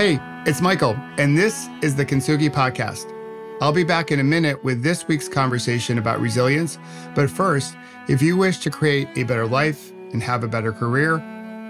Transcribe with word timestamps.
Hey, 0.00 0.18
it's 0.46 0.62
Michael, 0.62 0.96
and 1.18 1.36
this 1.36 1.68
is 1.82 1.94
the 1.94 2.06
Kintsugi 2.06 2.48
Podcast. 2.48 3.04
I'll 3.60 3.70
be 3.70 3.84
back 3.84 4.10
in 4.10 4.18
a 4.18 4.24
minute 4.24 4.64
with 4.64 4.82
this 4.82 5.06
week's 5.06 5.28
conversation 5.28 5.98
about 5.98 6.22
resilience. 6.22 6.78
But 7.14 7.28
first, 7.28 7.76
if 8.08 8.22
you 8.22 8.34
wish 8.34 8.60
to 8.60 8.70
create 8.70 9.08
a 9.16 9.24
better 9.24 9.46
life 9.46 9.90
and 10.14 10.22
have 10.22 10.42
a 10.42 10.48
better 10.48 10.72
career, 10.72 11.18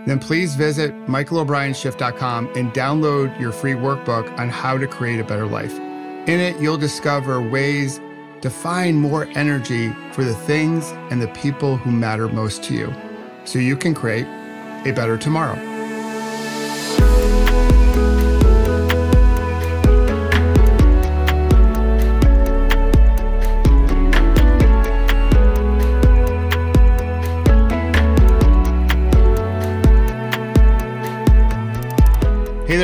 then 0.06 0.20
please 0.20 0.54
visit 0.54 0.94
michaelobrienshift.com 1.06 2.52
and 2.54 2.72
download 2.72 3.40
your 3.40 3.50
free 3.50 3.74
workbook 3.74 4.38
on 4.38 4.48
how 4.48 4.78
to 4.78 4.86
create 4.86 5.18
a 5.18 5.24
better 5.24 5.46
life. 5.48 5.76
In 6.28 6.38
it, 6.38 6.56
you'll 6.60 6.78
discover 6.78 7.42
ways 7.42 7.98
to 8.42 8.48
find 8.48 8.96
more 8.96 9.24
energy 9.34 9.92
for 10.12 10.22
the 10.22 10.36
things 10.36 10.92
and 11.10 11.20
the 11.20 11.26
people 11.42 11.76
who 11.76 11.90
matter 11.90 12.28
most 12.28 12.62
to 12.62 12.74
you 12.74 12.94
so 13.44 13.58
you 13.58 13.76
can 13.76 13.92
create 13.92 14.28
a 14.86 14.92
better 14.94 15.18
tomorrow. 15.18 15.69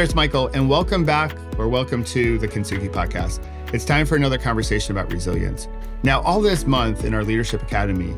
It's 0.06 0.15
Michael, 0.15 0.46
and 0.55 0.69
welcome 0.69 1.05
back 1.05 1.37
or 1.59 1.69
welcome 1.69 2.05
to 2.05 2.38
the 2.38 2.47
Kintsugi 2.47 2.88
podcast. 2.88 3.45
It's 3.74 3.84
time 3.84 4.06
for 4.06 4.14
another 4.14 4.38
conversation 4.38 4.97
about 4.97 5.12
resilience. 5.12 5.66
Now, 6.05 6.20
all 6.20 6.41
this 6.41 6.64
month 6.64 7.05
in 7.05 7.12
our 7.12 7.24
Leadership 7.24 7.60
Academy, 7.60 8.14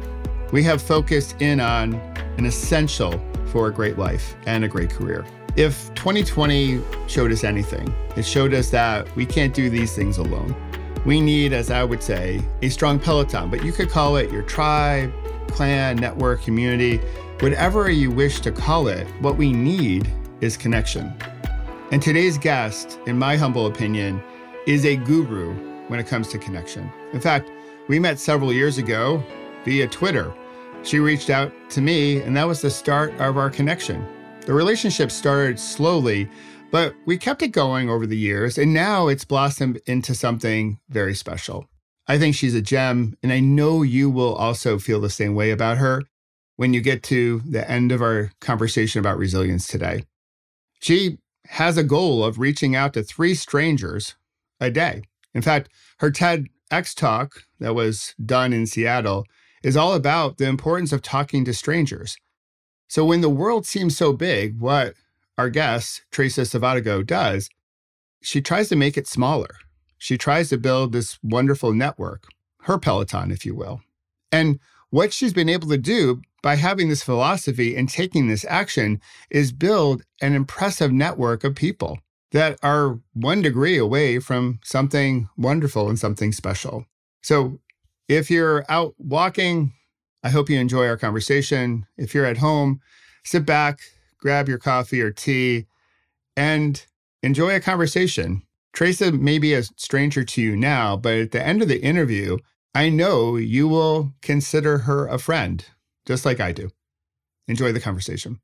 we 0.52 0.62
have 0.64 0.82
focused 0.82 1.40
in 1.40 1.60
on 1.60 1.94
an 2.36 2.44
essential 2.44 3.18
for 3.46 3.68
a 3.68 3.72
great 3.72 3.96
life 3.96 4.36
and 4.44 4.66
a 4.66 4.68
great 4.68 4.90
career. 4.90 5.24
If 5.56 5.88
2020 5.94 6.82
showed 7.06 7.32
us 7.32 7.42
anything, 7.42 7.90
it 8.18 8.26
showed 8.26 8.52
us 8.52 8.68
that 8.68 9.08
we 9.16 9.24
can't 9.24 9.54
do 9.54 9.70
these 9.70 9.94
things 9.94 10.18
alone. 10.18 10.54
We 11.06 11.22
need, 11.22 11.54
as 11.54 11.70
I 11.70 11.84
would 11.84 12.02
say, 12.02 12.42
a 12.60 12.68
strong 12.68 12.98
peloton, 12.98 13.48
but 13.48 13.64
you 13.64 13.72
could 13.72 13.88
call 13.88 14.16
it 14.16 14.30
your 14.30 14.42
tribe, 14.42 15.10
clan, 15.52 15.96
network, 15.96 16.42
community, 16.42 16.98
whatever 17.40 17.90
you 17.90 18.10
wish 18.10 18.40
to 18.40 18.52
call 18.52 18.88
it. 18.88 19.06
What 19.22 19.38
we 19.38 19.54
need 19.54 20.12
is 20.42 20.58
connection. 20.58 21.14
And 21.90 22.02
today's 22.02 22.36
guest, 22.36 23.00
in 23.06 23.18
my 23.18 23.36
humble 23.36 23.66
opinion, 23.66 24.22
is 24.66 24.84
a 24.84 24.94
guru 24.94 25.54
when 25.88 25.98
it 25.98 26.06
comes 26.06 26.28
to 26.28 26.38
connection. 26.38 26.92
In 27.14 27.20
fact, 27.20 27.50
we 27.88 27.98
met 27.98 28.18
several 28.18 28.52
years 28.52 28.76
ago 28.76 29.24
via 29.64 29.88
Twitter. 29.88 30.30
She 30.82 30.98
reached 30.98 31.30
out 31.30 31.50
to 31.70 31.80
me, 31.80 32.20
and 32.20 32.36
that 32.36 32.46
was 32.46 32.60
the 32.60 32.68
start 32.68 33.14
of 33.18 33.38
our 33.38 33.48
connection. 33.48 34.06
The 34.42 34.52
relationship 34.52 35.10
started 35.10 35.58
slowly, 35.58 36.28
but 36.70 36.94
we 37.06 37.16
kept 37.16 37.40
it 37.40 37.48
going 37.48 37.88
over 37.88 38.06
the 38.06 38.18
years, 38.18 38.58
and 38.58 38.74
now 38.74 39.08
it's 39.08 39.24
blossomed 39.24 39.80
into 39.86 40.14
something 40.14 40.78
very 40.90 41.14
special. 41.14 41.70
I 42.06 42.18
think 42.18 42.34
she's 42.34 42.54
a 42.54 42.60
gem, 42.60 43.16
and 43.22 43.32
I 43.32 43.40
know 43.40 43.80
you 43.80 44.10
will 44.10 44.34
also 44.34 44.78
feel 44.78 45.00
the 45.00 45.08
same 45.08 45.34
way 45.34 45.52
about 45.52 45.78
her 45.78 46.02
when 46.56 46.74
you 46.74 46.82
get 46.82 47.02
to 47.04 47.40
the 47.48 47.68
end 47.70 47.92
of 47.92 48.02
our 48.02 48.30
conversation 48.42 48.98
about 49.00 49.16
resilience 49.16 49.66
today. 49.66 50.04
She 50.80 51.16
has 51.48 51.76
a 51.76 51.82
goal 51.82 52.24
of 52.24 52.38
reaching 52.38 52.76
out 52.76 52.94
to 52.94 53.02
three 53.02 53.34
strangers 53.34 54.14
a 54.60 54.70
day. 54.70 55.02
In 55.34 55.42
fact, 55.42 55.68
her 55.98 56.10
TEDx 56.10 56.94
talk 56.94 57.44
that 57.58 57.74
was 57.74 58.14
done 58.24 58.52
in 58.52 58.66
Seattle 58.66 59.24
is 59.62 59.76
all 59.76 59.94
about 59.94 60.38
the 60.38 60.46
importance 60.46 60.92
of 60.92 61.02
talking 61.02 61.44
to 61.44 61.54
strangers. 61.54 62.16
So 62.88 63.04
when 63.04 63.20
the 63.20 63.30
world 63.30 63.66
seems 63.66 63.96
so 63.96 64.12
big, 64.12 64.60
what 64.60 64.94
our 65.36 65.50
guest, 65.50 66.02
Teresa 66.10 66.42
Savadago, 66.42 67.04
does, 67.04 67.48
she 68.22 68.40
tries 68.40 68.68
to 68.68 68.76
make 68.76 68.96
it 68.96 69.06
smaller. 69.06 69.56
She 69.98 70.16
tries 70.16 70.48
to 70.50 70.58
build 70.58 70.92
this 70.92 71.18
wonderful 71.22 71.72
network, 71.72 72.24
her 72.62 72.78
Peloton, 72.78 73.30
if 73.30 73.44
you 73.44 73.54
will. 73.54 73.80
And 74.30 74.58
what 74.90 75.12
she's 75.12 75.32
been 75.32 75.48
able 75.48 75.68
to 75.68 75.78
do 75.78 76.22
by 76.42 76.56
having 76.56 76.88
this 76.88 77.02
philosophy 77.02 77.76
and 77.76 77.88
taking 77.88 78.28
this 78.28 78.44
action 78.48 79.00
is 79.30 79.52
build 79.52 80.02
an 80.20 80.34
impressive 80.34 80.92
network 80.92 81.44
of 81.44 81.54
people 81.54 81.98
that 82.32 82.58
are 82.62 83.00
one 83.14 83.42
degree 83.42 83.78
away 83.78 84.18
from 84.18 84.60
something 84.62 85.28
wonderful 85.36 85.88
and 85.88 85.98
something 85.98 86.32
special. 86.32 86.84
So 87.22 87.58
if 88.08 88.30
you're 88.30 88.64
out 88.68 88.94
walking, 88.98 89.72
I 90.22 90.30
hope 90.30 90.50
you 90.50 90.58
enjoy 90.58 90.86
our 90.86 90.96
conversation. 90.96 91.86
If 91.96 92.14
you're 92.14 92.26
at 92.26 92.38
home, 92.38 92.80
sit 93.24 93.46
back, 93.46 93.80
grab 94.20 94.48
your 94.48 94.58
coffee 94.58 95.00
or 95.00 95.10
tea, 95.10 95.66
and 96.36 96.84
enjoy 97.22 97.54
a 97.54 97.60
conversation. 97.60 98.42
Teresa 98.74 99.10
may 99.10 99.38
be 99.38 99.54
a 99.54 99.62
stranger 99.62 100.24
to 100.24 100.42
you 100.42 100.54
now, 100.54 100.96
but 100.96 101.14
at 101.14 101.30
the 101.32 101.44
end 101.44 101.62
of 101.62 101.68
the 101.68 101.82
interview, 101.82 102.38
I 102.74 102.90
know 102.90 103.36
you 103.36 103.66
will 103.66 104.12
consider 104.22 104.78
her 104.78 105.06
a 105.08 105.18
friend 105.18 105.64
just 106.08 106.24
like 106.24 106.40
I 106.40 106.52
do. 106.52 106.70
Enjoy 107.48 107.70
the 107.70 107.80
conversation. 107.80 108.40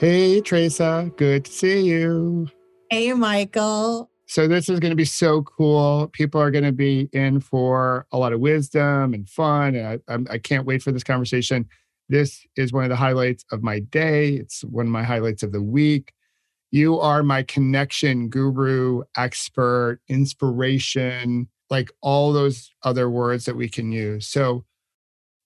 Hey, 0.00 0.40
Teresa. 0.40 1.12
Good 1.18 1.44
to 1.44 1.52
see 1.52 1.82
you. 1.82 2.48
Hey, 2.88 3.12
Michael. 3.12 4.10
So, 4.26 4.48
this 4.48 4.70
is 4.70 4.80
going 4.80 4.90
to 4.92 4.96
be 4.96 5.04
so 5.04 5.42
cool. 5.42 6.08
People 6.14 6.40
are 6.40 6.50
going 6.50 6.64
to 6.64 6.72
be 6.72 7.10
in 7.12 7.40
for 7.40 8.06
a 8.12 8.18
lot 8.18 8.32
of 8.32 8.40
wisdom 8.40 9.12
and 9.12 9.28
fun. 9.28 9.74
And 9.74 9.86
I, 9.86 10.14
I, 10.14 10.18
I 10.30 10.38
can't 10.38 10.64
wait 10.64 10.82
for 10.82 10.90
this 10.90 11.04
conversation. 11.04 11.68
This 12.08 12.42
is 12.56 12.72
one 12.72 12.84
of 12.84 12.90
the 12.90 12.96
highlights 12.96 13.44
of 13.52 13.62
my 13.62 13.80
day, 13.80 14.32
it's 14.32 14.64
one 14.64 14.86
of 14.86 14.92
my 14.92 15.02
highlights 15.02 15.42
of 15.42 15.52
the 15.52 15.62
week. 15.62 16.14
You 16.70 16.98
are 16.98 17.22
my 17.22 17.42
connection 17.42 18.30
guru, 18.30 19.02
expert, 19.18 20.00
inspiration, 20.08 21.48
like 21.72 21.90
all 22.02 22.34
those 22.34 22.70
other 22.82 23.08
words 23.08 23.46
that 23.46 23.56
we 23.56 23.66
can 23.66 23.90
use. 23.90 24.26
So 24.28 24.66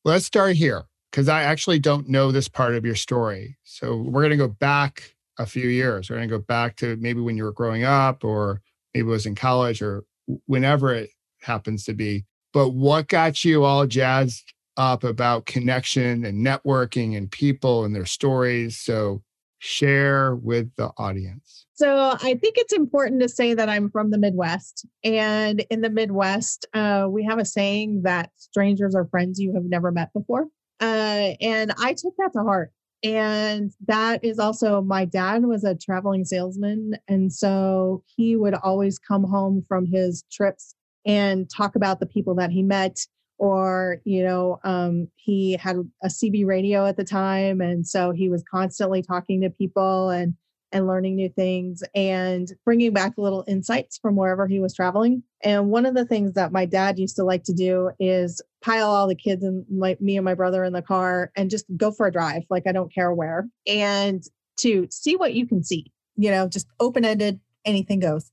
let's 0.04 0.24
start 0.24 0.56
here 0.56 0.82
because 1.12 1.28
I 1.28 1.44
actually 1.44 1.78
don't 1.78 2.08
know 2.08 2.32
this 2.32 2.48
part 2.48 2.74
of 2.74 2.84
your 2.84 2.96
story. 2.96 3.56
So 3.62 3.96
we're 3.96 4.22
going 4.22 4.30
to 4.32 4.36
go 4.36 4.48
back 4.48 5.14
a 5.38 5.46
few 5.46 5.68
years. 5.68 6.10
We're 6.10 6.16
going 6.16 6.28
to 6.28 6.38
go 6.38 6.42
back 6.42 6.74
to 6.78 6.96
maybe 6.96 7.20
when 7.20 7.36
you 7.36 7.44
were 7.44 7.52
growing 7.52 7.84
up 7.84 8.24
or 8.24 8.60
maybe 8.92 9.06
it 9.06 9.10
was 9.10 9.24
in 9.24 9.36
college 9.36 9.80
or 9.80 10.02
whenever 10.46 10.92
it 10.92 11.10
happens 11.42 11.84
to 11.84 11.94
be. 11.94 12.24
But 12.52 12.70
what 12.70 13.06
got 13.06 13.44
you 13.44 13.62
all 13.62 13.86
jazzed 13.86 14.52
up 14.76 15.04
about 15.04 15.46
connection 15.46 16.24
and 16.24 16.44
networking 16.44 17.16
and 17.16 17.30
people 17.30 17.84
and 17.84 17.94
their 17.94 18.04
stories? 18.04 18.78
So 18.78 19.22
share 19.60 20.34
with 20.34 20.74
the 20.74 20.90
audience. 20.98 21.65
So 21.76 22.16
I 22.22 22.34
think 22.34 22.56
it's 22.56 22.72
important 22.72 23.20
to 23.20 23.28
say 23.28 23.52
that 23.52 23.68
I'm 23.68 23.90
from 23.90 24.10
the 24.10 24.16
Midwest. 24.16 24.86
And 25.04 25.60
in 25.70 25.82
the 25.82 25.90
Midwest, 25.90 26.64
uh, 26.72 27.06
we 27.08 27.22
have 27.24 27.38
a 27.38 27.44
saying 27.44 28.02
that 28.04 28.30
strangers 28.36 28.94
are 28.94 29.04
friends 29.04 29.38
you 29.38 29.52
have 29.52 29.64
never 29.64 29.92
met 29.92 30.10
before. 30.14 30.46
Uh, 30.80 31.36
and 31.40 31.74
I 31.78 31.92
took 31.92 32.14
that 32.16 32.32
to 32.32 32.42
heart. 32.42 32.72
And 33.02 33.72
that 33.86 34.24
is 34.24 34.38
also 34.38 34.80
my 34.80 35.04
dad 35.04 35.44
was 35.44 35.64
a 35.64 35.74
traveling 35.74 36.24
salesman. 36.24 36.94
And 37.08 37.30
so 37.30 38.02
he 38.06 38.36
would 38.36 38.54
always 38.54 38.98
come 38.98 39.24
home 39.24 39.62
from 39.68 39.84
his 39.84 40.24
trips 40.32 40.74
and 41.04 41.48
talk 41.54 41.76
about 41.76 42.00
the 42.00 42.06
people 42.06 42.34
that 42.36 42.50
he 42.50 42.62
met 42.62 43.00
or 43.38 44.00
you 44.04 44.24
know 44.24 44.58
um, 44.64 45.08
he 45.14 45.58
had 45.58 45.76
a 46.02 46.08
cb 46.08 46.46
radio 46.46 46.86
at 46.86 46.96
the 46.96 47.04
time 47.04 47.60
and 47.60 47.86
so 47.86 48.10
he 48.10 48.30
was 48.30 48.42
constantly 48.50 49.02
talking 49.02 49.42
to 49.42 49.50
people 49.50 50.08
and 50.08 50.34
and 50.72 50.86
learning 50.86 51.16
new 51.16 51.28
things 51.28 51.82
and 51.94 52.52
bringing 52.64 52.92
back 52.92 53.14
little 53.16 53.44
insights 53.46 53.98
from 53.98 54.16
wherever 54.16 54.46
he 54.46 54.60
was 54.60 54.74
traveling. 54.74 55.22
And 55.42 55.70
one 55.70 55.86
of 55.86 55.94
the 55.94 56.04
things 56.04 56.32
that 56.34 56.52
my 56.52 56.64
dad 56.64 56.98
used 56.98 57.16
to 57.16 57.24
like 57.24 57.44
to 57.44 57.52
do 57.52 57.90
is 58.00 58.40
pile 58.62 58.88
all 58.90 59.06
the 59.06 59.14
kids 59.14 59.44
and 59.44 59.64
my, 59.70 59.96
me 60.00 60.16
and 60.16 60.24
my 60.24 60.34
brother 60.34 60.64
in 60.64 60.72
the 60.72 60.82
car 60.82 61.30
and 61.36 61.50
just 61.50 61.66
go 61.76 61.90
for 61.90 62.06
a 62.06 62.12
drive, 62.12 62.42
like 62.50 62.66
I 62.66 62.72
don't 62.72 62.92
care 62.92 63.12
where, 63.12 63.48
and 63.66 64.22
to 64.58 64.88
see 64.90 65.16
what 65.16 65.34
you 65.34 65.46
can 65.46 65.62
see, 65.62 65.92
you 66.16 66.30
know, 66.30 66.48
just 66.48 66.66
open 66.80 67.04
ended, 67.04 67.40
anything 67.64 68.00
goes. 68.00 68.30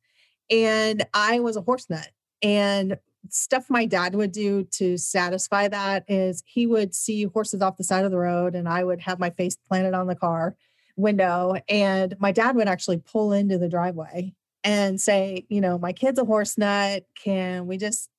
And 0.50 1.06
I 1.14 1.40
was 1.40 1.56
a 1.56 1.62
horse 1.62 1.90
nut. 1.90 2.10
And 2.42 2.98
stuff 3.30 3.66
my 3.70 3.86
dad 3.86 4.16
would 4.16 4.32
do 4.32 4.64
to 4.72 4.98
satisfy 4.98 5.68
that 5.70 6.04
is 6.08 6.44
he 6.46 6.68
would 6.68 6.94
see 6.94 7.24
horses 7.24 7.62
off 7.62 7.78
the 7.78 7.84
side 7.84 8.04
of 8.06 8.12
the 8.12 8.18
road 8.18 8.54
and 8.56 8.68
I 8.68 8.84
would 8.84 9.00
have 9.02 9.20
my 9.20 9.30
face 9.30 9.56
planted 9.70 9.94
on 9.94 10.08
the 10.08 10.16
car 10.16 10.56
window 10.96 11.56
and 11.68 12.16
my 12.20 12.32
dad 12.32 12.56
would 12.56 12.68
actually 12.68 12.98
pull 12.98 13.34
into 13.34 13.58
the 13.58 13.70
driveway 13.70 14.34
and 14.64 15.00
say, 15.02 15.46
you 15.50 15.60
know, 15.60 15.78
my 15.78 15.92
kid's 15.92 16.20
a 16.20 16.26
horse 16.26 16.58
nut. 16.58 17.06
Can 17.22 17.68
we 17.68 17.78
just, 17.78 18.10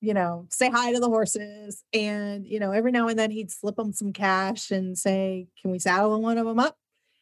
you 0.00 0.14
know, 0.14 0.46
say 0.50 0.70
hi 0.70 0.92
to 0.92 1.00
the 1.00 1.08
horses? 1.08 1.82
And, 1.92 2.46
you 2.46 2.60
know, 2.60 2.72
every 2.72 2.92
now 2.92 3.08
and 3.08 3.18
then 3.18 3.30
he'd 3.30 3.50
slip 3.50 3.76
them 3.76 3.92
some 3.92 4.12
cash 4.12 4.70
and 4.70 4.96
say, 4.96 5.48
can 5.60 5.70
we 5.70 5.78
saddle 5.78 6.20
one 6.20 6.38
of 6.38 6.46
them 6.46 6.60
up 6.60 6.76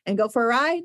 and 0.05 0.19
go 0.19 0.29
for 0.29 0.45
a 0.45 0.49
ride? 0.49 0.83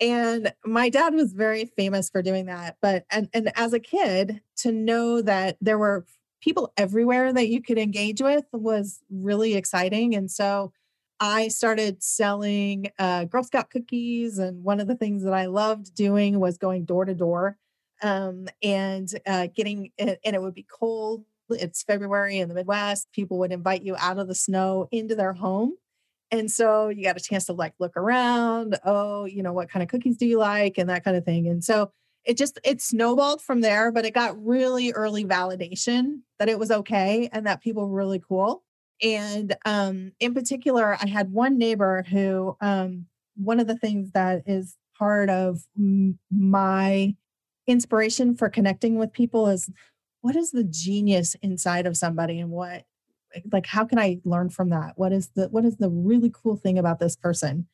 And 0.00 0.52
my 0.64 0.88
dad 0.88 1.14
was 1.14 1.32
very 1.32 1.64
famous 1.64 2.10
for 2.10 2.22
doing 2.22 2.46
that. 2.46 2.76
But, 2.82 3.04
and, 3.10 3.28
and 3.32 3.50
as 3.56 3.72
a 3.72 3.80
kid, 3.80 4.40
to 4.58 4.72
know 4.72 5.22
that 5.22 5.56
there 5.60 5.78
were 5.78 6.06
people 6.42 6.72
everywhere 6.76 7.32
that 7.32 7.48
you 7.48 7.62
could 7.62 7.78
engage 7.78 8.20
with 8.20 8.44
was 8.52 9.00
really 9.10 9.54
exciting. 9.54 10.14
And 10.14 10.30
so 10.30 10.72
I 11.20 11.48
started 11.48 12.02
selling 12.02 12.90
uh, 12.98 13.24
Girl 13.24 13.42
Scout 13.42 13.70
cookies. 13.70 14.38
And 14.38 14.62
one 14.62 14.80
of 14.80 14.86
the 14.86 14.96
things 14.96 15.22
that 15.24 15.32
I 15.32 15.46
loved 15.46 15.94
doing 15.94 16.38
was 16.40 16.58
going 16.58 16.84
door 16.84 17.04
to 17.04 17.14
door 17.14 17.56
um, 18.02 18.48
and 18.62 19.08
uh, 19.26 19.48
getting, 19.54 19.90
and 19.98 20.18
it 20.22 20.42
would 20.42 20.54
be 20.54 20.66
cold. 20.70 21.24
It's 21.48 21.82
February 21.82 22.38
in 22.38 22.48
the 22.48 22.54
Midwest. 22.54 23.12
People 23.12 23.38
would 23.38 23.52
invite 23.52 23.82
you 23.82 23.96
out 23.98 24.18
of 24.18 24.28
the 24.28 24.34
snow 24.34 24.88
into 24.90 25.14
their 25.14 25.32
home. 25.32 25.74
And 26.30 26.50
so 26.50 26.88
you 26.88 27.04
got 27.04 27.16
a 27.16 27.20
chance 27.20 27.46
to 27.46 27.52
like 27.52 27.74
look 27.78 27.96
around. 27.96 28.78
Oh, 28.84 29.24
you 29.24 29.42
know, 29.42 29.52
what 29.52 29.70
kind 29.70 29.82
of 29.82 29.88
cookies 29.88 30.16
do 30.16 30.26
you 30.26 30.38
like? 30.38 30.76
And 30.76 30.90
that 30.90 31.04
kind 31.04 31.16
of 31.16 31.24
thing. 31.24 31.46
And 31.46 31.62
so 31.62 31.92
it 32.24 32.36
just, 32.36 32.58
it 32.64 32.82
snowballed 32.82 33.40
from 33.40 33.60
there, 33.60 33.92
but 33.92 34.04
it 34.04 34.12
got 34.12 34.44
really 34.44 34.90
early 34.90 35.24
validation 35.24 36.22
that 36.40 36.48
it 36.48 36.58
was 36.58 36.72
okay 36.72 37.28
and 37.32 37.46
that 37.46 37.62
people 37.62 37.88
were 37.88 37.96
really 37.96 38.18
cool. 38.18 38.64
And 39.02 39.54
um, 39.64 40.12
in 40.20 40.34
particular, 40.34 40.96
I 41.00 41.06
had 41.06 41.32
one 41.32 41.58
neighbor 41.58 42.04
who, 42.08 42.56
um, 42.60 43.06
one 43.36 43.60
of 43.60 43.66
the 43.66 43.76
things 43.76 44.12
that 44.12 44.42
is 44.46 44.76
part 44.98 45.28
of 45.28 45.60
my 46.30 47.14
inspiration 47.66 48.34
for 48.34 48.48
connecting 48.48 48.96
with 48.96 49.12
people 49.12 49.48
is 49.48 49.70
what 50.20 50.36
is 50.36 50.50
the 50.50 50.64
genius 50.64 51.36
inside 51.42 51.86
of 51.86 51.96
somebody 51.96 52.40
and 52.40 52.50
what 52.50 52.84
like 53.52 53.66
how 53.66 53.84
can 53.84 53.98
i 53.98 54.18
learn 54.24 54.48
from 54.48 54.70
that? 54.70 54.92
What 54.96 55.12
is 55.12 55.28
the 55.34 55.48
what 55.48 55.64
is 55.64 55.76
the 55.76 55.90
really 55.90 56.32
cool 56.32 56.56
thing 56.56 56.78
about 56.78 56.98
this 56.98 57.16
person? 57.16 57.66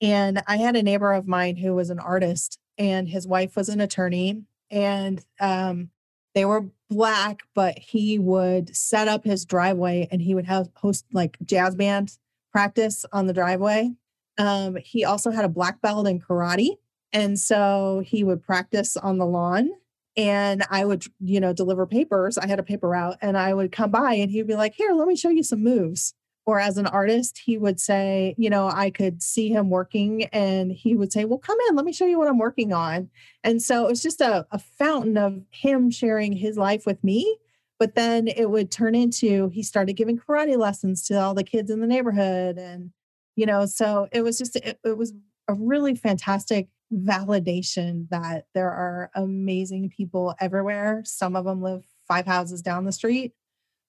And 0.00 0.42
i 0.46 0.56
had 0.56 0.76
a 0.76 0.82
neighbor 0.82 1.12
of 1.12 1.26
mine 1.26 1.56
who 1.56 1.74
was 1.74 1.90
an 1.90 1.98
artist 1.98 2.58
and 2.76 3.08
his 3.08 3.26
wife 3.26 3.56
was 3.56 3.68
an 3.68 3.80
attorney 3.80 4.42
and 4.70 5.24
um, 5.40 5.90
they 6.38 6.44
were 6.44 6.66
black, 6.88 7.42
but 7.52 7.76
he 7.76 8.16
would 8.16 8.76
set 8.76 9.08
up 9.08 9.24
his 9.24 9.44
driveway 9.44 10.06
and 10.12 10.22
he 10.22 10.36
would 10.36 10.46
have 10.46 10.68
host 10.76 11.04
like 11.12 11.36
jazz 11.44 11.74
band 11.74 12.16
practice 12.52 13.04
on 13.12 13.26
the 13.26 13.32
driveway. 13.32 13.90
Um, 14.38 14.76
he 14.76 15.04
also 15.04 15.32
had 15.32 15.44
a 15.44 15.48
black 15.48 15.80
belt 15.80 16.06
in 16.06 16.20
karate. 16.20 16.76
And 17.12 17.36
so 17.40 18.04
he 18.06 18.22
would 18.22 18.40
practice 18.40 18.96
on 18.96 19.18
the 19.18 19.26
lawn 19.26 19.70
and 20.16 20.62
I 20.70 20.84
would, 20.84 21.06
you 21.18 21.40
know, 21.40 21.52
deliver 21.52 21.86
papers. 21.86 22.38
I 22.38 22.46
had 22.46 22.60
a 22.60 22.62
paper 22.62 22.88
route 22.88 23.18
and 23.20 23.36
I 23.36 23.52
would 23.52 23.72
come 23.72 23.90
by 23.90 24.14
and 24.14 24.30
he'd 24.30 24.46
be 24.46 24.54
like, 24.54 24.74
here, 24.74 24.92
let 24.92 25.08
me 25.08 25.16
show 25.16 25.30
you 25.30 25.42
some 25.42 25.64
moves 25.64 26.14
or 26.48 26.58
as 26.58 26.78
an 26.78 26.86
artist, 26.86 27.42
he 27.44 27.58
would 27.58 27.78
say, 27.78 28.34
you 28.38 28.48
know, 28.48 28.70
I 28.70 28.88
could 28.88 29.22
see 29.22 29.50
him 29.50 29.68
working 29.68 30.24
and 30.32 30.72
he 30.72 30.96
would 30.96 31.12
say, 31.12 31.26
well, 31.26 31.38
come 31.38 31.58
in, 31.68 31.76
let 31.76 31.84
me 31.84 31.92
show 31.92 32.06
you 32.06 32.18
what 32.18 32.26
I'm 32.26 32.38
working 32.38 32.72
on. 32.72 33.10
And 33.44 33.60
so 33.60 33.84
it 33.84 33.90
was 33.90 34.00
just 34.00 34.22
a, 34.22 34.46
a 34.50 34.58
fountain 34.58 35.18
of 35.18 35.42
him 35.50 35.90
sharing 35.90 36.32
his 36.32 36.56
life 36.56 36.86
with 36.86 37.04
me. 37.04 37.36
But 37.78 37.96
then 37.96 38.28
it 38.28 38.48
would 38.48 38.70
turn 38.70 38.94
into 38.94 39.50
he 39.50 39.62
started 39.62 39.92
giving 39.92 40.18
karate 40.18 40.56
lessons 40.56 41.02
to 41.08 41.20
all 41.20 41.34
the 41.34 41.44
kids 41.44 41.70
in 41.70 41.80
the 41.80 41.86
neighborhood. 41.86 42.56
And, 42.56 42.92
you 43.36 43.44
know, 43.44 43.66
so 43.66 44.08
it 44.10 44.22
was 44.22 44.38
just, 44.38 44.56
it, 44.56 44.80
it 44.82 44.96
was 44.96 45.12
a 45.48 45.52
really 45.52 45.96
fantastic 45.96 46.68
validation 46.90 48.08
that 48.08 48.46
there 48.54 48.70
are 48.70 49.10
amazing 49.14 49.90
people 49.94 50.34
everywhere. 50.40 51.02
Some 51.04 51.36
of 51.36 51.44
them 51.44 51.60
live 51.60 51.84
five 52.06 52.24
houses 52.24 52.62
down 52.62 52.86
the 52.86 52.92
street 52.92 53.34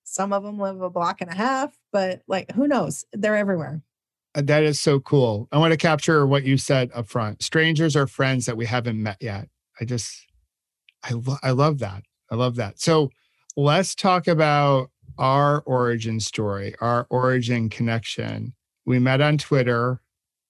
some 0.09 0.33
of 0.33 0.44
them 0.44 0.59
live 0.59 0.81
a 0.81 0.89
block 0.89 1.21
and 1.21 1.29
a 1.29 1.35
half, 1.35 1.77
but 1.91 2.21
like 2.27 2.51
who 2.51 2.67
knows? 2.67 3.06
They're 3.13 3.35
everywhere. 3.35 3.81
Uh, 4.35 4.41
that 4.44 4.63
is 4.63 4.79
so 4.79 5.00
cool. 5.00 5.47
I 5.51 5.57
want 5.57 5.71
to 5.71 5.77
capture 5.77 6.25
what 6.25 6.44
you 6.44 6.57
said 6.57 6.91
up 6.94 7.07
front. 7.07 7.41
Strangers 7.41 7.95
are 7.95 8.07
friends 8.07 8.45
that 8.45 8.57
we 8.57 8.65
haven't 8.65 9.01
met 9.01 9.17
yet. 9.19 9.50
I 9.79 9.85
just, 9.85 10.27
I, 11.03 11.13
lo- 11.13 11.38
I 11.41 11.51
love 11.51 11.79
that. 11.79 12.03
I 12.31 12.35
love 12.35 12.56
that. 12.56 12.79
So 12.79 13.09
let's 13.56 13.95
talk 13.95 14.27
about 14.27 14.91
our 15.17 15.61
origin 15.61 16.19
story, 16.19 16.75
our 16.79 17.07
origin 17.09 17.69
connection. 17.69 18.53
We 18.85 19.00
met 19.00 19.21
on 19.21 19.38
Twitter, 19.38 20.01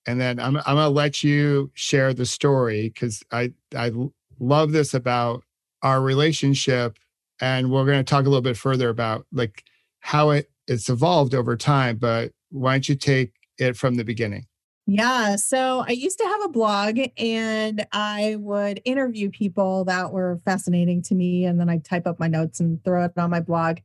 and 0.06 0.20
then 0.20 0.40
I'm, 0.40 0.58
I'm 0.58 0.76
to 0.76 0.90
let 0.90 1.24
you 1.24 1.72
share 1.74 2.14
the 2.14 2.26
story 2.26 2.90
because 2.90 3.24
I, 3.32 3.54
I 3.76 3.92
love 4.40 4.72
this 4.72 4.94
about 4.94 5.44
our 5.82 6.02
relationship 6.02 6.98
and 7.42 7.72
we're 7.72 7.86
going 7.86 7.98
to 7.98 8.04
talk 8.04 8.26
a 8.26 8.30
little 8.30 8.42
bit 8.42 8.58
further 8.58 8.90
about 8.90 9.26
like 9.32 9.64
how 10.00 10.30
it 10.32 10.50
it's 10.68 10.90
evolved 10.90 11.34
over 11.34 11.56
time 11.56 11.98
but 11.98 12.32
why 12.52 12.74
don't 12.74 12.90
you 12.90 12.96
take 12.96 13.34
it 13.58 13.78
from 13.78 13.96
the 13.96 14.04
beginning? 14.04 14.46
Yeah 14.88 15.36
so 15.36 15.84
i 15.88 15.92
used 15.92 16.18
to 16.18 16.26
have 16.26 16.44
a 16.46 16.50
blog 16.50 17.00
and 17.18 17.86
i 17.92 18.38
would 18.40 18.82
interview 18.86 19.30
people 19.30 19.86
that 19.86 20.12
were 20.12 20.42
fascinating 20.46 21.02
to 21.04 21.16
me 21.16 21.46
and 21.46 21.60
then 21.60 21.70
i'd 21.70 21.86
type 21.86 22.08
up 22.08 22.20
my 22.20 22.28
notes 22.28 22.60
and 22.60 22.84
throw 22.84 23.06
it 23.06 23.12
on 23.18 23.30
my 23.30 23.40
blog. 23.40 23.78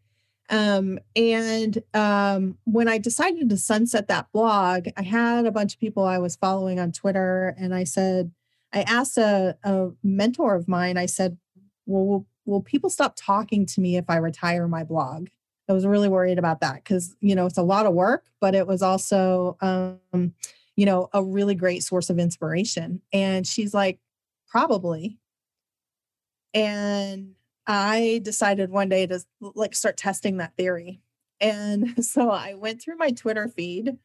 Um, 0.51 0.99
and 1.17 1.83
um, 1.95 2.59
when 2.65 2.87
i 2.89 2.99
decided 2.99 3.49
to 3.49 3.57
sunset 3.57 4.09
that 4.09 4.31
blog 4.33 4.89
i 4.97 5.03
had 5.03 5.47
a 5.47 5.51
bunch 5.51 5.75
of 5.75 5.81
people 5.81 6.05
i 6.05 6.19
was 6.19 6.37
following 6.37 6.79
on 6.79 6.93
twitter 6.93 7.55
and 7.59 7.75
i 7.75 7.85
said 7.85 8.31
i 8.73 8.83
asked 8.83 9.17
a, 9.17 9.57
a 9.63 9.89
mentor 10.03 10.55
of 10.55 10.69
mine 10.69 10.99
i 10.99 11.07
said 11.07 11.39
well 11.87 12.27
will 12.47 12.61
people 12.61 12.91
stop 12.91 13.15
talking 13.17 13.67
to 13.67 13.81
me 13.81 13.97
if 13.97 14.05
I 14.09 14.17
retire 14.17 14.69
my 14.69 14.85
blog? 14.85 15.29
I 15.69 15.73
was 15.73 15.87
really 15.87 16.09
worried 16.09 16.39
about 16.39 16.61
that 16.61 16.77
because, 16.77 17.17
you 17.21 17.35
know, 17.35 17.47
it's 17.47 17.59
a 17.59 17.63
lot 17.63 17.87
of 17.87 17.95
work, 17.95 18.25
but 18.41 18.55
it 18.55 18.67
was 18.67 18.83
also, 18.83 19.57
um, 19.61 20.35
you 20.77 20.85
know, 20.85 21.09
a 21.13 21.23
really 21.23 21.55
great 21.55 21.83
source 21.83 22.11
of 22.11 22.19
inspiration. 22.19 23.01
And 23.13 23.47
she's 23.47 23.73
like, 23.73 23.99
probably. 24.47 25.19
And 26.53 27.35
I 27.67 28.21
decided 28.23 28.71
one 28.71 28.91
day 28.91 29.07
to 29.07 29.21
like 29.41 29.75
start 29.75 29.97
testing 29.97 30.37
that 30.37 30.57
theory. 30.57 31.01
And 31.41 32.05
so 32.05 32.31
I 32.31 32.55
went 32.55 32.83
through 32.83 32.97
my 32.97 33.11
Twitter 33.11 33.49
feed 33.49 33.97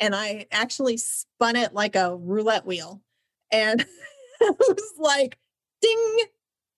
and 0.00 0.14
I 0.14 0.46
actually 0.50 0.96
spun 0.96 1.56
it 1.56 1.74
like 1.74 1.94
a 1.94 2.16
roulette 2.16 2.66
wheel. 2.66 3.02
And 3.50 3.80
it 4.40 4.56
was 4.58 4.92
like, 4.98 5.38
ding, 5.80 6.18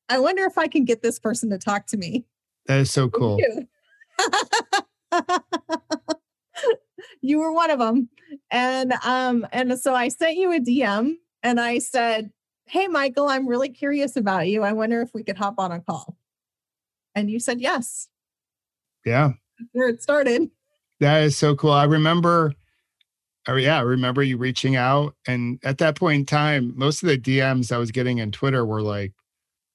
I 0.08 0.18
wonder 0.18 0.44
if 0.44 0.58
I 0.58 0.68
can 0.68 0.84
get 0.84 1.02
this 1.02 1.18
person 1.18 1.50
to 1.50 1.58
talk 1.58 1.86
to 1.88 1.96
me. 1.96 2.24
That 2.66 2.80
is 2.80 2.90
so 2.90 3.08
cool. 3.08 3.38
you 7.20 7.38
were 7.38 7.52
one 7.52 7.70
of 7.70 7.78
them. 7.78 8.08
And 8.50 8.94
um 9.04 9.46
and 9.52 9.78
so 9.78 9.94
I 9.94 10.08
sent 10.08 10.36
you 10.36 10.52
a 10.52 10.60
DM 10.60 11.14
and 11.42 11.60
I 11.60 11.78
said, 11.78 12.30
"Hey 12.66 12.88
Michael, 12.88 13.28
I'm 13.28 13.46
really 13.48 13.68
curious 13.68 14.16
about 14.16 14.48
you. 14.48 14.62
I 14.62 14.72
wonder 14.72 15.00
if 15.02 15.10
we 15.14 15.22
could 15.22 15.36
hop 15.36 15.54
on 15.58 15.72
a 15.72 15.80
call." 15.80 16.16
And 17.14 17.30
you 17.30 17.38
said 17.38 17.60
yes. 17.60 18.08
Yeah. 19.04 19.32
where 19.72 19.88
it 19.88 20.02
started. 20.02 20.50
That 21.00 21.22
is 21.24 21.36
so 21.36 21.54
cool. 21.54 21.72
I 21.72 21.84
remember 21.84 22.54
Oh 23.46 23.56
yeah, 23.56 23.76
I 23.76 23.82
remember 23.82 24.22
you 24.22 24.38
reaching 24.38 24.74
out 24.74 25.14
and 25.26 25.58
at 25.62 25.76
that 25.78 25.96
point 25.96 26.20
in 26.20 26.26
time, 26.26 26.72
most 26.76 27.02
of 27.02 27.10
the 27.10 27.18
DMs 27.18 27.70
I 27.70 27.76
was 27.78 27.90
getting 27.90 28.18
in 28.18 28.32
Twitter 28.32 28.64
were 28.64 28.80
like, 28.80 29.12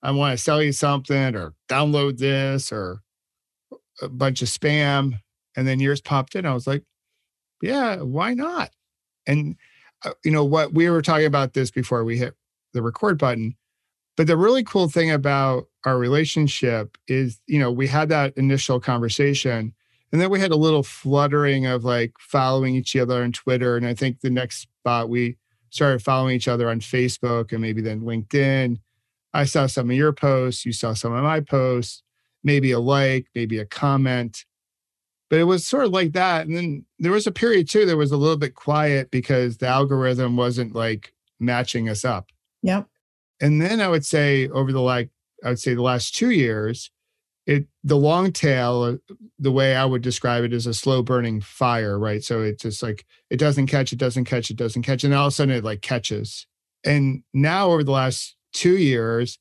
I 0.02 0.12
want 0.12 0.38
to 0.38 0.44
sell 0.44 0.62
you 0.62 0.72
something 0.72 1.36
or 1.36 1.54
download 1.68 2.18
this 2.18 2.72
or 2.72 3.02
a 4.02 4.10
bunch 4.10 4.42
of 4.42 4.48
spam. 4.48 5.20
And 5.56 5.68
then 5.68 5.80
yours 5.80 6.02
popped 6.02 6.36
in. 6.36 6.46
I 6.46 6.54
was 6.54 6.68
like, 6.68 6.84
yeah, 7.62 7.98
why 7.98 8.34
not? 8.34 8.72
And, 9.28 9.56
uh, 10.06 10.12
you 10.24 10.32
know, 10.32 10.46
what 10.46 10.74
we 10.74 10.90
were 10.90 11.02
talking 11.02 11.26
about 11.26 11.54
this 11.54 11.72
before 11.72 12.04
we 12.06 12.18
hit 12.18 12.36
the 12.74 12.82
record 12.82 13.18
button. 13.18 13.56
But 14.16 14.28
the 14.28 14.38
really 14.38 14.64
cool 14.64 14.90
thing 14.90 15.12
about 15.12 15.68
our 15.86 15.98
relationship 15.98 16.98
is, 17.08 17.40
you 17.48 17.60
know, 17.60 17.72
we 17.72 17.88
had 17.88 18.10
that 18.10 18.38
initial 18.38 18.80
conversation 18.80 19.74
and 20.12 20.22
then 20.22 20.30
we 20.30 20.40
had 20.40 20.52
a 20.52 20.58
little 20.58 20.84
fluttering 20.84 21.66
of 21.66 21.84
like 21.84 22.14
following 22.20 22.76
each 22.76 22.96
other 22.96 23.22
on 23.22 23.32
Twitter. 23.32 23.78
And 23.78 23.86
I 23.86 23.94
think 23.94 24.22
the 24.22 24.30
next 24.30 24.62
spot 24.62 25.10
we 25.10 25.38
started 25.70 26.02
following 26.02 26.36
each 26.36 26.48
other 26.48 26.70
on 26.70 26.80
Facebook 26.80 27.52
and 27.52 27.62
maybe 27.62 27.82
then 27.82 28.02
LinkedIn. 28.02 28.78
I 29.34 29.46
saw 29.46 29.68
some 29.68 29.90
of 29.90 29.96
your 29.96 30.14
posts, 30.14 30.66
you 30.66 30.74
saw 30.74 30.94
some 30.94 31.14
of 31.14 31.24
my 31.24 31.40
posts, 31.40 32.04
maybe 32.44 32.72
a 32.72 32.80
like, 32.80 33.28
maybe 33.36 33.60
a 33.60 33.66
comment. 33.66 34.46
But 35.30 35.40
it 35.40 35.44
was 35.44 35.68
sort 35.68 35.86
of 35.86 35.92
like 35.92 36.14
that. 36.14 36.48
And 36.48 36.56
then 36.56 36.86
there 36.98 37.12
was 37.12 37.28
a 37.28 37.32
period 37.32 37.70
too 37.70 37.86
that 37.86 37.98
was 37.98 38.12
a 38.12 38.18
little 38.18 38.38
bit 38.38 38.56
quiet 38.56 39.12
because 39.12 39.58
the 39.58 39.68
algorithm 39.68 40.36
wasn't 40.38 40.74
like 40.74 41.14
matching 41.40 41.88
us 41.88 42.04
up. 42.04 42.32
Yep. 42.64 42.88
And 43.40 43.62
then 43.62 43.80
I 43.80 43.88
would 43.88 44.06
say 44.06 44.50
over 44.50 44.72
the 44.72 44.82
like, 44.82 45.10
I 45.44 45.50
would 45.50 45.60
say 45.60 45.74
the 45.76 45.82
last 45.82 46.16
two 46.16 46.32
years, 46.32 46.90
it 47.46 47.68
the 47.84 47.96
long 47.96 48.32
tail, 48.32 48.84
uh, 48.84 49.14
the 49.38 49.52
way 49.52 49.76
I 49.76 49.86
would 49.86 50.02
describe 50.02 50.44
it 50.44 50.54
is 50.54 50.68
a 50.68 50.74
slow 50.74 51.02
burning 51.02 51.42
fire, 51.42 51.98
right? 51.98 52.24
So 52.24 52.42
it's 52.42 52.64
just 52.64 52.84
like 52.84 53.06
it 53.30 53.38
doesn't 53.38 53.68
catch, 53.68 53.94
it 53.94 54.00
doesn't 54.00 54.26
catch, 54.26 54.50
it 54.52 54.58
doesn't 54.58 54.84
catch. 54.84 55.04
And 55.04 55.14
all 55.14 55.28
of 55.28 55.34
a 55.34 55.36
sudden 55.36 55.56
it 55.56 55.64
like 55.64 55.82
catches. 55.82 56.48
And 56.84 57.24
now 57.34 57.72
over 57.72 57.84
the 57.84 57.92
last 57.92 58.36
two 58.54 58.78
years, 58.78 59.40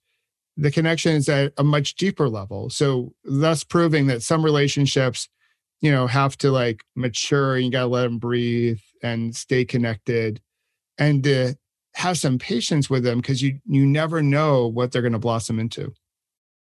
the 0.57 0.71
connection 0.71 1.15
is 1.15 1.29
at 1.29 1.53
a 1.57 1.65
much 1.65 1.95
deeper 1.95 2.29
level. 2.29 2.69
So 2.71 3.15
thus 3.25 3.65
proving 3.65 4.09
that 4.09 4.23
some 4.23 4.45
relationships, 4.45 5.29
you 5.81 5.93
know, 5.93 6.07
have 6.07 6.37
to 6.39 6.51
like 6.51 6.83
mature. 6.97 7.55
and 7.55 7.65
You 7.65 7.71
got 7.71 7.81
to 7.83 7.87
let 7.87 8.03
them 8.03 8.19
breathe 8.19 8.81
and 9.03 9.35
stay 9.35 9.65
connected, 9.65 10.41
and 10.99 11.23
to 11.25 11.55
have 11.95 12.19
some 12.19 12.39
patience 12.39 12.91
with 12.91 13.05
them 13.05 13.19
because 13.19 13.43
you 13.43 13.61
you 13.67 13.87
never 13.87 14.23
know 14.23 14.67
what 14.67 14.93
they're 14.93 15.03
going 15.03 15.13
to 15.13 15.19
blossom 15.19 15.59
into. 15.59 15.93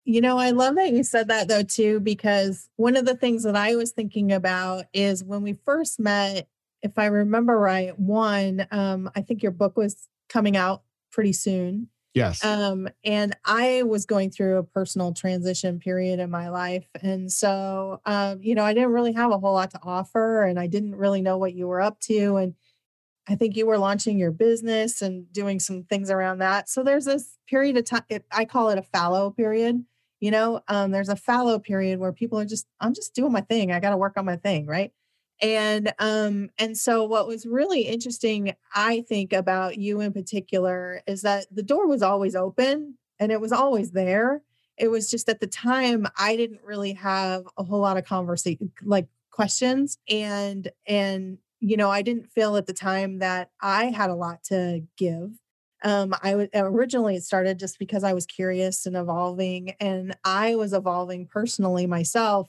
You 0.04 0.20
know, 0.20 0.36
I 0.36 0.50
love 0.50 0.74
that 0.76 0.92
you 0.92 1.04
said 1.04 1.28
that 1.28 1.48
though 1.48 1.62
too, 1.62 2.00
because 2.00 2.68
one 2.76 2.96
of 2.96 3.06
the 3.06 3.16
things 3.16 3.44
that 3.44 3.56
I 3.56 3.76
was 3.76 3.92
thinking 3.92 4.32
about 4.32 4.86
is 4.92 5.22
when 5.22 5.42
we 5.42 5.52
first 5.52 6.00
met, 6.00 6.48
if 6.82 6.98
I 6.98 7.06
remember 7.06 7.56
right, 7.56 7.96
one, 7.98 8.66
um, 8.72 9.10
I 9.14 9.20
think 9.20 9.42
your 9.42 9.52
book 9.52 9.76
was 9.76 10.08
coming 10.28 10.56
out 10.56 10.82
pretty 11.12 11.32
soon. 11.32 11.88
Yes. 12.14 12.44
Um, 12.44 12.88
and 13.04 13.34
I 13.44 13.84
was 13.84 14.04
going 14.04 14.30
through 14.30 14.58
a 14.58 14.64
personal 14.64 15.14
transition 15.14 15.78
period 15.78 16.20
in 16.20 16.30
my 16.30 16.50
life. 16.50 16.86
And 17.00 17.32
so, 17.32 18.00
um, 18.04 18.42
you 18.42 18.54
know, 18.54 18.64
I 18.64 18.74
didn't 18.74 18.92
really 18.92 19.12
have 19.12 19.30
a 19.30 19.38
whole 19.38 19.54
lot 19.54 19.70
to 19.70 19.80
offer 19.82 20.44
and 20.44 20.60
I 20.60 20.66
didn't 20.66 20.94
really 20.94 21.22
know 21.22 21.38
what 21.38 21.54
you 21.54 21.66
were 21.66 21.80
up 21.80 22.00
to. 22.00 22.36
And 22.36 22.54
I 23.28 23.36
think 23.36 23.56
you 23.56 23.66
were 23.66 23.78
launching 23.78 24.18
your 24.18 24.32
business 24.32 25.00
and 25.00 25.32
doing 25.32 25.60
some 25.60 25.84
things 25.84 26.10
around 26.10 26.38
that. 26.38 26.68
So 26.68 26.82
there's 26.82 27.06
this 27.06 27.38
period 27.48 27.76
of 27.76 27.84
time, 27.84 28.04
it, 28.08 28.24
I 28.32 28.44
call 28.44 28.70
it 28.70 28.78
a 28.78 28.82
fallow 28.82 29.30
period. 29.30 29.84
You 30.20 30.30
know, 30.30 30.60
um, 30.68 30.90
there's 30.92 31.08
a 31.08 31.16
fallow 31.16 31.58
period 31.58 31.98
where 31.98 32.12
people 32.12 32.38
are 32.38 32.44
just, 32.44 32.66
I'm 32.80 32.94
just 32.94 33.14
doing 33.14 33.32
my 33.32 33.40
thing. 33.40 33.72
I 33.72 33.80
got 33.80 33.90
to 33.90 33.96
work 33.96 34.16
on 34.16 34.24
my 34.24 34.36
thing. 34.36 34.66
Right 34.66 34.92
and 35.42 35.92
um 35.98 36.48
and 36.58 36.78
so 36.78 37.04
what 37.04 37.26
was 37.26 37.44
really 37.46 37.82
interesting 37.82 38.54
i 38.74 39.02
think 39.08 39.32
about 39.32 39.76
you 39.76 40.00
in 40.00 40.12
particular 40.12 41.02
is 41.06 41.22
that 41.22 41.46
the 41.50 41.62
door 41.62 41.86
was 41.88 42.02
always 42.02 42.36
open 42.36 42.96
and 43.18 43.30
it 43.30 43.40
was 43.40 43.52
always 43.52 43.92
there. 43.92 44.42
It 44.78 44.88
was 44.88 45.10
just 45.10 45.28
at 45.28 45.40
the 45.40 45.46
time 45.46 46.06
i 46.18 46.36
didn't 46.36 46.62
really 46.64 46.92
have 46.94 47.44
a 47.58 47.64
whole 47.64 47.80
lot 47.80 47.96
of 47.98 48.04
conversation 48.04 48.72
like 48.84 49.06
questions 49.30 49.98
and 50.08 50.70
and 50.86 51.38
you 51.60 51.76
know 51.76 51.90
i 51.90 52.02
didn't 52.02 52.30
feel 52.32 52.56
at 52.56 52.66
the 52.66 52.72
time 52.72 53.18
that 53.18 53.50
i 53.60 53.86
had 53.86 54.10
a 54.10 54.14
lot 54.14 54.42
to 54.44 54.82
give. 54.96 55.30
Um 55.84 56.14
i 56.22 56.34
would 56.34 56.50
originally 56.54 57.16
it 57.16 57.24
started 57.24 57.58
just 57.58 57.78
because 57.78 58.04
i 58.04 58.12
was 58.12 58.26
curious 58.26 58.86
and 58.86 58.96
evolving 58.96 59.74
and 59.80 60.16
i 60.24 60.54
was 60.56 60.72
evolving 60.72 61.26
personally 61.26 61.86
myself 61.86 62.48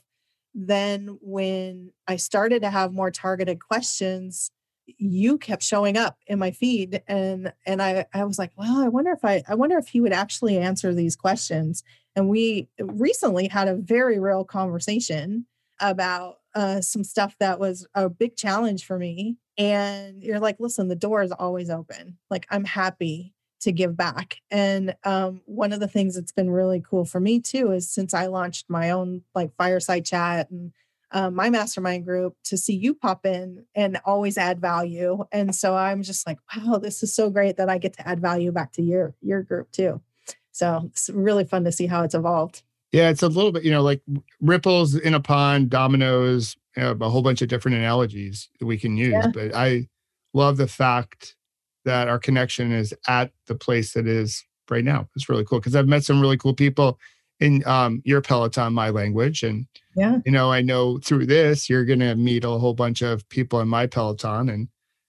then 0.54 1.18
when 1.22 1.92
I 2.08 2.18
started 2.18 2.62
to 2.62 2.70
have 2.70 2.94
more 2.94 3.12
targeted 3.12 3.60
questions, 3.60 4.52
you 4.86 5.38
kept 5.38 5.64
showing 5.64 5.98
up 5.98 6.18
in 6.28 6.40
my 6.40 6.52
feed 6.52 7.02
and 7.08 7.54
and 7.66 7.82
I 7.82 8.06
I 8.14 8.24
was 8.26 8.38
like, 8.38 8.52
well, 8.56 8.84
I 8.84 8.90
wonder 8.90 9.12
if 9.12 9.24
I 9.24 9.44
I 9.48 9.56
wonder 9.56 9.78
if 9.78 9.88
he 9.88 10.02
would 10.02 10.14
actually 10.14 10.58
answer 10.58 10.94
these 10.94 11.16
questions. 11.16 11.84
And 12.16 12.30
we 12.30 12.68
recently 12.80 13.48
had 13.48 13.68
a 13.68 13.76
very 13.76 14.20
real 14.20 14.44
conversation 14.44 15.46
about 15.80 16.38
uh, 16.54 16.82
some 16.82 17.04
stuff 17.04 17.36
that 17.40 17.60
was 17.60 17.88
a 17.96 18.10
big 18.10 18.36
challenge 18.36 18.86
for 18.86 19.00
me. 19.00 19.38
And 19.58 20.22
you're 20.22 20.40
like, 20.40 20.60
listen, 20.60 20.88
the 20.88 20.96
door 20.96 21.24
is 21.24 21.32
always 21.32 21.70
open. 21.70 22.18
Like 22.30 22.46
I'm 22.52 22.66
happy 22.66 23.33
to 23.64 23.72
give 23.72 23.98
back. 23.98 24.38
And 24.52 24.96
um, 25.04 25.42
one 25.46 25.74
of 25.74 25.80
the 25.80 25.88
things 25.88 26.16
that's 26.16 26.32
been 26.32 26.52
really 26.52 26.82
cool 26.88 27.06
for 27.06 27.20
me 27.20 27.40
too 27.40 27.72
is 27.72 27.90
since 27.90 28.14
I 28.14 28.28
launched 28.28 28.70
my 28.70 28.92
own 28.92 29.24
like 29.34 29.56
fireside 29.58 30.06
chat 30.06 30.50
and 30.50 30.72
um, 31.12 31.36
my 31.36 31.50
mastermind 31.50 32.06
group 32.06 32.36
to 32.46 32.58
see 32.58 32.76
you 32.76 32.96
pop 32.96 33.26
in 33.26 33.66
and 33.76 34.00
always 34.04 34.38
add 34.38 34.60
value. 34.60 35.24
And 35.32 35.56
so 35.56 35.76
I'm 35.76 36.02
just 36.02 36.26
like, 36.26 36.40
wow, 36.56 36.78
this 36.78 37.04
is 37.04 37.14
so 37.14 37.30
great 37.30 37.58
that 37.58 37.70
I 37.70 37.78
get 37.78 37.94
to 37.94 38.08
add 38.08 38.20
value 38.20 38.52
back 38.52 38.74
to 38.74 38.82
your 38.82 39.14
your 39.22 39.44
group 39.44 39.72
too. 39.72 40.02
So 40.52 40.84
it's 40.86 41.10
really 41.10 41.46
fun 41.46 41.64
to 41.66 41.72
see 41.72 41.88
how 41.88 42.04
it's 42.04 42.16
evolved. 42.16 42.64
Yeah, 42.92 43.10
it's 43.10 43.24
a 43.24 43.28
little 43.28 43.52
bit, 43.52 43.64
you 43.64 43.72
know, 43.72 43.82
like 43.82 44.02
ripples 44.40 44.96
in 44.96 45.16
a 45.16 45.20
pond, 45.20 45.70
dominoes, 45.70 46.56
you 46.78 46.84
know, 46.84 46.98
a 47.02 47.10
whole 47.10 47.24
bunch 47.24 47.42
of 47.42 47.48
different 47.48 47.78
analogies 47.78 48.50
that 48.60 48.66
we 48.66 48.78
can 48.78 48.98
use. 48.98 49.14
Yeah. 49.14 49.32
But 49.34 49.56
I 49.56 49.88
love 50.34 50.58
the 50.58 50.68
fact 50.68 51.36
that 51.86 52.08
our 52.08 52.20
connection 52.20 52.72
is 52.72 52.94
at 53.08 53.32
the 53.48 53.56
place 53.56 53.94
that 53.94 54.08
is 54.08 54.44
right 54.70 54.84
now. 54.84 55.08
It's 55.16 55.30
really 55.30 55.46
cool 55.46 55.60
because 55.60 55.76
I've 55.76 55.88
met 55.88 56.04
some 56.04 56.22
really 56.22 56.38
cool 56.38 56.54
people 56.54 57.00
in 57.40 57.66
um, 57.68 58.02
your 58.06 58.22
Peloton, 58.22 58.74
my 58.74 58.90
language. 58.90 59.44
And, 59.44 59.68
yeah. 59.96 60.20
you 60.26 60.32
know, 60.32 60.52
I 60.52 60.62
know 60.62 60.98
through 61.00 61.26
this, 61.26 61.70
you're 61.70 61.86
going 61.86 62.00
to 62.00 62.16
meet 62.16 62.44
a 62.44 62.50
whole 62.50 62.74
bunch 62.74 63.02
of 63.02 63.28
people 63.30 63.60
in 63.60 63.68
my 63.68 63.88
Peloton 63.88 64.50
and, 64.50 64.68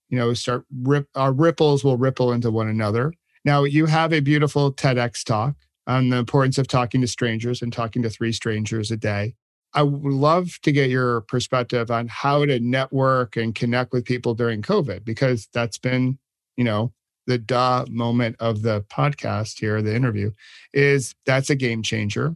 you 0.09 0.19
know, 0.19 0.35
start 0.35 0.65
rip, 0.83 1.09
our 1.15 1.33
ripples 1.33 1.85
will 1.85 1.97
ripple 1.97 2.33
into 2.33 2.51
one 2.51 2.69
another. 2.69 3.13
Now, 3.45 3.65
you 3.65 3.87
have 3.87 4.13
a 4.13 4.21
beautiful 4.21 4.73
TEDx 4.73 5.25
talk 5.25 5.55
on 5.87 6.09
the 6.09 6.17
importance 6.17 6.59
of 6.59 6.67
talking 6.67 7.01
to 7.03 7.07
strangers 7.07 7.63
and 7.63 7.73
talking 7.73 8.03
to 8.03 8.11
three 8.11 8.33
strangers 8.33 8.91
a 8.91 8.97
day. 8.97 9.35
I 9.75 9.83
would 9.83 10.13
love 10.13 10.59
to 10.63 10.73
get 10.73 10.89
your 10.89 11.23
perspective 11.23 11.91
on 11.91 12.07
how 12.09 12.47
to 12.47 12.61
network 12.61 13.37
and 13.37 13.55
connect 13.55 13.93
with 13.93 14.05
people 14.05 14.35
during 14.35 14.63
COVID 14.63 15.05
because 15.05 15.49
that's 15.53 15.79
been 15.79 16.19
you 16.57 16.65
know, 16.65 16.93
the 17.27 17.39
duh 17.39 17.87
moment 17.89 18.37
of 18.39 18.63
the 18.63 18.83
podcast 18.83 19.59
here, 19.59 19.81
the 19.83 19.95
interview, 19.95 20.31
is 20.73 21.15
that's 21.27 21.51
a 21.51 21.55
game 21.55 21.83
changer. 21.83 22.35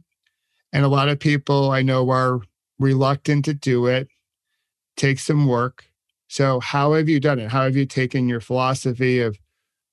And 0.72 0.84
a 0.84 0.88
lot 0.88 1.08
of 1.08 1.18
people 1.18 1.70
I 1.70 1.82
know 1.82 2.10
are 2.10 2.40
reluctant 2.78 3.44
to 3.46 3.54
do 3.54 3.86
it, 3.86 4.08
take 4.96 5.18
some 5.18 5.46
work. 5.46 5.86
So, 6.28 6.60
how 6.60 6.92
have 6.94 7.08
you 7.08 7.20
done 7.20 7.38
it? 7.38 7.50
How 7.50 7.64
have 7.64 7.76
you 7.76 7.86
taken 7.86 8.28
your 8.28 8.40
philosophy 8.40 9.20
of 9.20 9.38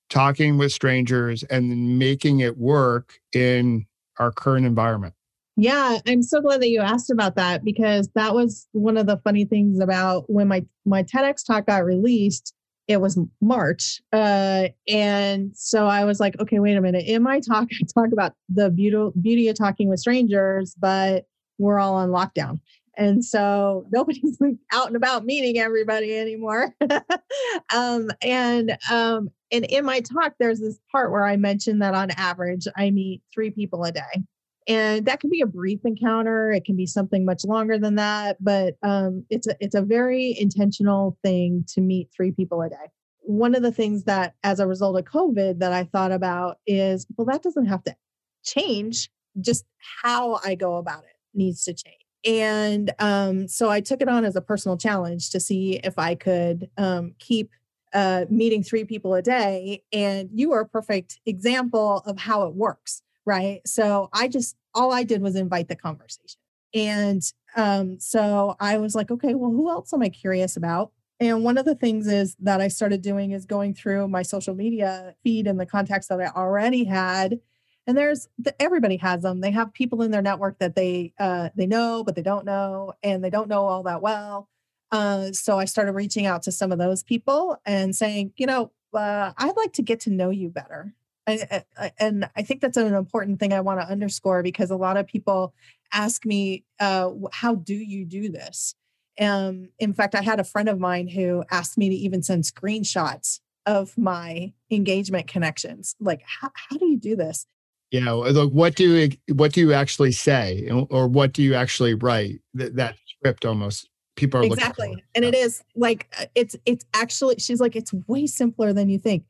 talking 0.10 0.58
with 0.58 0.72
strangers 0.72 1.44
and 1.44 1.98
making 1.98 2.42
it 2.42 2.58
work 2.58 3.20
in 3.34 3.86
our 4.20 4.32
current 4.32 4.66
environment? 4.66 5.14
Yeah, 5.58 6.00
I'm 6.06 6.22
so 6.22 6.42
glad 6.42 6.62
that 6.62 6.70
you 6.70 6.82
asked 6.82 7.10
about 7.10 7.36
that 7.36 7.64
because 7.64 8.10
that 8.16 8.34
was 8.34 8.68
one 8.74 8.98
of 8.98 9.08
the 9.08 9.18
funny 9.24 9.46
things 9.46 9.80
about 9.80 10.30
when 10.30 10.50
my 10.50 10.66
my 10.86 11.04
TEDx 11.04 11.46
talk 11.46 11.68
got 11.68 11.86
released 11.86 12.54
it 12.88 13.02
was 13.02 13.20
March. 13.42 14.02
Uh, 14.14 14.68
and 14.88 15.56
so 15.56 15.88
I 15.88 16.06
was 16.06 16.20
like, 16.20 16.40
okay, 16.40 16.60
wait 16.60 16.78
a 16.78 16.82
minute. 16.82 17.06
In 17.06 17.24
my 17.24 17.40
talk, 17.40 17.68
I 17.72 17.86
talk 17.94 18.12
about 18.12 18.34
the 18.50 18.70
beauty, 18.70 19.12
beauty 19.22 19.48
of 19.50 19.58
talking 19.58 19.90
with 19.90 20.00
strangers, 20.00 20.76
but 20.78 21.26
we're 21.58 21.80
all 21.80 21.96
on 21.96 22.10
lockdown. 22.10 22.60
And 22.98 23.26
so 23.26 23.86
nobody's 23.92 24.38
out 24.72 24.88
and 24.88 24.96
about 24.96 25.26
meeting 25.26 25.60
everybody 25.60 26.16
anymore. 26.16 26.74
um, 27.74 28.12
and 28.22 28.78
um, 28.90 29.30
and 29.52 29.66
in 29.66 29.86
my 29.86 30.02
talk, 30.02 30.34
there's 30.40 30.60
this 30.60 30.80
part 30.92 31.12
where 31.12 31.26
I 31.26 31.38
mentioned 31.38 31.82
that 31.82 31.94
on 31.94 32.12
average, 32.12 32.68
I 32.76 32.92
meet 32.92 33.22
three 33.34 33.52
people 33.52 33.84
a 33.84 33.92
day 33.92 34.24
and 34.68 35.06
that 35.06 35.20
can 35.20 35.30
be 35.30 35.42
a 35.42 35.46
brief 35.46 35.80
encounter 35.86 36.52
it 36.52 36.66
can 36.66 36.76
be 36.76 36.86
something 36.86 37.26
much 37.26 37.46
longer 37.46 37.78
than 37.78 37.96
that 37.96 38.38
but 38.44 38.76
um, 38.84 39.26
it's 39.30 39.48
a 39.48 39.56
it's 39.60 39.76
a 39.76 39.82
very 39.82 40.36
intentional 40.40 41.18
thing 41.24 41.64
to 41.68 41.82
meet 41.82 42.10
three 42.16 42.32
people 42.32 42.62
a 42.62 42.70
day. 42.70 42.92
One 43.22 43.56
of 43.56 43.64
the 43.64 43.72
things 43.72 44.04
that 44.04 44.36
as 44.44 44.60
a 44.60 44.68
result 44.68 44.98
of 44.98 45.06
covid 45.06 45.60
that 45.60 45.74
i 45.74 45.84
thought 45.84 46.12
about 46.12 46.58
is 46.68 47.06
well 47.18 47.26
that 47.26 47.44
doesn't 47.44 47.66
have 47.66 47.84
to 47.84 47.96
change 48.44 49.10
just 49.42 49.66
how 50.04 50.40
i 50.46 50.56
go 50.56 50.76
about 50.76 51.04
it 51.04 51.18
needs 51.34 51.64
to 51.66 51.74
change. 51.74 51.98
And 52.26 52.94
um, 53.00 53.48
so 53.48 53.70
i 53.70 53.82
took 53.82 54.02
it 54.02 54.10
on 54.10 54.26
as 54.26 54.36
a 54.36 54.42
personal 54.42 54.78
challenge 54.78 55.30
to 55.32 55.40
see 55.40 55.80
if 55.84 55.98
i 55.98 56.16
could 56.16 56.70
um, 56.78 57.14
keep 57.20 57.52
uh, 57.94 58.26
meeting 58.30 58.62
three 58.62 58.84
people 58.84 59.14
a 59.14 59.22
day 59.22 59.82
and 59.94 60.30
you 60.34 60.52
are 60.52 60.62
a 60.62 60.68
perfect 60.68 61.20
example 61.26 62.04
of 62.06 62.20
how 62.20 62.44
it 62.44 62.54
works 62.54 63.02
right? 63.26 63.62
So 63.66 64.10
I 64.14 64.28
just 64.28 64.56
all 64.74 64.94
I 64.94 65.04
did 65.04 65.22
was 65.22 65.36
invite 65.36 65.68
the 65.68 65.76
conversation. 65.76 66.40
And 66.74 67.22
um, 67.56 68.00
so 68.00 68.56
I 68.60 68.78
was 68.78 68.96
like, 68.96 69.10
okay, 69.10 69.34
well, 69.34 69.52
who 69.52 69.70
else 69.70 69.94
am 69.94 70.02
I 70.02 70.10
curious 70.10 70.58
about? 70.58 70.92
And 71.20 71.44
one 71.44 71.58
of 71.58 71.66
the 71.66 71.76
things 71.76 72.08
is 72.08 72.36
that 72.42 72.60
I 72.60 72.68
started 72.68 73.02
doing 73.02 73.32
is 73.32 73.46
going 73.46 73.74
through 73.74 74.10
my 74.10 74.22
social 74.22 74.54
media 74.54 75.16
feed 75.24 75.48
and 75.48 75.60
the 75.60 75.66
contacts 75.66 76.08
that 76.08 76.20
I 76.20 76.28
already 76.28 76.84
had. 76.84 77.40
And 77.88 77.98
there's 77.98 78.28
everybody 78.60 78.98
has 78.98 79.22
them. 79.22 79.42
They 79.42 79.52
have 79.52 79.72
people 79.74 80.02
in 80.02 80.12
their 80.12 80.22
network 80.22 80.60
that 80.60 80.76
they 80.76 81.14
uh, 81.20 81.50
they 81.56 81.68
know, 81.68 82.04
but 82.04 82.16
they 82.16 82.24
don't 82.24 82.44
know, 82.44 82.94
and 83.04 83.24
they 83.24 83.30
don't 83.30 83.48
know 83.48 83.66
all 83.66 83.84
that 83.84 84.02
well. 84.02 84.50
Uh, 84.92 85.32
so 85.32 85.60
I 85.60 85.66
started 85.66 85.94
reaching 85.94 86.26
out 86.26 86.42
to 86.44 86.52
some 86.52 86.72
of 86.72 86.80
those 86.80 87.04
people 87.04 87.58
and 87.66 87.96
saying, 87.96 88.34
you 88.38 88.48
know, 88.48 88.72
uh, 88.94 89.34
I'd 89.38 89.56
like 89.56 89.74
to 89.74 89.84
get 89.84 90.00
to 90.02 90.10
know 90.10 90.32
you 90.32 90.50
better. 90.50 90.94
I, 91.28 91.64
I, 91.78 91.92
and 92.00 92.30
I 92.36 92.44
think 92.44 92.62
that's 92.62 92.78
an 92.78 92.94
important 92.94 93.40
thing 93.40 93.54
I 93.54 93.62
want 93.62 93.80
to 93.80 93.88
underscore 93.88 94.44
because 94.44 94.70
a 94.70 94.76
lot 94.76 94.98
of 94.98 95.08
people 95.08 95.54
ask 95.92 96.26
me, 96.26 96.64
uh, 96.80 97.12
"How 97.32 97.56
do 97.56 97.74
you 97.74 98.06
do 98.06 98.30
this?" 98.30 98.76
Um, 99.20 99.70
in 99.80 99.94
fact, 99.94 100.14
I 100.16 100.22
had 100.22 100.40
a 100.40 100.44
friend 100.44 100.70
of 100.70 100.80
mine 100.80 101.08
who 101.08 101.44
asked 101.50 101.78
me 101.78 101.90
to 101.90 101.96
even 101.96 102.22
send 102.22 102.44
screenshots 102.44 103.40
of 103.66 103.98
my 103.98 104.54
engagement 104.70 105.28
connections. 105.28 105.96
Like, 106.00 106.22
how, 106.26 106.52
how 106.54 106.78
do 106.78 106.86
you 106.86 106.98
do 106.98 107.16
this? 107.16 107.48
Yeah, 107.92 108.12
look, 108.12 108.52
what 108.52 108.76
do 108.76 108.94
you, 108.94 109.36
what 109.36 109.54
do 109.54 109.62
you 109.62 109.74
actually 109.74 110.12
say, 110.12 110.70
or 110.90 111.08
what 111.08 111.34
do 111.34 111.42
you 111.42 111.56
actually 111.56 111.94
write? 111.94 112.42
That, 112.54 112.76
that 112.76 112.98
script 113.08 113.46
almost 113.46 113.90
people 114.16 114.42
are 114.42 114.44
exactly, 114.44 115.04
and 115.16 115.24
it 115.24 115.34
is 115.34 115.64
like 115.76 116.14
uh, 116.20 116.26
it's 116.36 116.56
it's 116.66 116.86
actually. 116.94 117.36
She's 117.38 117.62
like, 117.62 117.76
it's 117.76 117.94
way 118.08 118.28
simpler 118.28 118.74
than 118.74 118.90
you 118.90 119.00
think 119.00 119.24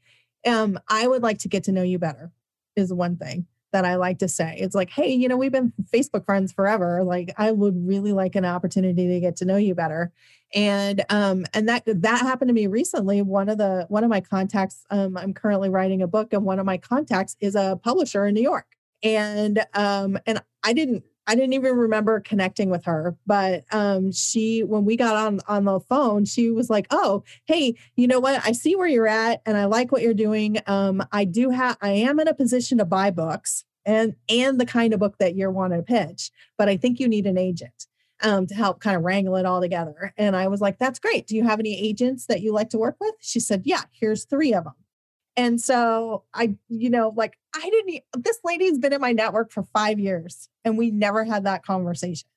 um, 0.46 0.80
I 0.88 1.08
would 1.08 1.24
like 1.24 1.40
to 1.40 1.48
get 1.48 1.64
to 1.66 1.72
know 1.72 1.84
you 1.84 2.00
better, 2.00 2.32
is 2.76 2.94
one 2.94 3.18
thing 3.18 3.48
that 3.72 3.86
I 3.86 3.96
like 3.96 4.20
to 4.20 4.28
say. 4.30 4.56
It's 4.58 4.76
like, 4.76 4.90
hey, 4.90 5.14
you 5.14 5.28
know, 5.28 5.36
we've 5.36 5.52
been 5.52 5.74
Facebook 5.94 6.26
friends 6.26 6.54
forever. 6.54 7.04
Like, 7.04 7.34
I 7.38 7.52
would 7.52 7.76
really 7.86 8.14
like 8.14 8.36
an 8.36 8.46
opportunity 8.46 9.08
to 9.08 9.20
get 9.20 9.36
to 9.38 9.46
know 9.46 9.58
you 9.58 9.76
better. 9.76 10.14
And 10.54 11.04
um, 11.10 11.46
and 11.54 11.68
that 11.68 11.84
that 11.86 12.22
happened 12.22 12.50
to 12.50 12.54
me 12.54 12.68
recently. 12.68 13.22
One 13.22 13.50
of 13.50 13.58
the 13.58 13.86
one 13.90 14.04
of 14.04 14.10
my 14.10 14.22
contacts, 14.22 14.86
um, 14.90 15.18
I'm 15.18 15.34
currently 15.34 15.70
writing 15.70 16.02
a 16.02 16.08
book, 16.08 16.32
and 16.32 16.44
one 16.44 16.60
of 16.60 16.66
my 16.66 16.78
contacts 16.78 17.36
is 17.42 17.56
a 17.56 17.78
publisher 17.84 18.26
in 18.26 18.34
New 18.34 18.44
York. 18.44 18.68
And 19.04 19.66
um, 19.74 20.18
and 20.26 20.42
I 20.64 20.72
didn't 20.72 21.04
I 21.28 21.36
didn't 21.36 21.54
even 21.54 21.76
remember 21.76 22.20
connecting 22.20 22.70
with 22.70 22.86
her, 22.86 23.16
but 23.26 23.66
um, 23.72 24.12
she 24.12 24.64
when 24.64 24.86
we 24.86 24.96
got 24.96 25.16
on 25.16 25.40
on 25.48 25.66
the 25.66 25.80
phone, 25.80 26.26
she 26.26 26.52
was 26.52 26.70
like, 26.70 26.88
"Oh, 26.92 27.24
hey, 27.46 27.76
you 27.96 28.08
know 28.08 28.20
what? 28.20 28.46
I 28.46 28.52
see 28.52 28.76
where 28.76 28.88
you're 28.88 29.08
at, 29.08 29.42
and 29.46 29.58
I 29.58 29.66
like 29.66 29.92
what 29.92 30.02
you're 30.02 30.14
doing. 30.14 30.58
Um, 30.68 31.04
I 31.12 31.26
do 31.26 31.50
have, 31.50 31.78
I 31.82 31.92
am 31.92 32.20
in 32.20 32.28
a 32.28 32.34
position 32.34 32.78
to 32.78 32.86
buy 32.86 33.12
books 33.12 33.66
and 33.86 34.16
and 34.30 34.60
the 34.60 34.66
kind 34.66 34.94
of 34.94 35.00
book 35.00 35.18
that 35.20 35.36
you're 35.36 35.52
wanting 35.52 35.80
to 35.80 35.84
pitch, 35.84 36.32
but 36.58 36.70
I 36.70 36.78
think 36.78 37.00
you 37.00 37.08
need 37.08 37.26
an 37.26 37.38
agent." 37.38 37.88
Um, 38.24 38.48
to 38.48 38.56
help 38.56 38.80
kind 38.80 38.96
of 38.96 39.04
wrangle 39.04 39.36
it 39.36 39.46
all 39.46 39.60
together. 39.60 40.14
And 40.18 40.38
I 40.38 40.48
was 40.48 40.62
like, 40.62 40.80
that's 40.80 41.00
great. 41.00 41.28
Do 41.28 41.36
you 41.36 41.44
have 41.44 41.60
any 41.60 41.78
agents 41.78 42.28
that 42.28 42.42
you 42.42 42.54
like 42.54 42.70
to 42.70 42.78
work 42.78 42.96
with? 43.02 43.14
She 43.20 43.42
said, 43.42 43.64
yeah, 43.66 43.82
here's 43.92 44.24
three 44.24 44.54
of 44.54 44.64
them. 44.64 44.74
And 45.36 45.60
so 45.60 46.24
I, 46.34 46.56
you 46.70 46.90
know, 46.90 47.14
like 47.16 47.38
I 47.56 47.70
didn't, 47.70 48.04
this 48.24 48.40
lady's 48.44 48.80
been 48.80 48.94
in 48.94 49.02
my 49.02 49.14
network 49.14 49.52
for 49.52 49.64
five 49.64 50.00
years 50.00 50.50
and 50.66 50.78
we 50.78 50.92
never 50.92 51.24
had 51.24 51.46
that 51.46 51.64
conversation. 51.64 52.28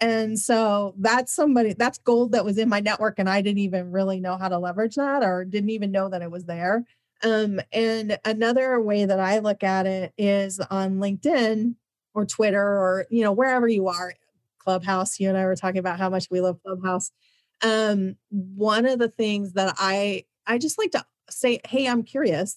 And 0.00 0.38
so 0.38 0.94
that's 0.98 1.32
somebody, 1.32 1.74
that's 1.74 1.98
gold 1.98 2.32
that 2.32 2.44
was 2.44 2.58
in 2.58 2.68
my 2.68 2.80
network 2.80 3.18
and 3.18 3.28
I 3.28 3.42
didn't 3.42 3.60
even 3.60 3.92
really 3.92 4.20
know 4.20 4.36
how 4.36 4.48
to 4.48 4.58
leverage 4.58 4.96
that 4.96 5.22
or 5.22 5.44
didn't 5.44 5.70
even 5.70 5.92
know 5.92 6.08
that 6.08 6.22
it 6.22 6.30
was 6.30 6.44
there. 6.44 6.84
Um, 7.22 7.60
and 7.72 8.18
another 8.24 8.80
way 8.80 9.04
that 9.04 9.20
I 9.20 9.38
look 9.38 9.62
at 9.62 9.86
it 9.86 10.12
is 10.18 10.58
on 10.58 10.98
LinkedIn 10.98 11.76
or 12.14 12.26
Twitter 12.26 12.60
or, 12.62 13.06
you 13.10 13.22
know, 13.22 13.32
wherever 13.32 13.68
you 13.68 13.88
are, 13.88 14.14
Clubhouse. 14.58 15.20
You 15.20 15.28
and 15.28 15.38
I 15.38 15.44
were 15.44 15.56
talking 15.56 15.78
about 15.78 15.98
how 15.98 16.10
much 16.10 16.28
we 16.30 16.40
love 16.40 16.60
Clubhouse. 16.64 17.12
Um, 17.62 18.16
one 18.30 18.86
of 18.86 18.98
the 18.98 19.08
things 19.08 19.52
that 19.52 19.74
I, 19.78 20.24
I 20.46 20.58
just 20.58 20.78
like 20.78 20.90
to 20.92 21.04
say, 21.30 21.60
Hey, 21.66 21.86
I'm 21.88 22.02
curious. 22.02 22.56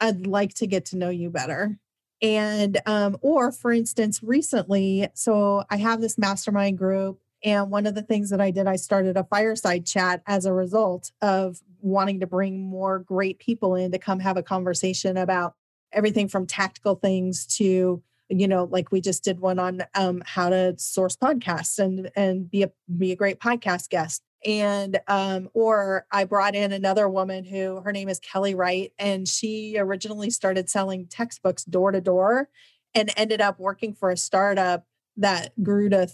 I'd 0.00 0.26
like 0.26 0.54
to 0.54 0.66
get 0.66 0.84
to 0.86 0.96
know 0.96 1.10
you 1.10 1.30
better. 1.30 1.78
And, 2.22 2.80
um, 2.86 3.18
or 3.20 3.52
for 3.52 3.72
instance, 3.72 4.22
recently, 4.22 5.08
so 5.14 5.64
I 5.70 5.76
have 5.76 6.00
this 6.00 6.16
mastermind 6.16 6.78
group. 6.78 7.20
And 7.44 7.70
one 7.70 7.86
of 7.86 7.94
the 7.94 8.02
things 8.02 8.30
that 8.30 8.40
I 8.40 8.50
did, 8.50 8.66
I 8.66 8.76
started 8.76 9.16
a 9.16 9.24
fireside 9.24 9.84
chat 9.84 10.22
as 10.26 10.46
a 10.46 10.52
result 10.52 11.12
of 11.20 11.60
wanting 11.80 12.20
to 12.20 12.26
bring 12.26 12.60
more 12.60 13.00
great 13.00 13.38
people 13.38 13.74
in 13.74 13.92
to 13.92 13.98
come 13.98 14.20
have 14.20 14.36
a 14.36 14.42
conversation 14.42 15.16
about 15.16 15.54
everything 15.92 16.28
from 16.28 16.46
tactical 16.46 16.94
things 16.94 17.46
to 17.46 18.02
you 18.28 18.48
know 18.48 18.64
like 18.64 18.90
we 18.90 19.00
just 19.00 19.22
did 19.22 19.38
one 19.38 19.58
on 19.58 19.82
um, 19.94 20.22
how 20.26 20.48
to 20.48 20.74
source 20.78 21.16
podcasts 21.16 21.78
and 21.78 22.10
and 22.16 22.50
be 22.50 22.64
a 22.64 22.70
be 22.98 23.12
a 23.12 23.16
great 23.16 23.38
podcast 23.38 23.88
guest 23.88 24.22
and 24.44 25.00
um, 25.08 25.48
or 25.54 26.06
I 26.10 26.24
brought 26.24 26.54
in 26.54 26.72
another 26.72 27.08
woman 27.08 27.44
who 27.44 27.80
her 27.80 27.92
name 27.92 28.08
is 28.08 28.18
Kelly 28.20 28.54
Wright, 28.54 28.92
and 28.98 29.26
she 29.26 29.76
originally 29.78 30.30
started 30.30 30.68
selling 30.68 31.06
textbooks 31.06 31.64
door 31.64 31.92
to 31.92 32.00
door, 32.00 32.48
and 32.94 33.10
ended 33.16 33.40
up 33.40 33.58
working 33.58 33.94
for 33.94 34.10
a 34.10 34.16
startup 34.16 34.84
that 35.16 35.52
grew 35.62 35.88
to 35.90 36.08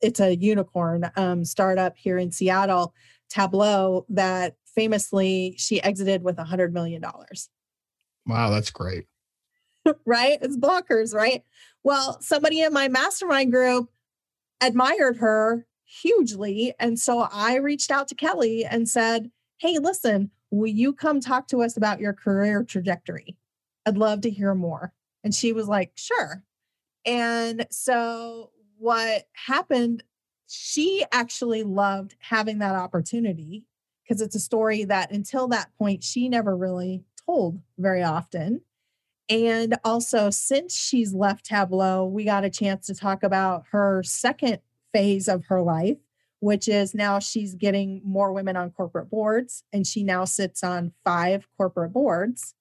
it's 0.00 0.20
a 0.20 0.36
unicorn 0.36 1.10
um, 1.16 1.44
startup 1.44 1.96
here 1.96 2.18
in 2.18 2.30
Seattle, 2.30 2.94
Tableau, 3.30 4.04
that 4.10 4.56
famously 4.74 5.54
she 5.56 5.82
exited 5.82 6.22
with 6.22 6.38
a 6.38 6.44
hundred 6.44 6.74
million 6.74 7.00
dollars. 7.00 7.48
Wow, 8.26 8.50
that's 8.50 8.70
great. 8.70 9.06
right? 10.06 10.38
It's 10.40 10.56
blockers, 10.56 11.14
right? 11.14 11.42
Well, 11.82 12.18
somebody 12.20 12.60
in 12.62 12.72
my 12.72 12.88
mastermind 12.88 13.52
group 13.52 13.90
admired 14.60 15.18
her 15.18 15.66
hugely. 16.02 16.74
And 16.78 16.98
so 16.98 17.28
I 17.32 17.56
reached 17.56 17.90
out 17.90 18.08
to 18.08 18.14
Kelly 18.14 18.64
and 18.64 18.88
said, 18.88 19.30
Hey, 19.58 19.78
listen, 19.78 20.30
will 20.50 20.68
you 20.68 20.92
come 20.92 21.20
talk 21.20 21.48
to 21.48 21.62
us 21.62 21.76
about 21.76 22.00
your 22.00 22.12
career 22.12 22.64
trajectory? 22.64 23.36
I'd 23.86 23.98
love 23.98 24.20
to 24.22 24.30
hear 24.30 24.54
more. 24.54 24.92
And 25.22 25.34
she 25.34 25.52
was 25.52 25.68
like, 25.68 25.92
Sure. 25.94 26.42
And 27.06 27.66
so 27.70 28.50
what 28.78 29.24
happened, 29.32 30.02
she 30.48 31.04
actually 31.12 31.62
loved 31.62 32.16
having 32.18 32.58
that 32.58 32.74
opportunity 32.74 33.64
because 34.02 34.20
it's 34.20 34.36
a 34.36 34.40
story 34.40 34.84
that 34.84 35.10
until 35.10 35.48
that 35.48 35.70
point, 35.78 36.04
she 36.04 36.28
never 36.28 36.56
really 36.56 37.04
told 37.26 37.60
very 37.78 38.02
often. 38.02 38.60
And 39.28 39.76
also, 39.84 40.28
since 40.28 40.76
she's 40.76 41.14
left 41.14 41.46
Tableau, 41.46 42.04
we 42.04 42.24
got 42.24 42.44
a 42.44 42.50
chance 42.50 42.86
to 42.86 42.94
talk 42.94 43.22
about 43.22 43.64
her 43.70 44.02
second 44.02 44.58
phase 44.94 45.28
of 45.28 45.44
her 45.46 45.60
life, 45.60 45.98
which 46.40 46.68
is 46.68 46.94
now 46.94 47.18
she's 47.18 47.54
getting 47.54 48.00
more 48.04 48.32
women 48.32 48.56
on 48.56 48.70
corporate 48.70 49.10
boards, 49.10 49.64
and 49.72 49.86
she 49.86 50.02
now 50.02 50.24
sits 50.24 50.64
on 50.64 50.92
five 51.04 51.46
corporate 51.58 51.92
boards. 51.92 52.54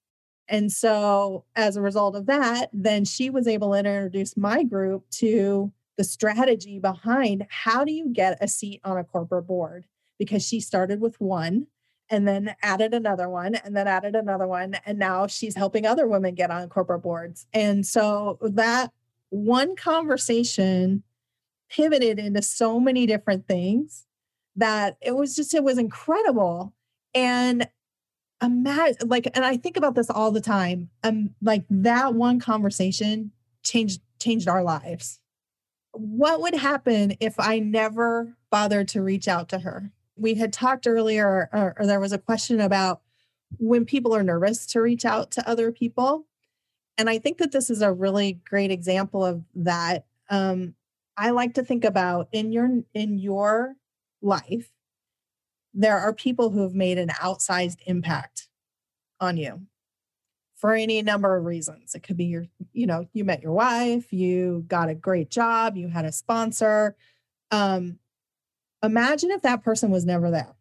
And 0.50 0.72
so, 0.72 1.46
as 1.56 1.78
a 1.78 1.82
result 1.82 2.16
of 2.16 2.26
that, 2.26 2.70
then 2.74 3.06
she 3.06 3.30
was 3.30 3.48
able 3.48 3.72
to 3.72 3.80
introduce 3.80 4.36
my 4.36 4.64
group 4.64 5.10
to 5.12 5.72
the 5.98 6.04
strategy 6.04 6.80
behind 6.80 7.46
how 7.50 7.86
do 7.86 7.94
you 7.94 8.10
get 8.12 8.38
a 8.42 8.48
seat 8.48 8.82
on 8.84 8.98
a 8.98 9.04
corporate 9.04 9.48
board? 9.48 9.86
Because 10.20 10.46
she 10.46 10.60
started 10.60 11.00
with 11.00 11.20
one 11.22 11.68
and 12.10 12.28
then 12.28 12.56
added 12.62 12.94
another 12.94 13.30
one 13.30 13.56
and 13.56 13.76
then 13.76 13.88
added 13.88 14.16
another 14.16 14.48
one. 14.48 14.76
And 14.86 15.00
now 15.00 15.28
she's 15.28 15.56
helping 15.56 15.86
other 15.86 16.08
women 16.08 16.36
get 16.36 16.52
on 16.52 16.68
corporate 16.70 17.04
boards. 17.04 17.46
And 17.54 17.86
so 17.86 18.38
that 18.42 18.92
one 19.30 19.76
conversation 19.76 21.04
pivoted 21.74 22.20
into 22.20 22.42
so 22.42 22.80
many 22.80 23.06
different 23.06 23.48
things 23.48 24.06
that 24.56 24.98
it 25.02 25.16
was 25.16 25.36
just 25.36 25.54
it 25.54 25.64
was 25.64 25.78
incredible. 25.78 26.74
And 27.14 27.68
imagine 28.42 29.08
like 29.08 29.28
and 29.34 29.46
i 29.46 29.56
think 29.56 29.78
about 29.78 29.96
this 29.96 30.10
all 30.10 30.32
the 30.32 30.42
time. 30.42 30.90
Um 31.04 31.32
like 31.42 31.64
that 31.70 32.14
one 32.14 32.40
conversation 32.40 33.32
changed 33.64 34.02
changed 34.20 34.48
our 34.48 34.64
lives. 34.64 35.20
What 35.92 36.42
would 36.42 36.56
happen 36.56 37.16
if 37.20 37.36
i 37.40 37.60
never 37.60 38.36
bothered 38.52 38.88
to 38.90 39.02
reach 39.02 39.28
out 39.28 39.50
to 39.50 39.60
her? 39.60 39.92
We 40.16 40.36
had 40.36 40.54
talked 40.54 40.86
earlier 40.86 41.50
or, 41.52 41.76
or 41.80 41.88
there 41.88 42.00
was 42.00 42.14
a 42.14 42.20
question 42.20 42.62
about 42.62 43.02
when 43.58 43.86
people 43.86 44.16
are 44.16 44.24
nervous 44.24 44.66
to 44.68 44.82
reach 44.82 45.06
out 45.06 45.32
to 45.32 45.50
other 45.50 45.72
people. 45.72 46.28
And 46.98 47.10
i 47.10 47.18
think 47.18 47.40
that 47.40 47.52
this 47.52 47.72
is 47.72 47.82
a 47.82 47.92
really 47.92 48.40
great 48.48 48.70
example 48.70 49.26
of 49.26 49.44
that. 49.56 50.06
Um, 50.30 50.76
I 51.18 51.32
like 51.32 51.56
to 51.56 51.64
think 51.64 51.84
about 51.84 52.28
in 52.32 52.52
your 52.52 52.84
in 52.94 53.18
your 53.20 53.76
life, 54.22 54.72
there 55.74 56.00
are 56.00 56.14
people 56.14 56.50
who 56.50 56.64
have 56.64 56.74
made 56.74 56.98
an 56.98 57.10
outsized 57.10 57.80
impact 57.86 58.48
on 59.20 59.38
you 59.38 59.68
for 60.56 60.74
any 60.74 61.02
number 61.02 61.36
of 61.36 61.46
reasons. 61.46 61.94
It 61.94 62.04
could 62.04 62.16
be 62.16 62.26
your, 62.26 62.46
you 62.72 62.88
know, 62.88 63.06
you 63.12 63.26
met 63.26 63.44
your 63.44 63.52
wife, 63.52 64.14
you 64.14 64.64
got 64.68 64.90
a 64.90 64.96
great 64.96 65.30
job, 65.30 65.76
you 65.76 65.90
had 65.90 66.06
a 66.06 66.12
sponsor. 66.12 66.96
Um, 67.52 68.00
imagine 68.82 69.32
if 69.32 69.42
that 69.42 69.64
person 69.64 69.92
was 69.92 70.06
never 70.06 70.32
there. 70.32 70.56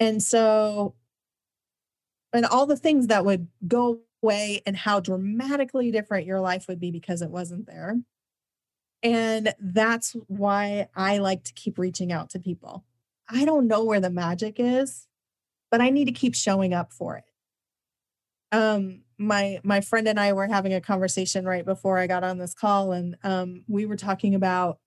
And 0.00 0.22
so, 0.22 0.94
and 2.32 2.44
all 2.44 2.66
the 2.66 2.76
things 2.76 3.06
that 3.06 3.24
would 3.24 3.46
go 3.68 4.00
away 4.22 4.62
and 4.66 4.76
how 4.76 4.98
dramatically 4.98 5.92
different 5.92 6.26
your 6.26 6.40
life 6.40 6.66
would 6.66 6.80
be 6.80 6.90
because 6.90 7.22
it 7.22 7.30
wasn't 7.30 7.66
there. 7.66 7.98
And 9.04 9.54
that's 9.60 10.16
why 10.26 10.88
I 10.96 11.18
like 11.18 11.44
to 11.44 11.52
keep 11.52 11.78
reaching 11.78 12.10
out 12.10 12.30
to 12.30 12.38
people. 12.40 12.84
I 13.28 13.44
don't 13.44 13.68
know 13.68 13.84
where 13.84 14.00
the 14.00 14.10
magic 14.10 14.56
is, 14.58 15.06
but 15.70 15.82
I 15.82 15.90
need 15.90 16.06
to 16.06 16.12
keep 16.12 16.34
showing 16.34 16.72
up 16.72 16.92
for 16.92 17.18
it. 17.18 17.24
Um, 18.50 19.02
my 19.18 19.60
my 19.62 19.80
friend 19.80 20.08
and 20.08 20.18
I 20.18 20.32
were 20.32 20.46
having 20.46 20.72
a 20.72 20.80
conversation 20.80 21.44
right 21.44 21.64
before 21.64 21.98
I 21.98 22.06
got 22.06 22.24
on 22.24 22.38
this 22.38 22.54
call, 22.54 22.92
and 22.92 23.16
um, 23.22 23.64
we 23.68 23.84
were 23.86 23.96
talking 23.96 24.34
about 24.34 24.78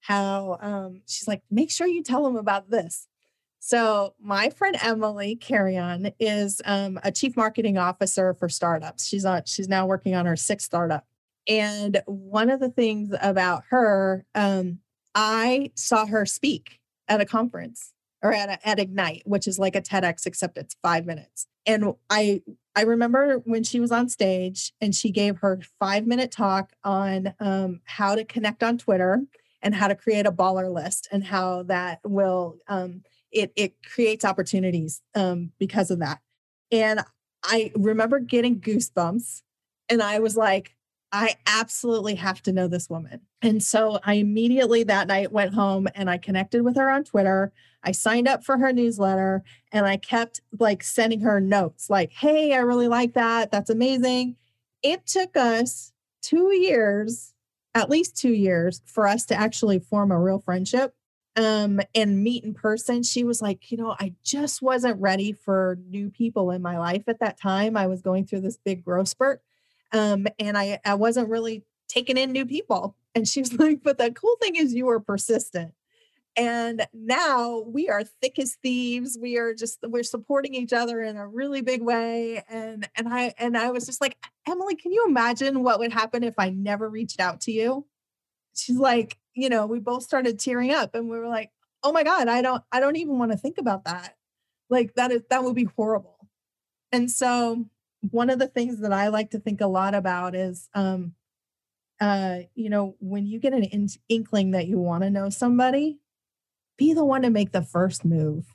how 0.00 0.58
um, 0.60 1.02
she's 1.06 1.28
like, 1.28 1.42
make 1.50 1.70
sure 1.70 1.86
you 1.86 2.02
tell 2.02 2.22
them 2.22 2.36
about 2.36 2.70
this. 2.70 3.08
So 3.58 4.14
my 4.20 4.50
friend 4.50 4.76
Emily 4.80 5.34
Carrion 5.34 6.12
is 6.20 6.62
um, 6.64 7.00
a 7.02 7.10
chief 7.10 7.36
marketing 7.36 7.78
officer 7.78 8.32
for 8.34 8.48
startups. 8.48 9.06
She's 9.06 9.24
on. 9.24 9.42
She's 9.46 9.68
now 9.68 9.86
working 9.86 10.14
on 10.14 10.26
her 10.26 10.36
sixth 10.36 10.66
startup, 10.66 11.04
and 11.48 12.02
one 12.06 12.50
of 12.50 12.60
the 12.60 12.70
things 12.70 13.14
about 13.20 13.64
her, 13.70 14.24
um, 14.34 14.80
I 15.14 15.70
saw 15.74 16.06
her 16.06 16.26
speak 16.26 16.80
at 17.08 17.20
a 17.20 17.24
conference 17.24 17.92
or 18.22 18.32
at, 18.32 18.48
a, 18.48 18.68
at 18.68 18.78
Ignite, 18.78 19.22
which 19.24 19.46
is 19.46 19.58
like 19.58 19.76
a 19.76 19.82
TEDx, 19.82 20.26
except 20.26 20.58
it's 20.58 20.76
five 20.82 21.06
minutes. 21.06 21.46
And 21.64 21.94
I 22.10 22.42
I 22.74 22.82
remember 22.82 23.38
when 23.44 23.64
she 23.64 23.80
was 23.80 23.90
on 23.90 24.08
stage 24.08 24.72
and 24.80 24.94
she 24.94 25.10
gave 25.10 25.38
her 25.38 25.60
five 25.80 26.06
minute 26.06 26.30
talk 26.30 26.72
on 26.84 27.34
um, 27.40 27.80
how 27.84 28.14
to 28.14 28.24
connect 28.24 28.62
on 28.62 28.76
Twitter 28.76 29.22
and 29.62 29.74
how 29.74 29.88
to 29.88 29.94
create 29.94 30.26
a 30.26 30.32
baller 30.32 30.72
list 30.72 31.08
and 31.10 31.24
how 31.24 31.62
that 31.64 32.00
will 32.04 32.58
um, 32.68 33.02
it 33.32 33.52
it 33.56 33.74
creates 33.82 34.24
opportunities 34.24 35.02
um, 35.14 35.52
because 35.58 35.90
of 35.90 36.00
that. 36.00 36.20
And 36.70 37.00
I 37.42 37.72
remember 37.74 38.18
getting 38.18 38.60
goosebumps, 38.60 39.42
and 39.88 40.02
I 40.02 40.18
was 40.18 40.36
like, 40.36 40.76
I 41.12 41.36
absolutely 41.46 42.16
have 42.16 42.42
to 42.42 42.52
know 42.52 42.68
this 42.68 42.90
woman. 42.90 43.20
And 43.42 43.62
so 43.62 44.00
I 44.04 44.14
immediately 44.14 44.82
that 44.84 45.06
night 45.06 45.32
went 45.32 45.54
home 45.54 45.86
and 45.94 46.10
I 46.10 46.18
connected 46.18 46.62
with 46.62 46.76
her 46.76 46.90
on 46.90 47.04
Twitter. 47.04 47.52
I 47.82 47.92
signed 47.92 48.26
up 48.26 48.44
for 48.44 48.58
her 48.58 48.72
newsletter 48.72 49.42
and 49.72 49.86
I 49.86 49.96
kept 49.96 50.40
like 50.58 50.82
sending 50.82 51.20
her 51.20 51.40
notes 51.40 51.88
like, 51.88 52.12
hey, 52.12 52.54
I 52.54 52.58
really 52.58 52.88
like 52.88 53.14
that. 53.14 53.50
That's 53.52 53.70
amazing. 53.70 54.36
It 54.82 55.06
took 55.06 55.36
us 55.36 55.92
two 56.22 56.52
years 56.52 57.32
at 57.76 57.90
least 57.90 58.16
two 58.16 58.32
years 58.32 58.80
for 58.86 59.06
us 59.06 59.26
to 59.26 59.34
actually 59.34 59.78
form 59.78 60.10
a 60.10 60.18
real 60.18 60.38
friendship 60.38 60.94
um, 61.36 61.78
and 61.94 62.24
meet 62.24 62.42
in 62.42 62.54
person. 62.54 63.02
She 63.02 63.22
was 63.22 63.42
like, 63.42 63.70
you 63.70 63.76
know, 63.76 63.94
I 64.00 64.14
just 64.24 64.62
wasn't 64.62 64.98
ready 64.98 65.32
for 65.32 65.78
new 65.86 66.08
people 66.08 66.50
in 66.50 66.62
my 66.62 66.78
life 66.78 67.04
at 67.06 67.20
that 67.20 67.38
time. 67.38 67.76
I 67.76 67.86
was 67.86 68.00
going 68.00 68.24
through 68.24 68.40
this 68.40 68.56
big 68.56 68.82
growth 68.82 69.08
spurt. 69.08 69.42
Um, 69.92 70.26
and 70.38 70.56
I, 70.58 70.80
I 70.84 70.94
wasn't 70.94 71.28
really 71.28 71.64
taking 71.88 72.16
in 72.16 72.32
new 72.32 72.46
people. 72.46 72.96
And 73.14 73.26
she 73.26 73.40
was 73.40 73.52
like, 73.58 73.82
but 73.82 73.98
the 73.98 74.10
cool 74.12 74.36
thing 74.40 74.56
is 74.56 74.74
you 74.74 74.86
were 74.86 75.00
persistent. 75.00 75.72
And 76.38 76.86
now 76.92 77.60
we 77.66 77.88
are 77.88 78.04
thick 78.04 78.38
as 78.38 78.56
thieves. 78.62 79.16
We 79.18 79.38
are 79.38 79.54
just 79.54 79.78
we're 79.82 80.02
supporting 80.02 80.54
each 80.54 80.74
other 80.74 81.00
in 81.00 81.16
a 81.16 81.26
really 81.26 81.62
big 81.62 81.80
way. 81.80 82.44
And 82.46 82.86
and 82.94 83.08
I 83.08 83.32
and 83.38 83.56
I 83.56 83.70
was 83.70 83.86
just 83.86 84.02
like, 84.02 84.18
Emily, 84.46 84.76
can 84.76 84.92
you 84.92 85.06
imagine 85.08 85.62
what 85.62 85.78
would 85.78 85.94
happen 85.94 86.22
if 86.22 86.34
I 86.38 86.50
never 86.50 86.90
reached 86.90 87.20
out 87.20 87.40
to 87.42 87.52
you? 87.52 87.86
She's 88.54 88.76
like, 88.76 89.18
you 89.34 89.48
know, 89.48 89.66
we 89.66 89.80
both 89.80 90.02
started 90.02 90.38
tearing 90.38 90.72
up 90.72 90.94
and 90.94 91.08
we 91.08 91.18
were 91.18 91.28
like, 91.28 91.50
oh 91.82 91.92
my 91.92 92.02
God, 92.02 92.28
I 92.28 92.42
don't, 92.42 92.62
I 92.70 92.80
don't 92.80 92.96
even 92.96 93.18
want 93.18 93.32
to 93.32 93.38
think 93.38 93.56
about 93.58 93.84
that. 93.84 94.16
Like 94.68 94.94
that 94.94 95.12
is 95.12 95.22
that 95.30 95.42
would 95.42 95.54
be 95.54 95.68
horrible. 95.76 96.28
And 96.92 97.10
so 97.10 97.66
one 98.10 98.30
of 98.30 98.38
the 98.38 98.46
things 98.46 98.80
that 98.80 98.92
I 98.92 99.08
like 99.08 99.30
to 99.30 99.38
think 99.38 99.60
a 99.60 99.66
lot 99.66 99.94
about 99.94 100.34
is 100.34 100.68
um 100.74 101.14
uh, 102.00 102.40
you 102.54 102.68
know, 102.68 102.94
when 103.00 103.26
you 103.26 103.38
get 103.38 103.52
an 103.52 103.64
in- 103.64 103.88
inkling 104.08 104.50
that 104.50 104.66
you 104.66 104.78
want 104.78 105.02
to 105.02 105.10
know 105.10 105.30
somebody, 105.30 105.98
be 106.76 106.92
the 106.92 107.04
one 107.04 107.22
to 107.22 107.30
make 107.30 107.52
the 107.52 107.62
first 107.62 108.04
move. 108.04 108.54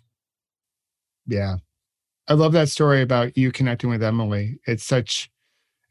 Yeah. 1.25 1.57
I 2.27 2.33
love 2.33 2.51
that 2.53 2.69
story 2.69 3.01
about 3.01 3.37
you 3.37 3.51
connecting 3.51 3.89
with 3.89 4.03
Emily. 4.03 4.59
It's 4.65 4.83
such 4.83 5.29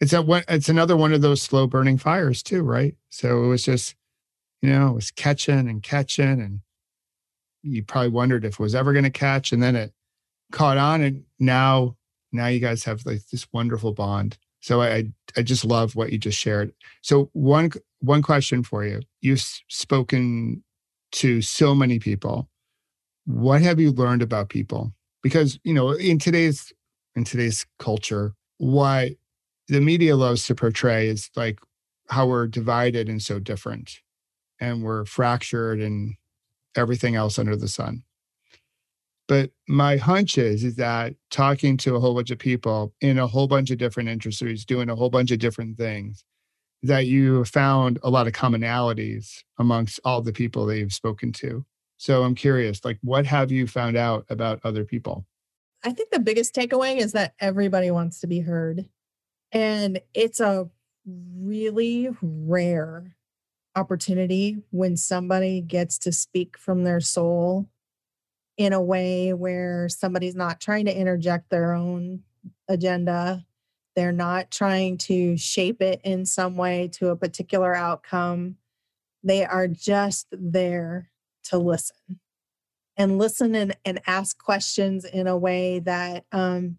it's 0.01 0.13
a 0.13 0.23
one 0.23 0.45
it's 0.49 0.69
another 0.69 0.97
one 0.97 1.13
of 1.13 1.23
those 1.23 1.43
slow 1.43 1.67
burning 1.67 1.99
fires 1.99 2.43
too, 2.43 2.63
right? 2.63 2.95
So 3.11 3.45
it 3.45 3.49
was 3.49 3.65
just, 3.65 3.95
you 4.63 4.71
know, 4.71 4.89
it 4.89 4.95
was 4.95 5.11
catching 5.11 5.69
and 5.69 5.83
catching 5.83 6.41
and 6.41 6.61
you 7.63 7.83
probably 7.83 8.11
wondered 8.11 8.45
if 8.45 8.55
it 8.55 8.61
was 8.61 8.75
ever 8.75 8.93
going 8.93 9.05
to 9.05 9.11
catch 9.11 9.53
and 9.53 9.63
then 9.63 9.77
it 9.77 9.93
caught 10.53 10.79
on 10.79 11.03
and 11.03 11.25
now 11.39 11.97
now 12.33 12.47
you 12.47 12.61
guys 12.61 12.85
have 12.85 13.05
like 13.05 13.21
this 13.31 13.47
wonderful 13.53 13.93
bond. 13.93 14.39
So 14.61 14.83
I 14.83 15.05
I 15.37 15.43
just 15.43 15.65
love 15.65 15.97
what 15.97 16.13
you 16.13 16.19
just 16.19 16.39
shared. 16.39 16.73
So 17.03 17.31
one 17.33 17.71
one 18.01 18.23
question 18.23 18.63
for 18.63 18.85
you. 18.85 19.01
You've 19.21 19.43
spoken 19.69 20.63
to 21.13 21.43
so 21.43 21.75
many 21.75 21.99
people. 21.99 22.49
What 23.27 23.63
have 23.63 23.81
you 23.81 23.91
learned 23.91 24.23
about 24.23 24.49
people? 24.49 24.93
Because, 25.23 25.59
you 25.65 25.75
know, 25.75 25.91
in 25.93 26.19
today's 26.19 26.73
in 27.15 27.25
today's 27.25 27.67
culture, 27.79 28.35
what 28.59 29.13
the 29.69 29.81
media 29.81 30.17
loves 30.17 30.47
to 30.47 30.55
portray 30.55 31.09
is 31.09 31.31
like 31.37 31.59
how 32.09 32.27
we're 32.27 32.47
divided 32.47 33.09
and 33.09 33.23
so 33.23 33.39
different 33.39 33.99
and 34.61 34.83
we're 34.83 35.05
fractured 35.05 35.81
and 35.81 36.15
everything 36.77 37.15
else 37.15 37.39
under 37.39 37.57
the 37.57 37.69
sun. 37.69 38.03
But 39.31 39.53
my 39.69 39.97
hunch 39.97 40.39
is, 40.39 40.65
is 40.65 40.75
that 40.75 41.15
talking 41.31 41.77
to 41.77 41.95
a 41.95 42.01
whole 42.01 42.17
bunch 42.17 42.33
of 42.33 42.39
people 42.41 42.93
in 43.01 43.17
a 43.17 43.29
whole 43.29 43.47
bunch 43.47 43.71
of 43.71 43.79
different 43.79 44.09
industries, 44.09 44.65
doing 44.65 44.91
a 44.91 44.97
whole 44.97 45.09
bunch 45.09 45.31
of 45.31 45.39
different 45.39 45.79
things, 45.79 46.25
that 46.83 47.07
you 47.07 47.45
found 47.45 48.01
a 48.03 48.11
lot 48.11 48.27
of 48.27 48.33
commonalities 48.33 49.45
amongst 49.57 50.01
all 50.05 50.21
the 50.21 50.33
people 50.33 50.67
that 50.67 50.79
you've 50.79 50.93
spoken 50.93 51.31
to. 51.35 51.65
So 51.97 52.25
I'm 52.25 52.35
curious, 52.35 52.85
like, 52.85 52.99
what 53.03 53.25
have 53.27 53.53
you 53.53 53.69
found 53.69 53.97
out 53.97 54.27
about 54.31 54.59
other 54.65 54.85
people? 54.85 55.25
I 55.85 55.93
think 55.93 56.11
the 56.11 56.19
biggest 56.19 56.53
takeaway 56.53 56.97
is 56.97 57.13
that 57.13 57.35
everybody 57.39 57.93
wants 57.93 58.19
to 58.23 58.27
be 58.27 58.41
heard. 58.41 58.89
And 59.53 60.01
it's 60.13 60.41
a 60.41 60.69
really 61.07 62.09
rare 62.21 63.15
opportunity 63.77 64.59
when 64.71 64.97
somebody 64.97 65.61
gets 65.61 65.99
to 65.99 66.11
speak 66.11 66.59
from 66.59 66.83
their 66.83 67.01
soul 67.01 67.69
in 68.61 68.73
a 68.73 68.83
way 68.83 69.33
where 69.33 69.89
somebody's 69.89 70.37
not 70.37 70.61
trying 70.61 70.85
to 70.85 70.97
interject 70.97 71.49
their 71.49 71.73
own 71.73 72.21
agenda 72.69 73.45
they're 73.97 74.13
not 74.13 74.51
trying 74.51 74.99
to 74.99 75.37
shape 75.37 75.83
it 75.83 76.01
in 76.05 76.25
some 76.25 76.57
way 76.57 76.89
to 76.95 77.09
a 77.09 77.17
particular 77.17 77.75
outcome. 77.75 78.57
They 79.23 79.45
are 79.45 79.69
just 79.69 80.29
there 80.33 81.11
to 81.45 81.59
listen 81.59 81.97
and 82.97 83.19
listen 83.19 83.55
and, 83.55 83.77
and 83.85 84.01
ask 84.07 84.39
questions 84.39 85.05
in 85.05 85.27
a 85.27 85.37
way 85.37 85.81
that 85.81 86.25
um, 86.33 86.79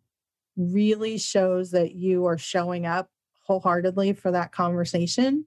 really 0.56 1.17
shows 1.17 1.72
that 1.72 1.94
you 1.94 2.26
are 2.26 2.38
showing 2.38 2.86
up 2.86 3.10
wholeheartedly 3.41 4.13
for 4.13 4.32
that 4.32 4.52
conversation. 4.52 5.46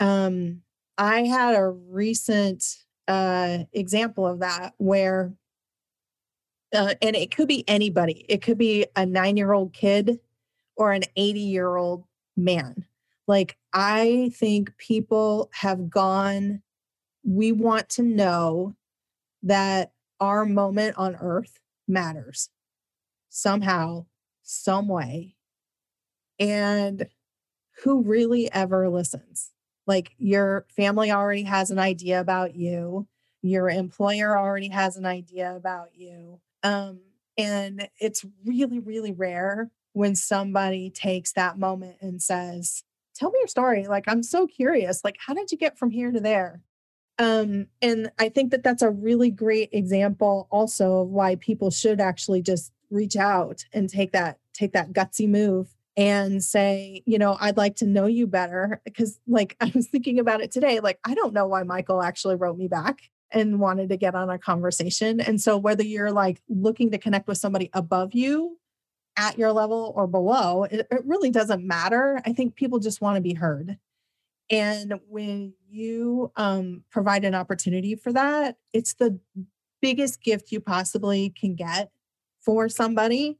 Um, 0.00 0.62
I 0.98 1.22
had 1.22 1.54
a 1.54 1.68
recent 1.68 2.64
uh, 3.06 3.58
example 3.72 4.26
of 4.26 4.40
that 4.40 4.74
where, 4.78 5.32
uh, 6.72 6.94
and 7.02 7.16
it 7.16 7.34
could 7.34 7.48
be 7.48 7.64
anybody, 7.68 8.24
it 8.28 8.42
could 8.42 8.58
be 8.58 8.86
a 8.96 9.04
nine 9.04 9.36
year 9.36 9.52
old 9.52 9.72
kid 9.72 10.20
or 10.76 10.92
an 10.92 11.02
80 11.16 11.40
year 11.40 11.76
old 11.76 12.04
man. 12.36 12.84
Like, 13.26 13.56
I 13.72 14.32
think 14.34 14.76
people 14.78 15.50
have 15.52 15.88
gone, 15.88 16.62
we 17.24 17.52
want 17.52 17.88
to 17.90 18.02
know 18.02 18.74
that 19.42 19.92
our 20.20 20.44
moment 20.44 20.96
on 20.98 21.16
earth 21.20 21.60
matters 21.86 22.48
somehow, 23.28 24.06
some 24.42 24.88
way. 24.88 25.36
And 26.38 27.06
who 27.82 28.02
really 28.02 28.50
ever 28.52 28.88
listens? 28.88 29.50
Like, 29.86 30.12
your 30.18 30.66
family 30.68 31.10
already 31.10 31.42
has 31.42 31.70
an 31.70 31.78
idea 31.78 32.20
about 32.20 32.54
you, 32.56 33.06
your 33.42 33.68
employer 33.68 34.38
already 34.38 34.68
has 34.68 34.96
an 34.96 35.04
idea 35.04 35.54
about 35.54 35.90
you. 35.94 36.40
Um, 36.62 37.00
and 37.38 37.88
it's 37.98 38.24
really, 38.44 38.78
really 38.78 39.12
rare 39.12 39.70
when 39.92 40.14
somebody 40.14 40.90
takes 40.90 41.32
that 41.32 41.58
moment 41.58 41.96
and 42.00 42.22
says, 42.22 42.84
Tell 43.14 43.30
me 43.30 43.40
your 43.40 43.48
story. 43.48 43.86
Like, 43.86 44.04
I'm 44.08 44.22
so 44.22 44.46
curious. 44.46 45.04
Like, 45.04 45.16
how 45.18 45.34
did 45.34 45.52
you 45.52 45.58
get 45.58 45.78
from 45.78 45.90
here 45.90 46.10
to 46.10 46.18
there? 46.18 46.62
Um, 47.18 47.66
and 47.82 48.10
I 48.18 48.30
think 48.30 48.50
that 48.50 48.62
that's 48.62 48.82
a 48.82 48.90
really 48.90 49.30
great 49.30 49.68
example 49.72 50.48
also 50.50 51.00
of 51.00 51.08
why 51.08 51.36
people 51.36 51.70
should 51.70 52.00
actually 52.00 52.42
just 52.42 52.72
reach 52.90 53.16
out 53.16 53.64
and 53.72 53.88
take 53.88 54.12
that 54.12 54.38
take 54.54 54.72
that 54.72 54.92
gutsy 54.92 55.28
move 55.28 55.74
and 55.96 56.42
say, 56.42 57.02
you 57.06 57.18
know, 57.18 57.36
I'd 57.40 57.56
like 57.56 57.76
to 57.76 57.86
know 57.86 58.06
you 58.06 58.26
better 58.26 58.80
because 58.84 59.20
like 59.26 59.56
I 59.60 59.70
was 59.74 59.88
thinking 59.88 60.18
about 60.18 60.40
it 60.40 60.50
today, 60.50 60.80
like 60.80 60.98
I 61.04 61.14
don't 61.14 61.34
know 61.34 61.46
why 61.46 61.62
Michael 61.64 62.02
actually 62.02 62.36
wrote 62.36 62.56
me 62.56 62.68
back 62.68 63.02
and 63.32 63.60
wanted 63.60 63.88
to 63.88 63.96
get 63.96 64.14
on 64.14 64.30
a 64.30 64.38
conversation. 64.38 65.20
And 65.20 65.40
so 65.40 65.56
whether 65.56 65.82
you're 65.82 66.12
like 66.12 66.40
looking 66.48 66.90
to 66.90 66.98
connect 66.98 67.28
with 67.28 67.38
somebody 67.38 67.70
above 67.72 68.14
you 68.14 68.58
at 69.16 69.38
your 69.38 69.52
level 69.52 69.92
or 69.96 70.06
below, 70.06 70.64
it, 70.64 70.86
it 70.90 71.02
really 71.04 71.30
doesn't 71.30 71.66
matter. 71.66 72.20
I 72.24 72.32
think 72.32 72.54
people 72.54 72.78
just 72.78 73.00
want 73.00 73.16
to 73.16 73.20
be 73.22 73.34
heard. 73.34 73.78
And 74.50 75.00
when 75.08 75.54
you 75.68 76.30
um, 76.36 76.84
provide 76.90 77.24
an 77.24 77.34
opportunity 77.34 77.94
for 77.94 78.12
that, 78.12 78.56
it's 78.72 78.94
the 78.94 79.18
biggest 79.80 80.22
gift 80.22 80.52
you 80.52 80.60
possibly 80.60 81.30
can 81.30 81.54
get 81.54 81.90
for 82.40 82.68
somebody. 82.68 83.38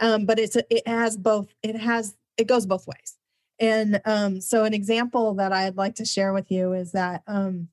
Um, 0.00 0.24
but 0.24 0.38
it's 0.38 0.56
it 0.56 0.86
has 0.86 1.16
both. 1.16 1.54
It 1.62 1.76
has 1.76 2.16
it 2.38 2.46
goes 2.46 2.66
both 2.66 2.86
ways. 2.86 3.18
And 3.58 4.00
um, 4.06 4.40
so, 4.40 4.64
an 4.64 4.72
example 4.72 5.34
that 5.34 5.52
I'd 5.52 5.76
like 5.76 5.94
to 5.96 6.06
share 6.06 6.32
with 6.32 6.50
you 6.50 6.72
is 6.72 6.92
that 6.92 7.22
um, 7.26 7.68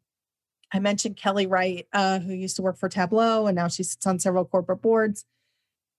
I 0.74 0.80
mentioned 0.80 1.18
Kelly 1.18 1.48
Wright, 1.48 1.88
uh, 1.94 2.20
who 2.20 2.34
used 2.34 2.56
to 2.58 2.62
work 2.62 2.78
for 2.78 2.90
Tableau, 2.90 3.48
and 3.48 3.56
now 3.56 3.68
she 3.68 3.84
sits 3.84 4.06
on 4.06 4.20
several 4.20 4.46
corporate 4.46 4.82
boards 4.82 5.26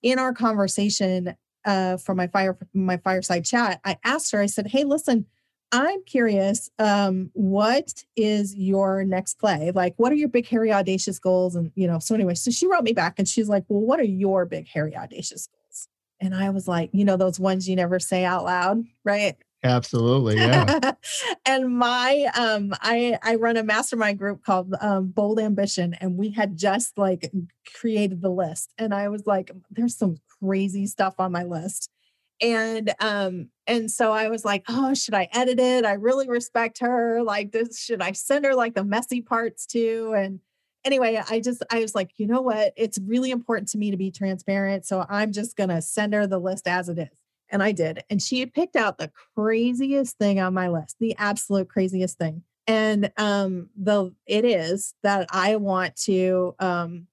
in 0.02 0.18
our 0.18 0.32
conversation 0.32 1.36
uh, 1.64 1.96
for 1.96 2.14
my 2.14 2.26
fire 2.26 2.56
my 2.72 2.96
fireside 2.98 3.44
chat, 3.44 3.80
I 3.84 3.98
asked 4.04 4.32
her. 4.32 4.40
I 4.40 4.46
said, 4.46 4.68
"Hey, 4.68 4.84
listen, 4.84 5.26
I'm 5.72 6.02
curious. 6.04 6.70
Um, 6.78 7.30
what 7.34 8.04
is 8.16 8.54
your 8.54 9.04
next 9.04 9.34
play? 9.34 9.70
Like, 9.74 9.94
what 9.96 10.12
are 10.12 10.16
your 10.16 10.28
big, 10.28 10.46
hairy, 10.46 10.72
audacious 10.72 11.18
goals?" 11.18 11.56
And 11.56 11.72
you 11.74 11.86
know, 11.86 11.98
so 11.98 12.14
anyway, 12.14 12.34
so 12.34 12.50
she 12.50 12.66
wrote 12.66 12.84
me 12.84 12.92
back, 12.92 13.18
and 13.18 13.28
she's 13.28 13.48
like, 13.48 13.64
"Well, 13.68 13.82
what 13.82 14.00
are 14.00 14.04
your 14.04 14.46
big, 14.46 14.68
hairy, 14.68 14.96
audacious 14.96 15.48
goals?" 15.48 15.88
And 16.20 16.34
I 16.34 16.50
was 16.50 16.66
like, 16.66 16.90
you 16.92 17.04
know, 17.04 17.16
those 17.16 17.38
ones 17.38 17.68
you 17.68 17.76
never 17.76 18.00
say 18.00 18.24
out 18.24 18.44
loud, 18.44 18.84
right? 19.04 19.36
Absolutely, 19.64 20.44
yeah. 20.44 20.92
and 21.46 21.76
my 21.76 22.30
um 22.36 22.72
I 22.80 23.18
I 23.22 23.34
run 23.34 23.56
a 23.56 23.64
mastermind 23.64 24.18
group 24.18 24.44
called 24.44 24.72
um 24.80 25.08
Bold 25.08 25.40
Ambition 25.40 25.94
and 25.94 26.16
we 26.16 26.30
had 26.30 26.56
just 26.56 26.96
like 26.96 27.32
created 27.74 28.22
the 28.22 28.30
list 28.30 28.72
and 28.78 28.94
I 28.94 29.08
was 29.08 29.26
like 29.26 29.50
there's 29.70 29.96
some 29.96 30.18
crazy 30.40 30.86
stuff 30.86 31.14
on 31.18 31.32
my 31.32 31.42
list. 31.42 31.90
And 32.40 32.94
um 33.00 33.50
and 33.66 33.90
so 33.90 34.12
I 34.12 34.28
was 34.28 34.44
like, 34.44 34.64
"Oh, 34.68 34.94
should 34.94 35.14
I 35.14 35.28
edit 35.32 35.58
it? 35.58 35.84
I 35.84 35.94
really 35.94 36.28
respect 36.28 36.78
her. 36.80 37.22
Like 37.24 37.50
this 37.52 37.82
should 37.82 38.00
I 38.00 38.12
send 38.12 38.44
her 38.44 38.54
like 38.54 38.74
the 38.74 38.84
messy 38.84 39.22
parts 39.22 39.66
too?" 39.66 40.14
And 40.16 40.38
anyway, 40.84 41.20
I 41.28 41.40
just 41.40 41.64
I 41.70 41.80
was 41.80 41.94
like, 41.96 42.12
"You 42.16 42.28
know 42.28 42.42
what? 42.42 42.74
It's 42.76 42.98
really 43.00 43.32
important 43.32 43.68
to 43.70 43.78
me 43.78 43.90
to 43.90 43.96
be 43.96 44.12
transparent, 44.12 44.86
so 44.86 45.04
I'm 45.08 45.32
just 45.32 45.56
going 45.56 45.70
to 45.70 45.82
send 45.82 46.14
her 46.14 46.26
the 46.28 46.38
list 46.38 46.68
as 46.68 46.88
it 46.88 46.98
is." 46.98 47.17
And 47.50 47.62
I 47.62 47.72
did. 47.72 48.02
And 48.10 48.22
she 48.22 48.44
picked 48.46 48.76
out 48.76 48.98
the 48.98 49.10
craziest 49.34 50.18
thing 50.18 50.40
on 50.40 50.54
my 50.54 50.68
list, 50.68 50.96
the 51.00 51.16
absolute 51.18 51.68
craziest 51.68 52.18
thing. 52.18 52.42
And 52.66 53.10
um, 53.16 53.70
the 53.76 54.12
it 54.26 54.44
is 54.44 54.94
that 55.02 55.26
I 55.32 55.56
want 55.56 55.96
to 56.02 56.54
um, 56.58 57.06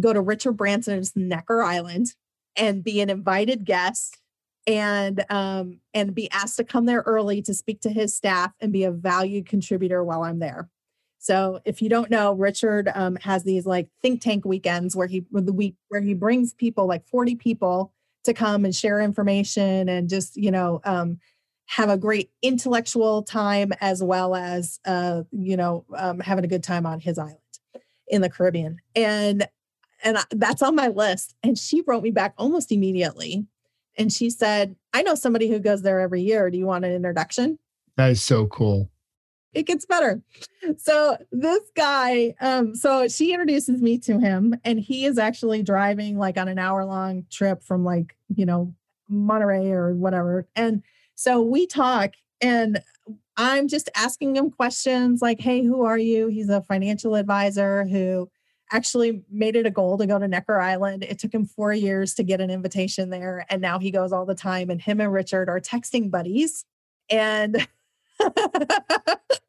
go 0.00 0.12
to 0.12 0.20
Richard 0.20 0.52
Branson's 0.52 1.12
Necker 1.14 1.62
Island 1.62 2.14
and 2.56 2.82
be 2.82 3.00
an 3.00 3.10
invited 3.10 3.64
guest 3.64 4.18
and 4.66 5.24
um, 5.28 5.80
and 5.92 6.14
be 6.14 6.30
asked 6.30 6.56
to 6.56 6.64
come 6.64 6.86
there 6.86 7.02
early 7.04 7.42
to 7.42 7.52
speak 7.52 7.80
to 7.82 7.90
his 7.90 8.16
staff 8.16 8.52
and 8.60 8.72
be 8.72 8.84
a 8.84 8.90
valued 8.90 9.46
contributor 9.46 10.02
while 10.04 10.22
I'm 10.22 10.38
there. 10.38 10.70
So 11.18 11.60
if 11.64 11.80
you 11.80 11.88
don't 11.88 12.10
know, 12.10 12.32
Richard 12.32 12.90
um, 12.94 13.16
has 13.16 13.44
these 13.44 13.66
like 13.66 13.88
think 14.00 14.20
tank 14.20 14.44
weekends 14.44 14.96
where 14.96 15.06
he 15.06 15.24
the 15.30 15.52
week 15.52 15.76
where 15.88 16.00
he 16.00 16.14
brings 16.14 16.54
people 16.54 16.86
like 16.86 17.06
40 17.06 17.36
people 17.36 17.92
to 18.24 18.34
come 18.34 18.64
and 18.64 18.74
share 18.74 19.00
information 19.00 19.88
and 19.88 20.08
just 20.08 20.36
you 20.36 20.50
know 20.50 20.80
um, 20.84 21.18
have 21.66 21.88
a 21.88 21.96
great 21.96 22.30
intellectual 22.42 23.22
time 23.22 23.72
as 23.80 24.02
well 24.02 24.34
as 24.34 24.78
uh, 24.84 25.22
you 25.30 25.56
know 25.56 25.84
um, 25.96 26.20
having 26.20 26.44
a 26.44 26.48
good 26.48 26.62
time 26.62 26.86
on 26.86 27.00
his 27.00 27.18
island 27.18 27.38
in 28.08 28.20
the 28.20 28.30
Caribbean. 28.30 28.78
And 28.94 29.48
and 30.04 30.18
I, 30.18 30.22
that's 30.30 30.62
on 30.62 30.74
my 30.74 30.88
list. 30.88 31.34
And 31.42 31.58
she 31.58 31.82
wrote 31.86 32.02
me 32.02 32.10
back 32.10 32.34
almost 32.36 32.70
immediately, 32.70 33.46
and 33.96 34.12
she 34.12 34.30
said, 34.30 34.76
"I 34.92 35.02
know 35.02 35.14
somebody 35.14 35.48
who 35.48 35.58
goes 35.58 35.82
there 35.82 36.00
every 36.00 36.22
year. 36.22 36.50
Do 36.50 36.58
you 36.58 36.66
want 36.66 36.84
an 36.84 36.92
introduction?" 36.92 37.58
That 37.96 38.10
is 38.10 38.22
so 38.22 38.46
cool. 38.46 38.90
It 39.54 39.66
gets 39.66 39.84
better. 39.84 40.22
So 40.78 41.18
this 41.30 41.62
guy, 41.76 42.34
um, 42.40 42.74
so 42.74 43.06
she 43.08 43.32
introduces 43.32 43.82
me 43.82 43.98
to 43.98 44.18
him, 44.18 44.54
and 44.64 44.80
he 44.80 45.04
is 45.04 45.18
actually 45.18 45.62
driving 45.62 46.16
like 46.18 46.38
on 46.38 46.48
an 46.48 46.58
hour 46.58 46.84
long 46.84 47.26
trip 47.30 47.62
from 47.62 47.84
like 47.84 48.16
you 48.34 48.46
know 48.46 48.74
Monterey 49.08 49.70
or 49.70 49.94
whatever, 49.94 50.46
and 50.56 50.82
so 51.14 51.42
we 51.42 51.66
talk 51.66 52.12
and 52.40 52.82
I'm 53.36 53.68
just 53.68 53.88
asking 53.94 54.36
him 54.36 54.50
questions 54.50 55.22
like, 55.22 55.40
hey, 55.40 55.62
who 55.62 55.84
are 55.84 55.98
you? 55.98 56.28
He's 56.28 56.50
a 56.50 56.60
financial 56.62 57.14
advisor 57.14 57.84
who 57.84 58.28
actually 58.70 59.22
made 59.30 59.56
it 59.56 59.66
a 59.66 59.70
goal 59.70 59.96
to 59.98 60.06
go 60.06 60.18
to 60.18 60.28
Necker 60.28 60.60
Island. 60.60 61.04
It 61.04 61.18
took 61.18 61.32
him 61.32 61.46
four 61.46 61.72
years 61.72 62.14
to 62.14 62.22
get 62.22 62.40
an 62.40 62.50
invitation 62.50 63.10
there. 63.10 63.46
And 63.48 63.62
now 63.62 63.78
he 63.78 63.90
goes 63.90 64.12
all 64.12 64.26
the 64.26 64.34
time. 64.34 64.70
And 64.70 64.80
him 64.80 65.00
and 65.00 65.12
Richard 65.12 65.48
are 65.48 65.60
texting 65.60 66.10
buddies. 66.10 66.64
And 67.08 67.66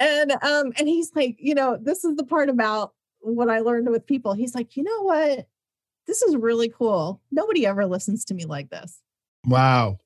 and 0.00 0.32
um, 0.42 0.72
and 0.78 0.88
he's 0.88 1.14
like, 1.14 1.36
you 1.38 1.54
know, 1.54 1.78
this 1.80 2.04
is 2.04 2.16
the 2.16 2.24
part 2.24 2.48
about 2.48 2.94
what 3.20 3.50
I 3.50 3.60
learned 3.60 3.88
with 3.90 4.06
people. 4.06 4.34
He's 4.34 4.54
like, 4.54 4.76
you 4.76 4.82
know 4.82 5.02
what? 5.02 5.48
This 6.06 6.22
is 6.22 6.36
really 6.36 6.68
cool. 6.68 7.20
Nobody 7.30 7.66
ever 7.66 7.86
listens 7.86 8.24
to 8.26 8.34
me 8.34 8.46
like 8.46 8.70
this. 8.70 9.02
Wow. 9.44 9.98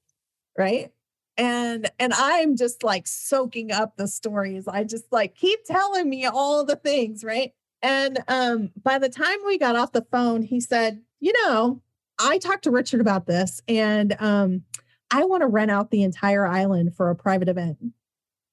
Right 0.58 0.90
and 1.36 1.90
and 1.98 2.12
i'm 2.14 2.56
just 2.56 2.82
like 2.82 3.06
soaking 3.06 3.72
up 3.72 3.96
the 3.96 4.06
stories 4.06 4.68
i 4.68 4.84
just 4.84 5.10
like 5.10 5.34
keep 5.34 5.64
telling 5.64 6.08
me 6.08 6.26
all 6.26 6.64
the 6.64 6.76
things 6.76 7.24
right 7.24 7.52
and 7.80 8.22
um 8.28 8.70
by 8.82 8.98
the 8.98 9.08
time 9.08 9.38
we 9.46 9.56
got 9.56 9.76
off 9.76 9.92
the 9.92 10.06
phone 10.10 10.42
he 10.42 10.60
said 10.60 11.00
you 11.20 11.32
know 11.44 11.80
i 12.18 12.38
talked 12.38 12.64
to 12.64 12.70
richard 12.70 13.00
about 13.00 13.26
this 13.26 13.62
and 13.66 14.14
um 14.20 14.62
i 15.10 15.24
want 15.24 15.40
to 15.40 15.46
rent 15.46 15.70
out 15.70 15.90
the 15.90 16.02
entire 16.02 16.46
island 16.46 16.94
for 16.94 17.08
a 17.08 17.16
private 17.16 17.48
event 17.48 17.78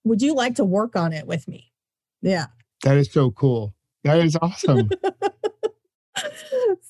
would 0.04 0.22
you 0.22 0.34
like 0.34 0.56
to 0.56 0.66
work 0.66 0.96
on 0.96 1.14
it 1.14 1.28
with 1.28 1.48
me 1.48 1.72
yeah 2.22 2.46
that 2.84 2.98
is 2.98 3.12
so 3.12 3.32
cool 3.32 3.74
that 4.04 4.20
is 4.20 4.38
awesome 4.42 4.90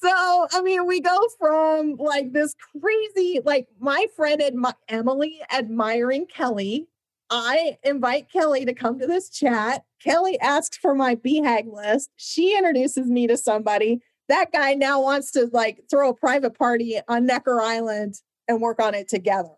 so 0.02 0.48
I 0.54 0.62
mean, 0.64 0.86
we 0.86 1.02
go 1.02 1.18
from 1.38 1.96
like 1.98 2.34
this 2.34 2.56
crazy, 2.80 3.42
like 3.44 3.68
my 3.80 4.06
friend 4.16 4.42
admi- 4.42 4.74
Emily 4.88 5.42
admiring 5.52 6.26
Kelly. 6.28 6.88
I 7.30 7.78
invite 7.84 8.32
Kelly 8.32 8.66
to 8.66 8.74
come 8.74 8.98
to 9.00 9.06
this 9.06 9.30
chat. 9.30 9.84
Kelly 10.04 10.40
asks 10.40 10.78
for 10.78 10.96
my 10.96 11.16
BHAG 11.16 11.72
list. 11.72 12.10
She 12.16 12.58
introduces 12.58 13.08
me 13.08 13.28
to 13.28 13.38
somebody. 13.38 14.02
That 14.30 14.52
guy 14.52 14.74
now 14.74 15.02
wants 15.02 15.32
to 15.32 15.48
like 15.52 15.84
throw 15.90 16.10
a 16.10 16.16
private 16.16 16.58
party 16.58 17.00
on 17.08 17.26
Necker 17.26 17.62
Island 17.62 18.16
and 18.48 18.62
work 18.62 18.82
on 18.82 18.96
it 18.96 19.08
together. 19.08 19.50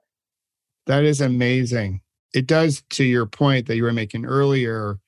That 0.88 1.06
is 1.06 1.22
amazing. 1.22 2.01
It 2.34 2.48
does 2.48 2.84
to 2.92 3.04
your 3.04 3.26
point 3.26 3.68
that 3.68 3.76
you 3.76 3.84
were 3.84 3.94
making 3.94 4.26
earlier. 4.26 5.00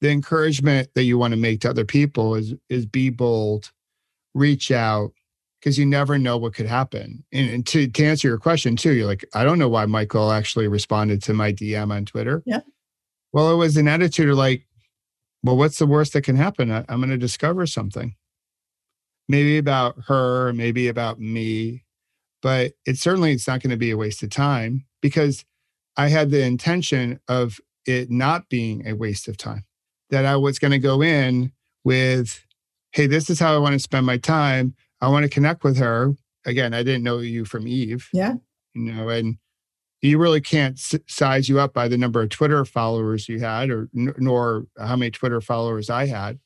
The 0.00 0.10
encouragement 0.10 0.88
that 0.94 1.04
you 1.04 1.18
want 1.18 1.32
to 1.32 1.40
make 1.40 1.60
to 1.60 1.70
other 1.70 1.84
people 1.84 2.34
is 2.34 2.54
is 2.68 2.86
be 2.86 3.10
bold, 3.10 3.72
reach 4.34 4.70
out 4.70 5.12
because 5.64 5.78
you 5.78 5.86
never 5.86 6.18
know 6.18 6.36
what 6.36 6.52
could 6.52 6.66
happen. 6.66 7.24
And, 7.32 7.48
and, 7.48 7.66
to, 7.68 7.88
to 7.88 8.04
answer 8.04 8.28
your 8.28 8.36
question 8.36 8.76
too, 8.76 8.92
you're 8.92 9.06
like, 9.06 9.24
I 9.32 9.44
don't 9.44 9.58
know 9.58 9.68
why 9.68 9.86
Michael 9.86 10.30
actually 10.30 10.68
responded 10.68 11.22
to 11.22 11.32
my 11.32 11.54
DM 11.54 11.90
on 11.90 12.04
Twitter. 12.04 12.42
Yeah. 12.44 12.60
Well, 13.32 13.50
it 13.50 13.56
was 13.56 13.78
an 13.78 13.88
attitude 13.88 14.28
of 14.28 14.36
like, 14.36 14.66
well, 15.42 15.56
what's 15.56 15.78
the 15.78 15.86
worst 15.86 16.12
that 16.12 16.22
can 16.22 16.36
happen? 16.36 16.70
I, 16.70 16.84
I'm 16.90 16.98
going 17.00 17.08
to 17.08 17.16
discover 17.16 17.66
something. 17.66 18.14
Maybe 19.26 19.56
about 19.56 19.96
her, 20.08 20.52
maybe 20.52 20.88
about 20.88 21.18
me, 21.18 21.84
but 22.42 22.74
it 22.84 22.98
certainly 22.98 23.32
it's 23.32 23.48
not 23.48 23.62
going 23.62 23.70
to 23.70 23.78
be 23.78 23.90
a 23.90 23.96
waste 23.96 24.22
of 24.22 24.28
time 24.28 24.84
because 25.00 25.46
I 25.96 26.08
had 26.08 26.30
the 26.30 26.42
intention 26.42 27.20
of 27.28 27.60
it 27.86 28.10
not 28.10 28.48
being 28.48 28.86
a 28.86 28.94
waste 28.94 29.28
of 29.28 29.36
time. 29.36 29.64
That 30.10 30.26
I 30.26 30.36
was 30.36 30.58
going 30.58 30.70
to 30.72 30.78
go 30.78 31.02
in 31.02 31.52
with 31.82 32.44
hey, 32.92 33.08
this 33.08 33.28
is 33.28 33.40
how 33.40 33.52
I 33.52 33.58
want 33.58 33.72
to 33.72 33.80
spend 33.80 34.06
my 34.06 34.16
time. 34.16 34.74
I 35.00 35.08
want 35.08 35.24
to 35.24 35.28
connect 35.28 35.64
with 35.64 35.76
her. 35.78 36.14
Again, 36.46 36.72
I 36.72 36.84
didn't 36.84 37.02
know 37.02 37.18
you 37.18 37.44
from 37.44 37.66
Eve. 37.66 38.08
Yeah. 38.12 38.34
You 38.72 38.92
know, 38.92 39.08
and 39.08 39.36
you 40.00 40.18
really 40.18 40.40
can't 40.40 40.78
size 40.78 41.48
you 41.48 41.58
up 41.58 41.74
by 41.74 41.88
the 41.88 41.98
number 41.98 42.22
of 42.22 42.28
Twitter 42.28 42.64
followers 42.64 43.28
you 43.28 43.40
had 43.40 43.70
or 43.70 43.88
nor 43.92 44.66
how 44.78 44.94
many 44.96 45.10
Twitter 45.10 45.40
followers 45.40 45.90
I 45.90 46.06
had. 46.06 46.38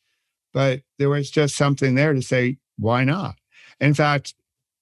But 0.55 0.81
there 0.99 1.11
was 1.11 1.31
just 1.31 1.55
something 1.55 1.95
there 1.95 2.15
to 2.15 2.23
say, 2.23 2.57
why 2.79 3.05
not? 3.05 3.35
In 3.79 3.93
fact, 3.93 4.35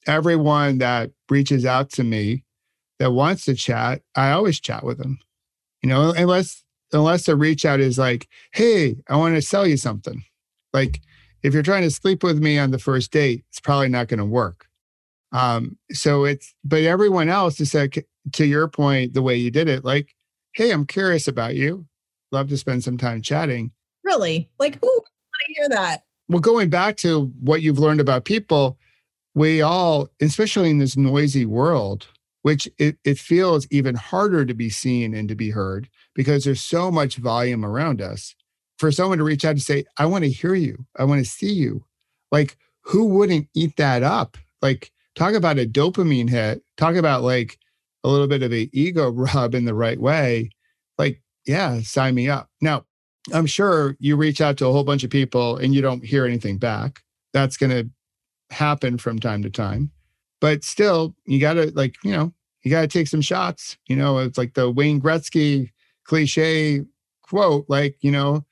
everyone 0.07 0.79
that 0.79 1.11
reaches 1.29 1.67
out 1.67 1.91
to 1.93 2.05
me 2.05 2.45
that 2.99 3.13
wants 3.13 3.45
to 3.45 3.55
chat, 3.55 4.03
I 4.15 4.31
always 4.31 4.61
chat 4.61 4.85
with 4.85 4.99
them. 4.99 5.19
You 5.83 5.89
know, 5.89 6.13
unless 6.17 6.65
unless 6.93 7.27
the 7.27 7.37
reach 7.37 7.65
out 7.65 7.81
is 7.81 7.99
like, 7.99 8.29
hey, 8.53 8.97
I 9.09 9.17
want 9.17 9.35
to 9.35 9.43
sell 9.43 9.67
you 9.67 9.77
something. 9.77 10.25
Like 10.73 11.01
if 11.43 11.55
you're 11.55 11.63
trying 11.63 11.83
to 11.83 11.91
sleep 11.91 12.23
with 12.23 12.43
me 12.43 12.59
on 12.59 12.71
the 12.71 12.79
first 12.79 13.11
date, 13.11 13.45
it's 13.51 13.61
probably 13.61 13.89
not 13.89 14.09
going 14.09 14.19
to 14.19 14.25
work. 14.25 14.67
Um, 15.33 15.77
so 15.93 16.25
it's, 16.25 16.55
but 16.65 16.83
everyone 16.83 17.29
else 17.29 17.61
is 17.61 17.75
like, 17.75 18.07
to 18.33 18.47
your 18.47 18.69
point, 18.69 19.15
the 19.15 19.23
way 19.23 19.37
you 19.37 19.51
did 19.51 19.69
it, 19.69 19.85
like, 19.85 20.15
hey, 20.55 20.71
I'm 20.71 20.87
curious 20.87 21.29
about 21.29 21.55
you. 21.55 21.87
Love 22.33 22.49
to 22.49 22.57
spend 22.57 22.83
some 22.83 22.97
time 22.97 23.23
chatting. 23.23 23.71
Really? 24.03 24.49
Like, 24.59 24.81
who 24.81 24.89
want 24.89 25.05
to 25.47 25.55
hear 25.55 25.69
that? 25.69 26.05
Well, 26.29 26.41
going 26.41 26.71
back 26.71 26.97
to 26.99 27.33
what 27.41 27.63
you've 27.63 27.79
learned 27.79 28.01
about 28.01 28.25
people, 28.25 28.79
we 29.35 29.61
all, 29.63 30.09
especially 30.21 30.71
in 30.71 30.79
this 30.79 30.97
noisy 30.97 31.47
world, 31.47 32.09
which 32.47 32.69
it, 32.79 32.97
it 33.03 33.19
feels 33.19 33.67
even 33.73 33.97
harder 33.97 34.47
to 34.47 34.55
be 34.55 34.71
seen 34.71 35.15
and 35.15 35.29
to 35.29 35.35
be 35.35 35.51
heard 35.51 35.89
because 36.15 36.45
there's 36.45 36.61
so 36.61 36.93
much 36.93 37.17
volume 37.17 37.65
around 37.65 38.01
us 38.01 38.37
for 38.79 38.93
someone 38.93 39.19
to 39.19 39.25
reach 39.25 39.45
out 39.45 39.51
and 39.51 39.63
say, 39.63 39.85
I 39.97 40.07
want 40.07 40.23
to 40.23 40.31
hear 40.31 40.55
you. 40.55 40.87
I 40.97 41.03
want 41.03 41.25
to 41.25 41.29
see 41.29 41.53
you. 41.53 41.85
Like, 42.31 42.57
who 42.83 43.07
wouldn't 43.07 43.49
eat 43.57 43.77
that 43.79 44.05
up? 44.05 44.39
Like, 44.63 44.93
talk 45.17 45.35
about 45.35 45.59
a 45.59 45.67
dopamine 45.67 46.31
hit. 46.31 46.63
Talk 46.77 46.95
about 46.95 47.25
like 47.25 47.59
a 48.05 48.09
little 48.09 48.29
bit 48.29 48.45
of 48.45 48.53
a 48.53 48.71
ego 48.73 49.11
rub 49.35 49.53
in 49.53 49.65
the 49.65 49.75
right 49.75 50.01
way. 50.01 50.51
Like, 50.99 51.21
yeah, 51.47 51.81
sign 51.81 52.15
me 52.15 52.29
up. 52.29 52.49
Now, 52.61 52.85
I'm 53.33 53.47
sure 53.47 53.97
you 53.99 54.15
reach 54.15 54.41
out 54.41 54.57
to 54.59 54.69
a 54.69 54.73
whole 54.73 54.85
bunch 54.85 55.03
of 55.03 55.11
people 55.11 55.57
and 55.57 55.75
you 55.75 55.83
don't 55.83 56.05
hear 56.05 56.25
anything 56.25 56.59
back. 56.59 57.03
That's 57.33 57.57
going 57.57 57.71
to 57.71 57.91
happen 58.55 58.99
from 58.99 59.19
time 59.19 59.43
to 59.43 59.51
time. 59.51 59.91
But 60.41 60.65
still, 60.65 61.15
you 61.25 61.41
got 61.41 61.55
to, 61.55 61.73
like, 61.75 61.97
you 62.05 62.13
know, 62.13 62.33
you 62.63 62.71
got 62.71 62.83
to 62.83 62.89
take 62.89 63.09
some 63.09 63.21
shots. 63.21 63.79
You 63.87 63.97
know, 63.97 64.19
it's 64.19 64.39
like 64.39 64.55
the 64.55 64.71
Wayne 64.71 65.01
Gretzky 65.01 65.71
cliche 66.05 66.85
quote, 67.23 67.67
like, 67.69 67.97
you 68.01 68.11
know, 68.11 68.45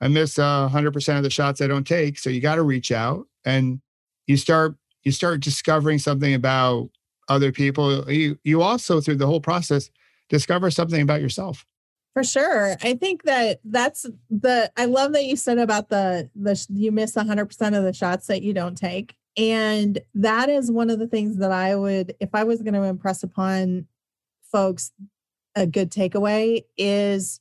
I 0.00 0.08
miss 0.08 0.38
uh, 0.38 0.68
100% 0.68 1.16
of 1.16 1.22
the 1.22 1.30
shots 1.30 1.60
I 1.60 1.66
don't 1.66 1.86
take. 1.86 2.18
So 2.18 2.30
you 2.30 2.40
got 2.40 2.56
to 2.56 2.62
reach 2.62 2.90
out 2.90 3.26
and 3.44 3.80
you 4.26 4.36
start 4.36 4.74
you 5.04 5.10
start 5.10 5.40
discovering 5.40 5.98
something 5.98 6.34
about 6.34 6.90
other 7.28 7.52
people. 7.52 8.10
You 8.10 8.38
you 8.44 8.62
also 8.62 9.00
through 9.00 9.16
the 9.16 9.26
whole 9.26 9.40
process 9.40 9.90
discover 10.28 10.70
something 10.70 11.02
about 11.02 11.20
yourself. 11.20 11.64
For 12.14 12.24
sure. 12.24 12.76
I 12.82 12.94
think 12.94 13.22
that 13.24 13.60
that's 13.64 14.06
the 14.28 14.70
I 14.76 14.84
love 14.84 15.12
that 15.12 15.24
you 15.24 15.36
said 15.36 15.58
about 15.58 15.88
the 15.88 16.30
the 16.34 16.66
you 16.68 16.92
miss 16.92 17.14
100% 17.14 17.78
of 17.78 17.84
the 17.84 17.92
shots 17.92 18.26
that 18.26 18.42
you 18.42 18.52
don't 18.52 18.76
take. 18.76 19.16
And 19.36 20.00
that 20.14 20.48
is 20.50 20.70
one 20.70 20.90
of 20.90 20.98
the 20.98 21.06
things 21.06 21.38
that 21.38 21.52
I 21.52 21.74
would 21.74 22.14
if 22.20 22.34
I 22.34 22.44
was 22.44 22.62
going 22.62 22.74
to 22.74 22.82
impress 22.82 23.22
upon 23.22 23.86
folks 24.50 24.92
a 25.54 25.66
good 25.66 25.90
takeaway 25.90 26.64
is 26.76 27.40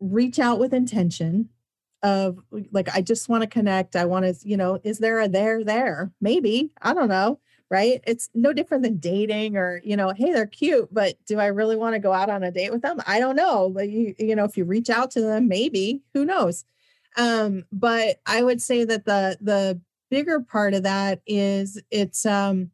reach 0.00 0.38
out 0.38 0.58
with 0.58 0.72
intention 0.72 1.50
of 2.02 2.38
like 2.72 2.88
I 2.94 3.00
just 3.02 3.28
want 3.28 3.42
to 3.42 3.48
connect. 3.48 3.96
I 3.96 4.04
want 4.04 4.24
to, 4.24 4.48
you 4.48 4.56
know, 4.56 4.80
is 4.84 4.98
there 4.98 5.20
a 5.20 5.28
there 5.28 5.64
there? 5.64 6.12
Maybe. 6.20 6.70
I 6.80 6.94
don't 6.94 7.08
know. 7.08 7.40
right? 7.70 8.00
It's 8.06 8.30
no 8.34 8.52
different 8.52 8.82
than 8.82 8.96
dating 8.98 9.56
or, 9.56 9.80
you 9.84 9.96
know, 9.96 10.10
hey, 10.16 10.32
they're 10.32 10.46
cute, 10.46 10.88
but 10.92 11.16
do 11.26 11.38
I 11.38 11.46
really 11.46 11.76
want 11.76 11.94
to 11.94 11.98
go 11.98 12.12
out 12.12 12.30
on 12.30 12.42
a 12.42 12.50
date 12.50 12.72
with 12.72 12.82
them? 12.82 13.00
I 13.06 13.18
don't 13.18 13.36
know. 13.36 13.68
But 13.70 13.90
you, 13.90 14.14
you 14.18 14.34
know, 14.34 14.44
if 14.44 14.56
you 14.56 14.64
reach 14.64 14.88
out 14.90 15.10
to 15.12 15.20
them, 15.20 15.48
maybe, 15.48 16.02
who 16.14 16.24
knows? 16.24 16.64
Um, 17.16 17.64
but 17.72 18.20
I 18.26 18.42
would 18.42 18.62
say 18.62 18.84
that 18.84 19.04
the 19.04 19.38
the 19.40 19.80
bigger 20.10 20.40
part 20.40 20.74
of 20.74 20.82
that 20.84 21.20
is 21.26 21.80
it's 21.90 22.24
um, 22.26 22.70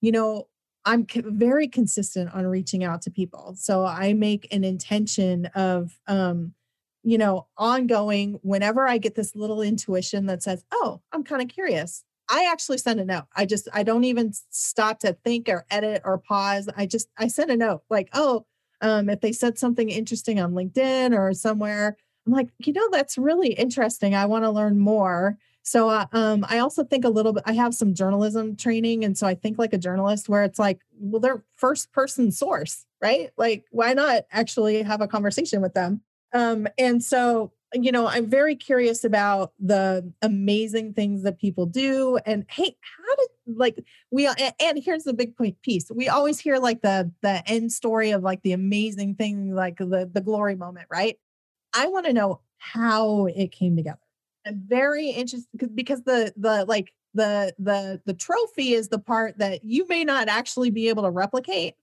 you 0.00 0.12
know, 0.12 0.48
I'm 0.84 1.06
very 1.08 1.68
consistent 1.68 2.34
on 2.34 2.46
reaching 2.46 2.84
out 2.84 3.02
to 3.02 3.10
people. 3.10 3.54
So 3.58 3.84
I 3.84 4.12
make 4.14 4.52
an 4.52 4.64
intention 4.64 5.46
of 5.54 5.98
um, 6.06 6.54
you 7.02 7.18
know, 7.18 7.46
ongoing 7.56 8.38
whenever 8.42 8.86
I 8.86 8.98
get 8.98 9.14
this 9.14 9.34
little 9.36 9.62
intuition 9.62 10.26
that 10.26 10.42
says, 10.42 10.64
"Oh, 10.72 11.00
I'm 11.12 11.24
kind 11.24 11.42
of 11.42 11.48
curious." 11.48 12.04
I 12.30 12.46
actually 12.50 12.78
send 12.78 13.00
a 13.00 13.04
note. 13.04 13.24
I 13.34 13.46
just 13.46 13.68
I 13.72 13.82
don't 13.82 14.04
even 14.04 14.32
stop 14.50 15.00
to 15.00 15.14
think 15.24 15.48
or 15.48 15.64
edit 15.70 16.02
or 16.04 16.18
pause. 16.18 16.68
I 16.76 16.86
just 16.86 17.08
I 17.16 17.28
send 17.28 17.50
a 17.50 17.56
note 17.56 17.82
like, 17.90 18.08
"Oh, 18.12 18.46
um, 18.80 19.08
if 19.08 19.20
they 19.20 19.32
said 19.32 19.58
something 19.58 19.88
interesting 19.90 20.40
on 20.40 20.52
LinkedIn 20.52 21.16
or 21.16 21.32
somewhere, 21.34 21.96
I'm 22.26 22.32
like, 22.32 22.48
you 22.58 22.72
know, 22.72 22.88
that's 22.90 23.18
really 23.18 23.54
interesting. 23.54 24.14
I 24.14 24.26
want 24.26 24.44
to 24.44 24.50
learn 24.50 24.78
more. 24.78 25.38
So 25.68 25.90
uh, 25.90 26.06
um, 26.12 26.46
I 26.48 26.58
also 26.58 26.82
think 26.82 27.04
a 27.04 27.10
little 27.10 27.32
bit. 27.32 27.42
I 27.46 27.52
have 27.52 27.74
some 27.74 27.94
journalism 27.94 28.56
training, 28.56 29.04
and 29.04 29.16
so 29.16 29.26
I 29.26 29.34
think 29.34 29.58
like 29.58 29.72
a 29.72 29.78
journalist, 29.78 30.28
where 30.28 30.42
it's 30.42 30.58
like, 30.58 30.80
well, 30.98 31.20
they're 31.20 31.44
first 31.56 31.92
person 31.92 32.30
source, 32.32 32.86
right? 33.02 33.30
Like, 33.36 33.64
why 33.70 33.92
not 33.92 34.24
actually 34.32 34.82
have 34.82 35.00
a 35.00 35.08
conversation 35.08 35.60
with 35.60 35.74
them? 35.74 36.00
Um, 36.32 36.68
and 36.78 37.02
so 37.02 37.52
you 37.74 37.92
know, 37.92 38.06
I'm 38.06 38.30
very 38.30 38.56
curious 38.56 39.04
about 39.04 39.52
the 39.60 40.10
amazing 40.22 40.94
things 40.94 41.22
that 41.24 41.38
people 41.38 41.66
do. 41.66 42.18
And 42.24 42.46
hey, 42.48 42.74
how 42.80 43.16
did 43.16 43.28
like 43.58 43.84
we 44.10 44.26
and 44.26 44.82
here's 44.82 45.04
the 45.04 45.12
big 45.12 45.36
point 45.36 45.60
piece. 45.62 45.90
We 45.94 46.08
always 46.08 46.38
hear 46.40 46.58
like 46.58 46.80
the 46.80 47.12
the 47.20 47.42
end 47.46 47.72
story 47.72 48.10
of 48.12 48.22
like 48.22 48.42
the 48.42 48.52
amazing 48.52 49.16
thing, 49.16 49.54
like 49.54 49.76
the 49.78 50.10
the 50.10 50.22
glory 50.22 50.56
moment, 50.56 50.86
right? 50.90 51.18
I 51.74 51.88
want 51.88 52.06
to 52.06 52.14
know 52.14 52.40
how 52.56 53.26
it 53.26 53.52
came 53.52 53.76
together. 53.76 53.98
I'm 54.46 54.62
very 54.66 55.10
interested 55.10 55.74
because 55.74 56.02
the 56.02 56.32
the 56.36 56.64
like 56.66 56.92
the 57.14 57.54
the 57.58 58.00
the 58.04 58.14
trophy 58.14 58.72
is 58.72 58.88
the 58.88 58.98
part 58.98 59.38
that 59.38 59.64
you 59.64 59.86
may 59.88 60.04
not 60.04 60.28
actually 60.28 60.70
be 60.70 60.88
able 60.88 61.02
to 61.02 61.10
replicate, 61.10 61.74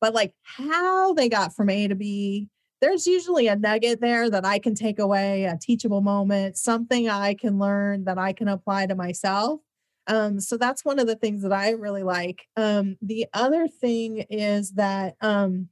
but 0.00 0.14
like 0.14 0.34
how 0.42 1.14
they 1.14 1.28
got 1.28 1.54
from 1.54 1.70
A 1.70 1.88
to 1.88 1.94
B, 1.94 2.48
there's 2.80 3.06
usually 3.06 3.48
a 3.48 3.56
nugget 3.56 4.00
there 4.00 4.28
that 4.28 4.44
I 4.44 4.58
can 4.58 4.74
take 4.74 4.98
away, 4.98 5.44
a 5.44 5.56
teachable 5.56 6.02
moment, 6.02 6.56
something 6.56 7.08
I 7.08 7.34
can 7.34 7.58
learn 7.58 8.04
that 8.04 8.18
I 8.18 8.32
can 8.32 8.48
apply 8.48 8.86
to 8.86 8.94
myself. 8.94 9.60
Um, 10.06 10.38
so 10.38 10.58
that's 10.58 10.84
one 10.84 10.98
of 10.98 11.06
the 11.06 11.16
things 11.16 11.42
that 11.42 11.52
I 11.52 11.70
really 11.70 12.02
like. 12.02 12.46
Um, 12.56 12.98
the 13.00 13.26
other 13.32 13.68
thing 13.68 14.26
is 14.28 14.72
that 14.72 15.16
um, 15.20 15.68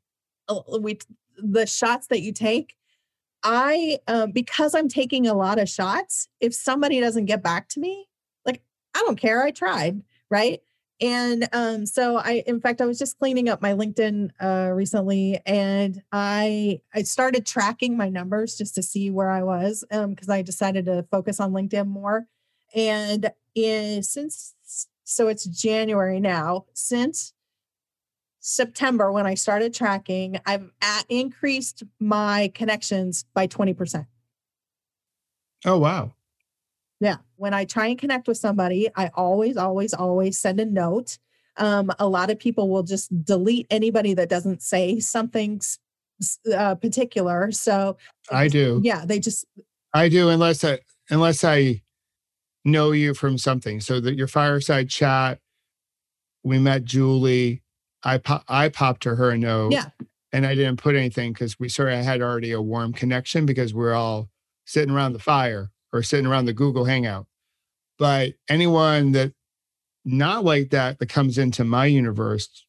we 0.81 0.99
the 1.37 1.67
shots 1.67 2.07
that 2.09 2.23
you 2.23 2.33
take 2.33 2.75
I, 3.43 3.99
um, 4.09 4.33
because 4.33 4.75
I'm 4.75 4.89
taking 4.89 5.27
a 5.27 5.35
lot 5.35 5.59
of 5.59 5.69
shots, 5.69 6.29
if 6.41 6.55
somebody 6.55 7.01
doesn't 7.01 7.27
get 7.27 7.43
back 7.43 7.69
to 7.71 7.81
me, 7.81 8.09
like, 8.45 8.63
I 8.95 9.01
don't 9.01 9.19
care. 9.19 9.43
I 9.43 9.51
tried. 9.51 10.03
Right. 10.31 10.61
And 11.03 11.49
um, 11.53 11.85
so 11.85 12.19
I, 12.19 12.45
in 12.47 12.61
fact, 12.61 12.81
I 12.81 12.87
was 12.87 12.97
just 12.97 13.19
cleaning 13.19 13.49
up 13.49 13.61
my 13.61 13.73
LinkedIn 13.73 14.31
uh, 14.41 14.71
recently, 14.73 15.41
and 15.45 16.01
I 16.13 16.81
I 16.95 17.03
started 17.03 17.45
tracking 17.45 17.97
my 17.97 18.09
numbers 18.09 18.57
just 18.57 18.77
to 18.77 18.85
see 18.85 19.11
where 19.11 19.29
I 19.29 19.43
was 19.43 19.85
because 19.91 20.29
um, 20.29 20.35
I 20.35 20.43
decided 20.43 20.87
to 20.87 21.05
focus 21.11 21.41
on 21.41 21.53
LinkedIn 21.53 21.89
more. 21.89 22.27
And 22.73 23.33
in, 23.57 24.05
since 24.05 24.55
so 25.03 25.27
it's 25.27 25.45
January 25.45 26.21
now, 26.21 26.67
since 26.73 27.35
September, 28.43 29.13
when 29.13 29.25
I 29.25 29.35
started 29.35 29.73
tracking, 29.73 30.37
I've 30.45 30.69
at, 30.83 31.05
increased 31.09 31.85
my 32.01 32.51
connections 32.55 33.25
by 33.35 33.47
20%. 33.47 34.05
Oh, 35.65 35.79
wow. 35.79 36.13
Yeah. 36.99 37.19
When 37.37 37.55
I 37.55 37.65
try 37.65 37.87
and 37.87 37.99
connect 37.99 38.27
with 38.27 38.37
somebody, 38.37 38.89
I 38.97 39.11
always, 39.15 39.57
always, 39.57 39.95
always 39.95 40.39
send 40.39 40.59
a 40.59 40.65
note. 40.65 41.19
Um, 41.57 41.93
a 42.01 42.09
lot 42.09 42.31
of 42.31 42.39
people 42.39 42.69
will 42.69 42.83
just 42.83 43.25
delete 43.25 43.69
anybody 43.71 44.13
that 44.15 44.29
doesn't 44.29 44.61
say 44.61 44.99
something 44.99 45.61
uh, 46.53 46.75
particular. 46.75 47.53
So 47.53 47.97
I 48.29 48.49
do. 48.49 48.81
Yeah. 48.83 49.05
They 49.07 49.21
just, 49.21 49.47
I 49.95 50.09
do, 50.09 50.31
unless 50.31 50.65
I, 50.65 50.81
unless 51.11 51.45
I 51.45 51.83
know 52.65 52.91
you 52.91 53.15
from 53.15 53.39
something. 53.39 53.81
So 53.81 54.01
that 54.01 54.17
your 54.17 54.29
fireside 54.29 54.91
chat, 54.91 55.39
we 56.43 56.59
met 56.59 56.83
Julie 56.83 57.63
I 58.05 58.19
po- 58.19 58.43
I 58.49 58.69
popped 58.69 59.03
to 59.05 59.17
her 59.17 59.31
a 59.31 59.39
note. 59.39 59.73
Yeah. 59.73 59.87
And 60.33 60.47
I 60.47 60.55
didn't 60.55 60.79
put 60.79 60.95
anything 60.95 61.33
because 61.33 61.61
we 61.61 61.69
sort 61.69 61.93
of 61.93 62.03
had 62.05 62.23
already 62.23 62.53
a 62.53 62.63
warm 62.63 62.95
connection 62.95 63.45
because 63.45 63.75
we're 63.75 63.93
all 63.93 64.31
sitting 64.65 64.95
around 64.95 65.13
the 65.13 65.19
fire 65.19 65.71
or 65.93 66.03
sitting 66.03 66.27
around 66.27 66.47
the 66.47 66.55
Google 66.55 66.87
Hangout. 66.87 67.27
But 67.99 68.35
anyone 68.49 69.13
that 69.13 69.35
not 70.05 70.45
like 70.45 70.71
that 70.71 70.99
that 70.99 71.09
comes 71.09 71.37
into 71.37 71.65
my 71.65 71.87
universe, 71.87 72.65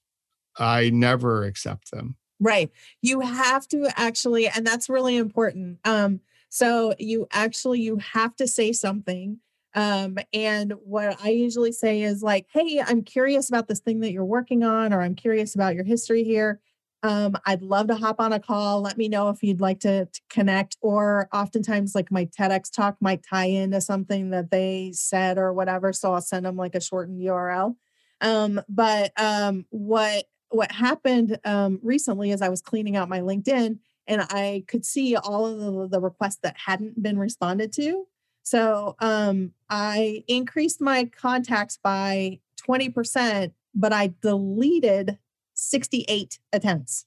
I 0.58 0.90
never 0.90 1.46
accept 1.46 1.92
them. 1.92 2.18
Right. 2.40 2.70
You 3.02 3.22
have 3.22 3.68
to 3.70 3.88
actually, 3.96 4.48
and 4.48 4.68
that's 4.68 4.90
really 4.90 5.16
important. 5.16 5.80
Um, 5.86 6.20
so 6.50 6.94
you 7.00 7.28
actually 7.32 7.82
you 7.82 7.98
have 7.98 8.36
to 8.36 8.48
say 8.48 8.74
something 8.74 9.40
um, 9.76 10.18
and 10.34 10.74
what 10.84 11.18
I 11.24 11.30
usually 11.30 11.72
say 11.72 12.04
is 12.04 12.22
like, 12.22 12.48
hey, 12.52 12.82
I'm 12.86 13.04
curious 13.04 13.50
about 13.50 13.68
this 13.68 13.80
thing 13.80 14.02
that 14.02 14.12
you're 14.12 14.26
working 14.26 14.64
on, 14.64 14.94
or 14.94 15.02
I'm 15.02 15.16
curious 15.16 15.56
about 15.56 15.76
your 15.76 15.84
history 15.84 16.24
here. 16.24 16.60
Um, 17.02 17.36
I'd 17.46 17.62
love 17.62 17.88
to 17.88 17.96
hop 17.96 18.22
on 18.22 18.32
a 18.32 18.40
call. 18.40 18.82
Let 18.82 18.98
me 18.98 19.10
know 19.10 19.30
if 19.30 19.44
you'd 19.44 19.60
like 19.60 19.82
to, 19.82 20.06
to, 20.06 20.22
connect. 20.30 20.78
Or 20.82 21.28
oftentimes, 21.34 21.96
like 21.96 22.12
my 22.12 22.26
TEDx 22.26 22.72
talk 22.72 22.96
might 23.02 23.26
tie 23.30 23.46
into 23.46 23.82
something 23.82 24.30
that 24.30 24.52
they 24.52 24.92
said 24.94 25.38
or 25.38 25.52
whatever. 25.52 25.92
So 25.92 26.14
I'll 26.14 26.22
send 26.22 26.46
them 26.46 26.56
like 26.56 26.76
a 26.76 26.82
shortened 26.82 27.22
URL. 27.22 27.76
Um, 28.22 28.62
but 28.70 29.12
um, 29.18 29.66
what 29.70 30.26
what 30.50 30.72
happened 30.72 31.40
um, 31.46 31.80
recently 31.82 32.32
is 32.32 32.42
I 32.42 32.50
was 32.50 32.62
cleaning 32.62 32.96
out 32.96 33.10
my 33.10 33.20
LinkedIn 33.20 33.80
and 34.08 34.22
I 34.30 34.64
could 34.68 34.86
see 34.86 35.16
all 35.16 35.46
of 35.48 35.60
the, 35.60 35.88
the 35.98 36.00
requests 36.00 36.40
that 36.44 36.56
hadn't 36.66 37.02
been 37.02 37.18
responded 37.18 37.74
to. 37.74 38.06
So 38.44 38.96
um, 39.00 39.54
I 39.70 40.24
increased 40.28 40.82
my 40.82 41.06
contacts 41.06 41.80
by 41.82 42.40
20%, 42.70 43.52
but 43.74 43.94
I 43.94 44.14
deleted 44.22 45.18
68 45.54 46.40
attempts. 46.52 47.06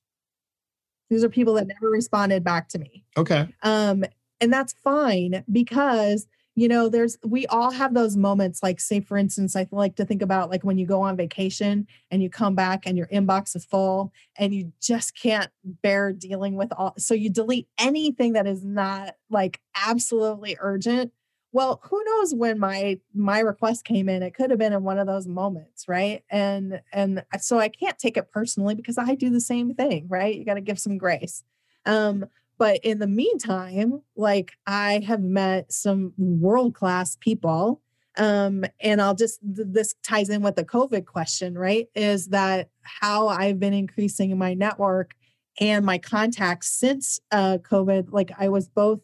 These 1.10 1.22
are 1.22 1.28
people 1.28 1.54
that 1.54 1.68
never 1.68 1.88
responded 1.88 2.42
back 2.42 2.68
to 2.70 2.78
me. 2.78 3.04
Okay. 3.16 3.48
Um, 3.62 4.04
and 4.40 4.52
that's 4.52 4.74
fine 4.82 5.44
because 5.50 6.26
you 6.56 6.68
know 6.68 6.88
there's 6.88 7.18
we 7.22 7.46
all 7.46 7.70
have 7.70 7.94
those 7.94 8.16
moments 8.16 8.62
like 8.62 8.80
say 8.80 8.98
for 9.00 9.16
instance 9.16 9.54
i 9.54 9.66
like 9.70 9.94
to 9.96 10.04
think 10.04 10.22
about 10.22 10.50
like 10.50 10.64
when 10.64 10.78
you 10.78 10.86
go 10.86 11.02
on 11.02 11.16
vacation 11.16 11.86
and 12.10 12.22
you 12.22 12.30
come 12.30 12.54
back 12.54 12.86
and 12.86 12.96
your 12.96 13.06
inbox 13.08 13.54
is 13.54 13.64
full 13.64 14.12
and 14.38 14.54
you 14.54 14.72
just 14.80 15.14
can't 15.14 15.50
bear 15.64 16.12
dealing 16.12 16.56
with 16.56 16.72
all 16.76 16.94
so 16.98 17.14
you 17.14 17.30
delete 17.30 17.68
anything 17.78 18.32
that 18.32 18.46
is 18.46 18.64
not 18.64 19.14
like 19.30 19.60
absolutely 19.86 20.56
urgent 20.60 21.12
well 21.52 21.80
who 21.84 22.02
knows 22.04 22.34
when 22.34 22.58
my 22.58 22.98
my 23.14 23.40
request 23.40 23.84
came 23.84 24.08
in 24.08 24.22
it 24.22 24.34
could 24.34 24.50
have 24.50 24.58
been 24.58 24.72
in 24.72 24.82
one 24.82 24.98
of 24.98 25.06
those 25.06 25.26
moments 25.26 25.86
right? 25.88 26.22
And 26.30 26.80
and 26.92 27.24
so 27.40 27.58
i 27.58 27.68
can't 27.68 27.98
take 27.98 28.16
it 28.16 28.30
personally 28.30 28.74
because 28.74 28.98
i 28.98 29.14
do 29.14 29.30
the 29.30 29.40
same 29.40 29.74
thing 29.74 30.06
right? 30.08 30.34
You 30.34 30.44
got 30.44 30.54
to 30.54 30.60
give 30.60 30.78
some 30.78 30.98
grace. 30.98 31.42
Um 31.84 32.26
but 32.58 32.80
in 32.82 32.98
the 32.98 33.06
meantime 33.06 34.02
like 34.16 34.52
i 34.66 35.02
have 35.06 35.22
met 35.22 35.72
some 35.72 36.12
world 36.16 36.74
class 36.74 37.16
people 37.16 37.80
um 38.18 38.64
and 38.80 39.00
i'll 39.00 39.14
just 39.14 39.38
this 39.42 39.94
ties 40.02 40.30
in 40.30 40.42
with 40.42 40.56
the 40.56 40.64
covid 40.64 41.06
question 41.06 41.56
right? 41.56 41.88
Is 41.94 42.28
that 42.28 42.70
how 42.82 43.28
i've 43.28 43.60
been 43.60 43.74
increasing 43.74 44.36
my 44.38 44.54
network 44.54 45.14
and 45.58 45.86
my 45.86 45.98
contacts 45.98 46.68
since 46.68 47.18
uh 47.30 47.58
covid 47.58 48.08
like 48.10 48.30
i 48.38 48.48
was 48.48 48.68
both 48.68 49.00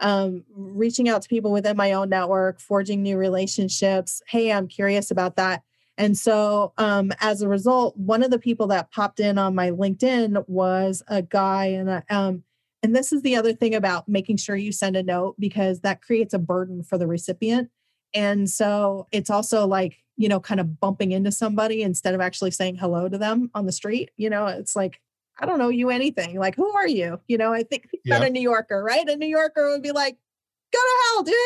um, 0.00 0.44
reaching 0.54 1.08
out 1.08 1.22
to 1.22 1.28
people 1.28 1.52
within 1.52 1.76
my 1.76 1.92
own 1.92 2.08
network, 2.08 2.60
forging 2.60 3.02
new 3.02 3.16
relationships. 3.16 4.22
Hey, 4.28 4.52
I'm 4.52 4.68
curious 4.68 5.10
about 5.10 5.36
that. 5.36 5.62
And 5.96 6.18
so, 6.18 6.72
um, 6.76 7.12
as 7.20 7.40
a 7.40 7.48
result, 7.48 7.96
one 7.96 8.24
of 8.24 8.30
the 8.30 8.38
people 8.38 8.66
that 8.68 8.90
popped 8.90 9.20
in 9.20 9.38
on 9.38 9.54
my 9.54 9.70
LinkedIn 9.70 10.48
was 10.48 11.02
a 11.06 11.22
guy, 11.22 11.66
and 11.66 11.88
a, 11.88 12.04
um, 12.10 12.42
and 12.82 12.96
this 12.96 13.12
is 13.12 13.22
the 13.22 13.36
other 13.36 13.52
thing 13.52 13.74
about 13.74 14.08
making 14.08 14.36
sure 14.38 14.56
you 14.56 14.72
send 14.72 14.96
a 14.96 15.02
note 15.02 15.36
because 15.38 15.80
that 15.80 16.02
creates 16.02 16.34
a 16.34 16.38
burden 16.38 16.82
for 16.82 16.98
the 16.98 17.06
recipient. 17.06 17.70
And 18.12 18.50
so 18.50 19.06
it's 19.12 19.30
also 19.30 19.66
like, 19.66 19.96
you 20.16 20.28
know, 20.28 20.40
kind 20.40 20.60
of 20.60 20.80
bumping 20.80 21.12
into 21.12 21.32
somebody 21.32 21.82
instead 21.82 22.14
of 22.14 22.20
actually 22.20 22.50
saying 22.50 22.76
hello 22.76 23.08
to 23.08 23.16
them 23.16 23.50
on 23.54 23.66
the 23.66 23.72
street. 23.72 24.10
You 24.16 24.30
know, 24.30 24.46
it's 24.46 24.76
like, 24.76 25.00
I 25.38 25.46
don't 25.46 25.58
know 25.58 25.68
you 25.68 25.90
anything. 25.90 26.38
Like, 26.38 26.54
who 26.54 26.68
are 26.70 26.88
you? 26.88 27.20
You 27.26 27.38
know, 27.38 27.52
I 27.52 27.62
think 27.62 27.88
yeah. 28.04 28.16
about 28.16 28.28
a 28.28 28.30
New 28.30 28.42
Yorker, 28.42 28.82
right? 28.82 29.08
A 29.08 29.16
New 29.16 29.26
Yorker 29.26 29.70
would 29.70 29.82
be 29.82 29.92
like, 29.92 30.16
go 30.72 30.78
to 30.78 31.02
hell, 31.04 31.22
dude. 31.22 31.36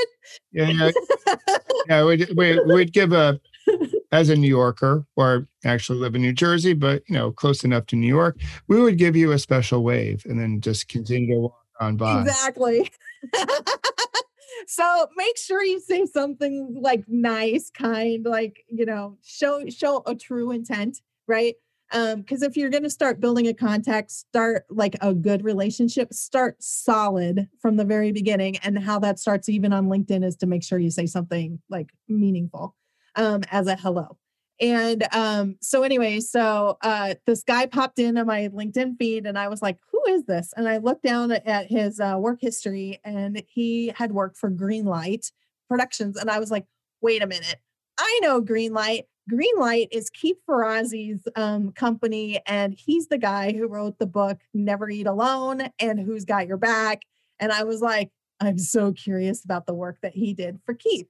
Yeah, 0.52 0.68
yeah. 0.68 1.56
yeah 1.88 2.04
we'd, 2.04 2.28
we'd, 2.36 2.60
we'd 2.66 2.92
give 2.92 3.12
a 3.12 3.40
as 4.12 4.28
a 4.28 4.36
New 4.36 4.48
Yorker, 4.48 5.04
or 5.16 5.46
actually 5.64 5.98
live 5.98 6.14
in 6.14 6.22
New 6.22 6.32
Jersey, 6.32 6.74
but 6.74 7.02
you 7.08 7.14
know, 7.14 7.30
close 7.30 7.64
enough 7.64 7.86
to 7.86 7.96
New 7.96 8.06
York, 8.06 8.38
we 8.66 8.80
would 8.80 8.98
give 8.98 9.16
you 9.16 9.32
a 9.32 9.38
special 9.38 9.82
wave 9.82 10.24
and 10.26 10.40
then 10.40 10.60
just 10.60 10.88
continue 10.88 11.34
to 11.34 11.40
walk 11.40 11.64
on 11.80 11.96
by. 11.96 12.20
Exactly. 12.20 12.90
so 14.66 15.06
make 15.16 15.36
sure 15.36 15.62
you 15.62 15.80
say 15.80 16.06
something 16.06 16.76
like 16.80 17.04
nice, 17.08 17.70
kind, 17.70 18.24
like, 18.24 18.64
you 18.68 18.86
know, 18.86 19.16
show 19.22 19.68
show 19.68 20.02
a 20.06 20.14
true 20.14 20.50
intent, 20.50 21.00
right? 21.26 21.54
Um, 21.92 22.20
because 22.20 22.42
if 22.42 22.56
you're 22.56 22.70
gonna 22.70 22.90
start 22.90 23.20
building 23.20 23.46
a 23.46 23.54
contact, 23.54 24.10
start 24.10 24.66
like 24.68 24.96
a 25.00 25.14
good 25.14 25.42
relationship, 25.44 26.12
start 26.12 26.62
solid 26.62 27.48
from 27.60 27.76
the 27.76 27.84
very 27.84 28.12
beginning. 28.12 28.58
And 28.58 28.78
how 28.78 28.98
that 29.00 29.18
starts 29.18 29.48
even 29.48 29.72
on 29.72 29.86
LinkedIn 29.86 30.24
is 30.24 30.36
to 30.36 30.46
make 30.46 30.62
sure 30.62 30.78
you 30.78 30.90
say 30.90 31.06
something 31.06 31.60
like 31.68 31.90
meaningful 32.08 32.74
um 33.16 33.42
as 33.50 33.66
a 33.66 33.76
hello. 33.76 34.18
And 34.60 35.04
um, 35.12 35.56
so 35.60 35.82
anyway, 35.84 36.18
so 36.20 36.78
uh, 36.82 37.14
this 37.26 37.44
guy 37.44 37.66
popped 37.66 37.98
into 38.00 38.24
my 38.24 38.48
LinkedIn 38.48 38.96
feed, 38.98 39.24
and 39.24 39.38
I 39.38 39.48
was 39.48 39.62
like, 39.62 39.78
"Who 39.92 40.02
is 40.08 40.24
this?" 40.24 40.52
And 40.56 40.68
I 40.68 40.78
looked 40.78 41.04
down 41.04 41.30
at 41.30 41.68
his 41.68 42.00
uh, 42.00 42.16
work 42.18 42.40
history, 42.40 43.00
and 43.04 43.42
he 43.46 43.92
had 43.94 44.12
worked 44.12 44.36
for 44.36 44.50
Greenlight 44.50 45.30
Productions, 45.68 46.16
and 46.16 46.28
I 46.28 46.40
was 46.40 46.50
like, 46.50 46.66
"Wait 47.00 47.22
a 47.22 47.26
minute, 47.26 47.60
I 47.98 48.20
know 48.22 48.42
Greenlight. 48.42 49.04
Greenlight 49.30 49.88
is 49.90 50.10
Keith 50.10 50.38
Ferrazzi's 50.48 51.26
um, 51.36 51.72
company, 51.72 52.40
and 52.46 52.74
he's 52.74 53.08
the 53.08 53.18
guy 53.18 53.52
who 53.52 53.68
wrote 53.68 53.98
the 53.98 54.06
book 54.06 54.38
Never 54.54 54.88
Eat 54.88 55.06
Alone 55.06 55.68
and 55.78 56.00
Who's 56.00 56.24
Got 56.24 56.46
Your 56.46 56.56
Back." 56.56 57.02
And 57.38 57.52
I 57.52 57.64
was 57.64 57.82
like, 57.82 58.10
"I'm 58.40 58.58
so 58.58 58.92
curious 58.92 59.44
about 59.44 59.66
the 59.66 59.74
work 59.74 59.98
that 60.02 60.14
he 60.14 60.34
did 60.34 60.60
for 60.64 60.74
Keith." 60.74 61.08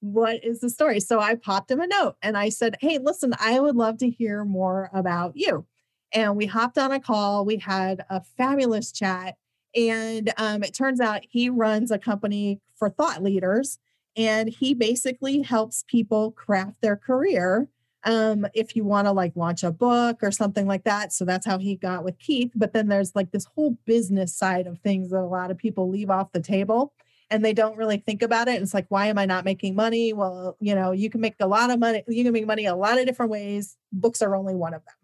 what 0.00 0.44
is 0.44 0.60
the 0.60 0.70
story? 0.70 1.00
So 1.00 1.20
I 1.20 1.34
popped 1.34 1.70
him 1.70 1.80
a 1.80 1.86
note 1.86 2.16
and 2.22 2.36
I 2.36 2.48
said, 2.48 2.76
Hey, 2.80 2.98
listen, 2.98 3.34
I 3.40 3.60
would 3.60 3.76
love 3.76 3.98
to 3.98 4.10
hear 4.10 4.44
more 4.44 4.90
about 4.92 5.36
you. 5.36 5.66
And 6.12 6.36
we 6.36 6.46
hopped 6.46 6.78
on 6.78 6.92
a 6.92 7.00
call. 7.00 7.44
We 7.44 7.56
had 7.56 8.04
a 8.08 8.22
fabulous 8.22 8.92
chat. 8.92 9.36
And 9.74 10.32
um, 10.38 10.62
it 10.62 10.74
turns 10.74 11.00
out 11.00 11.26
he 11.28 11.50
runs 11.50 11.90
a 11.90 11.98
company 11.98 12.60
for 12.76 12.88
thought 12.88 13.22
leaders 13.22 13.78
and 14.16 14.48
he 14.48 14.74
basically 14.74 15.42
helps 15.42 15.84
people 15.86 16.32
craft 16.32 16.80
their 16.80 16.96
career 16.96 17.68
um, 18.04 18.46
if 18.54 18.76
you 18.76 18.84
want 18.84 19.06
to 19.06 19.12
like 19.12 19.32
launch 19.36 19.62
a 19.62 19.70
book 19.70 20.18
or 20.22 20.30
something 20.30 20.66
like 20.66 20.84
that. 20.84 21.12
So 21.12 21.24
that's 21.24 21.46
how 21.46 21.58
he 21.58 21.76
got 21.76 22.04
with 22.04 22.18
Keith. 22.18 22.52
But 22.54 22.72
then 22.72 22.88
there's 22.88 23.14
like 23.14 23.32
this 23.32 23.46
whole 23.54 23.76
business 23.86 24.36
side 24.36 24.66
of 24.66 24.78
things 24.78 25.10
that 25.10 25.18
a 25.18 25.26
lot 25.26 25.50
of 25.50 25.58
people 25.58 25.88
leave 25.88 26.10
off 26.10 26.32
the 26.32 26.40
table 26.40 26.92
and 27.30 27.44
they 27.44 27.52
don't 27.52 27.76
really 27.76 27.98
think 27.98 28.22
about 28.22 28.48
it. 28.48 28.62
It's 28.62 28.72
like, 28.72 28.86
why 28.88 29.06
am 29.06 29.18
I 29.18 29.26
not 29.26 29.44
making 29.44 29.74
money? 29.74 30.12
Well, 30.12 30.56
you 30.60 30.74
know, 30.74 30.92
you 30.92 31.10
can 31.10 31.20
make 31.20 31.34
a 31.40 31.46
lot 31.46 31.70
of 31.70 31.78
money. 31.78 32.02
You 32.08 32.24
can 32.24 32.32
make 32.32 32.46
money 32.46 32.66
a 32.66 32.74
lot 32.74 32.98
of 32.98 33.06
different 33.06 33.30
ways. 33.30 33.76
Books 33.92 34.22
are 34.22 34.34
only 34.34 34.54
one 34.54 34.74
of 34.74 34.82
them. 34.84 34.94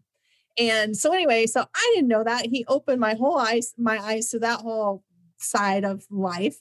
And 0.56 0.96
so 0.96 1.12
anyway, 1.12 1.46
so 1.46 1.64
I 1.74 1.92
didn't 1.94 2.08
know 2.08 2.24
that. 2.24 2.46
He 2.46 2.64
opened 2.68 3.00
my 3.00 3.14
whole 3.14 3.36
eyes, 3.36 3.74
my 3.76 3.98
eyes 3.98 4.30
to 4.30 4.38
that 4.38 4.60
whole 4.60 5.02
side 5.36 5.84
of 5.84 6.04
life. 6.10 6.58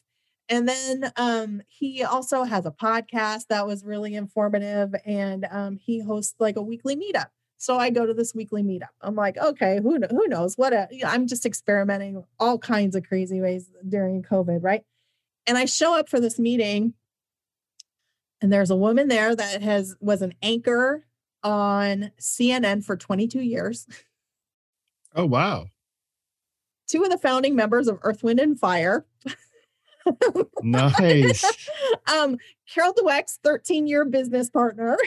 And 0.50 0.68
then 0.68 1.12
um, 1.16 1.62
he 1.68 2.04
also 2.04 2.44
has 2.44 2.66
a 2.66 2.72
podcast 2.72 3.48
that 3.48 3.66
was 3.66 3.84
really 3.86 4.16
informative, 4.16 4.94
and 5.06 5.48
um, 5.50 5.78
he 5.78 6.02
hosts 6.02 6.36
like 6.40 6.58
a 6.58 6.62
weekly 6.62 6.96
meetup. 6.96 7.28
So 7.58 7.78
I 7.78 7.90
go 7.90 8.06
to 8.06 8.14
this 8.14 8.36
weekly 8.36 8.62
meetup. 8.62 8.90
I'm 9.02 9.16
like, 9.16 9.38
okay, 9.38 9.80
who 9.82 10.00
who 10.10 10.28
knows 10.28 10.58
what? 10.58 10.74
A, 10.74 10.88
I'm 11.06 11.28
just 11.28 11.46
experimenting 11.46 12.24
all 12.40 12.58
kinds 12.58 12.96
of 12.96 13.04
crazy 13.04 13.40
ways 13.40 13.70
during 13.88 14.22
COVID, 14.22 14.60
right? 14.62 14.84
And 15.48 15.58
I 15.58 15.66
show 15.66 15.98
up 15.98 16.10
for 16.10 16.20
this 16.20 16.38
meeting 16.38 16.94
and 18.44 18.52
there's 18.52 18.70
a 18.70 18.76
woman 18.76 19.08
there 19.08 19.34
that 19.34 19.62
has 19.62 19.96
was 20.02 20.22
an 20.22 20.34
anchor 20.44 21.06
on 21.44 22.12
CNN 22.20 22.84
for 22.84 22.98
22 22.98 23.40
years. 23.40 23.88
Oh 25.16 25.26
wow. 25.26 25.68
Two 26.86 27.04
of 27.04 27.10
the 27.10 27.18
founding 27.18 27.56
members 27.56 27.88
of 27.88 28.00
Earth, 28.02 28.22
Wind, 28.22 28.42
and 28.42 28.60
Fire. 28.60 29.06
nice. 30.62 31.44
um, 32.14 32.38
Carol 32.74 32.94
Dweck's 32.94 33.40
13 33.44 33.88
year 33.88 34.06
business 34.06 34.50
partner. 34.50 34.98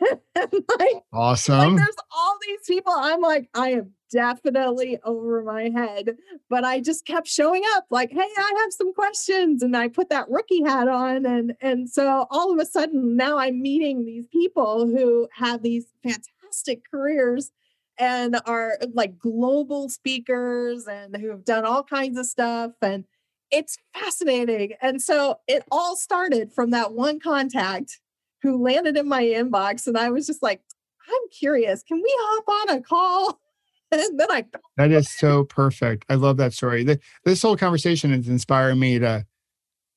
like, 0.36 1.02
awesome. 1.12 1.74
Like 1.74 1.76
there's 1.76 1.96
all 2.16 2.38
these 2.46 2.60
people. 2.66 2.92
I'm 2.94 3.20
like, 3.20 3.48
I 3.54 3.70
am 3.70 3.92
definitely 4.10 4.98
over 5.04 5.42
my 5.42 5.70
head. 5.74 6.16
But 6.48 6.64
I 6.64 6.80
just 6.80 7.04
kept 7.04 7.26
showing 7.26 7.62
up 7.76 7.86
like, 7.90 8.10
hey, 8.10 8.20
I 8.20 8.54
have 8.62 8.72
some 8.72 8.92
questions. 8.94 9.62
And 9.62 9.76
I 9.76 9.88
put 9.88 10.10
that 10.10 10.30
rookie 10.30 10.62
hat 10.62 10.88
on. 10.88 11.26
And 11.26 11.54
and 11.60 11.88
so 11.88 12.26
all 12.30 12.52
of 12.52 12.58
a 12.58 12.66
sudden 12.66 13.16
now 13.16 13.38
I'm 13.38 13.60
meeting 13.60 14.04
these 14.04 14.26
people 14.28 14.86
who 14.86 15.28
have 15.34 15.62
these 15.62 15.86
fantastic 16.02 16.82
careers 16.90 17.50
and 17.98 18.40
are 18.46 18.78
like 18.94 19.18
global 19.18 19.88
speakers 19.88 20.86
and 20.86 21.16
who 21.16 21.30
have 21.30 21.44
done 21.44 21.64
all 21.64 21.82
kinds 21.82 22.18
of 22.18 22.26
stuff. 22.26 22.72
And 22.80 23.04
it's 23.50 23.76
fascinating. 23.94 24.72
And 24.80 25.00
so 25.00 25.36
it 25.46 25.64
all 25.70 25.96
started 25.96 26.52
from 26.52 26.70
that 26.70 26.92
one 26.92 27.20
contact 27.20 28.00
who 28.42 28.62
landed 28.62 28.96
in 28.96 29.08
my 29.08 29.24
inbox. 29.24 29.86
And 29.86 29.96
I 29.96 30.10
was 30.10 30.26
just 30.26 30.42
like, 30.42 30.62
I'm 31.08 31.28
curious. 31.36 31.82
Can 31.82 31.98
we 31.98 32.14
hop 32.18 32.48
on 32.48 32.76
a 32.76 32.82
call? 32.82 33.40
and 33.90 34.20
then 34.20 34.30
I 34.30 34.44
that 34.76 34.90
is 34.90 35.08
so 35.10 35.44
perfect. 35.44 36.04
I 36.08 36.14
love 36.14 36.36
that 36.36 36.52
story. 36.52 36.84
This 37.24 37.42
whole 37.42 37.56
conversation 37.56 38.12
is 38.12 38.28
inspiring 38.28 38.78
me 38.78 38.98
to 38.98 39.26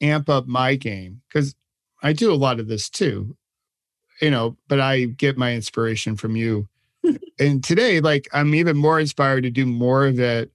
amp 0.01 0.29
up 0.29 0.47
my 0.47 0.75
game 0.75 1.21
because 1.27 1.55
I 2.01 2.13
do 2.13 2.31
a 2.31 2.35
lot 2.35 2.59
of 2.59 2.67
this 2.67 2.89
too, 2.89 3.35
you 4.21 4.31
know, 4.31 4.57
but 4.67 4.79
I 4.79 5.05
get 5.05 5.37
my 5.37 5.53
inspiration 5.53 6.15
from 6.15 6.35
you. 6.35 6.67
and 7.39 7.63
today, 7.63 7.99
like, 7.99 8.27
I'm 8.33 8.55
even 8.55 8.77
more 8.77 8.99
inspired 8.99 9.43
to 9.43 9.51
do 9.51 9.65
more 9.65 10.07
of 10.07 10.19
it 10.19 10.51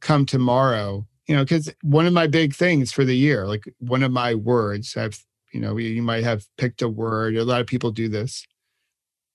come 0.00 0.26
tomorrow, 0.26 1.06
you 1.26 1.34
know, 1.34 1.42
because 1.42 1.72
one 1.82 2.06
of 2.06 2.12
my 2.12 2.26
big 2.26 2.54
things 2.54 2.92
for 2.92 3.04
the 3.04 3.16
year, 3.16 3.46
like 3.46 3.64
one 3.78 4.02
of 4.02 4.12
my 4.12 4.34
words, 4.34 4.96
I've, 4.96 5.24
you 5.52 5.60
know, 5.60 5.76
you 5.76 6.02
might 6.02 6.24
have 6.24 6.44
picked 6.58 6.82
a 6.82 6.88
word. 6.88 7.36
A 7.36 7.44
lot 7.44 7.60
of 7.60 7.66
people 7.66 7.90
do 7.90 8.08
this 8.08 8.46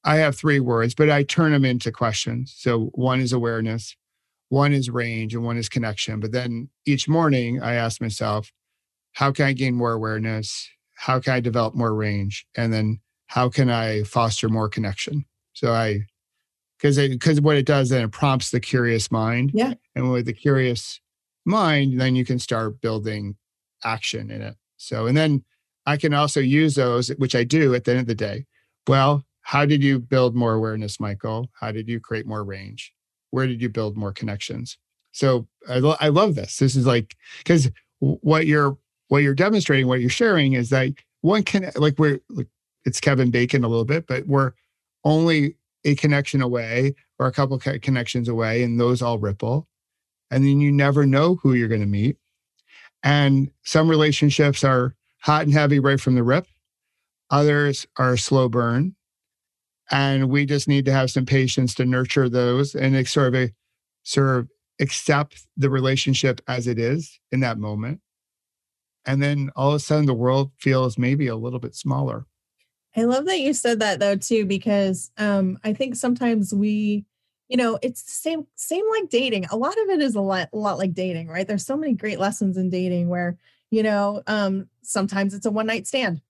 I 0.04 0.18
have 0.18 0.36
three 0.36 0.60
words, 0.60 0.96
but 0.96 1.10
I 1.10 1.24
turn 1.24 1.52
them 1.52 1.66
into 1.66 1.92
questions. 1.92 2.56
So 2.58 2.86
one 2.94 3.20
is 3.20 3.34
awareness, 3.34 3.96
one 4.50 4.72
is 4.74 4.90
range, 4.90 5.34
and 5.34 5.44
one 5.44 5.58
is 5.58 5.70
connection. 5.70 6.20
But 6.20 6.32
then 6.32 6.70
each 6.86 7.08
morning 7.08 7.62
I 7.62 7.74
ask 7.74 8.00
myself, 8.02 8.52
how 9.14 9.32
can 9.32 9.46
I 9.46 9.54
gain 9.54 9.76
more 9.76 9.92
awareness? 9.92 10.70
How 10.96 11.20
can 11.20 11.34
I 11.34 11.40
develop 11.40 11.76
more 11.76 11.94
range? 11.94 12.46
And 12.56 12.72
then 12.72 13.00
how 13.28 13.50
can 13.50 13.70
I 13.70 14.04
foster 14.04 14.48
more 14.48 14.70
connection? 14.70 15.26
So 15.54 15.74
I, 15.74 16.06
because 16.78 16.98
because 16.98 17.42
what 17.42 17.58
it 17.58 17.66
does 17.66 17.90
then 17.90 18.06
it 18.06 18.12
prompts 18.12 18.52
the 18.52 18.62
curious 18.62 19.12
mind. 19.12 19.52
Yeah. 19.54 19.74
And 19.96 20.12
with 20.12 20.26
the 20.26 20.34
curious 20.34 21.02
mind, 21.46 22.00
then 22.00 22.16
you 22.16 22.26
can 22.26 22.40
start 22.40 22.82
building 22.82 23.36
action 23.84 24.30
in 24.32 24.42
it. 24.42 24.56
So 24.78 25.08
and 25.08 25.18
then 25.18 25.44
I 25.86 25.98
can 25.98 26.14
also 26.14 26.40
use 26.40 26.76
those, 26.76 27.10
which 27.18 27.36
I 27.36 27.44
do 27.44 27.74
at 27.74 27.86
the 27.86 27.92
end 27.92 28.02
of 28.02 28.08
the 28.08 28.16
day. 28.16 28.46
Well, 28.88 29.24
how 29.42 29.66
did 29.66 29.84
you 29.84 30.00
build 30.00 30.36
more 30.36 30.54
awareness, 30.54 31.00
Michael? 31.00 31.50
How 31.60 31.72
did 31.72 31.88
you 31.88 32.00
create 32.00 32.28
more 32.28 32.44
range? 32.44 32.94
Where 33.32 33.48
did 33.48 33.62
you 33.62 33.70
build 33.70 33.98
more 33.98 34.12
connections? 34.12 34.78
So 35.12 35.48
I, 35.68 35.80
lo- 35.80 35.98
I 36.00 36.10
love 36.10 36.36
this. 36.36 36.58
This 36.58 36.76
is 36.76 36.86
like 36.86 37.16
because 37.40 37.70
what 38.00 38.46
you're 38.46 38.78
what 39.08 39.24
you're 39.24 39.36
demonstrating, 39.36 39.88
what 39.88 40.02
you're 40.02 40.10
sharing 40.10 40.54
is 40.54 40.70
that 40.70 40.94
one 41.22 41.44
can 41.44 41.72
like 41.76 41.96
we're 41.98 42.20
like 42.30 42.48
it's 42.86 43.00
Kevin 43.00 43.32
Bacon 43.32 43.64
a 43.64 43.68
little 43.68 43.86
bit, 43.86 44.08
but 44.08 44.28
we're 44.28 44.54
only 45.04 45.56
a 45.84 45.96
connection 45.96 46.42
away 46.42 46.96
or 47.18 47.28
a 47.28 47.32
couple 47.32 47.58
connections 47.58 48.30
away, 48.30 48.64
and 48.64 48.80
those 48.80 49.02
all 49.02 49.18
ripple. 49.18 49.68
And 50.32 50.44
then 50.44 50.60
you 50.60 50.72
never 50.72 51.06
know 51.06 51.36
who 51.36 51.54
you're 51.54 51.68
going 51.68 51.82
to 51.82 51.88
meet. 51.88 52.18
And 53.04 53.50
some 53.64 53.90
relationships 53.90 54.64
are 54.64 54.96
hot 55.22 55.44
and 55.44 55.54
heavy 55.54 55.80
right 55.80 56.00
from 56.00 56.16
the 56.16 56.24
rip. 56.24 56.48
Others 57.32 57.88
are 57.98 58.18
slow 58.18 58.50
burn 58.50 58.96
and 59.92 60.30
we 60.30 60.46
just 60.46 60.68
need 60.68 60.86
to 60.86 60.92
have 60.92 61.12
some 61.12 61.26
patience 61.26 61.74
to 61.76 61.86
nurture 61.86 62.30
those 62.30 62.76
and 62.76 63.08
sort 63.08 63.36
of 63.36 63.50
sort 64.04 64.38
of 64.38 64.50
accept 64.80 65.46
the 65.58 65.70
relationship 65.70 66.42
as 66.48 66.68
it 66.68 66.80
is 66.80 67.20
in 67.32 67.42
that 67.42 67.58
moment 67.58 68.00
and 69.06 69.22
then 69.22 69.50
all 69.56 69.70
of 69.70 69.76
a 69.76 69.80
sudden 69.80 70.06
the 70.06 70.14
world 70.14 70.52
feels 70.58 70.98
maybe 70.98 71.28
a 71.28 71.36
little 71.36 71.60
bit 71.60 71.76
smaller 71.76 72.26
i 72.96 73.04
love 73.04 73.26
that 73.26 73.40
you 73.40 73.54
said 73.54 73.80
that 73.80 74.00
though 74.00 74.16
too 74.16 74.46
because 74.46 75.12
um, 75.18 75.58
i 75.64 75.74
think 75.74 75.96
sometimes 75.96 76.54
we 76.54 77.06
you 77.50 77.58
know 77.58 77.80
it's 77.82 78.04
the 78.04 78.12
same 78.12 78.48
same 78.56 78.86
like 78.92 79.10
dating 79.10 79.46
a 79.48 79.58
lot 79.58 79.74
of 79.74 79.90
it 79.90 80.02
is 80.02 80.16
a 80.16 80.22
lot, 80.22 80.50
a 80.54 80.58
lot 80.58 80.78
like 80.78 80.94
dating 80.94 81.28
right? 81.28 81.48
There's 81.48 81.66
so 81.66 81.78
many 81.78 81.94
great 81.94 82.20
lessons 82.20 82.58
in 82.58 82.70
dating 82.70 83.10
where 83.10 83.38
you 83.72 83.84
know 83.84 84.24
um, 84.28 84.70
sometimes 84.84 85.34
it's 85.34 85.46
a 85.46 85.52
one 85.52 85.68
night 85.68 85.88
stand. 85.88 86.22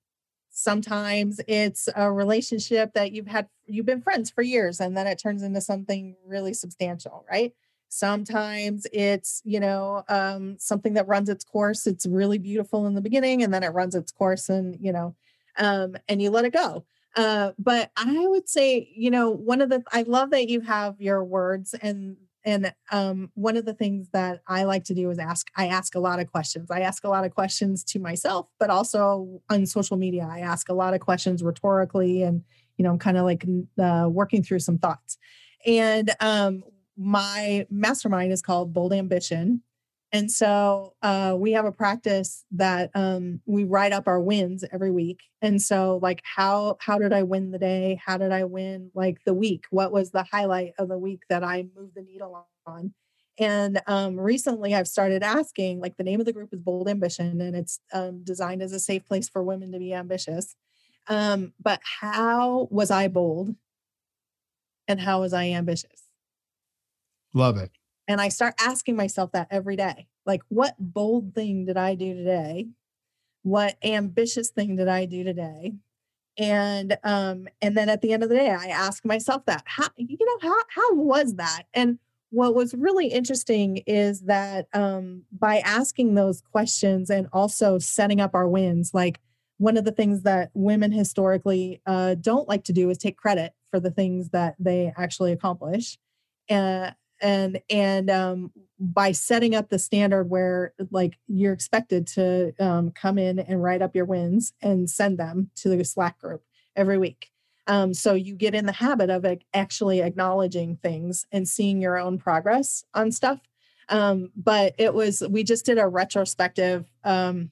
Sometimes 0.51 1.39
it's 1.47 1.87
a 1.95 2.11
relationship 2.11 2.93
that 2.93 3.11
you've 3.13 3.27
had 3.27 3.47
you've 3.67 3.85
been 3.85 4.01
friends 4.01 4.29
for 4.29 4.41
years 4.41 4.79
and 4.79 4.97
then 4.97 5.07
it 5.07 5.19
turns 5.19 5.43
into 5.43 5.61
something 5.61 6.15
really 6.25 6.53
substantial 6.53 7.25
right? 7.31 7.53
Sometimes 7.89 8.85
it's 8.93 9.41
you 9.45 9.59
know 9.59 10.03
um, 10.09 10.57
something 10.59 10.93
that 10.93 11.07
runs 11.07 11.29
its 11.29 11.43
course 11.43 11.87
it's 11.87 12.05
really 12.05 12.37
beautiful 12.37 12.87
in 12.87 12.95
the 12.95 13.01
beginning 13.01 13.43
and 13.43 13.53
then 13.53 13.63
it 13.63 13.69
runs 13.69 13.95
its 13.95 14.11
course 14.11 14.49
and 14.49 14.77
you 14.79 14.91
know 14.91 15.15
um, 15.57 15.95
and 16.07 16.21
you 16.21 16.29
let 16.29 16.45
it 16.45 16.53
go 16.53 16.85
Uh, 17.19 17.51
but 17.59 17.91
I 17.97 18.27
would 18.27 18.47
say, 18.47 18.89
you 18.95 19.11
know, 19.11 19.29
one 19.29 19.59
of 19.59 19.69
the 19.69 19.83
I 19.91 20.03
love 20.03 20.29
that 20.29 20.47
you 20.47 20.61
have 20.61 20.95
your 21.01 21.21
words 21.21 21.75
and 21.81 22.15
and 22.45 22.73
um, 22.93 23.29
one 23.33 23.57
of 23.57 23.65
the 23.65 23.73
things 23.73 24.07
that 24.13 24.39
I 24.47 24.63
like 24.63 24.85
to 24.85 24.93
do 24.93 25.09
is 25.09 25.19
ask. 25.19 25.47
I 25.57 25.67
ask 25.67 25.95
a 25.95 25.99
lot 25.99 26.21
of 26.21 26.31
questions. 26.31 26.71
I 26.71 26.79
ask 26.79 27.03
a 27.03 27.09
lot 27.09 27.25
of 27.25 27.35
questions 27.35 27.83
to 27.83 27.99
myself, 27.99 28.47
but 28.57 28.69
also 28.69 29.41
on 29.49 29.65
social 29.65 29.97
media. 29.97 30.29
I 30.31 30.39
ask 30.39 30.69
a 30.69 30.73
lot 30.73 30.93
of 30.93 31.01
questions 31.01 31.43
rhetorically, 31.43 32.23
and 32.23 32.41
you 32.77 32.83
know, 32.83 32.91
I'm 32.91 32.99
kind 32.99 33.17
of 33.17 33.25
like 33.25 33.45
uh, 33.77 34.07
working 34.09 34.41
through 34.41 34.59
some 34.59 34.77
thoughts. 34.77 35.17
And 35.65 36.11
um, 36.21 36.63
my 36.95 37.67
mastermind 37.69 38.31
is 38.31 38.41
called 38.41 38.73
Bold 38.73 38.93
Ambition, 38.93 39.61
and 40.11 40.31
so 40.31 40.93
uh, 41.03 41.35
we 41.37 41.51
have 41.51 41.65
a 41.65 41.71
practice 41.71 42.43
that 42.51 42.89
um, 42.95 43.41
we 43.45 43.63
write 43.63 43.91
up 43.91 44.07
our 44.07 44.19
wins 44.19 44.63
every 44.71 44.91
week. 44.91 45.19
And 45.41 45.61
so, 45.61 45.99
like, 46.01 46.21
how 46.23 46.77
how 46.79 46.97
did 46.97 47.13
I 47.13 47.23
win 47.23 47.51
the 47.51 47.59
day? 47.59 47.99
How 48.03 48.17
did 48.17 48.31
I 48.31 48.43
win 48.45 48.89
like 48.95 49.19
the 49.25 49.35
week? 49.35 49.65
What 49.69 49.91
was 49.91 50.11
the 50.11 50.23
highlight 50.23 50.73
of 50.79 50.89
the 50.89 50.97
week 50.97 51.21
that 51.29 51.43
I 51.43 51.65
moved 51.75 51.95
the 51.95 52.01
needle 52.01 52.47
on? 52.65 52.93
And 53.37 53.81
um, 53.87 54.19
recently, 54.19 54.73
I've 54.73 54.87
started 54.87 55.23
asking. 55.23 55.79
Like, 55.79 55.95
the 55.97 56.03
name 56.03 56.19
of 56.19 56.25
the 56.25 56.33
group 56.33 56.49
is 56.53 56.59
Bold 56.59 56.89
Ambition, 56.89 57.39
and 57.39 57.55
it's 57.55 57.79
um, 57.93 58.23
designed 58.23 58.63
as 58.63 58.73
a 58.73 58.79
safe 58.79 59.05
place 59.05 59.29
for 59.29 59.43
women 59.43 59.71
to 59.71 59.79
be 59.79 59.93
ambitious. 59.93 60.55
Um, 61.07 61.53
but 61.61 61.79
how 61.83 62.67
was 62.71 62.91
I 62.91 63.07
bold? 63.07 63.55
And 64.87 64.99
how 64.99 65.21
was 65.21 65.33
I 65.33 65.49
ambitious? 65.51 66.03
Love 67.33 67.57
it. 67.57 67.71
And 68.09 68.19
I 68.19 68.29
start 68.29 68.55
asking 68.59 68.95
myself 68.95 69.31
that 69.33 69.47
every 69.51 69.75
day. 69.75 70.07
Like, 70.25 70.41
what 70.49 70.75
bold 70.79 71.35
thing 71.35 71.65
did 71.65 71.77
I 71.77 71.93
do 71.93 72.15
today? 72.15 72.67
What 73.43 73.77
ambitious 73.83 74.49
thing 74.49 74.75
did 74.75 74.87
I 74.87 75.05
do 75.05 75.23
today? 75.23 75.73
And 76.35 76.97
um, 77.03 77.47
and 77.61 77.77
then 77.77 77.87
at 77.87 78.01
the 78.01 78.11
end 78.11 78.23
of 78.23 78.29
the 78.29 78.35
day, 78.35 78.49
I 78.49 78.65
ask 78.67 79.05
myself 79.05 79.45
that. 79.45 79.63
How 79.65 79.89
you 79.95 80.17
know, 80.19 80.49
how 80.49 80.55
how 80.69 80.95
was 80.95 81.35
that? 81.35 81.63
And 81.75 81.99
what 82.31 82.55
was 82.55 82.73
really 82.73 83.07
interesting 83.07 83.77
is 83.85 84.21
that 84.21 84.67
um, 84.73 85.23
by 85.31 85.59
asking 85.59 86.15
those 86.15 86.41
questions 86.51 87.09
and 87.11 87.27
also 87.31 87.77
setting 87.77 88.19
up 88.21 88.33
our 88.33 88.47
wins, 88.47 88.91
like 88.93 89.19
one 89.57 89.77
of 89.77 89.85
the 89.85 89.91
things 89.91 90.23
that 90.23 90.49
women 90.55 90.91
historically 90.91 91.81
uh, 91.85 92.15
don't 92.15 92.47
like 92.47 92.63
to 92.63 92.73
do 92.73 92.89
is 92.89 92.97
take 92.97 93.17
credit 93.17 93.53
for 93.69 93.79
the 93.79 93.91
things 93.91 94.29
that 94.29 94.55
they 94.57 94.91
actually 94.97 95.31
accomplish. 95.31 95.97
Uh, 96.49 96.91
and 97.21 97.61
and 97.69 98.09
um, 98.09 98.51
by 98.79 99.11
setting 99.11 99.55
up 99.55 99.69
the 99.69 99.79
standard 99.79 100.29
where 100.29 100.73
like 100.91 101.17
you're 101.27 101.53
expected 101.53 102.07
to 102.07 102.53
um, 102.59 102.91
come 102.91 103.17
in 103.17 103.39
and 103.39 103.61
write 103.61 103.81
up 103.81 103.95
your 103.95 104.05
wins 104.05 104.53
and 104.61 104.89
send 104.89 105.17
them 105.17 105.49
to 105.55 105.69
the 105.69 105.83
slack 105.83 106.19
group 106.19 106.43
every 106.75 106.97
week. 106.97 107.29
Um, 107.67 107.93
so 107.93 108.13
you 108.13 108.35
get 108.35 108.55
in 108.55 108.65
the 108.65 108.71
habit 108.71 109.09
of 109.09 109.25
actually 109.53 110.01
acknowledging 110.01 110.77
things 110.77 111.25
and 111.31 111.47
seeing 111.47 111.81
your 111.81 111.97
own 111.97 112.17
progress 112.17 112.83
on 112.93 113.11
stuff. 113.11 113.39
Um, 113.89 114.31
but 114.35 114.73
it 114.77 114.93
was 114.93 115.23
we 115.29 115.43
just 115.43 115.65
did 115.65 115.77
a 115.77 115.87
retrospective 115.87 116.85
um, 117.03 117.51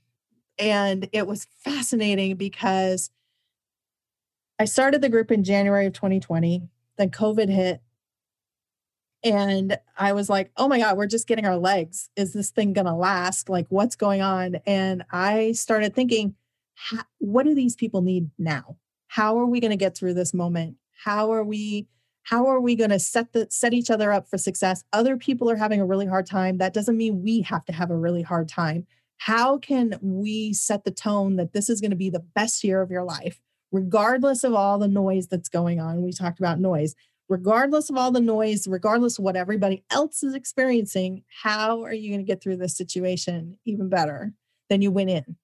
and 0.60 1.08
it 1.12 1.28
was 1.28 1.48
fascinating 1.64 2.36
because 2.36 3.10
i 4.60 4.66
started 4.66 5.02
the 5.02 5.10
group 5.10 5.32
in 5.32 5.44
january 5.44 5.86
of 5.86 5.94
2020 5.94 6.68
then 6.98 7.10
covid 7.10 7.50
hit 7.50 7.82
and 9.34 9.78
I 9.98 10.14
was 10.14 10.30
like, 10.30 10.52
oh 10.56 10.68
my 10.68 10.80
God, 10.80 10.96
we're 10.96 11.08
just 11.08 11.28
getting 11.28 11.46
our 11.46 11.58
legs. 11.58 12.10
Is 12.16 12.32
this 12.32 12.50
thing 12.50 12.72
going 12.72 12.86
to 12.86 12.94
last? 12.94 13.50
Like, 13.50 13.66
what's 13.70 13.96
going 13.96 14.22
on? 14.22 14.56
And 14.66 15.04
I 15.12 15.52
started 15.52 15.94
thinking, 15.94 16.36
what 17.18 17.44
do 17.44 17.54
these 17.54 17.76
people 17.76 18.02
need 18.02 18.30
now? 18.38 18.78
How 19.08 19.38
are 19.38 19.46
we 19.46 19.60
going 19.60 19.72
to 19.72 19.78
get 19.78 19.98
through 19.98 20.14
this 20.14 20.34
moment? 20.34 20.78
How 21.04 21.32
are 21.32 21.44
we? 21.44 21.88
How 22.24 22.48
are 22.48 22.60
we 22.60 22.76
going 22.76 22.90
to 22.90 23.00
set 23.00 23.34
the 23.34 23.48
set 23.50 23.74
each 23.74 23.90
other 23.90 24.12
up 24.12 24.30
for 24.30 24.38
success? 24.38 24.84
Other 24.94 25.18
people 25.18 25.50
are 25.50 25.56
having 25.56 25.82
a 25.82 25.86
really 25.86 26.06
hard 26.06 26.26
time. 26.26 26.58
That 26.58 26.74
doesn't 26.74 26.98
mean 26.98 27.24
we 27.24 27.42
have 27.42 27.66
to 27.66 27.74
have 27.74 27.92
a 27.92 27.98
really 27.98 28.22
hard 28.22 28.48
time. 28.48 28.86
How 29.18 29.58
can 29.58 29.98
we 30.02 30.54
set 30.54 30.84
the 30.84 30.92
tone 30.92 31.36
that 31.38 31.54
this 31.54 31.70
is 31.70 31.82
going 31.82 31.92
to 31.92 31.98
be 31.98 32.10
the 32.10 32.26
best 32.36 32.64
year 32.64 32.82
of 32.82 32.92
your 32.92 33.04
life, 33.04 33.42
regardless 33.72 34.44
of 34.44 34.54
all 34.54 34.78
the 34.78 34.88
noise 34.88 35.28
that's 35.28 35.50
going 35.50 35.80
on? 35.80 36.02
We 36.02 36.14
talked 36.14 36.40
about 36.40 36.60
noise 36.60 36.96
regardless 37.30 37.90
of 37.90 37.98
all 37.98 38.12
the 38.12 38.22
noise, 38.22 38.68
regardless 38.68 39.18
of 39.18 39.24
what 39.24 39.36
everybody 39.36 39.84
else 39.90 40.24
is 40.24 40.34
experiencing, 40.34 41.24
how 41.44 41.84
are 41.84 41.94
you 41.94 42.10
going 42.10 42.26
to 42.26 42.28
get 42.28 42.42
through 42.42 42.58
this 42.58 42.76
situation 42.76 43.58
even 43.66 43.90
better 43.90 44.34
than 44.70 44.82
you 44.82 44.92
went 44.92 45.10
in? 45.10 45.36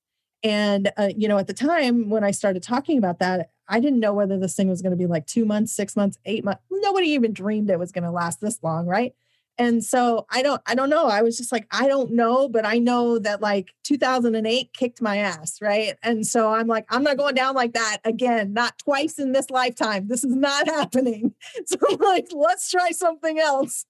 And, 0.44 0.92
uh, 0.98 1.10
you 1.16 1.28
know, 1.28 1.38
at 1.38 1.48
the 1.48 1.54
time 1.54 2.10
when 2.10 2.24
I 2.24 2.32
started 2.32 2.64
talking 2.64 2.98
about 2.98 3.20
that, 3.20 3.52
I 3.68 3.80
didn't 3.80 4.02
know 4.02 4.14
whether 4.14 4.38
this 4.38 4.56
thing 4.56 4.70
was 4.70 4.82
going 4.82 4.92
to 4.92 4.98
be 4.98 5.06
like 5.06 5.26
two 5.26 5.46
months, 5.46 5.72
six 5.74 5.96
months, 5.96 6.18
eight 6.26 6.44
months. 6.44 6.62
Nobody 6.70 7.08
even 7.10 7.32
dreamed 7.32 7.70
it 7.70 7.80
was 7.80 7.94
going 7.94 8.04
to 8.04 8.12
last 8.12 8.42
this 8.42 8.62
long, 8.62 8.86
right? 8.86 9.14
And 9.58 9.84
so 9.84 10.26
i 10.32 10.42
don't 10.42 10.62
i 10.66 10.74
don't 10.74 10.90
know 10.90 11.06
i 11.08 11.22
was 11.22 11.38
just 11.38 11.52
like 11.52 11.68
i 11.72 11.88
don't 11.88 12.12
know 12.12 12.50
but 12.50 12.66
i 12.66 12.78
know 12.78 13.20
that 13.20 13.42
like 13.42 13.74
2008 13.84 14.74
kicked 14.74 15.02
my 15.02 15.18
ass 15.18 15.60
right? 15.62 15.96
And 16.02 16.26
so 16.26 16.52
i'm 16.52 16.68
like 16.68 16.86
i'm 16.90 17.04
not 17.04 17.18
going 17.18 17.36
down 17.36 17.56
like 17.56 17.74
that 17.74 17.98
again 18.04 18.54
not 18.54 18.78
twice 18.80 19.20
in 19.20 19.32
this 19.32 19.50
lifetime 19.50 20.08
this 20.08 20.24
is 20.24 20.36
not 20.36 20.68
happening. 20.78 21.34
So 21.66 21.78
I'm 21.90 21.98
like 21.98 22.28
let's 22.32 22.70
try 22.70 22.92
something 22.92 23.40
else. 23.40 23.86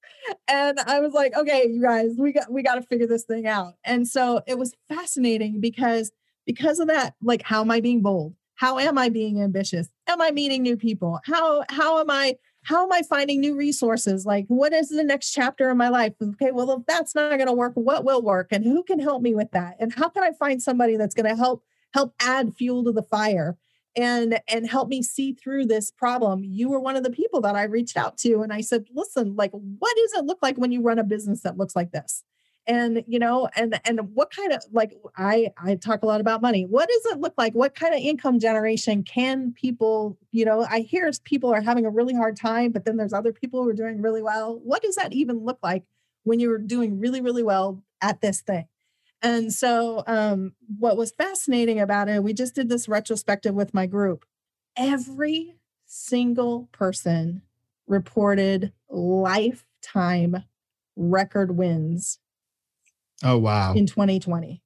And 0.48 0.80
i 0.82 1.00
was 1.00 1.14
like 1.14 1.36
okay 1.36 1.68
you 1.68 1.82
guys 1.82 2.12
we 2.18 2.32
got 2.32 2.52
we 2.52 2.62
got 2.62 2.76
to 2.76 2.82
figure 2.82 3.08
this 3.08 3.24
thing 3.24 3.48
out. 3.48 3.76
And 3.84 4.08
so 4.08 4.42
it 4.48 4.58
was 4.58 4.74
fascinating 4.90 5.60
because 5.60 6.12
because 6.46 6.80
of 6.80 6.88
that 6.88 7.16
like 7.22 7.42
how 7.42 7.62
am 7.62 7.72
i 7.72 7.80
being 7.80 8.02
bold? 8.02 8.36
How 8.56 8.80
am 8.80 8.98
i 8.98 9.10
being 9.10 9.42
ambitious? 9.42 9.88
Am 10.08 10.22
i 10.22 10.32
meeting 10.32 10.62
new 10.62 10.78
people? 10.78 11.20
How 11.26 11.64
how 11.70 12.00
am 12.00 12.10
i 12.10 12.36
how 12.64 12.84
am 12.84 12.92
I 12.92 13.02
finding 13.02 13.42
new 13.42 13.56
resources? 13.56 14.26
Like, 14.26 14.46
what 14.48 14.74
is 14.74 14.90
the 14.90 15.04
next 15.04 15.32
chapter 15.32 15.70
in 15.70 15.78
my 15.78 15.90
life? 15.90 16.14
Okay, 16.22 16.52
well, 16.52 16.72
if 16.72 16.86
that's 16.86 17.14
not 17.14 17.36
going 17.38 17.48
to 17.48 17.54
work, 17.54 17.74
what 17.76 18.06
will 18.06 18.22
work? 18.22 18.48
And 18.52 18.64
who 18.64 18.84
can 18.84 19.00
help 19.00 19.22
me 19.22 19.36
with 19.36 19.52
that? 19.52 19.76
And 19.80 19.94
how 19.94 20.10
can 20.10 20.24
I 20.24 20.32
find 20.32 20.62
somebody 20.62 20.98
that's 20.98 21.14
going 21.14 21.30
to 21.30 21.36
help 21.36 21.64
help 21.94 22.14
add 22.20 22.56
fuel 22.56 22.84
to 22.86 22.92
the 22.92 23.04
fire 23.04 23.56
and 23.96 24.40
and 24.48 24.68
help 24.68 24.88
me 24.88 25.04
see 25.04 25.34
through 25.34 25.66
this 25.66 25.92
problem? 25.92 26.44
You 26.44 26.70
were 26.70 26.80
one 26.80 26.96
of 26.96 27.04
the 27.04 27.12
people 27.12 27.42
that 27.42 27.56
I 27.56 27.64
reached 27.64 27.98
out 27.98 28.18
to, 28.20 28.42
and 28.42 28.54
I 28.54 28.62
said, 28.62 28.86
listen, 28.94 29.36
like, 29.36 29.52
what 29.52 29.96
does 29.98 30.14
it 30.14 30.26
look 30.26 30.40
like 30.42 30.58
when 30.58 30.72
you 30.72 30.82
run 30.82 31.00
a 31.00 31.04
business 31.04 31.42
that 31.42 31.58
looks 31.58 31.76
like 31.76 31.92
this? 31.92 32.24
And 32.66 33.04
you 33.08 33.20
know 33.20 33.50
and 33.56 33.80
and 33.86 34.00
what 34.14 34.32
kind 34.34 34.54
of 34.54 34.64
like 34.72 34.94
i 35.18 35.50
i 35.58 35.76
talk 35.76 36.04
a 36.04 36.06
lot 36.06 36.22
about 36.22 36.42
money. 36.42 36.64
What 36.64 36.90
does 36.90 37.14
it 37.14 37.20
look 37.20 37.34
like? 37.38 37.54
What 37.54 37.76
kind 37.76 37.94
of 37.94 38.00
income 38.00 38.40
generation 38.40 39.04
can 39.04 39.52
people 39.54 40.18
you 40.32 40.46
know 40.46 40.66
i 40.70 40.80
hear 40.80 41.12
people 41.24 41.54
are 41.54 41.62
having 41.62 41.86
a 41.86 41.90
really 41.90 42.14
hard 42.14 42.38
time 42.38 42.72
but 42.72 42.86
then 42.86 42.98
there's 42.98 43.14
other 43.14 43.34
people 43.34 43.64
who 43.64 43.70
are 43.70 43.74
doing 43.74 44.02
really 44.02 44.22
well. 44.22 44.60
What 44.64 44.82
does 44.82 44.96
that 44.96 45.14
even 45.14 45.44
look 45.44 45.60
like 45.62 45.84
when 46.24 46.40
you're 46.40 46.58
doing 46.58 47.00
really 47.00 47.22
really 47.22 47.44
well 47.44 47.84
at 48.02 48.22
this 48.22 48.42
thing? 48.42 48.68
And 49.22 49.54
so 49.54 50.04
um 50.08 50.54
what 50.80 50.98
was 50.98 51.12
fascinating 51.12 51.80
about 51.80 52.10
it 52.10 52.24
we 52.24 52.34
just 52.34 52.56
did 52.56 52.70
this 52.70 52.88
retrospective 52.88 53.54
with 53.56 53.74
my 53.74 53.86
group. 53.86 54.26
Every 54.78 55.56
single 55.86 56.70
person 56.72 57.42
reported 57.88 58.72
lifetime 58.90 60.44
record 60.96 61.58
wins 61.58 62.20
Oh, 63.24 63.38
wow. 63.38 63.74
In 63.74 63.88
2020. 63.88 64.62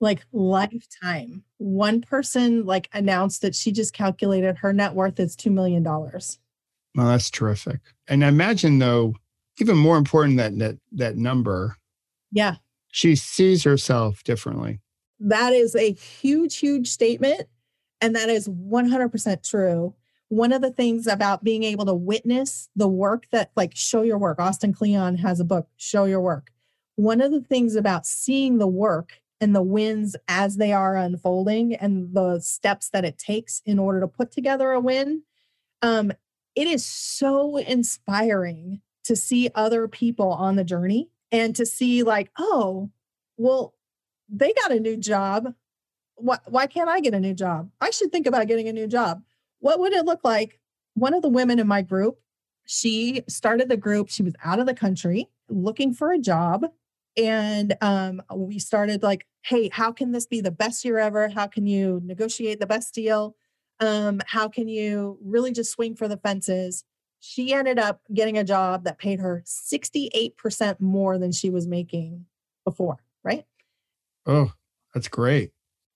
Like 0.00 0.24
lifetime. 0.32 1.44
One 1.58 2.00
person 2.00 2.64
like 2.64 2.88
announced 2.94 3.42
that 3.42 3.54
she 3.54 3.72
just 3.72 3.92
calculated 3.92 4.56
her 4.58 4.72
net 4.72 4.94
worth 4.94 5.20
is 5.20 5.36
$2 5.36 5.52
million. 5.52 5.82
Well, 5.84 6.22
that's 6.94 7.30
terrific. 7.30 7.80
And 8.08 8.24
I 8.24 8.28
imagine 8.28 8.78
though, 8.78 9.14
even 9.60 9.76
more 9.76 9.98
important 9.98 10.38
that 10.38 10.58
that 10.58 10.78
that 10.92 11.16
number. 11.16 11.76
Yeah. 12.32 12.56
She 12.92 13.14
sees 13.14 13.62
herself 13.64 14.24
differently. 14.24 14.80
That 15.18 15.52
is 15.52 15.76
a 15.76 15.92
huge, 15.92 16.56
huge 16.56 16.88
statement. 16.88 17.42
And 18.00 18.16
that 18.16 18.30
is 18.30 18.48
100% 18.48 19.48
true. 19.48 19.94
One 20.28 20.52
of 20.52 20.62
the 20.62 20.70
things 20.70 21.06
about 21.06 21.44
being 21.44 21.62
able 21.62 21.84
to 21.86 21.94
witness 21.94 22.70
the 22.74 22.88
work 22.88 23.26
that, 23.32 23.50
like, 23.54 23.76
show 23.76 24.00
your 24.02 24.16
work. 24.16 24.40
Austin 24.40 24.72
Kleon 24.72 25.16
has 25.18 25.40
a 25.40 25.44
book, 25.44 25.68
Show 25.76 26.04
Your 26.04 26.20
Work 26.20 26.50
one 27.00 27.20
of 27.20 27.32
the 27.32 27.40
things 27.40 27.76
about 27.76 28.06
seeing 28.06 28.58
the 28.58 28.66
work 28.66 29.20
and 29.40 29.54
the 29.54 29.62
wins 29.62 30.16
as 30.28 30.56
they 30.56 30.72
are 30.72 30.96
unfolding 30.96 31.74
and 31.74 32.14
the 32.14 32.38
steps 32.40 32.90
that 32.90 33.04
it 33.04 33.16
takes 33.16 33.62
in 33.64 33.78
order 33.78 34.00
to 34.00 34.08
put 34.08 34.30
together 34.30 34.72
a 34.72 34.80
win 34.80 35.22
um, 35.82 36.12
it 36.54 36.66
is 36.66 36.84
so 36.84 37.56
inspiring 37.56 38.82
to 39.04 39.16
see 39.16 39.48
other 39.54 39.88
people 39.88 40.30
on 40.30 40.56
the 40.56 40.64
journey 40.64 41.08
and 41.32 41.56
to 41.56 41.64
see 41.64 42.02
like 42.02 42.30
oh 42.38 42.90
well 43.36 43.74
they 44.32 44.52
got 44.52 44.70
a 44.72 44.78
new 44.78 44.96
job. 44.96 45.54
Why, 46.14 46.38
why 46.46 46.66
can't 46.66 46.88
i 46.88 47.00
get 47.00 47.14
a 47.14 47.20
new 47.20 47.34
job? 47.34 47.70
I 47.80 47.90
should 47.90 48.12
think 48.12 48.26
about 48.26 48.46
getting 48.46 48.68
a 48.68 48.72
new 48.72 48.86
job. 48.86 49.22
What 49.58 49.80
would 49.80 49.92
it 49.92 50.04
look 50.04 50.20
like? 50.22 50.60
One 50.94 51.14
of 51.14 51.22
the 51.22 51.28
women 51.28 51.58
in 51.58 51.66
my 51.66 51.82
group 51.82 52.18
she 52.66 53.22
started 53.26 53.68
the 53.68 53.76
group 53.76 54.08
she 54.08 54.22
was 54.22 54.34
out 54.44 54.60
of 54.60 54.66
the 54.66 54.74
country 54.74 55.28
looking 55.48 55.92
for 55.92 56.12
a 56.12 56.18
job 56.18 56.64
and 57.16 57.76
um, 57.80 58.22
we 58.34 58.58
started 58.58 59.02
like 59.02 59.26
hey 59.42 59.68
how 59.72 59.90
can 59.90 60.12
this 60.12 60.26
be 60.26 60.40
the 60.40 60.50
best 60.50 60.84
year 60.84 60.98
ever 60.98 61.28
how 61.28 61.46
can 61.46 61.66
you 61.66 62.00
negotiate 62.04 62.60
the 62.60 62.66
best 62.66 62.94
deal 62.94 63.34
Um, 63.80 64.20
how 64.26 64.48
can 64.48 64.68
you 64.68 65.18
really 65.22 65.52
just 65.52 65.72
swing 65.72 65.96
for 65.96 66.06
the 66.06 66.18
fences? 66.18 66.84
She 67.18 67.52
ended 67.52 67.78
up 67.78 68.02
getting 68.12 68.38
a 68.38 68.44
job 68.44 68.84
that 68.84 68.98
paid 68.98 69.20
her 69.20 69.42
68% 69.46 70.80
more 70.80 71.18
than 71.18 71.32
she 71.32 71.50
was 71.50 71.66
making 71.66 72.26
before, 72.64 72.98
right? 73.22 73.44
Oh, 74.26 74.52
that's 74.94 75.08
great. 75.08 75.52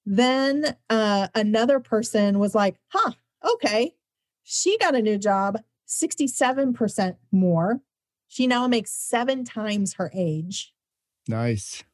Then 0.07 0.77
uh, 0.91 1.29
another 1.35 1.81
person 1.81 2.39
was 2.39 2.55
like, 2.55 2.77
huh, 2.89 3.12
okay. 3.43 3.95
She 4.43 4.77
got 4.77 4.95
a 4.95 5.01
new 5.01 5.17
job, 5.17 5.59
67% 5.89 7.17
more. 7.33 7.81
She 8.29 8.47
now 8.47 8.69
makes 8.69 8.91
seven 8.91 9.45
times 9.45 9.95
her 9.95 10.11
age. 10.15 10.74
Nice. 11.29 11.85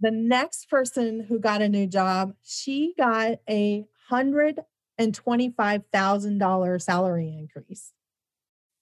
The 0.00 0.10
next 0.10 0.70
person 0.70 1.20
who 1.28 1.38
got 1.38 1.62
a 1.62 1.68
new 1.68 1.86
job, 1.86 2.34
she 2.42 2.94
got 2.96 3.38
a 3.48 3.84
hundred 4.08 4.60
and 4.96 5.14
twenty-five 5.14 5.82
thousand 5.92 6.38
dollar 6.38 6.78
salary 6.78 7.34
increase. 7.36 7.92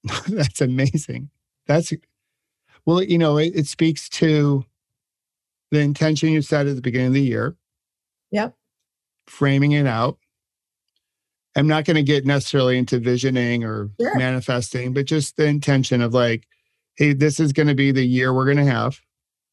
That's 0.28 0.60
amazing. 0.60 1.30
That's 1.66 1.92
well, 2.84 3.02
you 3.02 3.18
know, 3.18 3.38
it, 3.38 3.52
it 3.54 3.66
speaks 3.66 4.08
to 4.10 4.64
the 5.72 5.80
intention 5.80 6.28
you 6.30 6.42
set 6.42 6.66
at 6.66 6.76
the 6.76 6.82
beginning 6.82 7.08
of 7.08 7.12
the 7.14 7.22
year. 7.22 7.56
Yep. 8.30 8.54
Framing 9.26 9.72
it 9.72 9.86
out. 9.86 10.18
I'm 11.56 11.66
not 11.66 11.84
going 11.86 11.96
to 11.96 12.02
get 12.02 12.26
necessarily 12.26 12.76
into 12.78 12.98
visioning 13.00 13.64
or 13.64 13.90
Sure. 14.00 14.16
manifesting, 14.16 14.92
but 14.92 15.06
just 15.06 15.36
the 15.36 15.46
intention 15.46 16.02
of 16.02 16.12
like, 16.14 16.46
hey, 16.96 17.14
this 17.14 17.40
is 17.40 17.52
going 17.52 17.68
to 17.68 17.74
be 17.74 17.90
the 17.90 18.04
year 18.04 18.32
we're 18.32 18.44
going 18.44 18.64
to 18.64 18.70
have. 18.70 19.00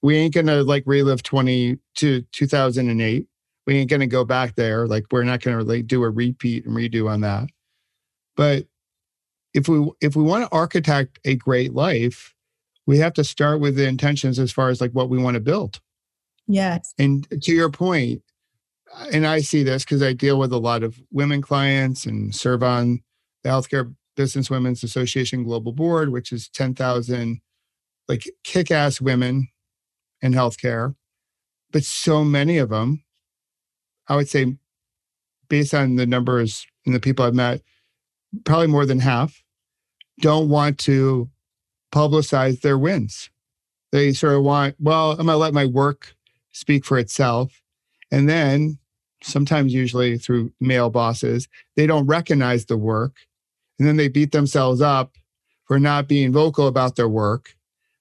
We 0.04 0.18
ain't 0.18 0.34
going 0.34 0.48
to 0.48 0.64
like 0.64 0.84
relive 0.86 1.24
20 1.24 1.80
to 1.96 2.22
2008. 2.22 3.26
We 3.66 3.78
ain't 3.78 3.90
going 3.90 4.02
to 4.02 4.08
go 4.08 4.26
back 4.26 4.56
there. 4.56 4.86
Like 4.86 5.06
we're 5.12 5.24
not 5.24 5.42
going 5.42 5.58
to 5.58 5.64
like 5.64 5.88
do 5.88 6.04
a 6.04 6.10
repeat 6.10 6.66
and 6.66 6.76
redo 6.76 7.10
on 7.10 7.22
that. 7.22 7.48
But 8.36 8.68
if 9.54 9.68
we 9.68 9.90
if 10.02 10.16
we 10.16 10.24
want 10.24 10.44
to 10.44 10.56
architect 10.56 11.20
a 11.24 11.36
great 11.36 11.74
life, 11.74 12.34
we 12.86 12.98
have 13.00 13.14
to 13.14 13.24
start 13.24 13.62
with 13.62 13.76
the 13.76 13.88
intentions 13.88 14.40
as 14.40 14.52
far 14.52 14.70
as 14.70 14.82
like 14.82 14.92
what 14.92 15.10
we 15.10 15.18
want 15.18 15.36
to 15.36 15.40
build. 15.40 15.80
Yes. 16.48 16.94
And 17.00 17.26
to 17.42 17.54
your 17.54 17.70
point, 17.70 18.22
and 19.12 19.26
I 19.26 19.40
see 19.40 19.64
this 19.64 19.86
because 19.86 20.04
I 20.04 20.14
deal 20.14 20.38
with 20.38 20.52
a 20.52 20.58
lot 20.58 20.84
of 20.84 21.00
women 21.12 21.42
clients 21.42 22.06
and 22.06 22.36
serve 22.36 22.62
on 22.62 23.02
the 23.44 23.50
Healthcare 23.50 23.96
Business 24.16 24.50
Women's 24.50 24.84
Association 24.84 25.44
Global 25.44 25.72
Board, 25.72 26.10
which 26.10 26.32
is 26.32 26.50
10,000 26.50 27.40
like 28.10 28.30
kick 28.44 28.70
ass 28.70 29.00
women 29.00 29.48
in 30.24 30.34
healthcare. 30.34 30.96
But 31.72 31.84
so 31.84 32.24
many 32.24 32.58
of 32.58 32.70
them, 32.70 33.04
I 34.08 34.16
would 34.16 34.30
say, 34.30 34.58
based 35.50 35.74
on 35.76 35.98
the 35.98 36.08
numbers 36.08 36.66
and 36.86 36.96
the 36.96 37.00
people 37.00 37.26
I've 37.26 37.36
met, 37.36 37.62
probably 38.46 38.68
more 38.68 38.88
than 38.88 39.00
half 39.00 39.44
don't 40.22 40.50
want 40.50 40.80
to 40.80 41.30
publicize 41.94 42.62
their 42.62 42.78
wins. 42.78 43.30
They 43.92 44.14
sort 44.14 44.34
of 44.34 44.44
want, 44.44 44.76
well, 44.80 45.12
I'm 45.12 45.18
going 45.18 45.28
to 45.28 45.38
let 45.38 45.54
my 45.54 45.66
work 45.66 46.16
speak 46.52 46.86
for 46.86 46.98
itself. 46.98 47.62
And 48.12 48.28
then 48.28 48.80
sometimes, 49.22 49.74
usually 49.74 50.18
through 50.18 50.54
male 50.60 50.90
bosses, 50.90 51.48
they 51.76 51.86
don't 51.86 52.08
recognize 52.08 52.66
the 52.66 52.78
work. 52.78 53.16
And 53.78 53.88
then 53.88 53.98
they 53.98 54.08
beat 54.08 54.32
themselves 54.32 54.82
up 54.82 55.16
for 55.66 55.80
not 55.80 56.08
being 56.08 56.32
vocal 56.32 56.68
about 56.68 56.96
their 56.96 57.10
work. 57.10 57.56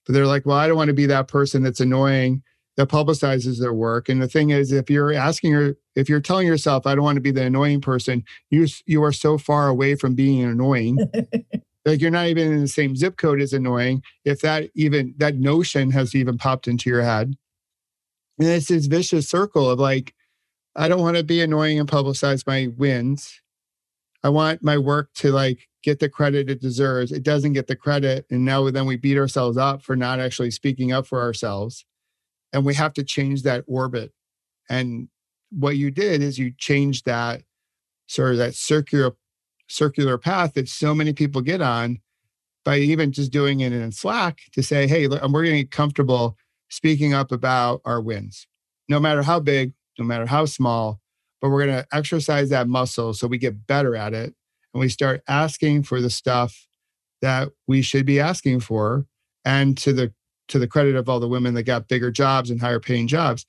But 0.07 0.15
they're 0.15 0.27
like, 0.27 0.47
well, 0.47 0.57
I 0.57 0.67
don't 0.67 0.77
want 0.77 0.89
to 0.89 0.95
be 0.95 1.07
that 1.07 1.29
person 1.29 1.63
that's 1.63 1.81
annoying 1.81 2.43
that 2.77 2.89
publicizes 2.89 3.61
their 3.61 3.75
work. 3.75 4.09
And 4.09 4.21
the 4.23 4.29
thing 4.29 4.51
is, 4.51 4.73
if 4.73 4.89
you're 4.89 5.13
asking 5.13 5.53
her, 5.53 5.77
if 5.95 6.09
you're 6.09 6.21
telling 6.21 6.47
yourself, 6.47 6.87
I 6.87 6.95
don't 6.95 7.05
want 7.05 7.17
to 7.17 7.23
be 7.23 7.31
the 7.31 7.45
annoying 7.45 7.81
person, 7.81 8.25
you 8.51 8.67
you 8.87 9.03
are 9.05 9.13
so 9.13 9.39
far 9.39 9.69
away 9.69 9.95
from 9.95 10.15
being 10.15 10.43
annoying. 10.43 10.99
like 11.85 12.01
you're 12.01 12.11
not 12.11 12.29
even 12.29 12.53
in 12.53 12.61
the 12.61 12.69
same 12.69 12.97
zip 12.97 13.17
code 13.17 13.41
as 13.41 13.53
annoying. 13.53 14.03
If 14.25 14.41
that 14.41 14.71
even 14.75 15.15
that 15.19 15.37
notion 15.37 15.91
has 15.91 16.15
even 16.15 16.39
popped 16.39 16.67
into 16.67 16.89
your 16.89 17.03
head, 17.03 17.37
and 18.39 18.49
it's 18.49 18.69
this 18.69 18.87
vicious 18.87 19.29
circle 19.29 19.71
of 19.71 19.79
like, 19.79 20.15
I 20.75 20.89
don't 20.89 21.01
want 21.01 21.19
to 21.19 21.25
be 21.25 21.43
annoying 21.43 21.79
and 21.79 21.89
publicize 21.89 22.47
my 22.47 22.69
wins. 22.77 23.42
I 24.25 24.29
want 24.29 24.63
my 24.63 24.79
work 24.79 25.13
to 25.15 25.33
like 25.33 25.69
get 25.83 25.99
the 25.99 26.09
credit 26.09 26.49
it 26.49 26.61
deserves. 26.61 27.13
It 27.13 27.23
doesn't 27.23 27.55
get 27.55 27.67
the 27.67 27.77
credit. 27.77 28.27
And 28.31 28.45
now 28.45 28.71
then 28.71 28.87
we 28.87 28.97
beat 28.97 29.19
ourselves 29.19 29.57
up 29.57 29.83
for 29.83 29.97
not 29.97 30.21
actually 30.21 30.53
speaking 30.53 30.93
up 30.93 31.07
for 31.07 31.21
ourselves. 31.21 31.85
And 32.53 32.65
we 32.65 32.75
have 32.75 32.93
to 32.95 33.05
change 33.05 33.43
that 33.43 33.65
orbit. 33.67 34.13
And 34.69 35.09
what 35.51 35.77
you 35.77 35.91
did 35.91 36.23
is 36.23 36.39
you 36.39 36.53
changed 36.57 37.05
that 37.07 37.43
sort 38.07 38.33
of 38.33 38.39
that 38.39 38.55
circular 38.55 39.13
circular 39.69 40.19
path 40.19 40.55
that 40.55 40.69
so 40.69 40.95
many 40.95 41.13
people 41.13 41.41
get 41.41 41.61
on 41.63 41.99
by 42.65 42.77
even 42.77 43.11
just 43.11 43.33
doing 43.33 43.61
it 43.61 43.73
in 43.73 43.91
Slack 43.91 44.39
to 44.53 44.63
say, 44.63 44.87
hey, 44.87 45.09
look, 45.09 45.23
we're 45.23 45.45
going 45.45 45.57
to 45.57 45.63
get 45.63 45.71
comfortable 45.71 46.37
speaking 46.69 47.13
up 47.13 47.33
about 47.33 47.81
our 47.85 48.01
wins, 48.01 48.47
no 48.89 49.01
matter 49.01 49.23
how 49.23 49.41
big, 49.41 49.73
no 49.99 50.05
matter 50.05 50.27
how 50.27 50.45
small, 50.45 51.01
but 51.43 51.51
we're 51.51 51.67
going 51.67 51.77
to 51.77 51.87
exercise 51.93 52.49
that 52.49 52.69
muscle 52.69 53.13
so 53.13 53.27
we 53.27 53.37
get 53.37 53.67
better 53.67 53.95
at 53.95 54.15
it 54.15 54.35
and 54.73 54.81
we 54.81 54.89
start 54.89 55.23
asking 55.29 55.83
for 55.83 56.01
the 56.01 56.09
stuff 56.09 56.67
that 57.21 57.49
we 57.67 57.83
should 57.83 58.07
be 58.07 58.19
asking 58.19 58.61
for 58.61 59.05
and 59.45 59.77
to 59.77 59.93
the 59.93 60.13
to 60.49 60.59
the 60.59 60.67
credit 60.69 60.97
of 60.97 61.09
all 61.09 61.21
the 61.21 61.29
women 61.29 61.55
that 61.55 61.65
got 61.65 61.89
bigger 61.89 62.11
jobs 62.11 62.51
and 62.51 62.61
higher 62.61 62.81
paying 62.81 63.07
jobs 63.07 63.45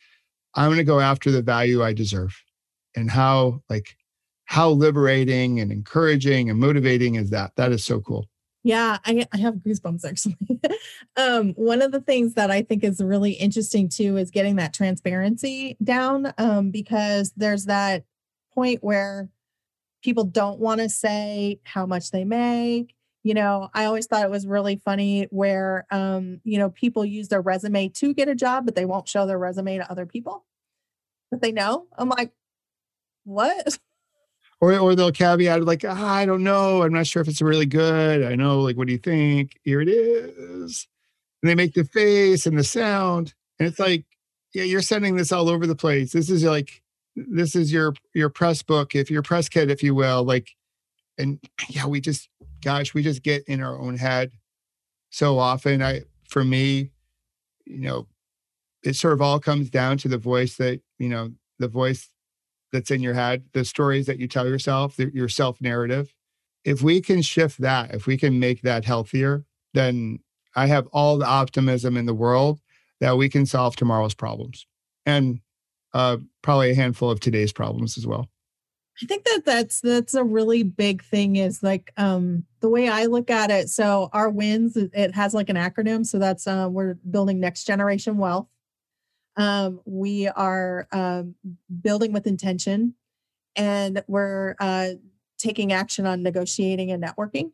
i'm 0.55 0.67
going 0.67 0.77
to 0.77 0.83
go 0.83 0.99
after 0.99 1.31
the 1.31 1.41
value 1.41 1.83
i 1.83 1.93
deserve. 1.93 2.41
And 2.95 3.09
how 3.09 3.61
like 3.69 3.95
how 4.45 4.69
liberating 4.69 5.59
and 5.59 5.71
encouraging 5.71 6.49
and 6.49 6.59
motivating 6.59 7.15
is 7.15 7.29
that? 7.31 7.51
That 7.55 7.71
is 7.71 7.83
so 7.83 8.01
cool 8.01 8.27
Yeah, 8.63 8.97
I, 9.05 9.25
I 9.33 9.37
have 9.37 9.55
goosebumps 9.55 10.05
actually. 10.05 10.37
um, 11.17 11.53
one 11.55 11.81
of 11.81 11.91
the 11.91 11.99
things 11.99 12.35
that 12.35 12.49
I 12.49 12.61
think 12.61 12.83
is 12.83 13.01
really 13.03 13.33
interesting 13.33 13.89
too 13.89 14.15
is 14.17 14.31
getting 14.31 14.55
that 14.55 14.73
transparency 14.73 15.75
down 15.83 16.33
um, 16.37 16.71
because 16.71 17.33
there's 17.35 17.65
that 17.65 18.05
point 18.53 18.81
where 18.81 19.29
people 20.03 20.23
don't 20.23 20.59
want 20.59 20.81
to 20.81 20.89
say 20.89 21.59
how 21.63 21.85
much 21.85 22.11
they 22.11 22.23
make. 22.23 22.95
You 23.23 23.33
know, 23.33 23.69
I 23.73 23.85
always 23.85 24.05
thought 24.07 24.25
it 24.25 24.31
was 24.31 24.47
really 24.47 24.77
funny 24.77 25.27
where, 25.29 25.85
um, 25.91 26.41
you 26.43 26.57
know, 26.57 26.69
people 26.69 27.05
use 27.05 27.29
their 27.29 27.41
resume 27.41 27.89
to 27.89 28.13
get 28.13 28.27
a 28.29 28.35
job, 28.35 28.65
but 28.65 28.75
they 28.75 28.85
won't 28.85 29.07
show 29.07 29.25
their 29.25 29.39
resume 29.39 29.77
to 29.77 29.89
other 29.91 30.05
people 30.05 30.45
that 31.31 31.41
they 31.41 31.51
know. 31.51 31.87
I'm 31.97 32.09
like, 32.09 32.31
what? 33.25 33.79
or 34.63 34.79
or 34.79 34.95
they'll 34.95 35.11
caveat 35.11 35.59
it 35.59 35.65
like 35.65 35.83
ah, 35.85 36.13
i 36.13 36.25
don't 36.25 36.43
know. 36.43 36.83
I'm 36.83 36.93
not 36.93 37.05
sure 37.05 37.21
if 37.21 37.27
it's 37.27 37.41
really 37.41 37.65
good. 37.65 38.23
I 38.23 38.35
know 38.35 38.61
like 38.61 38.77
what 38.77 38.87
do 38.87 38.93
you 38.93 38.99
think? 38.99 39.59
Here 39.63 39.81
it 39.81 39.89
is. 39.89 40.87
And 41.41 41.49
they 41.49 41.55
make 41.55 41.73
the 41.73 41.83
face 41.83 42.45
and 42.45 42.57
the 42.57 42.63
sound 42.63 43.33
and 43.59 43.67
it's 43.67 43.79
like 43.79 44.05
yeah 44.53 44.63
you're 44.63 44.81
sending 44.81 45.17
this 45.17 45.33
all 45.33 45.49
over 45.49 45.67
the 45.67 45.75
place. 45.75 46.13
This 46.13 46.29
is 46.29 46.45
like 46.45 46.81
this 47.17 47.55
is 47.55 47.73
your 47.73 47.93
your 48.13 48.29
press 48.29 48.63
book 48.63 48.95
if 48.95 49.11
your 49.11 49.21
press 49.21 49.49
kit 49.49 49.69
if 49.69 49.83
you 49.83 49.93
will 49.93 50.23
like 50.23 50.51
and 51.17 51.39
yeah 51.69 51.85
we 51.85 51.99
just 51.99 52.29
gosh 52.61 52.93
we 52.93 53.03
just 53.03 53.21
get 53.21 53.43
in 53.49 53.61
our 53.61 53.77
own 53.77 53.97
head 53.97 54.31
so 55.09 55.37
often. 55.39 55.81
I 55.81 56.03
for 56.29 56.45
me 56.45 56.89
you 57.65 57.81
know 57.81 58.07
it 58.81 58.95
sort 58.95 59.13
of 59.13 59.21
all 59.21 59.41
comes 59.41 59.69
down 59.69 59.97
to 59.97 60.07
the 60.07 60.17
voice 60.17 60.55
that 60.55 60.79
you 60.99 61.09
know 61.09 61.31
the 61.59 61.67
voice 61.67 62.07
that's 62.73 62.91
in 62.91 63.01
your 63.01 63.13
head, 63.13 63.45
the 63.53 63.63
stories 63.63 64.07
that 64.07 64.19
you 64.19 64.27
tell 64.27 64.45
yourself, 64.47 64.99
your 64.99 65.29
self 65.29 65.61
narrative. 65.61 66.13
If 66.65 66.81
we 66.81 66.99
can 66.99 67.21
shift 67.21 67.61
that, 67.61 67.93
if 67.93 68.07
we 68.07 68.17
can 68.17 68.39
make 68.39 68.63
that 68.63 68.83
healthier, 68.83 69.45
then 69.73 70.19
I 70.55 70.65
have 70.67 70.87
all 70.87 71.17
the 71.17 71.25
optimism 71.25 71.95
in 71.95 72.05
the 72.05 72.13
world 72.13 72.59
that 72.99 73.17
we 73.17 73.29
can 73.29 73.45
solve 73.45 73.75
tomorrow's 73.75 74.13
problems 74.13 74.65
and 75.05 75.39
uh, 75.93 76.17
probably 76.41 76.71
a 76.71 76.75
handful 76.75 77.09
of 77.09 77.19
today's 77.19 77.53
problems 77.53 77.97
as 77.97 78.07
well. 78.07 78.27
I 79.01 79.05
think 79.05 79.25
that 79.25 79.41
that's 79.45 79.81
that's 79.81 80.13
a 80.13 80.23
really 80.23 80.61
big 80.61 81.03
thing 81.03 81.35
is 81.35 81.63
like 81.63 81.91
um 81.97 82.43
the 82.59 82.69
way 82.69 82.89
I 82.89 83.05
look 83.05 83.31
at 83.31 83.49
it. 83.49 83.69
So 83.69 84.09
our 84.13 84.29
wins 84.29 84.77
it 84.77 84.91
it 84.93 85.15
has 85.15 85.33
like 85.33 85.49
an 85.49 85.55
acronym. 85.55 86.05
So 86.05 86.19
that's 86.19 86.45
uh, 86.45 86.67
we're 86.69 86.95
building 87.09 87.39
next 87.39 87.63
generation 87.63 88.17
wealth. 88.17 88.47
Um, 89.35 89.81
we 89.85 90.27
are 90.27 90.87
um, 90.91 91.35
building 91.81 92.13
with 92.13 92.27
intention, 92.27 92.95
and 93.55 94.03
we're 94.07 94.55
uh, 94.59 94.89
taking 95.37 95.73
action 95.73 96.05
on 96.05 96.23
negotiating 96.23 96.91
and 96.91 97.03
networking. 97.03 97.51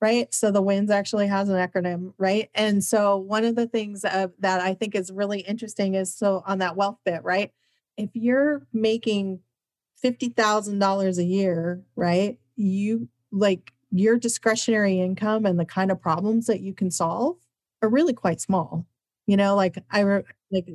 Right. 0.00 0.32
So 0.34 0.50
the 0.50 0.60
wins 0.60 0.90
actually 0.90 1.26
has 1.28 1.48
an 1.48 1.56
acronym. 1.56 2.12
Right. 2.18 2.50
And 2.54 2.84
so 2.84 3.16
one 3.16 3.44
of 3.44 3.56
the 3.56 3.66
things 3.66 4.04
uh, 4.04 4.28
that 4.40 4.60
I 4.60 4.74
think 4.74 4.94
is 4.94 5.10
really 5.10 5.40
interesting 5.40 5.94
is 5.94 6.14
so 6.14 6.42
on 6.46 6.58
that 6.58 6.76
wealth 6.76 6.98
bit. 7.04 7.24
Right. 7.24 7.52
If 7.96 8.10
you're 8.12 8.66
making 8.74 9.40
$50,000 10.04 11.18
a 11.18 11.24
year, 11.24 11.82
right? 11.94 12.38
You 12.56 13.08
like 13.32 13.72
your 13.90 14.18
discretionary 14.18 15.00
income 15.00 15.46
and 15.46 15.58
the 15.58 15.64
kind 15.64 15.90
of 15.90 16.00
problems 16.00 16.46
that 16.46 16.60
you 16.60 16.74
can 16.74 16.90
solve 16.90 17.36
are 17.82 17.88
really 17.88 18.12
quite 18.12 18.40
small. 18.40 18.86
You 19.26 19.36
know, 19.36 19.56
like 19.56 19.76
I 19.90 20.02
like 20.50 20.68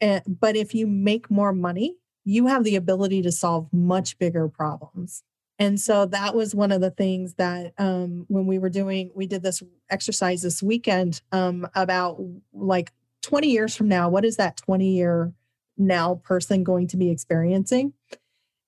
eh, 0.00 0.20
but 0.26 0.56
if 0.56 0.74
you 0.74 0.86
make 0.86 1.30
more 1.30 1.52
money, 1.52 1.96
you 2.24 2.46
have 2.46 2.64
the 2.64 2.76
ability 2.76 3.22
to 3.22 3.32
solve 3.32 3.68
much 3.72 4.18
bigger 4.18 4.48
problems. 4.48 5.22
And 5.58 5.78
so 5.78 6.06
that 6.06 6.34
was 6.34 6.54
one 6.54 6.72
of 6.72 6.80
the 6.80 6.90
things 6.90 7.34
that 7.34 7.72
um, 7.78 8.24
when 8.28 8.46
we 8.46 8.58
were 8.58 8.70
doing, 8.70 9.10
we 9.14 9.26
did 9.26 9.42
this 9.42 9.62
exercise 9.88 10.42
this 10.42 10.62
weekend 10.62 11.22
um, 11.30 11.68
about 11.74 12.20
like 12.52 12.92
20 13.22 13.48
years 13.48 13.76
from 13.76 13.88
now, 13.88 14.08
what 14.08 14.24
is 14.24 14.36
that 14.36 14.56
20 14.56 14.88
year 14.88 15.32
now 15.78 16.16
person 16.24 16.64
going 16.64 16.88
to 16.88 16.96
be 16.96 17.10
experiencing? 17.10 17.92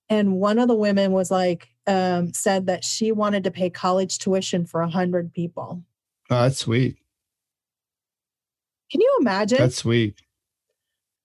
And 0.08 0.36
one 0.36 0.58
of 0.60 0.68
the 0.68 0.76
women 0.76 1.10
was 1.10 1.30
like, 1.30 1.68
um, 1.88 2.32
said 2.32 2.66
that 2.66 2.84
she 2.84 3.10
wanted 3.10 3.44
to 3.44 3.50
pay 3.50 3.70
college 3.70 4.18
tuition 4.18 4.64
for 4.64 4.80
a 4.80 4.88
hundred 4.88 5.32
people. 5.32 5.82
Oh, 6.30 6.42
that's 6.42 6.58
sweet. 6.58 6.96
Can 8.90 9.00
you 9.00 9.16
imagine? 9.20 9.58
That's 9.58 9.76
sweet. 9.76 10.20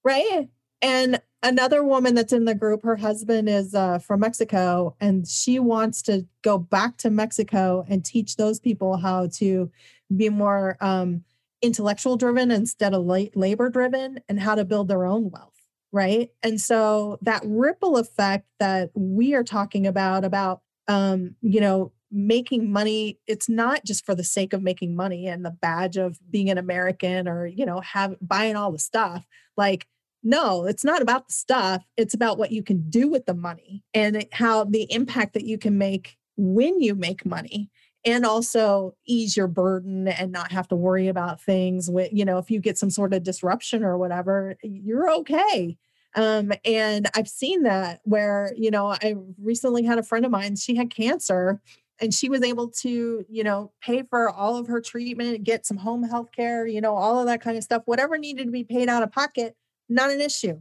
Right. 0.03 0.49
And 0.81 1.21
another 1.43 1.83
woman 1.83 2.15
that's 2.15 2.33
in 2.33 2.45
the 2.45 2.55
group, 2.55 2.83
her 2.83 2.95
husband 2.95 3.47
is 3.49 3.75
uh, 3.75 3.99
from 3.99 4.21
Mexico, 4.21 4.95
and 4.99 5.27
she 5.27 5.59
wants 5.59 6.01
to 6.03 6.25
go 6.41 6.57
back 6.57 6.97
to 6.97 7.09
Mexico 7.09 7.85
and 7.87 8.03
teach 8.03 8.35
those 8.35 8.59
people 8.59 8.97
how 8.97 9.27
to 9.35 9.71
be 10.15 10.29
more 10.29 10.77
um, 10.81 11.23
intellectual 11.61 12.17
driven 12.17 12.49
instead 12.51 12.93
of 12.93 13.05
labor 13.05 13.69
driven 13.69 14.19
and 14.27 14.39
how 14.39 14.55
to 14.55 14.65
build 14.65 14.87
their 14.87 15.05
own 15.05 15.29
wealth. 15.29 15.53
Right. 15.93 16.29
And 16.41 16.59
so 16.59 17.19
that 17.21 17.43
ripple 17.45 17.97
effect 17.97 18.47
that 18.59 18.91
we 18.95 19.33
are 19.33 19.43
talking 19.43 19.85
about, 19.85 20.23
about, 20.23 20.61
um, 20.87 21.35
you 21.41 21.59
know, 21.59 21.91
making 22.11 22.71
money 22.71 23.17
it's 23.27 23.47
not 23.47 23.83
just 23.85 24.05
for 24.05 24.13
the 24.13 24.23
sake 24.23 24.53
of 24.53 24.61
making 24.61 24.95
money 24.95 25.27
and 25.27 25.45
the 25.45 25.51
badge 25.51 25.97
of 25.97 26.19
being 26.29 26.49
an 26.49 26.57
american 26.57 27.27
or 27.27 27.45
you 27.45 27.65
know 27.65 27.79
have 27.81 28.15
buying 28.21 28.55
all 28.55 28.71
the 28.71 28.79
stuff 28.79 29.25
like 29.57 29.87
no, 30.23 30.65
it's 30.65 30.83
not 30.83 31.01
about 31.01 31.27
the 31.27 31.33
stuff. 31.33 31.83
It's 31.97 32.13
about 32.13 32.37
what 32.37 32.51
you 32.51 32.63
can 32.63 32.89
do 32.89 33.09
with 33.09 33.25
the 33.25 33.33
money 33.33 33.83
and 33.93 34.25
how 34.31 34.65
the 34.65 34.91
impact 34.91 35.33
that 35.33 35.45
you 35.45 35.57
can 35.57 35.77
make 35.77 36.17
when 36.37 36.79
you 36.79 36.95
make 36.95 37.25
money 37.25 37.69
and 38.05 38.25
also 38.25 38.95
ease 39.05 39.37
your 39.37 39.47
burden 39.47 40.07
and 40.07 40.31
not 40.31 40.51
have 40.51 40.67
to 40.69 40.75
worry 40.75 41.07
about 41.07 41.41
things 41.41 41.89
with, 41.89 42.11
you 42.11 42.25
know, 42.25 42.37
if 42.37 42.49
you 42.49 42.59
get 42.59 42.77
some 42.77 42.89
sort 42.89 43.13
of 43.13 43.23
disruption 43.23 43.83
or 43.83 43.97
whatever, 43.97 44.55
you're 44.63 45.11
okay. 45.11 45.77
Um, 46.15 46.51
and 46.65 47.07
I've 47.15 47.27
seen 47.27 47.63
that 47.63 48.01
where, 48.03 48.53
you 48.57 48.69
know, 48.69 48.87
I 48.87 49.15
recently 49.39 49.83
had 49.83 49.97
a 49.97 50.03
friend 50.03 50.25
of 50.25 50.31
mine, 50.31 50.55
she 50.55 50.75
had 50.75 50.93
cancer 50.93 51.61
and 52.01 52.13
she 52.13 52.27
was 52.29 52.43
able 52.43 52.67
to, 52.67 53.23
you 53.29 53.43
know, 53.43 53.71
pay 53.81 54.03
for 54.03 54.29
all 54.29 54.57
of 54.57 54.67
her 54.67 54.81
treatment, 54.81 55.43
get 55.43 55.65
some 55.65 55.77
home 55.77 56.03
health 56.03 56.31
care, 56.35 56.65
you 56.65 56.81
know, 56.81 56.95
all 56.95 57.19
of 57.19 57.27
that 57.27 57.41
kind 57.41 57.57
of 57.57 57.63
stuff, 57.63 57.83
whatever 57.85 58.17
needed 58.17 58.45
to 58.45 58.51
be 58.51 58.63
paid 58.63 58.89
out 58.89 59.03
of 59.03 59.11
pocket 59.11 59.55
not 59.91 60.09
an 60.09 60.21
issue. 60.21 60.59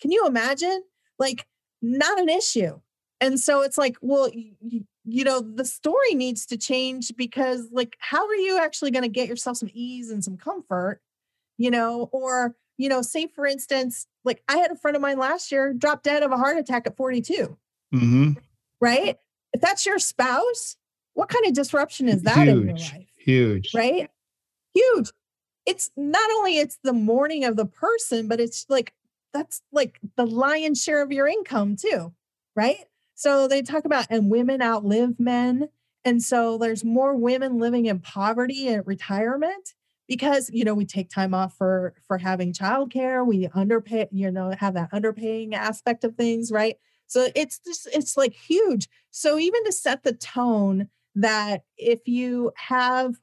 Can 0.00 0.10
you 0.10 0.26
imagine? 0.26 0.82
Like, 1.18 1.46
not 1.80 2.20
an 2.20 2.28
issue. 2.28 2.80
And 3.20 3.40
so 3.40 3.62
it's 3.62 3.78
like, 3.78 3.96
well, 4.00 4.30
you, 4.32 4.84
you 5.04 5.24
know, 5.24 5.40
the 5.40 5.64
story 5.64 6.14
needs 6.14 6.44
to 6.46 6.56
change 6.56 7.12
because, 7.16 7.68
like, 7.72 7.96
how 8.00 8.26
are 8.26 8.34
you 8.34 8.58
actually 8.58 8.90
going 8.90 9.04
to 9.04 9.08
get 9.08 9.28
yourself 9.28 9.56
some 9.56 9.70
ease 9.72 10.10
and 10.10 10.22
some 10.22 10.36
comfort, 10.36 11.00
you 11.56 11.70
know? 11.70 12.08
Or, 12.12 12.54
you 12.76 12.88
know, 12.88 13.02
say 13.02 13.26
for 13.26 13.46
instance, 13.46 14.06
like 14.24 14.42
I 14.48 14.58
had 14.58 14.70
a 14.70 14.76
friend 14.76 14.96
of 14.96 15.02
mine 15.02 15.18
last 15.18 15.50
year 15.50 15.72
drop 15.72 16.02
dead 16.02 16.22
of 16.22 16.30
a 16.30 16.36
heart 16.36 16.58
attack 16.58 16.86
at 16.86 16.96
42. 16.96 17.56
Mm-hmm. 17.94 18.32
Right? 18.80 19.16
If 19.52 19.60
that's 19.60 19.86
your 19.86 19.98
spouse, 19.98 20.76
what 21.14 21.28
kind 21.28 21.46
of 21.46 21.54
disruption 21.54 22.08
is 22.08 22.22
that 22.22 22.46
huge, 22.46 22.48
in 22.48 22.66
your 22.66 22.76
life? 22.76 23.06
Huge. 23.16 23.74
Right? 23.74 24.10
Huge 24.74 25.10
it's 25.68 25.90
not 25.98 26.30
only 26.38 26.56
it's 26.56 26.78
the 26.82 26.94
mourning 26.94 27.44
of 27.44 27.56
the 27.56 27.66
person, 27.66 28.26
but 28.26 28.40
it's 28.40 28.64
like 28.70 28.94
that's 29.34 29.60
like 29.70 30.00
the 30.16 30.26
lion's 30.26 30.82
share 30.82 31.02
of 31.02 31.12
your 31.12 31.28
income 31.28 31.76
too, 31.76 32.14
right? 32.56 32.86
So 33.14 33.46
they 33.46 33.60
talk 33.60 33.84
about 33.84 34.06
and 34.08 34.30
women 34.30 34.62
outlive 34.62 35.20
men. 35.20 35.68
And 36.06 36.22
so 36.22 36.56
there's 36.56 36.84
more 36.84 37.14
women 37.14 37.58
living 37.58 37.84
in 37.84 37.98
poverty 38.00 38.68
at 38.68 38.86
retirement 38.86 39.74
because 40.06 40.48
you 40.50 40.64
know 40.64 40.72
we 40.72 40.86
take 40.86 41.10
time 41.10 41.34
off 41.34 41.54
for 41.54 41.92
for 42.06 42.16
having 42.16 42.54
childcare, 42.54 43.26
we 43.26 43.46
underpay, 43.48 44.08
you 44.10 44.30
know, 44.30 44.54
have 44.58 44.72
that 44.72 44.90
underpaying 44.92 45.52
aspect 45.52 46.02
of 46.02 46.14
things, 46.14 46.50
right? 46.50 46.76
So 47.08 47.28
it's 47.34 47.58
just 47.58 47.88
it's 47.92 48.16
like 48.16 48.32
huge. 48.32 48.88
So 49.10 49.38
even 49.38 49.64
to 49.64 49.72
set 49.72 50.04
the 50.04 50.12
tone 50.12 50.88
that 51.16 51.62
if 51.76 52.06
you 52.06 52.52
have 52.56 53.16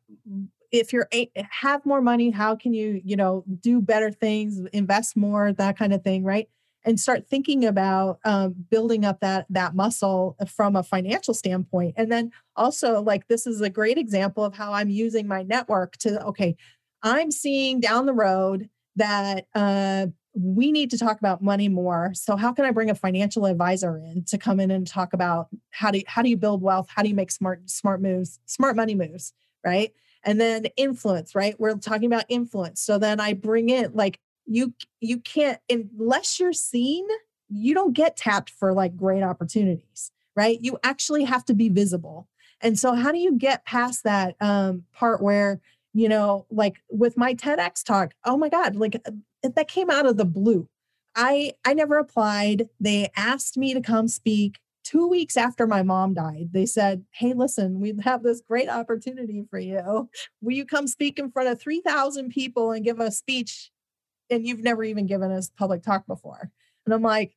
if 0.71 0.91
you're 0.91 1.07
have 1.49 1.85
more 1.85 2.01
money 2.01 2.29
how 2.29 2.55
can 2.55 2.73
you 2.73 3.01
you 3.05 3.15
know 3.15 3.43
do 3.61 3.79
better 3.79 4.11
things 4.11 4.59
invest 4.73 5.15
more 5.15 5.53
that 5.53 5.77
kind 5.77 5.93
of 5.93 6.03
thing 6.03 6.23
right 6.23 6.49
and 6.83 6.99
start 6.99 7.27
thinking 7.27 7.65
about 7.65 8.19
um, 8.25 8.53
building 8.69 9.05
up 9.05 9.19
that 9.21 9.45
that 9.49 9.75
muscle 9.75 10.35
from 10.47 10.75
a 10.75 10.83
financial 10.83 11.33
standpoint 11.33 11.93
and 11.97 12.11
then 12.11 12.31
also 12.55 13.01
like 13.01 13.27
this 13.27 13.47
is 13.47 13.61
a 13.61 13.69
great 13.69 13.97
example 13.97 14.43
of 14.43 14.53
how 14.53 14.73
i'm 14.73 14.89
using 14.89 15.27
my 15.27 15.43
network 15.43 15.95
to 15.97 16.21
okay 16.25 16.55
i'm 17.03 17.31
seeing 17.31 17.79
down 17.79 18.05
the 18.05 18.13
road 18.13 18.69
that 18.97 19.45
uh, 19.55 20.07
we 20.35 20.71
need 20.71 20.91
to 20.91 20.97
talk 20.97 21.17
about 21.17 21.41
money 21.41 21.69
more. 21.69 22.11
So 22.13 22.35
how 22.35 22.51
can 22.51 22.65
i 22.65 22.71
bring 22.71 22.89
a 22.89 22.95
financial 22.95 23.45
advisor 23.45 23.97
in 23.97 24.23
to 24.25 24.37
come 24.37 24.59
in 24.59 24.69
and 24.69 24.85
talk 24.85 25.13
about 25.13 25.47
how 25.71 25.91
do 25.91 25.99
you, 25.99 26.03
how 26.07 26.21
do 26.21 26.29
you 26.29 26.37
build 26.37 26.61
wealth? 26.61 26.87
How 26.93 27.01
do 27.01 27.09
you 27.09 27.15
make 27.15 27.31
smart 27.31 27.69
smart 27.69 28.01
moves 28.01 28.39
smart 28.45 28.75
money 28.75 28.95
moves 28.95 29.33
right? 29.63 29.93
And 30.23 30.39
then 30.39 30.65
influence 30.77 31.35
right? 31.35 31.59
We're 31.59 31.75
talking 31.77 32.05
about 32.05 32.25
influence. 32.29 32.81
So 32.81 32.97
then 32.97 33.19
i 33.19 33.33
bring 33.33 33.69
in 33.69 33.91
like 33.93 34.19
you 34.45 34.73
you 34.99 35.19
can't 35.19 35.59
unless 35.69 36.39
you're 36.39 36.53
seen 36.53 37.07
you 37.47 37.73
don't 37.73 37.93
get 37.93 38.17
tapped 38.17 38.49
for 38.49 38.73
like 38.73 38.97
great 38.97 39.23
opportunities 39.23 40.11
right? 40.35 40.59
You 40.61 40.77
actually 40.83 41.23
have 41.23 41.45
to 41.45 41.53
be 41.53 41.69
visible. 41.69 42.27
And 42.61 42.77
so 42.77 42.93
how 42.93 43.11
do 43.11 43.17
you 43.17 43.37
get 43.37 43.65
past 43.65 44.03
that 44.03 44.35
um, 44.41 44.83
part 44.93 45.21
where 45.21 45.61
you 45.95 46.09
know 46.09 46.45
like 46.51 46.75
with 46.91 47.17
my 47.17 47.33
tedx 47.33 47.83
talk 47.83 48.13
oh 48.25 48.37
my 48.37 48.49
god 48.49 48.75
like 48.75 49.01
uh, 49.07 49.49
that 49.55 49.67
came 49.67 49.89
out 49.89 50.05
of 50.05 50.17
the 50.17 50.25
blue 50.25 50.67
i 51.15 51.51
i 51.65 51.73
never 51.73 51.97
applied 51.97 52.69
they 52.79 53.09
asked 53.15 53.57
me 53.57 53.73
to 53.73 53.81
come 53.81 54.07
speak 54.07 54.59
two 54.85 55.07
weeks 55.07 55.35
after 55.35 55.65
my 55.65 55.81
mom 55.81 56.13
died, 56.13 56.49
they 56.53 56.65
said, 56.65 57.03
Hey, 57.11 57.33
listen, 57.33 57.79
we 57.79 57.93
have 58.03 58.23
this 58.23 58.41
great 58.47 58.69
opportunity 58.69 59.43
for 59.49 59.59
you. 59.59 60.09
Will 60.41 60.53
you 60.53 60.65
come 60.65 60.87
speak 60.87 61.17
in 61.17 61.31
front 61.31 61.49
of 61.49 61.59
3,000 61.59 62.29
people 62.29 62.71
and 62.71 62.85
give 62.85 62.99
a 62.99 63.11
speech? 63.11 63.71
And 64.29 64.45
you've 64.45 64.63
never 64.63 64.83
even 64.83 65.07
given 65.07 65.31
a 65.31 65.41
public 65.57 65.81
talk 65.81 66.05
before. 66.05 66.51
And 66.85 66.93
I'm 66.93 67.01
like, 67.01 67.35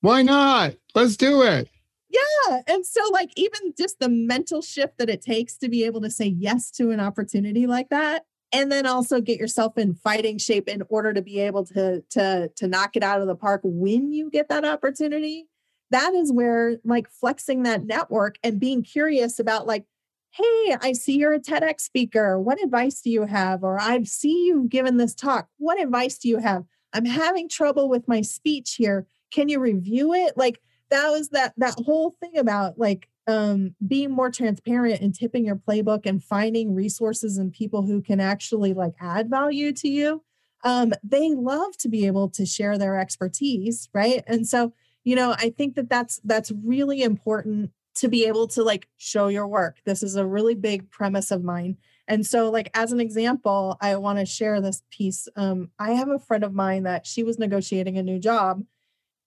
Why 0.00 0.22
not? 0.22 0.74
Let's 0.94 1.16
do 1.16 1.42
it. 1.42 1.68
Yeah. 2.10 2.62
And 2.66 2.84
so, 2.84 3.00
like, 3.12 3.30
even 3.36 3.72
just 3.78 4.00
the 4.00 4.08
mental 4.08 4.62
shift 4.62 4.98
that 4.98 5.08
it 5.08 5.22
takes 5.22 5.56
to 5.58 5.68
be 5.68 5.84
able 5.84 6.00
to 6.00 6.10
say 6.10 6.26
yes 6.26 6.70
to 6.72 6.90
an 6.90 7.00
opportunity 7.00 7.66
like 7.66 7.88
that 7.90 8.24
and 8.52 8.70
then 8.70 8.86
also 8.86 9.20
get 9.20 9.38
yourself 9.38 9.78
in 9.78 9.94
fighting 9.94 10.38
shape 10.38 10.68
in 10.68 10.82
order 10.88 11.12
to 11.12 11.22
be 11.22 11.40
able 11.40 11.64
to 11.64 12.02
to 12.10 12.50
to 12.56 12.66
knock 12.66 12.96
it 12.96 13.02
out 13.02 13.20
of 13.20 13.26
the 13.26 13.34
park 13.34 13.60
when 13.64 14.12
you 14.12 14.30
get 14.30 14.48
that 14.48 14.64
opportunity 14.64 15.46
that 15.90 16.14
is 16.14 16.32
where 16.32 16.76
like 16.84 17.08
flexing 17.08 17.62
that 17.64 17.84
network 17.84 18.36
and 18.42 18.60
being 18.60 18.82
curious 18.82 19.38
about 19.38 19.66
like 19.66 19.84
hey 20.32 20.76
i 20.80 20.92
see 20.92 21.16
you're 21.16 21.34
a 21.34 21.40
tedx 21.40 21.80
speaker. 21.80 22.38
What 22.38 22.62
advice 22.62 23.00
do 23.00 23.10
you 23.10 23.24
have? 23.26 23.62
or 23.64 23.80
i 23.80 24.02
see 24.04 24.46
you've 24.46 24.68
given 24.68 24.96
this 24.96 25.14
talk. 25.14 25.48
What 25.58 25.80
advice 25.80 26.18
do 26.18 26.28
you 26.28 26.38
have? 26.38 26.64
I'm 26.92 27.04
having 27.04 27.48
trouble 27.48 27.88
with 27.88 28.08
my 28.08 28.22
speech 28.22 28.74
here. 28.74 29.06
Can 29.32 29.48
you 29.48 29.60
review 29.60 30.12
it? 30.14 30.36
Like 30.36 30.60
that 30.90 31.10
was 31.10 31.30
that 31.30 31.54
that 31.56 31.74
whole 31.86 32.10
thing 32.20 32.36
about 32.36 32.78
like 32.78 33.08
um, 33.26 33.74
being 33.86 34.10
more 34.10 34.30
transparent 34.30 35.00
and 35.00 35.14
tipping 35.14 35.44
your 35.44 35.56
playbook 35.56 36.04
and 36.04 36.22
finding 36.22 36.74
resources 36.74 37.38
and 37.38 37.52
people 37.52 37.82
who 37.82 38.02
can 38.02 38.18
actually 38.18 38.72
like 38.72 38.94
add 39.00 39.30
value 39.30 39.72
to 39.72 39.88
you 39.88 40.22
um, 40.64 40.92
they 41.02 41.30
love 41.34 41.76
to 41.78 41.88
be 41.88 42.06
able 42.06 42.28
to 42.30 42.44
share 42.44 42.76
their 42.76 42.98
expertise 42.98 43.88
right? 43.94 44.22
And 44.26 44.46
so 44.46 44.72
you 45.02 45.16
know 45.16 45.34
i 45.38 45.48
think 45.48 45.76
that 45.76 45.88
that's 45.88 46.20
that's 46.24 46.52
really 46.62 47.02
important 47.02 47.70
to 47.94 48.08
be 48.08 48.26
able 48.26 48.46
to 48.46 48.62
like 48.62 48.88
show 48.96 49.28
your 49.28 49.46
work. 49.46 49.78
This 49.84 50.02
is 50.02 50.16
a 50.16 50.26
really 50.26 50.54
big 50.54 50.90
premise 50.90 51.30
of 51.30 51.42
mine. 51.42 51.76
And 52.06 52.24
so 52.24 52.50
like 52.50 52.70
as 52.74 52.92
an 52.92 53.00
example 53.00 53.76
i 53.80 53.96
want 53.96 54.18
to 54.18 54.26
share 54.26 54.60
this 54.60 54.82
piece. 54.90 55.28
Um, 55.36 55.70
i 55.78 55.92
have 55.92 56.08
a 56.08 56.18
friend 56.18 56.44
of 56.44 56.54
mine 56.54 56.84
that 56.84 57.06
she 57.06 57.22
was 57.22 57.38
negotiating 57.38 57.98
a 57.98 58.02
new 58.02 58.18
job 58.18 58.62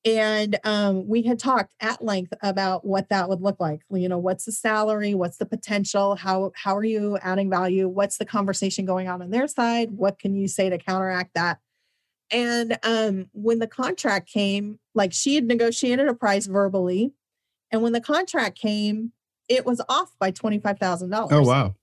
and 0.06 0.60
um, 0.66 1.08
we 1.08 1.22
had 1.22 1.40
talked 1.40 1.74
at 1.80 2.04
length 2.04 2.34
about 2.42 2.86
what 2.86 3.10
that 3.10 3.30
would 3.30 3.42
look 3.42 3.60
like 3.60 3.82
you 3.92 4.10
know 4.10 4.18
what's 4.18 4.46
the 4.46 4.52
salary 4.52 5.14
what's 5.14 5.38
the 5.38 5.46
potential 5.46 6.16
how 6.16 6.52
how 6.56 6.76
are 6.76 6.84
you 6.84 7.18
adding 7.22 7.50
value 7.50 7.88
what's 7.88 8.18
the 8.18 8.26
conversation 8.26 8.86
going 8.86 9.08
on 9.08 9.22
on 9.22 9.30
their 9.30 9.48
side 9.48 9.92
what 9.92 10.20
can 10.20 10.36
you 10.36 10.48
say 10.48 10.70
to 10.70 10.78
counteract 10.78 11.34
that 11.34 11.60
and 12.34 12.80
um, 12.84 13.28
when 13.34 13.60
the 13.60 13.68
contract 13.68 14.28
came, 14.28 14.80
like 14.96 15.14
she 15.14 15.36
had 15.36 15.46
negotiated 15.46 16.08
a 16.08 16.16
price 16.16 16.48
verbally. 16.48 17.14
And 17.72 17.84
when 17.84 17.94
the 17.94 18.02
contract 18.02 18.58
came, 18.58 19.12
it 19.48 19.66
was 19.66 19.82
off 19.88 20.16
by 20.20 20.32
$25,000. 20.32 21.28
Oh, 21.32 21.42
wow. 21.44 21.76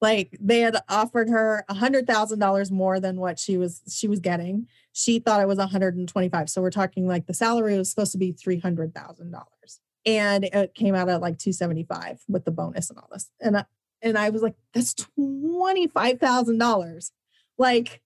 Like 0.00 0.36
they 0.40 0.60
had 0.60 0.76
offered 0.88 1.30
her 1.30 1.64
a 1.68 1.74
hundred 1.74 2.06
thousand 2.06 2.38
dollars 2.38 2.70
more 2.70 3.00
than 3.00 3.18
what 3.18 3.38
she 3.38 3.56
was 3.56 3.82
she 3.88 4.08
was 4.08 4.20
getting. 4.20 4.66
She 4.92 5.18
thought 5.18 5.40
it 5.40 5.48
was 5.48 5.58
125. 5.58 6.50
So 6.50 6.60
we're 6.62 6.70
talking 6.70 7.06
like 7.08 7.26
the 7.26 7.34
salary 7.34 7.78
was 7.78 7.90
supposed 7.90 8.12
to 8.12 8.18
be 8.18 8.32
three 8.32 8.58
hundred 8.60 8.94
thousand 8.94 9.30
dollars. 9.30 9.80
and 10.06 10.44
it 10.44 10.74
came 10.74 10.94
out 10.94 11.08
at 11.08 11.20
like 11.20 11.38
275 11.38 12.20
with 12.28 12.44
the 12.44 12.50
bonus 12.50 12.90
and 12.90 12.98
all 12.98 13.08
this. 13.12 13.30
And 13.40 13.56
I, 13.58 13.64
and 14.02 14.16
I 14.16 14.30
was 14.30 14.42
like, 14.42 14.54
that's 14.72 14.94
$25,000. 15.18 17.10
Like, 17.58 18.02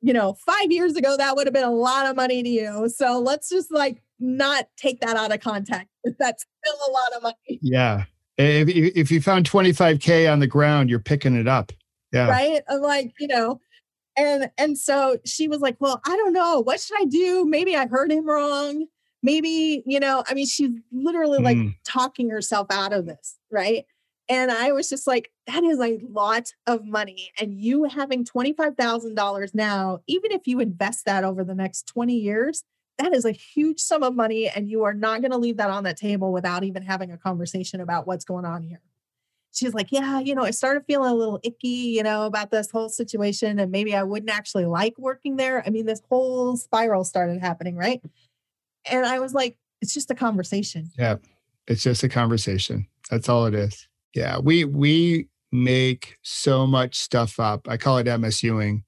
you 0.00 0.12
know, 0.12 0.34
five 0.34 0.70
years 0.70 0.94
ago, 0.96 1.16
that 1.16 1.34
would 1.34 1.46
have 1.46 1.54
been 1.54 1.64
a 1.64 1.70
lot 1.72 2.06
of 2.06 2.14
money 2.16 2.42
to 2.42 2.48
you. 2.48 2.88
So 2.88 3.18
let's 3.18 3.48
just 3.48 3.72
like 3.72 4.02
not 4.20 4.68
take 4.76 5.00
that 5.00 5.16
out 5.16 5.32
of 5.32 5.40
context. 5.40 5.88
That's 6.18 6.44
still 6.62 6.78
a 6.88 6.90
lot 6.92 7.12
of 7.16 7.22
money. 7.22 7.58
Yeah. 7.62 8.04
If, 8.36 8.68
if 8.68 9.10
you 9.10 9.20
found 9.20 9.48
25K 9.48 10.30
on 10.30 10.40
the 10.40 10.46
ground, 10.46 10.90
you're 10.90 10.98
picking 10.98 11.36
it 11.36 11.46
up. 11.46 11.72
Yeah. 12.12 12.28
Right. 12.28 12.62
I'm 12.68 12.80
like, 12.80 13.12
you 13.18 13.28
know, 13.28 13.60
and 14.16 14.50
and 14.58 14.78
so 14.78 15.18
she 15.24 15.48
was 15.48 15.60
like, 15.60 15.76
Well, 15.80 16.00
I 16.06 16.16
don't 16.16 16.32
know. 16.32 16.60
What 16.60 16.80
should 16.80 17.00
I 17.00 17.04
do? 17.04 17.44
Maybe 17.44 17.76
I 17.76 17.86
heard 17.86 18.12
him 18.12 18.26
wrong. 18.26 18.86
Maybe, 19.22 19.82
you 19.86 19.98
know, 19.98 20.22
I 20.28 20.34
mean, 20.34 20.46
she's 20.46 20.70
literally 20.92 21.38
like 21.38 21.56
mm. 21.56 21.74
talking 21.84 22.28
herself 22.28 22.66
out 22.70 22.92
of 22.92 23.06
this, 23.06 23.38
right? 23.50 23.86
And 24.28 24.50
I 24.50 24.72
was 24.72 24.88
just 24.88 25.06
like, 25.06 25.30
that 25.46 25.64
is 25.64 25.78
a 25.80 25.98
lot 26.10 26.52
of 26.66 26.84
money. 26.84 27.30
And 27.40 27.58
you 27.58 27.84
having 27.84 28.24
$25,000 28.24 29.54
now, 29.54 30.00
even 30.06 30.32
if 30.32 30.46
you 30.46 30.60
invest 30.60 31.06
that 31.06 31.24
over 31.24 31.42
the 31.44 31.54
next 31.54 31.86
20 31.88 32.14
years, 32.14 32.64
that 32.98 33.14
is 33.14 33.24
a 33.24 33.32
huge 33.32 33.80
sum 33.80 34.02
of 34.02 34.14
money. 34.14 34.48
And 34.48 34.68
you 34.68 34.84
are 34.84 34.94
not 34.94 35.20
going 35.20 35.32
to 35.32 35.38
leave 35.38 35.56
that 35.56 35.70
on 35.70 35.84
that 35.84 35.96
table 35.96 36.32
without 36.32 36.64
even 36.64 36.82
having 36.82 37.10
a 37.10 37.18
conversation 37.18 37.80
about 37.80 38.06
what's 38.06 38.24
going 38.24 38.44
on 38.44 38.62
here. 38.62 38.80
She's 39.52 39.74
like, 39.74 39.92
Yeah, 39.92 40.20
you 40.20 40.34
know, 40.34 40.42
I 40.42 40.50
started 40.50 40.84
feeling 40.86 41.10
a 41.10 41.14
little 41.14 41.40
icky, 41.42 41.68
you 41.68 42.02
know, 42.02 42.26
about 42.26 42.50
this 42.50 42.70
whole 42.70 42.88
situation. 42.88 43.58
And 43.58 43.70
maybe 43.70 43.94
I 43.94 44.02
wouldn't 44.02 44.30
actually 44.30 44.66
like 44.66 44.94
working 44.98 45.36
there. 45.36 45.62
I 45.66 45.70
mean, 45.70 45.86
this 45.86 46.02
whole 46.08 46.56
spiral 46.56 47.04
started 47.04 47.40
happening, 47.40 47.76
right? 47.76 48.00
And 48.90 49.06
I 49.06 49.20
was 49.20 49.34
like, 49.34 49.56
It's 49.80 49.94
just 49.94 50.10
a 50.10 50.14
conversation. 50.14 50.90
Yeah. 50.98 51.16
It's 51.66 51.82
just 51.82 52.02
a 52.02 52.08
conversation. 52.08 52.88
That's 53.10 53.28
all 53.28 53.46
it 53.46 53.54
is. 53.54 53.88
Yeah. 54.14 54.38
We, 54.38 54.64
we, 54.64 55.28
make 55.54 56.18
so 56.22 56.66
much 56.66 56.96
stuff 56.96 57.38
up. 57.38 57.68
I 57.68 57.76
call 57.76 57.98
it 57.98 58.08
MSUing. 58.08 58.82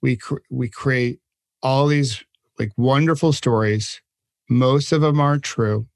We 0.00 0.16
cr- 0.16 0.46
we 0.48 0.68
create 0.68 1.18
all 1.60 1.88
these 1.88 2.24
like 2.58 2.72
wonderful 2.76 3.32
stories. 3.32 4.00
Most 4.48 4.92
of 4.92 5.00
them 5.00 5.20
aren't 5.20 5.42
true. 5.42 5.86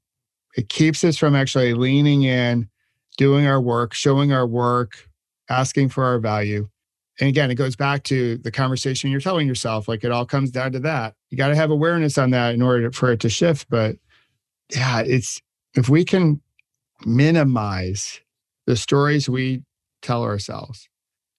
It 0.55 0.69
keeps 0.69 1.03
us 1.03 1.17
from 1.17 1.35
actually 1.35 1.73
leaning 1.73 2.23
in, 2.23 2.69
doing 3.17 3.45
our 3.47 3.61
work, 3.61 3.93
showing 3.93 4.33
our 4.33 4.47
work, 4.47 5.07
asking 5.49 5.89
for 5.89 6.03
our 6.03 6.19
value. 6.19 6.67
And 7.19 7.27
again, 7.27 7.51
it 7.51 7.55
goes 7.55 7.75
back 7.75 8.03
to 8.03 8.37
the 8.37 8.51
conversation 8.51 9.11
you're 9.11 9.19
telling 9.19 9.47
yourself. 9.47 9.87
Like 9.87 10.03
it 10.03 10.11
all 10.11 10.25
comes 10.25 10.51
down 10.51 10.71
to 10.71 10.79
that. 10.79 11.15
You 11.29 11.37
got 11.37 11.49
to 11.49 11.55
have 11.55 11.69
awareness 11.69 12.17
on 12.17 12.31
that 12.31 12.53
in 12.53 12.61
order 12.61 12.91
for 12.91 13.11
it 13.11 13.19
to 13.21 13.29
shift. 13.29 13.67
But 13.69 13.97
yeah, 14.73 15.01
it's 15.01 15.41
if 15.75 15.89
we 15.89 16.05
can 16.05 16.41
minimize 17.05 18.19
the 18.65 18.75
stories 18.75 19.29
we 19.29 19.63
tell 20.01 20.23
ourselves. 20.23 20.87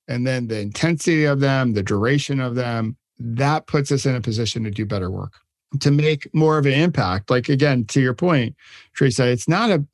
And 0.09 0.27
then 0.27 0.49
the 0.49 0.59
intensity 0.61 1.25
of 1.25 1.41
them, 1.41 1.73
the 1.73 1.83
duration 1.83 2.41
of 2.41 2.57
them, 2.57 2.97
that 3.21 3.67
puts 3.67 3.93
us 3.93 4.07
in 4.07 4.15
a 4.15 4.21
position 4.21 4.65
to 4.65 4.71
do 4.71 4.87
better 4.87 5.11
work, 5.11 5.35
to 5.81 5.91
make 5.91 6.33
more 6.35 6.59
of 6.59 6.67
an 6.67 6.73
impact. 6.73 7.31
Like, 7.31 7.49
again, 7.49 7.85
to 7.87 8.01
your 8.01 8.15
point, 8.15 8.57
Teresa, 8.97 9.29
it's 9.29 9.49
not 9.49 9.71
a, 9.71 9.85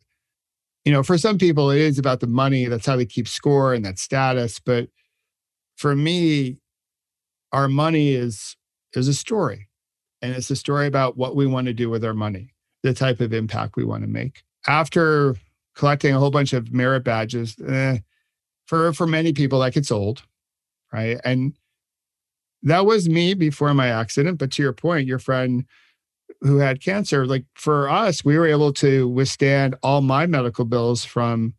you 0.84 0.92
know, 0.92 1.02
for 1.02 1.18
some 1.18 1.36
people, 1.36 1.70
it 1.70 1.80
is 1.80 1.98
about 1.98 2.20
the 2.20 2.28
money. 2.28 2.66
That's 2.66 2.86
how 2.86 2.96
they 2.96 3.06
keep 3.06 3.26
score 3.26 3.74
and 3.74 3.84
that 3.84 3.98
status. 3.98 4.60
But 4.60 4.88
for 5.76 5.96
me, 5.96 6.58
our 7.52 7.68
money 7.68 8.14
is 8.14 8.56
is 8.94 9.08
a 9.08 9.14
story 9.14 9.68
and 10.22 10.34
it's 10.34 10.50
a 10.50 10.56
story 10.56 10.86
about 10.86 11.16
what 11.16 11.36
we 11.36 11.46
want 11.46 11.66
to 11.66 11.72
do 11.72 11.90
with 11.90 12.04
our 12.04 12.14
money 12.14 12.54
the 12.82 12.94
type 12.94 13.20
of 13.20 13.32
impact 13.32 13.76
we 13.76 13.84
want 13.84 14.02
to 14.02 14.08
make 14.08 14.42
after 14.66 15.36
collecting 15.74 16.14
a 16.14 16.18
whole 16.18 16.30
bunch 16.30 16.52
of 16.52 16.72
merit 16.72 17.04
badges 17.04 17.56
eh, 17.66 17.98
for 18.66 18.92
for 18.92 19.06
many 19.06 19.32
people 19.32 19.60
that 19.60 19.74
gets 19.74 19.90
old 19.90 20.22
right 20.92 21.20
and 21.24 21.54
that 22.66 22.84
was 22.84 23.08
me 23.08 23.32
before 23.32 23.72
my 23.72 23.88
accident 23.88 24.38
but 24.38 24.50
to 24.50 24.62
your 24.62 24.72
point 24.72 25.06
your 25.06 25.18
friend 25.18 25.64
who 26.40 26.58
had 26.58 26.82
cancer 26.82 27.26
like 27.26 27.44
for 27.54 27.88
us 27.88 28.24
we 28.24 28.36
were 28.36 28.46
able 28.46 28.72
to 28.72 29.08
withstand 29.08 29.74
all 29.82 30.00
my 30.00 30.26
medical 30.26 30.64
bills 30.64 31.04
from 31.04 31.54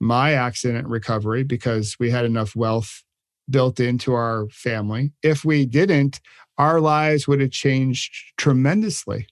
my 0.00 0.32
accident 0.32 0.86
recovery 0.86 1.42
because 1.42 1.96
we 1.98 2.10
had 2.10 2.24
enough 2.24 2.54
wealth 2.54 3.02
built 3.48 3.80
into 3.80 4.12
our 4.12 4.48
family 4.50 5.12
if 5.22 5.44
we 5.44 5.64
didn't 5.64 6.20
our 6.58 6.80
lives 6.80 7.26
would 7.26 7.40
have 7.40 7.50
changed 7.50 8.12
tremendously 8.36 9.26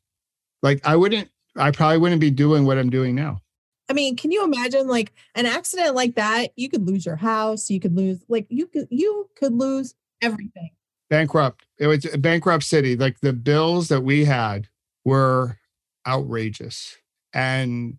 like 0.62 0.80
i 0.86 0.96
wouldn't 0.96 1.28
i 1.56 1.70
probably 1.70 1.98
wouldn't 1.98 2.20
be 2.20 2.30
doing 2.30 2.64
what 2.64 2.78
i'm 2.78 2.90
doing 2.90 3.14
now 3.14 3.40
I 3.88 3.92
mean, 3.92 4.16
can 4.16 4.32
you 4.32 4.42
imagine 4.42 4.88
like 4.88 5.12
an 5.36 5.46
accident 5.46 5.94
like 5.94 6.16
that? 6.16 6.50
You 6.56 6.68
could 6.68 6.88
lose 6.88 7.06
your 7.06 7.14
house. 7.14 7.70
You 7.70 7.78
could 7.78 7.96
lose 7.96 8.24
like 8.28 8.46
you 8.48 8.66
could 8.66 8.88
you 8.90 9.30
could 9.36 9.52
lose 9.52 9.94
everything. 10.20 10.70
Bankrupt. 11.08 11.66
It 11.78 11.86
was 11.86 12.04
a 12.12 12.18
bankrupt 12.18 12.64
city. 12.64 12.96
Like 12.96 13.20
the 13.20 13.32
bills 13.32 13.88
that 13.88 14.02
we 14.02 14.24
had 14.24 14.68
were 15.04 15.58
outrageous. 16.06 16.96
And 17.32 17.98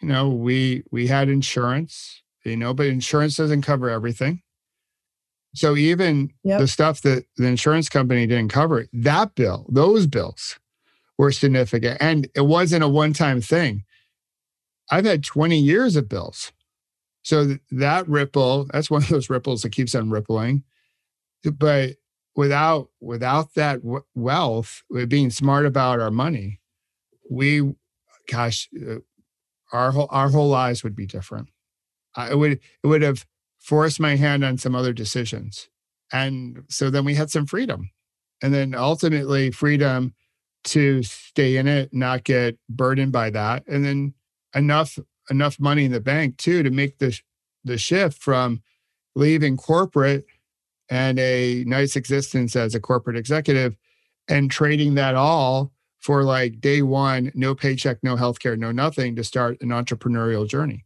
you 0.00 0.08
know, 0.08 0.28
we 0.28 0.82
we 0.90 1.06
had 1.06 1.28
insurance, 1.28 2.22
you 2.44 2.56
know, 2.56 2.74
but 2.74 2.86
insurance 2.86 3.36
doesn't 3.36 3.62
cover 3.62 3.90
everything. 3.90 4.42
So 5.54 5.76
even 5.76 6.30
yep. 6.44 6.60
the 6.60 6.68
stuff 6.68 7.02
that 7.02 7.24
the 7.36 7.46
insurance 7.46 7.88
company 7.88 8.26
didn't 8.26 8.52
cover, 8.52 8.86
that 8.92 9.34
bill, 9.34 9.66
those 9.68 10.06
bills 10.06 10.58
were 11.18 11.32
significant. 11.32 11.98
And 12.00 12.28
it 12.36 12.42
wasn't 12.42 12.84
a 12.84 12.88
one-time 12.88 13.40
thing 13.40 13.84
I've 14.90 15.04
had 15.04 15.24
20 15.24 15.58
years 15.58 15.96
of 15.96 16.08
bills. 16.08 16.52
So 17.22 17.56
that 17.70 18.08
ripple, 18.08 18.66
that's 18.72 18.90
one 18.90 19.02
of 19.02 19.08
those 19.08 19.30
ripples 19.30 19.62
that 19.62 19.70
keeps 19.70 19.94
on 19.94 20.10
rippling. 20.10 20.64
But 21.44 21.96
without 22.40 22.88
without 23.00 23.52
that 23.52 23.80
wealth, 24.14 24.82
being 25.08 25.28
smart 25.28 25.66
about 25.66 26.00
our 26.00 26.10
money, 26.10 26.58
we, 27.30 27.74
gosh, 28.30 28.66
uh, 28.80 29.00
our 29.72 29.90
whole 29.92 30.08
our 30.10 30.30
whole 30.30 30.48
lives 30.48 30.82
would 30.82 30.96
be 30.96 31.04
different. 31.04 31.48
it 32.16 32.38
would 32.38 32.52
it 32.52 32.86
would 32.86 33.02
have 33.02 33.26
forced 33.58 34.00
my 34.00 34.16
hand 34.16 34.42
on 34.42 34.56
some 34.56 34.74
other 34.74 34.94
decisions, 34.94 35.68
and 36.10 36.64
so 36.70 36.88
then 36.88 37.04
we 37.04 37.14
had 37.14 37.30
some 37.30 37.44
freedom, 37.44 37.90
and 38.42 38.54
then 38.54 38.74
ultimately 38.74 39.50
freedom 39.50 40.14
to 40.64 41.02
stay 41.02 41.58
in 41.58 41.68
it, 41.68 41.90
not 41.92 42.24
get 42.24 42.56
burdened 42.70 43.12
by 43.12 43.28
that, 43.28 43.64
and 43.66 43.84
then 43.84 44.14
enough 44.54 44.98
enough 45.28 45.60
money 45.60 45.84
in 45.84 45.92
the 45.92 46.00
bank 46.00 46.38
too 46.38 46.62
to 46.62 46.70
make 46.70 46.96
the 47.00 47.20
the 47.64 47.76
shift 47.76 48.22
from 48.22 48.62
leaving 49.14 49.58
corporate 49.58 50.24
and 50.90 51.18
a 51.20 51.64
nice 51.66 51.94
existence 51.94 52.56
as 52.56 52.74
a 52.74 52.80
corporate 52.80 53.16
executive 53.16 53.76
and 54.28 54.50
trading 54.50 54.94
that 54.96 55.14
all 55.14 55.72
for 56.00 56.24
like 56.24 56.60
day 56.60 56.82
one 56.82 57.30
no 57.34 57.54
paycheck 57.54 57.98
no 58.02 58.16
healthcare 58.16 58.58
no 58.58 58.72
nothing 58.72 59.14
to 59.16 59.24
start 59.24 59.56
an 59.60 59.68
entrepreneurial 59.68 60.46
journey. 60.46 60.84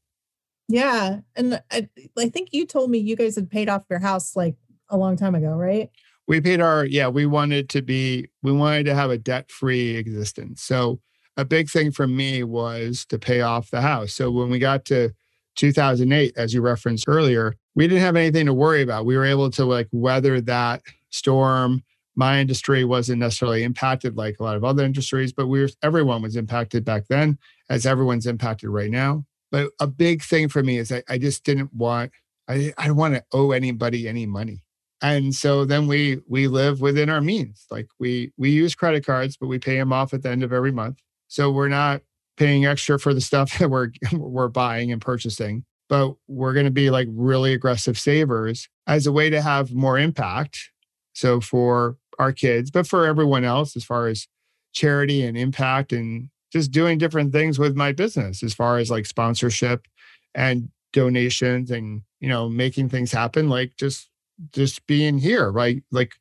Yeah 0.68 1.20
and 1.34 1.60
I, 1.70 1.88
I 2.18 2.28
think 2.28 2.50
you 2.52 2.66
told 2.66 2.90
me 2.90 2.98
you 2.98 3.16
guys 3.16 3.34
had 3.34 3.50
paid 3.50 3.68
off 3.68 3.84
your 3.88 3.98
house 3.98 4.36
like 4.36 4.56
a 4.90 4.96
long 4.96 5.16
time 5.16 5.34
ago 5.34 5.48
right? 5.48 5.90
We 6.28 6.40
paid 6.40 6.60
our 6.60 6.84
yeah 6.84 7.08
we 7.08 7.26
wanted 7.26 7.68
to 7.70 7.82
be 7.82 8.28
we 8.42 8.52
wanted 8.52 8.84
to 8.84 8.94
have 8.94 9.10
a 9.10 9.18
debt 9.18 9.50
free 9.50 9.96
existence. 9.96 10.62
So 10.62 11.00
a 11.36 11.44
big 11.44 11.68
thing 11.68 11.90
for 11.90 12.06
me 12.06 12.44
was 12.44 13.04
to 13.06 13.18
pay 13.18 13.40
off 13.40 13.70
the 13.70 13.80
house. 13.80 14.12
So 14.12 14.30
when 14.30 14.50
we 14.50 14.58
got 14.58 14.84
to 14.86 15.12
2008, 15.56 16.36
as 16.36 16.54
you 16.54 16.60
referenced 16.60 17.04
earlier, 17.08 17.54
we 17.74 17.86
didn't 17.86 18.02
have 18.02 18.16
anything 18.16 18.46
to 18.46 18.54
worry 18.54 18.82
about. 18.82 19.06
We 19.06 19.16
were 19.16 19.24
able 19.24 19.50
to 19.52 19.64
like 19.64 19.88
weather 19.92 20.40
that 20.42 20.82
storm. 21.10 21.82
My 22.16 22.40
industry 22.40 22.84
wasn't 22.84 23.20
necessarily 23.20 23.64
impacted 23.64 24.16
like 24.16 24.36
a 24.38 24.42
lot 24.42 24.56
of 24.56 24.64
other 24.64 24.84
industries, 24.84 25.32
but 25.32 25.48
we 25.48 25.60
were, 25.60 25.68
everyone 25.82 26.22
was 26.22 26.36
impacted 26.36 26.84
back 26.84 27.06
then, 27.08 27.38
as 27.68 27.86
everyone's 27.86 28.26
impacted 28.26 28.68
right 28.68 28.90
now. 28.90 29.24
But 29.50 29.70
a 29.80 29.86
big 29.86 30.22
thing 30.22 30.48
for 30.48 30.62
me 30.62 30.78
is 30.78 30.90
I, 30.92 31.02
I 31.08 31.18
just 31.18 31.44
didn't 31.44 31.72
want 31.74 32.12
I 32.48 32.72
I 32.78 32.86
don't 32.86 32.96
want 32.96 33.14
to 33.14 33.24
owe 33.32 33.52
anybody 33.52 34.08
any 34.08 34.26
money. 34.26 34.62
And 35.02 35.34
so 35.34 35.64
then 35.64 35.86
we 35.86 36.20
we 36.28 36.48
live 36.48 36.80
within 36.80 37.10
our 37.10 37.20
means. 37.20 37.66
Like 37.70 37.88
we 37.98 38.32
we 38.36 38.50
use 38.50 38.74
credit 38.74 39.04
cards, 39.04 39.36
but 39.36 39.48
we 39.48 39.58
pay 39.58 39.76
them 39.76 39.92
off 39.92 40.14
at 40.14 40.22
the 40.22 40.30
end 40.30 40.42
of 40.42 40.52
every 40.52 40.72
month. 40.72 40.98
So 41.28 41.50
we're 41.50 41.68
not 41.68 42.02
paying 42.36 42.66
extra 42.66 42.98
for 42.98 43.14
the 43.14 43.20
stuff 43.20 43.58
that 43.58 43.70
we're 43.70 43.90
we're 44.12 44.48
buying 44.48 44.92
and 44.92 45.00
purchasing, 45.00 45.64
but 45.88 46.14
we're 46.28 46.54
going 46.54 46.66
to 46.66 46.72
be 46.72 46.90
like 46.90 47.08
really 47.10 47.52
aggressive 47.52 47.98
savers 47.98 48.68
as 48.86 49.06
a 49.06 49.12
way 49.12 49.30
to 49.30 49.40
have 49.40 49.74
more 49.74 49.98
impact. 49.98 50.70
So 51.12 51.40
for 51.40 51.96
our 52.18 52.32
kids, 52.32 52.70
but 52.70 52.86
for 52.86 53.06
everyone 53.06 53.44
else, 53.44 53.76
as 53.76 53.84
far 53.84 54.08
as 54.08 54.26
charity 54.72 55.24
and 55.24 55.36
impact 55.36 55.92
and 55.92 56.28
just 56.52 56.70
doing 56.70 56.98
different 56.98 57.32
things 57.32 57.58
with 57.58 57.76
my 57.76 57.92
business, 57.92 58.42
as 58.42 58.54
far 58.54 58.78
as 58.78 58.90
like 58.90 59.06
sponsorship 59.06 59.86
and 60.34 60.68
donations 60.92 61.70
and 61.70 62.02
you 62.20 62.28
know 62.28 62.48
making 62.48 62.88
things 62.88 63.10
happen 63.10 63.48
like 63.48 63.72
just 63.76 64.08
just 64.52 64.86
being 64.86 65.18
here 65.18 65.50
right 65.50 65.82
like 65.90 66.12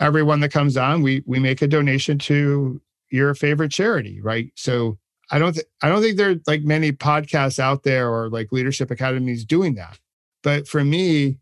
everyone 0.00 0.40
that 0.40 0.52
comes 0.52 0.76
on 0.76 1.00
we 1.00 1.22
we 1.24 1.38
make 1.38 1.62
a 1.62 1.66
donation 1.66 2.18
to 2.18 2.78
your 3.10 3.34
favorite 3.34 3.70
charity, 3.70 4.20
right? 4.20 4.50
So 4.54 4.98
I 5.30 5.38
don't 5.38 5.54
th- 5.54 5.66
I 5.82 5.88
don't 5.88 6.02
think 6.02 6.16
there 6.16 6.30
are 6.30 6.40
like 6.46 6.62
many 6.62 6.92
podcasts 6.92 7.58
out 7.58 7.82
there 7.82 8.08
or 8.10 8.30
like 8.30 8.52
leadership 8.52 8.90
academies 8.90 9.44
doing 9.44 9.74
that. 9.74 9.98
But 10.42 10.66
for 10.66 10.84
me, 10.84 11.38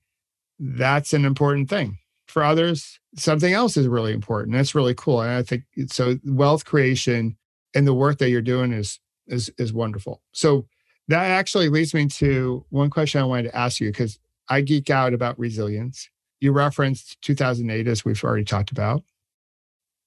that's 0.58 1.12
an 1.12 1.24
important 1.24 1.68
thing. 1.68 1.98
For 2.26 2.42
others, 2.42 2.98
something 3.16 3.52
else 3.52 3.76
is 3.76 3.86
really 3.86 4.12
important. 4.12 4.56
That's 4.56 4.74
really 4.74 4.94
cool. 4.94 5.22
And 5.22 5.30
I 5.30 5.42
think 5.42 5.64
so 5.88 6.18
wealth 6.24 6.64
creation 6.64 7.36
and 7.74 7.86
the 7.86 7.94
work 7.94 8.18
that 8.18 8.30
you're 8.30 8.42
doing 8.42 8.72
is 8.72 8.98
is 9.26 9.50
is 9.58 9.72
wonderful. 9.72 10.22
So 10.32 10.66
that 11.08 11.30
actually 11.30 11.68
leads 11.68 11.94
me 11.94 12.06
to 12.06 12.64
one 12.70 12.90
question 12.90 13.20
I 13.20 13.24
wanted 13.24 13.44
to 13.44 13.56
ask 13.56 13.80
you 13.80 13.90
because 13.90 14.18
I 14.48 14.60
geek 14.60 14.90
out 14.90 15.14
about 15.14 15.38
resilience. 15.38 16.08
You 16.40 16.52
referenced 16.52 17.20
2008 17.22 17.86
as 17.86 18.04
we've 18.04 18.22
already 18.22 18.44
talked 18.44 18.72
about. 18.72 19.04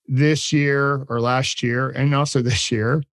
This 0.08 0.52
year 0.52 1.06
or 1.08 1.22
last 1.22 1.64
year 1.64 1.90
and 1.90 2.14
also 2.14 2.42
this 2.42 2.72
year 2.72 3.04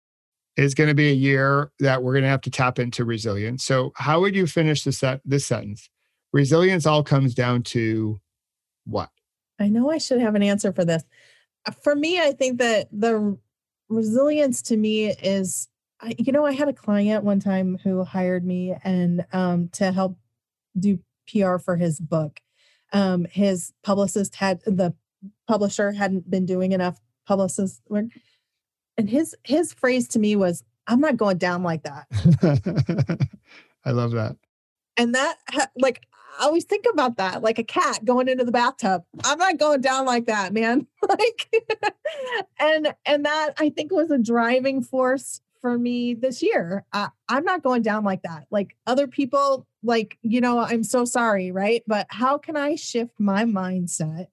is 0.56 0.74
going 0.74 0.88
to 0.88 0.94
be 0.94 1.10
a 1.10 1.14
year 1.14 1.70
that 1.80 2.02
we're 2.02 2.12
going 2.12 2.24
to 2.24 2.30
have 2.30 2.40
to 2.42 2.50
tap 2.50 2.78
into 2.78 3.04
resilience. 3.04 3.64
So 3.64 3.92
how 3.96 4.20
would 4.20 4.34
you 4.34 4.46
finish 4.46 4.84
this 4.84 5.02
this 5.24 5.46
sentence? 5.46 5.88
Resilience 6.32 6.86
all 6.86 7.02
comes 7.02 7.34
down 7.34 7.62
to 7.64 8.20
what? 8.84 9.10
I 9.58 9.68
know 9.68 9.90
I 9.90 9.98
should 9.98 10.20
have 10.20 10.34
an 10.34 10.42
answer 10.42 10.72
for 10.72 10.84
this. 10.84 11.02
For 11.82 11.96
me, 11.96 12.20
I 12.20 12.32
think 12.32 12.58
that 12.58 12.88
the 12.92 13.38
resilience 13.88 14.62
to 14.62 14.76
me 14.76 15.10
is 15.10 15.68
you 16.18 16.32
know, 16.32 16.44
I 16.44 16.52
had 16.52 16.68
a 16.68 16.72
client 16.72 17.24
one 17.24 17.40
time 17.40 17.78
who 17.82 18.04
hired 18.04 18.44
me 18.44 18.74
and 18.84 19.24
um, 19.32 19.68
to 19.70 19.92
help 19.92 20.18
do 20.78 20.98
PR 21.30 21.56
for 21.56 21.76
his 21.76 22.00
book. 22.00 22.40
Um, 22.92 23.26
his 23.30 23.72
publicist 23.82 24.36
had 24.36 24.60
the 24.66 24.94
publisher 25.48 25.92
hadn't 25.92 26.30
been 26.30 26.46
doing 26.46 26.72
enough 26.72 27.00
publicist 27.26 27.80
work, 27.88 28.06
and 28.98 29.08
his 29.08 29.34
his 29.44 29.72
phrase 29.72 30.08
to 30.08 30.18
me 30.18 30.36
was, 30.36 30.64
"I'm 30.86 31.00
not 31.00 31.16
going 31.16 31.38
down 31.38 31.62
like 31.62 31.82
that." 31.84 33.28
I 33.84 33.90
love 33.92 34.12
that. 34.12 34.36
And 34.96 35.14
that, 35.14 35.36
like, 35.76 36.06
I 36.38 36.44
always 36.44 36.64
think 36.64 36.86
about 36.90 37.16
that, 37.16 37.42
like 37.42 37.58
a 37.58 37.64
cat 37.64 38.04
going 38.04 38.28
into 38.28 38.44
the 38.44 38.52
bathtub. 38.52 39.04
I'm 39.24 39.38
not 39.38 39.58
going 39.58 39.80
down 39.80 40.06
like 40.06 40.26
that, 40.26 40.52
man. 40.52 40.86
like, 41.08 41.50
and 42.58 42.94
and 43.04 43.24
that 43.24 43.54
I 43.58 43.70
think 43.70 43.92
was 43.92 44.10
a 44.10 44.18
driving 44.18 44.82
force 44.82 45.40
for 45.60 45.78
me 45.78 46.14
this 46.14 46.42
year. 46.42 46.84
Uh, 46.92 47.08
I'm 47.28 47.44
not 47.44 47.62
going 47.62 47.82
down 47.82 48.04
like 48.04 48.22
that. 48.22 48.46
Like 48.50 48.76
other 48.86 49.06
people, 49.06 49.66
like, 49.82 50.18
you 50.22 50.40
know, 50.40 50.58
I'm 50.58 50.84
so 50.84 51.04
sorry, 51.04 51.50
right? 51.50 51.82
But 51.86 52.06
how 52.10 52.38
can 52.38 52.56
I 52.56 52.74
shift 52.74 53.18
my 53.18 53.44
mindset? 53.44 54.26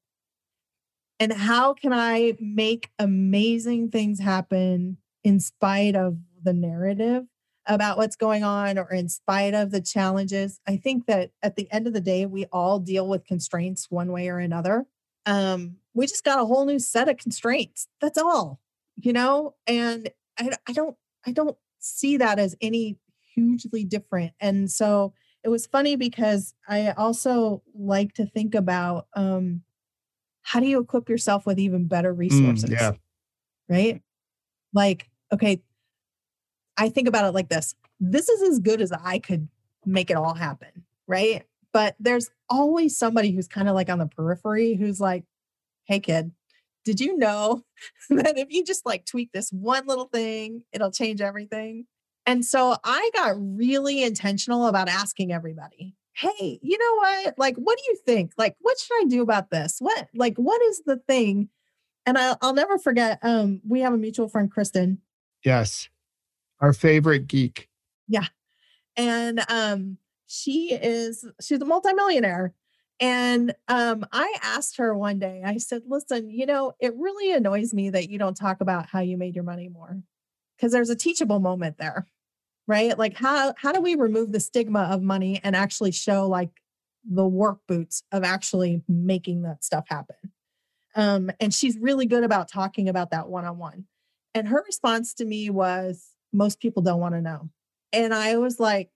And 1.24 1.32
how 1.32 1.74
can 1.74 1.94
I 1.94 2.34
make 2.42 2.90
amazing 3.00 3.92
things 3.92 4.20
happen 4.20 4.98
in 5.24 5.40
spite 5.40 5.96
of 5.96 6.18
the 6.44 6.52
narrative 6.52 7.24
about 7.66 7.98
what's 7.98 8.18
going 8.18 8.44
on 8.44 8.78
or 8.78 8.92
in 8.92 9.08
spite 9.08 9.54
of 9.54 9.72
the 9.72 9.80
challenges? 9.80 10.60
I 10.68 10.76
think 10.76 11.06
that 11.06 11.32
at 11.42 11.56
the 11.56 11.72
end 11.72 11.88
of 11.88 11.94
the 11.94 12.02
day, 12.02 12.26
we 12.26 12.44
all 12.52 12.78
deal 12.78 13.08
with 13.08 13.26
constraints 13.26 13.90
one 13.90 14.12
way 14.12 14.28
or 14.28 14.40
another. 14.40 14.86
Um, 15.26 15.78
we 15.94 16.08
just 16.08 16.26
got 16.26 16.42
a 16.42 16.46
whole 16.46 16.66
new 16.66 16.78
set 16.78 17.08
of 17.08 17.16
constraints. 17.16 17.88
That's 18.02 18.18
all, 18.18 18.60
you 18.98 19.14
know? 19.14 19.56
And 19.66 20.10
I, 20.38 20.50
I 20.68 20.74
don't 20.74 20.98
I 21.26 21.32
don't 21.32 21.56
see 21.80 22.18
that 22.18 22.38
as 22.38 22.58
any 22.60 22.98
hugely 23.34 23.86
different. 23.86 24.34
And 24.42 24.70
so 24.70 25.14
it 25.42 25.48
was 25.48 25.68
funny 25.68 25.96
because 25.96 26.54
I 26.68 26.92
also 26.92 27.64
like 27.74 28.12
to 28.16 28.26
think 28.26 28.56
about 28.56 29.08
um, 29.16 29.62
how 30.44 30.60
do 30.60 30.68
you 30.68 30.80
equip 30.80 31.10
yourself 31.10 31.46
with 31.46 31.60
even 31.60 31.88
better 31.88 32.14
resources? 32.14 32.70
Mm, 32.70 32.74
yeah. 32.74 32.92
Right. 33.70 34.02
Like, 34.74 35.10
okay, 35.32 35.62
I 36.78 36.90
think 36.90 37.08
about 37.08 37.26
it 37.26 37.34
like 37.34 37.50
this 37.50 37.76
this 38.00 38.28
is 38.28 38.42
as 38.50 38.60
good 38.60 38.82
as 38.82 38.92
I 38.92 39.20
could 39.20 39.48
make 39.86 40.10
it 40.10 40.18
all 40.18 40.34
happen. 40.34 40.84
Right. 41.08 41.44
But 41.72 41.96
there's 42.00 42.30
always 42.50 42.98
somebody 42.98 43.32
who's 43.32 43.48
kind 43.48 43.68
of 43.68 43.76
like 43.76 43.90
on 43.90 43.98
the 44.00 44.08
periphery 44.08 44.76
who's 44.76 45.00
like, 45.00 45.24
hey, 45.86 46.00
kid, 46.00 46.32
did 46.86 47.00
you 47.00 47.18
know 47.18 47.64
that 48.10 48.38
if 48.38 48.52
you 48.52 48.64
just 48.64 48.86
like 48.86 49.06
tweak 49.06 49.32
this 49.32 49.52
one 49.52 49.88
little 49.88 50.06
thing, 50.06 50.64
it'll 50.72 50.92
change 50.92 51.22
everything? 51.22 51.86
And 52.26 52.46
so 52.46 52.78
I 52.84 53.10
got 53.14 53.36
really 53.38 54.04
intentional 54.04 54.68
about 54.68 54.88
asking 54.88 55.34
everybody, 55.34 55.96
hey, 56.14 56.60
you 56.62 56.78
know 56.78 56.96
what? 56.96 57.38
Like, 57.38 57.56
what 57.56 57.78
do 57.78 57.84
you 57.88 57.98
think? 58.06 58.34
Like, 58.38 58.56
what 58.60 58.80
should 58.80 58.96
I 59.02 59.06
do 59.06 59.22
about 59.22 59.50
this? 59.50 59.78
What, 59.80 60.08
like, 60.14 60.38
what 60.38 60.62
is 60.64 60.84
the 60.86 60.98
thing? 60.98 61.50
And 62.06 62.18
I, 62.18 62.36
will 62.42 62.54
never 62.54 62.78
forget, 62.78 63.20
um, 63.24 63.62
we 63.68 63.82
have 63.82 63.94
a 63.94 63.98
mutual 63.98 64.28
friend, 64.28 64.52
Kristen. 64.52 65.00
Yes. 65.44 65.90
Our 66.60 66.74
favorite 66.74 67.28
geek. 67.28 67.70
Yeah. 68.08 68.28
And 68.96 69.44
um, 69.50 69.98
she 70.28 70.74
is, 70.74 71.26
she's 71.42 71.62
a 71.62 71.66
multimillionaire. 71.66 72.54
And 73.00 73.56
um, 73.68 74.06
I 74.12 74.36
asked 74.42 74.78
her 74.78 74.96
one 74.96 75.20
day, 75.20 75.42
I 75.44 75.58
said, 75.58 75.82
listen, 75.88 76.30
you 76.30 76.46
know, 76.46 76.74
it 76.80 76.94
really 76.96 77.34
annoys 77.34 77.74
me 77.74 77.90
that 77.90 78.10
you 78.10 78.20
don't 78.20 78.38
talk 78.38 78.62
about 78.62 78.86
how 78.86 79.00
you 79.00 79.18
made 79.18 79.36
your 79.36 79.44
money 79.44 79.68
more. 79.68 80.02
Because 80.56 80.72
there's 80.72 80.92
a 80.92 80.96
teachable 80.96 81.40
moment 81.40 81.78
there, 81.80 82.06
right? 82.68 82.98
Like 82.98 83.18
how 83.18 83.54
how 83.58 83.72
do 83.72 83.82
we 83.82 83.96
remove 83.96 84.32
the 84.32 84.40
stigma 84.40 84.82
of 84.92 85.02
money 85.02 85.40
and 85.44 85.56
actually 85.56 85.92
show 85.92 86.28
like 86.28 86.50
the 87.10 87.26
work 87.26 87.60
boots 87.68 88.04
of 88.12 88.24
actually 88.24 88.82
making 88.88 89.44
that 89.44 89.64
stuff 89.64 89.86
happen? 89.88 90.16
Um, 90.96 91.32
and 91.40 91.54
she's 91.54 91.78
really 91.78 92.06
good 92.06 92.24
about 92.24 92.48
talking 92.48 92.88
about 92.88 93.12
that 93.12 93.28
one-on-one. 93.28 93.86
And 94.36 94.48
her 94.48 94.64
response 94.66 95.14
to 95.16 95.26
me 95.26 95.50
was, 95.50 96.12
most 96.32 96.60
people 96.60 96.84
don't 96.84 97.00
want 97.00 97.16
to 97.16 97.22
know. 97.22 97.50
And 97.92 98.14
I 98.14 98.38
was 98.38 98.60
like, 98.60 98.90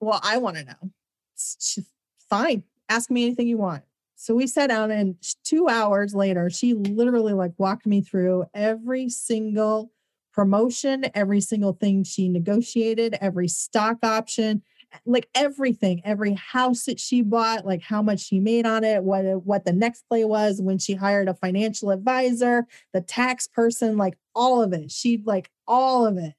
well, 0.00 0.20
I 0.22 0.38
want 0.38 0.56
to 0.56 0.64
know. 0.64 0.90
She's 1.36 1.86
fine 2.28 2.64
ask 2.88 3.10
me 3.10 3.24
anything 3.24 3.48
you 3.48 3.58
want. 3.58 3.82
So 4.16 4.34
we 4.34 4.46
sat 4.46 4.68
down 4.68 4.90
and 4.90 5.16
two 5.44 5.68
hours 5.68 6.14
later, 6.14 6.48
she 6.48 6.74
literally 6.74 7.32
like 7.32 7.52
walked 7.58 7.86
me 7.86 8.00
through 8.00 8.46
every 8.54 9.08
single 9.08 9.90
promotion, 10.34 11.06
every 11.14 11.40
single 11.40 11.72
thing 11.72 12.02
she 12.02 12.28
negotiated, 12.28 13.16
every 13.20 13.48
stock 13.48 13.98
option, 14.02 14.62
like 15.06 15.28
everything, 15.34 16.02
every 16.04 16.34
house 16.34 16.84
that 16.84 16.98
she 17.00 17.22
bought, 17.22 17.64
like 17.64 17.82
how 17.82 18.02
much 18.02 18.20
she 18.20 18.40
made 18.40 18.66
on 18.66 18.84
it, 18.84 19.02
what 19.02 19.24
what 19.44 19.64
the 19.64 19.72
next 19.72 20.02
play 20.08 20.24
was 20.24 20.60
when 20.60 20.78
she 20.78 20.94
hired 20.94 21.28
a 21.28 21.34
financial 21.34 21.90
advisor, 21.90 22.66
the 22.92 23.00
tax 23.00 23.46
person, 23.46 23.96
like 23.96 24.18
all 24.34 24.62
of 24.62 24.72
it. 24.72 24.90
She 24.90 25.22
like 25.24 25.50
all 25.66 26.06
of 26.06 26.16
it. 26.18 26.34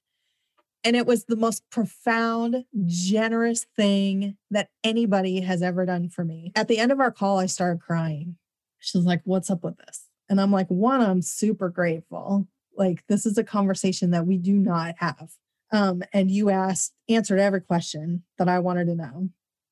And 0.83 0.95
it 0.95 1.07
was 1.07 1.25
the 1.25 1.35
most 1.35 1.63
profound, 1.71 2.63
generous 2.85 3.65
thing 3.75 4.37
that 4.51 4.69
anybody 4.83 5.41
has 5.41 5.63
ever 5.63 5.85
done 5.85 6.09
for 6.09 6.23
me. 6.23 6.51
At 6.55 6.67
the 6.67 6.77
end 6.77 6.91
of 6.91 6.99
our 6.99 7.11
call, 7.11 7.39
I 7.39 7.47
started 7.47 7.81
crying. 7.81 8.37
She's 8.79 9.03
like, 9.03 9.21
What's 9.23 9.49
up 9.49 9.63
with 9.63 9.77
this? 9.77 10.05
And 10.29 10.39
I'm 10.39 10.51
like, 10.51 10.67
One, 10.67 11.01
I'm 11.01 11.21
super 11.21 11.69
grateful. 11.69 12.47
Like, 12.75 13.03
this 13.07 13.25
is 13.25 13.37
a 13.37 13.43
conversation 13.43 14.11
that 14.11 14.25
we 14.25 14.37
do 14.37 14.53
not 14.53 14.95
have. 14.99 15.31
Um, 15.71 16.03
and 16.13 16.29
you 16.29 16.49
asked, 16.49 16.93
answered 17.09 17.39
every 17.39 17.61
question 17.61 18.23
that 18.37 18.47
I 18.47 18.59
wanted 18.59 18.85
to 18.85 18.95
know. 18.95 19.29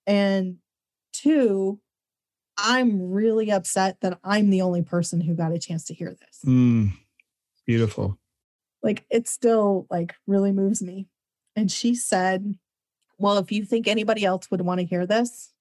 And 0.08 0.58
two, 1.12 1.80
I'm 2.58 3.12
really 3.12 3.52
upset 3.52 4.02
that 4.02 4.20
I'm 4.24 4.50
the 4.50 4.62
only 4.62 4.82
person 4.82 5.22
who 5.22 5.36
got 5.36 5.54
a 5.54 5.60
chance 5.60 5.86
to 5.86 5.94
hear 5.94 6.16
this. 6.20 6.40
Mm, 6.46 6.94
beautiful 7.66 8.18
like 8.84 9.06
it 9.10 9.28
still 9.28 9.88
like 9.90 10.14
really 10.28 10.52
moves 10.52 10.84
me 10.84 11.08
and 11.56 11.72
she 11.72 11.96
said 11.96 12.56
well 13.18 13.38
if 13.38 13.52
you 13.52 13.66
think 13.66 13.88
anybody 13.88 14.26
else 14.26 14.52
would 14.52 14.62
want 14.62 14.80
to 14.80 14.86
hear 14.86 15.08
this 15.08 15.54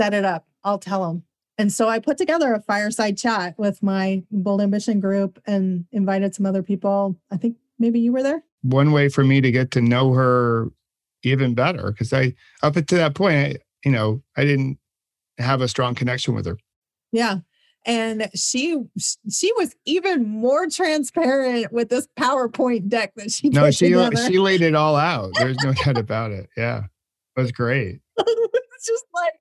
set 0.00 0.14
it 0.14 0.24
up 0.24 0.46
i'll 0.64 0.78
tell 0.78 1.06
them 1.06 1.24
and 1.58 1.72
so 1.72 1.88
i 1.88 1.98
put 1.98 2.18
together 2.18 2.52
a 2.52 2.60
fireside 2.60 3.16
chat 3.16 3.54
with 3.58 3.82
my 3.82 4.22
bold 4.30 4.60
ambition 4.60 5.00
group 5.00 5.40
and 5.46 5.84
invited 5.92 6.34
some 6.34 6.46
other 6.46 6.62
people 6.62 7.16
i 7.30 7.36
think 7.36 7.56
maybe 7.78 8.00
you 8.00 8.12
were 8.12 8.22
there 8.22 8.42
one 8.62 8.92
way 8.92 9.08
for 9.08 9.24
me 9.24 9.40
to 9.40 9.50
get 9.50 9.70
to 9.70 9.80
know 9.80 10.12
her 10.12 10.68
even 11.22 11.54
better 11.54 11.92
because 11.92 12.12
i 12.12 12.32
up 12.62 12.74
to 12.74 12.94
that 12.94 13.14
point 13.14 13.36
I, 13.36 13.56
you 13.84 13.90
know 13.92 14.22
i 14.36 14.44
didn't 14.44 14.78
have 15.38 15.60
a 15.60 15.68
strong 15.68 15.94
connection 15.94 16.34
with 16.34 16.46
her 16.46 16.58
yeah 17.10 17.38
and 17.84 18.28
she 18.34 18.80
she 19.30 19.52
was 19.54 19.74
even 19.84 20.28
more 20.28 20.68
transparent 20.68 21.72
with 21.72 21.88
this 21.88 22.06
PowerPoint 22.18 22.88
deck 22.88 23.12
that 23.16 23.30
she 23.30 23.48
no 23.48 23.70
she 23.70 23.90
together. 23.90 24.16
she 24.16 24.38
laid 24.38 24.62
it 24.62 24.74
all 24.74 24.96
out. 24.96 25.30
There's 25.34 25.56
no 25.64 25.72
doubt 25.72 25.98
about 25.98 26.30
it. 26.30 26.48
Yeah, 26.56 26.84
it 27.36 27.40
was 27.40 27.52
great. 27.52 28.00
it's 28.16 28.86
just 28.86 29.04
like 29.14 29.32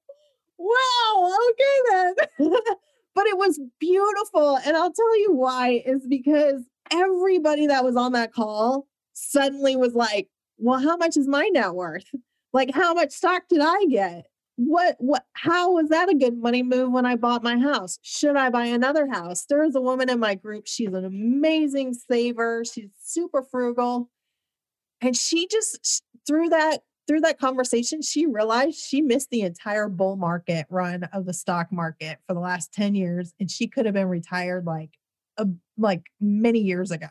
wow, 0.62 1.34
okay 1.50 1.90
then. 1.90 2.16
but 3.16 3.26
it 3.28 3.38
was 3.38 3.60
beautiful, 3.80 4.58
and 4.66 4.78
I'll 4.78 4.94
tell 4.94 5.20
you 5.20 5.34
why 5.34 5.84
is 5.86 6.06
because 6.08 6.64
everybody 6.92 7.68
that 7.68 7.84
was 7.84 7.96
on 7.96 8.14
that 8.14 8.34
call 8.34 8.88
suddenly 9.14 9.76
was 9.76 9.94
like, 9.94 10.30
"Well, 10.58 10.80
how 10.80 10.98
much 10.98 11.18
is 11.18 11.28
my 11.28 11.50
net 11.54 11.74
worth? 11.74 12.06
Like, 12.54 12.72
how 12.74 12.94
much 12.94 13.12
stock 13.12 13.44
did 13.50 13.62
I 13.62 13.86
get?" 13.90 14.26
what 14.68 14.96
what 15.00 15.26
how 15.34 15.72
was 15.74 15.90
that 15.90 16.10
a 16.10 16.14
good 16.14 16.38
money 16.38 16.62
move 16.62 16.92
when 16.92 17.06
I 17.06 17.16
bought 17.16 17.44
my 17.44 17.58
house? 17.58 17.98
Should 18.02 18.36
I 18.36 18.50
buy 18.50 18.66
another 18.66 19.08
house? 19.08 19.46
There's 19.50 19.76
a 19.76 19.82
woman 19.82 20.10
in 20.10 20.20
my 20.20 20.36
group. 20.36 20.68
She's 20.68 20.94
an 20.94 21.06
amazing 21.06 21.94
saver. 21.94 22.64
She's 22.66 22.92
super 23.02 23.44
frugal. 23.44 24.10
And 25.02 25.16
she 25.16 25.48
just 25.48 26.04
through 26.28 26.50
that 26.50 26.84
through 27.08 27.22
that 27.22 27.40
conversation, 27.40 28.02
she 28.02 28.26
realized 28.26 28.80
she 28.80 29.02
missed 29.02 29.30
the 29.30 29.42
entire 29.42 29.90
bull 29.90 30.16
market 30.16 30.66
run 30.70 31.04
of 31.06 31.26
the 31.26 31.34
stock 31.34 31.72
market 31.72 32.20
for 32.28 32.34
the 32.34 32.40
last 32.40 32.74
10 32.74 32.96
years 32.96 33.34
and 33.40 33.50
she 33.50 33.68
could 33.68 33.86
have 33.86 33.96
been 33.96 34.08
retired 34.08 34.66
like 34.66 34.92
a, 35.38 35.48
like 35.78 36.04
many 36.20 36.60
years 36.60 36.92
ago. 36.92 37.10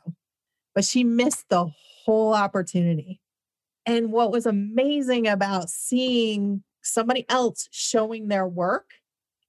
But 0.75 0.85
she 0.85 1.03
missed 1.03 1.49
the 1.49 1.71
whole 2.05 2.33
opportunity. 2.35 3.21
And 3.87 4.13
what 4.13 4.31
was 4.31 4.47
amazing 4.47 5.27
about 5.27 5.69
seeing 5.69 6.63
somebody 6.83 7.27
else 7.29 7.69
showing 7.73 8.29
their 8.29 8.47
work, 8.47 8.91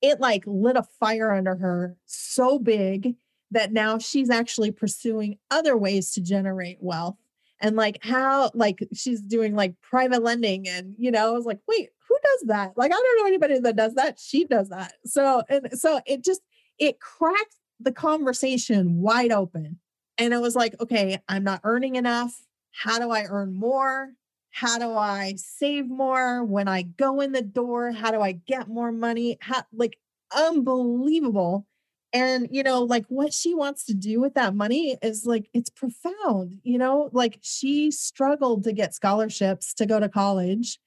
it 0.01 0.19
like 0.19 0.43
lit 0.45 0.75
a 0.75 0.83
fire 0.83 1.31
under 1.31 1.55
her 1.55 1.95
so 2.05 2.57
big 2.57 3.15
that 3.51 3.71
now 3.71 3.97
she's 3.99 4.29
actually 4.29 4.71
pursuing 4.71 5.37
other 5.51 5.77
ways 5.77 6.11
to 6.13 6.21
generate 6.21 6.77
wealth 6.81 7.17
and 7.61 7.75
like 7.75 8.03
how 8.03 8.51
like 8.53 8.79
she's 8.93 9.21
doing 9.21 9.55
like 9.55 9.79
private 9.81 10.23
lending 10.23 10.67
and 10.67 10.95
you 10.97 11.11
know 11.11 11.29
i 11.29 11.31
was 11.31 11.45
like 11.45 11.59
wait 11.67 11.89
who 12.11 12.17
does 12.23 12.47
that? 12.47 12.73
Like 12.75 12.91
i 12.91 12.95
don't 12.95 13.19
know 13.19 13.27
anybody 13.27 13.59
that 13.59 13.75
does 13.77 13.93
that. 13.93 14.19
She 14.19 14.43
does 14.43 14.69
that. 14.69 14.93
So 15.05 15.43
and 15.47 15.69
so 15.79 16.01
it 16.05 16.23
just 16.23 16.41
it 16.77 16.99
cracked 16.99 17.55
the 17.79 17.93
conversation 17.93 19.01
wide 19.01 19.31
open. 19.31 19.79
And 20.17 20.33
it 20.33 20.41
was 20.41 20.55
like 20.55 20.75
okay 20.81 21.19
i'm 21.29 21.43
not 21.43 21.61
earning 21.63 21.95
enough. 21.95 22.45
How 22.71 22.99
do 22.99 23.11
i 23.11 23.23
earn 23.23 23.53
more? 23.53 24.11
How 24.49 24.77
do 24.77 24.91
i 24.91 25.35
save 25.37 25.87
more? 25.87 26.43
When 26.43 26.67
i 26.67 26.81
go 26.81 27.21
in 27.21 27.31
the 27.31 27.41
door 27.41 27.91
how 27.91 28.11
do 28.11 28.19
i 28.19 28.33
get 28.33 28.67
more 28.67 28.91
money? 28.91 29.37
How 29.39 29.63
like 29.71 29.97
unbelievable 30.35 31.65
and 32.13 32.47
you 32.51 32.63
know 32.63 32.83
like 32.83 33.05
what 33.07 33.33
she 33.33 33.53
wants 33.53 33.85
to 33.85 33.93
do 33.93 34.19
with 34.19 34.33
that 34.33 34.55
money 34.55 34.97
is 35.01 35.25
like 35.25 35.49
it's 35.53 35.69
profound 35.69 36.59
you 36.63 36.77
know? 36.77 37.09
Like 37.11 37.39
she 37.41 37.91
struggled 37.91 38.63
to 38.65 38.73
get 38.73 38.93
scholarships 38.93 39.73
to 39.75 39.85
go 39.85 39.99
to 39.99 40.09
college 40.09 40.79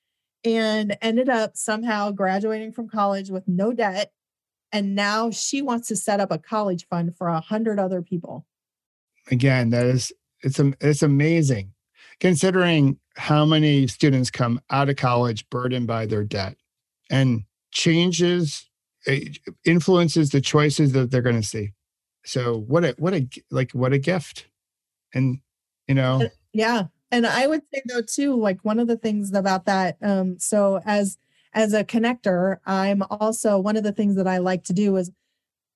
and 0.45 0.97
ended 1.01 1.29
up 1.29 1.57
somehow 1.57 2.11
graduating 2.11 2.73
from 2.73 2.89
college 2.89 3.31
with 3.31 3.47
no 3.49 3.73
debt 3.73 4.13
and 4.73 4.95
now 4.95 5.31
she 5.31 5.63
wants 5.63 5.89
to 5.89 5.97
set 5.97 6.21
up 6.21 6.33
a 6.33 6.39
college 6.39 6.87
fund 6.89 7.17
for 7.17 7.29
a 7.29 7.41
hundred 7.41 7.79
other 7.79 8.03
people. 8.03 8.47
Again 9.31 9.71
that 9.71 9.87
is 9.87 10.13
it's 10.43 10.61
it's 10.81 11.03
amazing 11.03 11.73
considering 12.21 12.99
how 13.17 13.45
many 13.45 13.87
students 13.87 14.31
come 14.31 14.61
out 14.71 14.89
of 14.89 14.97
college 14.97 15.49
burdened 15.51 15.87
by 15.87 16.07
their 16.07 16.25
debt 16.25 16.57
and 17.11 17.45
changes 17.71 18.69
influences 19.65 20.31
the 20.31 20.41
choices 20.41 20.93
that 20.93 21.11
they're 21.11 21.23
going 21.23 21.41
to 21.41 21.47
see. 21.47 21.73
So 22.25 22.65
what 22.67 22.85
a 22.85 22.95
what 22.99 23.15
a 23.15 23.29
like 23.51 23.73
what 23.73 23.93
a 23.93 23.99
gift, 23.99 24.47
and 25.13 25.41
you 25.87 25.95
know 25.95 26.29
yeah. 26.53 26.85
And 27.11 27.27
I 27.27 27.47
would 27.47 27.63
say 27.73 27.83
though 27.87 28.03
too, 28.03 28.35
like 28.35 28.59
one 28.63 28.79
of 28.79 28.89
the 28.89 28.97
things 28.97 29.33
about 29.35 29.67
that. 29.67 29.99
Um, 30.03 30.39
so 30.39 30.81
as 30.85 31.19
as 31.53 31.73
a 31.73 31.85
connector, 31.85 32.59
I'm 32.67 33.03
also 33.11 33.59
one 33.59 33.77
of 33.77 33.85
the 33.85 33.93
things 33.93 34.17
that 34.17 34.27
I 34.27 34.39
like 34.39 34.65
to 34.65 34.73
do 34.73 34.97
is 34.97 35.11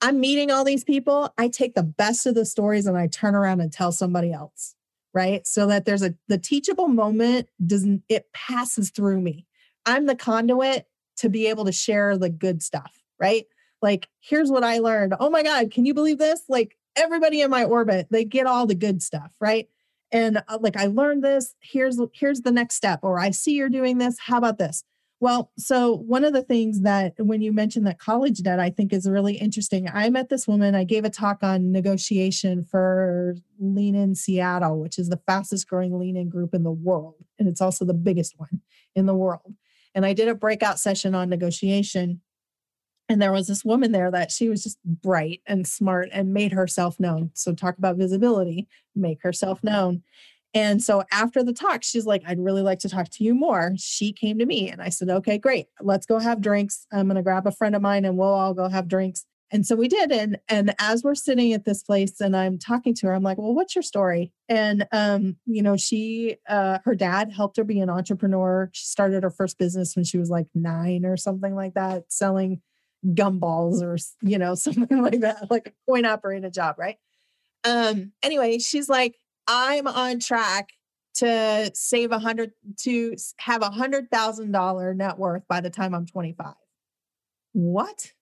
I'm 0.00 0.20
meeting 0.20 0.50
all 0.50 0.64
these 0.64 0.84
people. 0.84 1.32
I 1.38 1.48
take 1.48 1.74
the 1.74 1.82
best 1.82 2.26
of 2.26 2.34
the 2.34 2.44
stories 2.44 2.86
and 2.86 2.96
I 2.96 3.08
turn 3.08 3.34
around 3.34 3.60
and 3.60 3.72
tell 3.72 3.92
somebody 3.92 4.32
else, 4.32 4.74
right? 5.12 5.46
So 5.46 5.66
that 5.66 5.84
there's 5.84 6.02
a 6.02 6.14
the 6.28 6.38
teachable 6.38 6.88
moment 6.88 7.48
doesn't 7.64 8.02
it 8.08 8.32
passes 8.32 8.90
through 8.90 9.20
me. 9.20 9.46
I'm 9.86 10.06
the 10.06 10.16
conduit 10.16 10.86
to 11.18 11.28
be 11.28 11.46
able 11.46 11.64
to 11.66 11.72
share 11.72 12.16
the 12.16 12.30
good 12.30 12.62
stuff 12.62 12.97
right? 13.18 13.46
Like, 13.80 14.08
here's 14.20 14.50
what 14.50 14.64
I 14.64 14.78
learned. 14.78 15.14
Oh 15.20 15.30
my 15.30 15.42
God, 15.42 15.70
can 15.70 15.86
you 15.86 15.94
believe 15.94 16.18
this? 16.18 16.42
Like, 16.48 16.76
everybody 16.96 17.40
in 17.40 17.50
my 17.50 17.64
orbit, 17.64 18.08
they 18.10 18.24
get 18.24 18.46
all 18.46 18.66
the 18.66 18.74
good 18.74 19.02
stuff, 19.02 19.30
right? 19.40 19.68
And 20.10 20.38
uh, 20.48 20.58
like, 20.60 20.76
I 20.76 20.86
learned 20.86 21.22
this. 21.22 21.54
Here's 21.60 22.00
here's 22.12 22.40
the 22.40 22.52
next 22.52 22.74
step. 22.74 23.00
Or 23.02 23.20
I 23.20 23.30
see 23.30 23.54
you're 23.54 23.68
doing 23.68 23.98
this. 23.98 24.18
How 24.18 24.38
about 24.38 24.58
this? 24.58 24.84
Well, 25.20 25.50
so 25.58 25.96
one 25.96 26.22
of 26.22 26.32
the 26.32 26.44
things 26.44 26.82
that 26.82 27.14
when 27.18 27.42
you 27.42 27.52
mentioned 27.52 27.86
that 27.88 27.98
college 27.98 28.40
debt, 28.40 28.60
I 28.60 28.70
think 28.70 28.92
is 28.92 29.08
really 29.08 29.34
interesting. 29.34 29.88
I 29.92 30.10
met 30.10 30.28
this 30.28 30.46
woman, 30.46 30.76
I 30.76 30.84
gave 30.84 31.04
a 31.04 31.10
talk 31.10 31.42
on 31.42 31.72
negotiation 31.72 32.64
for 32.64 33.34
Lean 33.58 33.96
In 33.96 34.14
Seattle, 34.14 34.78
which 34.78 34.96
is 34.96 35.08
the 35.08 35.20
fastest 35.26 35.68
growing 35.68 35.98
lean 35.98 36.16
in 36.16 36.28
group 36.28 36.54
in 36.54 36.62
the 36.62 36.70
world. 36.70 37.24
And 37.36 37.48
it's 37.48 37.60
also 37.60 37.84
the 37.84 37.94
biggest 37.94 38.38
one 38.38 38.60
in 38.94 39.06
the 39.06 39.14
world. 39.14 39.54
And 39.92 40.06
I 40.06 40.12
did 40.12 40.28
a 40.28 40.36
breakout 40.36 40.78
session 40.78 41.16
on 41.16 41.28
negotiation. 41.28 42.20
And 43.08 43.22
there 43.22 43.32
was 43.32 43.46
this 43.46 43.64
woman 43.64 43.92
there 43.92 44.10
that 44.10 44.30
she 44.30 44.48
was 44.48 44.62
just 44.62 44.78
bright 44.84 45.40
and 45.46 45.66
smart 45.66 46.10
and 46.12 46.34
made 46.34 46.52
herself 46.52 47.00
known. 47.00 47.30
So, 47.34 47.54
talk 47.54 47.78
about 47.78 47.96
visibility, 47.96 48.68
make 48.94 49.22
herself 49.22 49.62
known. 49.64 50.02
And 50.54 50.82
so, 50.82 51.04
after 51.12 51.42
the 51.42 51.52
talk, 51.52 51.82
she's 51.82 52.06
like, 52.06 52.22
I'd 52.26 52.38
really 52.38 52.62
like 52.62 52.80
to 52.80 52.88
talk 52.88 53.08
to 53.10 53.24
you 53.24 53.34
more. 53.34 53.72
She 53.76 54.12
came 54.12 54.38
to 54.38 54.46
me 54.46 54.70
and 54.70 54.82
I 54.82 54.88
said, 54.90 55.08
Okay, 55.08 55.38
great. 55.38 55.66
Let's 55.80 56.06
go 56.06 56.18
have 56.18 56.40
drinks. 56.40 56.86
I'm 56.92 57.06
going 57.06 57.16
to 57.16 57.22
grab 57.22 57.46
a 57.46 57.52
friend 57.52 57.74
of 57.74 57.82
mine 57.82 58.04
and 58.04 58.16
we'll 58.18 58.28
all 58.28 58.54
go 58.54 58.68
have 58.68 58.88
drinks. 58.88 59.24
And 59.50 59.66
so 59.66 59.76
we 59.76 59.88
did. 59.88 60.12
And 60.12 60.38
and 60.48 60.74
as 60.78 61.02
we're 61.02 61.14
sitting 61.14 61.52
at 61.52 61.64
this 61.64 61.82
place 61.82 62.20
and 62.20 62.36
I'm 62.36 62.58
talking 62.58 62.94
to 62.96 63.06
her, 63.06 63.14
I'm 63.14 63.22
like, 63.22 63.38
well, 63.38 63.54
what's 63.54 63.74
your 63.74 63.82
story? 63.82 64.32
And 64.48 64.86
um, 64.92 65.36
you 65.46 65.62
know, 65.62 65.76
she 65.76 66.36
uh 66.48 66.78
her 66.84 66.94
dad 66.94 67.32
helped 67.32 67.56
her 67.56 67.64
be 67.64 67.80
an 67.80 67.90
entrepreneur. 67.90 68.70
She 68.72 68.84
started 68.84 69.22
her 69.22 69.30
first 69.30 69.58
business 69.58 69.96
when 69.96 70.04
she 70.04 70.18
was 70.18 70.30
like 70.30 70.46
nine 70.54 71.06
or 71.06 71.16
something 71.16 71.54
like 71.54 71.74
that, 71.74 72.04
selling 72.08 72.60
gumballs 73.06 73.82
or 73.82 73.96
you 74.22 74.38
know 74.38 74.54
something 74.56 75.02
like 75.02 75.20
that 75.20 75.50
like 75.50 75.68
a 75.68 75.72
coin 75.90 76.04
operated 76.04 76.52
job 76.52 76.76
right? 76.78 76.96
Um 77.64 78.12
anyway 78.22 78.58
she's 78.58 78.88
like 78.88 79.16
i'm 79.46 79.86
on 79.86 80.20
track 80.20 80.70
to 81.14 81.70
save 81.74 82.12
a 82.12 82.18
hundred 82.18 82.52
to 82.76 83.16
have 83.38 83.62
a 83.62 83.70
hundred 83.70 84.10
thousand 84.10 84.52
dollar 84.52 84.94
net 84.94 85.18
worth 85.18 85.42
by 85.48 85.60
the 85.60 85.70
time 85.70 85.94
i'm 85.94 86.06
25 86.06 86.54
what? 87.52 88.12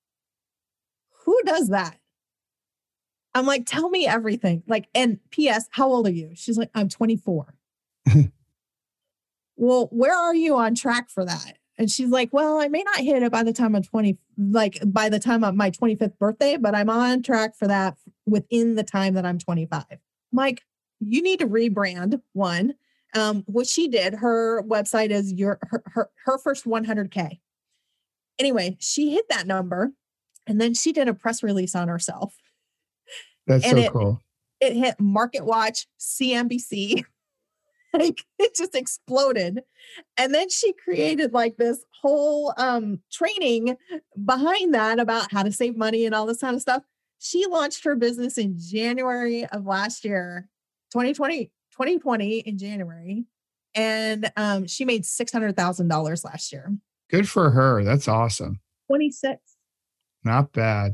Who 1.24 1.39
does 1.45 1.68
that? 1.68 1.99
I'm 3.35 3.45
like 3.45 3.66
tell 3.66 3.91
me 3.91 4.07
everything. 4.07 4.62
Like 4.66 4.89
and 4.95 5.18
ps 5.31 5.68
how 5.70 5.89
old 5.89 6.07
are 6.07 6.12
you? 6.12 6.31
She's 6.35 6.57
like 6.57 6.70
i'm 6.74 6.89
24 6.89 7.55
well 9.57 9.89
where 9.91 10.16
are 10.16 10.35
you 10.35 10.57
on 10.57 10.74
track 10.74 11.11
for 11.11 11.24
that 11.24 11.55
and 11.79 11.91
she's 11.91 12.09
like, 12.09 12.31
Well, 12.33 12.59
I 12.61 12.68
may 12.68 12.83
not 12.83 12.99
hit 12.99 13.22
it 13.22 13.33
by 13.33 13.43
the 13.43 13.53
time 13.53 13.74
I'm 13.74 13.83
20, 13.83 14.16
like 14.39 14.79
by 14.87 15.09
the 15.09 15.18
time 15.18 15.45
of 15.45 15.55
my 15.55 15.70
25th 15.70 16.18
birthday, 16.18 16.57
but 16.57 16.74
I'm 16.74 16.91
on 16.91 17.22
track 17.22 17.57
for 17.57 17.68
that 17.68 17.97
within 18.24 18.74
the 18.74 18.85
time 18.85 19.14
that 19.14 19.27
I'm 19.27 19.39
25. 19.39 19.85
Mike, 20.33 20.62
you 21.01 21.22
need 21.22 21.41
to 21.41 21.49
rebrand 21.49 22.20
one. 22.33 22.74
Um, 23.14 23.45
what 23.47 23.66
she 23.66 23.89
did, 23.89 24.14
her 24.14 24.62
website 24.62 25.11
is 25.11 25.33
your 25.33 25.59
her, 25.62 25.83
her, 25.87 26.11
her 26.24 26.39
first 26.39 26.64
100K. 26.64 27.41
Anyway, 28.39 28.77
she 28.81 29.12
hit 29.12 29.29
that 29.31 29.47
number 29.47 29.93
and 30.47 30.61
then 30.61 30.74
she 30.74 30.93
did 30.93 31.09
a 31.09 31.15
press 31.15 31.43
release 31.43 31.74
on 31.74 31.89
herself. 31.89 32.36
That's 33.47 33.65
and 33.65 33.78
so 33.78 33.85
it, 33.85 33.93
cool. 33.93 34.20
It 34.61 34.73
hit 34.74 35.01
Market 35.01 35.44
Watch, 35.44 35.86
CNBC, 35.98 37.05
like 37.98 38.24
it 38.38 38.54
just 38.54 38.74
exploded. 38.74 39.60
And 40.16 40.34
then 40.34 40.48
she 40.48 40.72
created 40.72 41.32
like 41.32 41.56
this 41.56 41.84
whole 42.02 42.52
um 42.56 43.00
training 43.12 43.76
behind 44.24 44.74
that 44.74 44.98
about 44.98 45.32
how 45.32 45.42
to 45.42 45.52
save 45.52 45.76
money 45.76 46.06
and 46.06 46.14
all 46.14 46.26
this 46.26 46.40
kind 46.40 46.54
of 46.54 46.62
stuff. 46.62 46.82
She 47.18 47.46
launched 47.46 47.84
her 47.84 47.96
business 47.96 48.38
in 48.38 48.56
january 48.58 49.46
of 49.46 49.64
last 49.64 50.04
year 50.04 50.48
2020 50.92 51.46
2020 51.72 52.38
in 52.40 52.58
january 52.58 53.24
and 53.74 54.30
um 54.36 54.66
she 54.66 54.84
made 54.84 55.04
$600000 55.04 56.24
last 56.24 56.52
year. 56.52 56.76
Good 57.10 57.28
for 57.28 57.50
her 57.50 57.84
that's 57.84 58.08
awesome. 58.08 58.60
26 58.88 59.40
not 60.24 60.52
bad. 60.52 60.92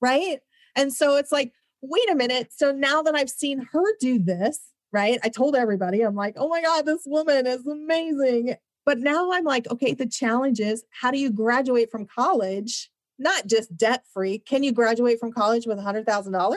Right? 0.00 0.40
And 0.74 0.92
so 0.92 1.16
it's 1.16 1.32
like 1.32 1.52
wait 1.82 2.10
a 2.10 2.14
minute 2.14 2.48
so 2.54 2.72
now 2.72 3.02
that 3.02 3.14
i've 3.14 3.30
seen 3.30 3.68
her 3.72 3.84
do 4.00 4.18
this 4.18 4.60
right? 4.92 5.18
I 5.22 5.28
told 5.28 5.56
everybody, 5.56 6.02
I'm 6.02 6.14
like, 6.14 6.34
oh 6.36 6.48
my 6.48 6.62
God, 6.62 6.86
this 6.86 7.02
woman 7.06 7.46
is 7.46 7.66
amazing. 7.66 8.56
But 8.86 8.98
now 8.98 9.32
I'm 9.32 9.44
like, 9.44 9.70
okay, 9.70 9.92
the 9.92 10.06
challenge 10.06 10.60
is 10.60 10.84
how 10.90 11.10
do 11.10 11.18
you 11.18 11.30
graduate 11.30 11.90
from 11.90 12.06
college, 12.06 12.90
not 13.18 13.46
just 13.46 13.76
debt 13.76 14.04
free? 14.12 14.38
Can 14.38 14.62
you 14.62 14.72
graduate 14.72 15.20
from 15.20 15.32
college 15.32 15.66
with 15.66 15.78
$100,000? 15.78 16.54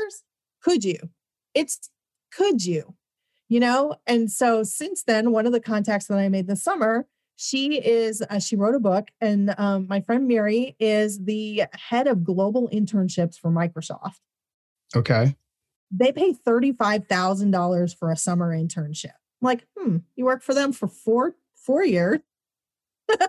Could 0.64 0.86
you? 0.86 0.98
It's 1.54 1.90
could 2.32 2.66
you? 2.66 2.96
You 3.50 3.60
know? 3.60 3.96
And 4.08 4.32
so 4.32 4.64
since 4.64 5.04
then, 5.04 5.32
one 5.32 5.46
of 5.46 5.52
the 5.52 5.60
contacts 5.60 6.08
that 6.08 6.18
I 6.18 6.30
made 6.30 6.48
this 6.48 6.64
summer, 6.64 7.06
she 7.36 7.82
is, 7.86 8.24
uh, 8.30 8.40
she 8.40 8.56
wrote 8.56 8.76
a 8.76 8.80
book, 8.80 9.10
and 9.20 9.54
um, 9.58 9.88
my 9.90 10.00
friend 10.00 10.28
Mary 10.28 10.76
is 10.80 11.26
the 11.26 11.64
head 11.74 12.08
of 12.08 12.24
global 12.24 12.70
internships 12.70 13.38
for 13.38 13.52
Microsoft. 13.52 14.20
Okay 14.96 15.36
they 15.92 16.12
pay 16.12 16.34
$35,000 16.34 17.98
for 17.98 18.12
a 18.12 18.18
summer 18.18 18.56
internship. 18.56 19.14
I'm 19.42 19.46
like, 19.46 19.66
hmm, 19.78 19.98
you 20.16 20.26
work 20.26 20.44
for 20.44 20.54
them 20.54 20.72
for 20.72 20.88
four 20.88 21.36
four 21.56 21.84
years. 21.84 22.20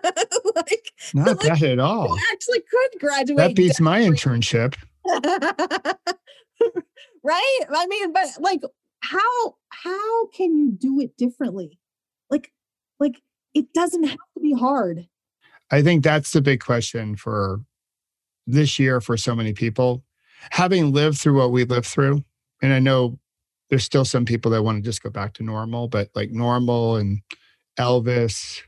like, 0.55 0.91
not 1.13 1.27
like, 1.27 1.39
bad 1.39 1.63
at 1.63 1.79
all. 1.79 2.17
actually 2.31 2.61
could 2.61 2.99
graduate. 2.99 3.37
That 3.37 3.55
beats 3.55 3.81
my 3.81 3.99
internship. 4.01 4.75
right? 7.23 7.59
I 7.69 7.87
mean, 7.87 8.13
but 8.13 8.27
like 8.39 8.61
how 9.01 9.55
how 9.69 10.27
can 10.27 10.57
you 10.57 10.71
do 10.71 10.99
it 11.01 11.17
differently? 11.17 11.79
Like, 12.29 12.51
like 12.99 13.21
it 13.53 13.73
doesn't 13.73 14.03
have 14.03 14.17
to 14.35 14.39
be 14.41 14.53
hard. 14.53 15.07
I 15.71 15.81
think 15.81 16.03
that's 16.03 16.31
the 16.31 16.41
big 16.41 16.61
question 16.61 17.15
for 17.15 17.61
this 18.47 18.79
year 18.79 19.01
for 19.01 19.17
so 19.17 19.35
many 19.35 19.53
people. 19.53 20.03
Having 20.51 20.93
lived 20.93 21.17
through 21.17 21.37
what 21.37 21.51
we 21.51 21.63
lived 21.63 21.85
through, 21.85 22.23
and 22.63 22.73
I 22.73 22.79
know 22.79 23.19
there's 23.69 23.83
still 23.83 24.05
some 24.05 24.23
people 24.23 24.49
that 24.51 24.63
want 24.63 24.77
to 24.77 24.89
just 24.89 25.03
go 25.03 25.09
back 25.09 25.33
to 25.33 25.43
normal, 25.43 25.89
but 25.89 26.09
like 26.15 26.31
normal 26.31 26.95
and 26.95 27.21
Elvis 27.77 28.61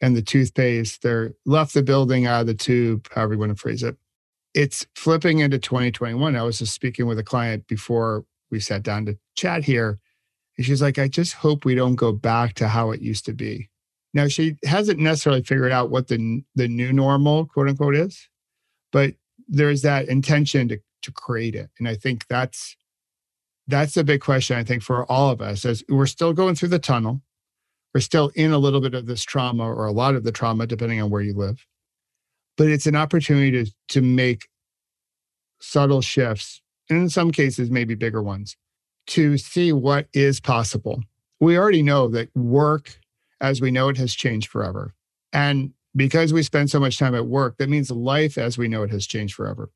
and 0.00 0.14
the 0.14 0.22
toothpaste, 0.22 1.02
they're 1.02 1.32
left 1.46 1.72
the 1.72 1.82
building 1.82 2.26
out 2.26 2.42
of 2.42 2.46
the 2.46 2.54
tube, 2.54 3.08
however 3.12 3.32
you 3.34 3.40
want 3.40 3.50
to 3.50 3.60
phrase 3.60 3.82
it. 3.82 3.96
It's 4.54 4.86
flipping 4.94 5.38
into 5.38 5.58
2021. 5.58 6.36
I 6.36 6.42
was 6.42 6.58
just 6.58 6.74
speaking 6.74 7.06
with 7.06 7.18
a 7.18 7.24
client 7.24 7.66
before 7.66 8.24
we 8.50 8.60
sat 8.60 8.82
down 8.82 9.06
to 9.06 9.18
chat 9.34 9.64
here. 9.64 9.98
And 10.56 10.66
she's 10.66 10.82
like, 10.82 10.98
I 10.98 11.08
just 11.08 11.34
hope 11.34 11.64
we 11.64 11.74
don't 11.74 11.94
go 11.94 12.12
back 12.12 12.54
to 12.54 12.68
how 12.68 12.90
it 12.90 13.00
used 13.00 13.24
to 13.26 13.32
be. 13.32 13.70
Now, 14.12 14.28
she 14.28 14.56
hasn't 14.64 14.98
necessarily 14.98 15.42
figured 15.42 15.72
out 15.72 15.90
what 15.90 16.08
the, 16.08 16.42
the 16.54 16.68
new 16.68 16.92
normal, 16.92 17.46
quote 17.46 17.68
unquote, 17.68 17.94
is, 17.94 18.28
but 18.92 19.14
there's 19.46 19.82
that 19.82 20.08
intention 20.08 20.68
to, 20.68 20.78
to 21.02 21.12
create 21.12 21.54
it. 21.54 21.70
And 21.78 21.88
I 21.88 21.94
think 21.94 22.26
that's 22.28 22.76
that's 23.68 23.96
a 23.96 24.04
big 24.04 24.20
question, 24.20 24.56
I 24.56 24.64
think, 24.64 24.82
for 24.82 25.10
all 25.10 25.30
of 25.30 25.40
us 25.40 25.64
as 25.64 25.84
we're 25.88 26.06
still 26.06 26.32
going 26.32 26.54
through 26.54 26.70
the 26.70 26.78
tunnel. 26.78 27.22
We're 27.94 28.00
still 28.00 28.30
in 28.34 28.52
a 28.52 28.58
little 28.58 28.80
bit 28.80 28.94
of 28.94 29.06
this 29.06 29.22
trauma 29.22 29.64
or 29.64 29.86
a 29.86 29.92
lot 29.92 30.14
of 30.14 30.24
the 30.24 30.32
trauma, 30.32 30.66
depending 30.66 31.00
on 31.00 31.10
where 31.10 31.22
you 31.22 31.34
live. 31.34 31.64
But 32.56 32.68
it's 32.68 32.86
an 32.86 32.96
opportunity 32.96 33.64
to, 33.64 33.72
to 33.90 34.02
make 34.02 34.48
subtle 35.60 36.00
shifts, 36.00 36.60
and 36.90 36.98
in 36.98 37.08
some 37.08 37.30
cases, 37.30 37.70
maybe 37.70 37.94
bigger 37.94 38.22
ones, 38.22 38.56
to 39.08 39.38
see 39.38 39.72
what 39.72 40.06
is 40.12 40.40
possible. 40.40 41.02
We 41.40 41.58
already 41.58 41.82
know 41.82 42.08
that 42.08 42.34
work 42.36 42.98
as 43.40 43.60
we 43.60 43.70
know 43.70 43.88
it 43.88 43.96
has 43.96 44.14
changed 44.14 44.48
forever. 44.50 44.94
And 45.32 45.72
because 45.94 46.32
we 46.32 46.42
spend 46.42 46.70
so 46.70 46.80
much 46.80 46.98
time 46.98 47.14
at 47.14 47.26
work, 47.26 47.56
that 47.58 47.68
means 47.68 47.90
life 47.90 48.38
as 48.38 48.58
we 48.58 48.68
know 48.68 48.82
it 48.82 48.90
has 48.90 49.06
changed 49.06 49.34
forever. 49.34 49.70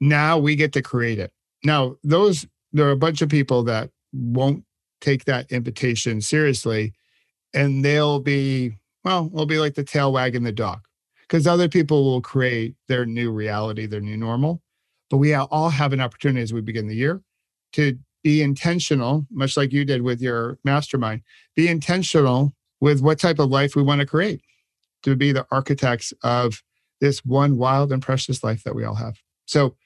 Now 0.00 0.38
we 0.38 0.56
get 0.56 0.72
to 0.74 0.82
create 0.82 1.18
it. 1.18 1.32
Now, 1.64 1.96
those 2.04 2.46
there 2.72 2.86
are 2.86 2.92
a 2.92 2.96
bunch 2.96 3.22
of 3.22 3.28
people 3.28 3.62
that 3.64 3.90
won't 4.12 4.64
take 5.00 5.24
that 5.24 5.50
invitation 5.50 6.20
seriously 6.20 6.92
and 7.54 7.84
they'll 7.84 8.20
be 8.20 8.72
well 9.04 9.28
they'll 9.28 9.46
be 9.46 9.58
like 9.58 9.74
the 9.74 9.84
tail 9.84 10.12
wagging 10.12 10.42
the 10.42 10.52
dog 10.52 10.80
because 11.22 11.46
other 11.46 11.68
people 11.68 12.04
will 12.04 12.20
create 12.20 12.74
their 12.88 13.04
new 13.04 13.30
reality 13.30 13.86
their 13.86 14.00
new 14.00 14.16
normal. 14.16 14.62
But 15.08 15.18
we 15.18 15.34
all 15.34 15.70
have 15.70 15.92
an 15.92 16.00
opportunity 16.00 16.42
as 16.42 16.52
we 16.52 16.60
begin 16.60 16.88
the 16.88 16.96
year 16.96 17.22
to 17.72 17.96
be 18.24 18.42
intentional 18.42 19.26
much 19.30 19.56
like 19.56 19.72
you 19.72 19.84
did 19.84 20.02
with 20.02 20.20
your 20.20 20.58
mastermind 20.64 21.22
be 21.54 21.68
intentional 21.68 22.52
with 22.80 23.00
what 23.00 23.18
type 23.18 23.38
of 23.38 23.50
life 23.50 23.76
we 23.76 23.82
want 23.82 24.00
to 24.00 24.06
create 24.06 24.42
to 25.02 25.14
be 25.14 25.30
the 25.30 25.46
architects 25.52 26.12
of 26.22 26.62
this 27.00 27.24
one 27.24 27.56
wild 27.56 27.92
and 27.92 28.02
precious 28.02 28.42
life 28.42 28.64
that 28.64 28.74
we 28.74 28.84
all 28.84 28.96
have. 28.96 29.18
So 29.46 29.76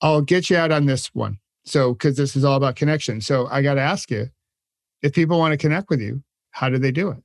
i'll 0.00 0.22
get 0.22 0.50
you 0.50 0.56
out 0.56 0.72
on 0.72 0.86
this 0.86 1.14
one 1.14 1.38
so, 1.64 1.92
because 1.92 2.16
this 2.16 2.36
is 2.36 2.44
all 2.44 2.56
about 2.56 2.76
connection. 2.76 3.20
So, 3.20 3.46
I 3.50 3.62
got 3.62 3.74
to 3.74 3.80
ask 3.80 4.10
you 4.10 4.28
if 5.02 5.12
people 5.12 5.38
want 5.38 5.52
to 5.52 5.58
connect 5.58 5.90
with 5.90 6.00
you, 6.00 6.22
how 6.50 6.68
do 6.68 6.78
they 6.78 6.92
do 6.92 7.10
it? 7.10 7.22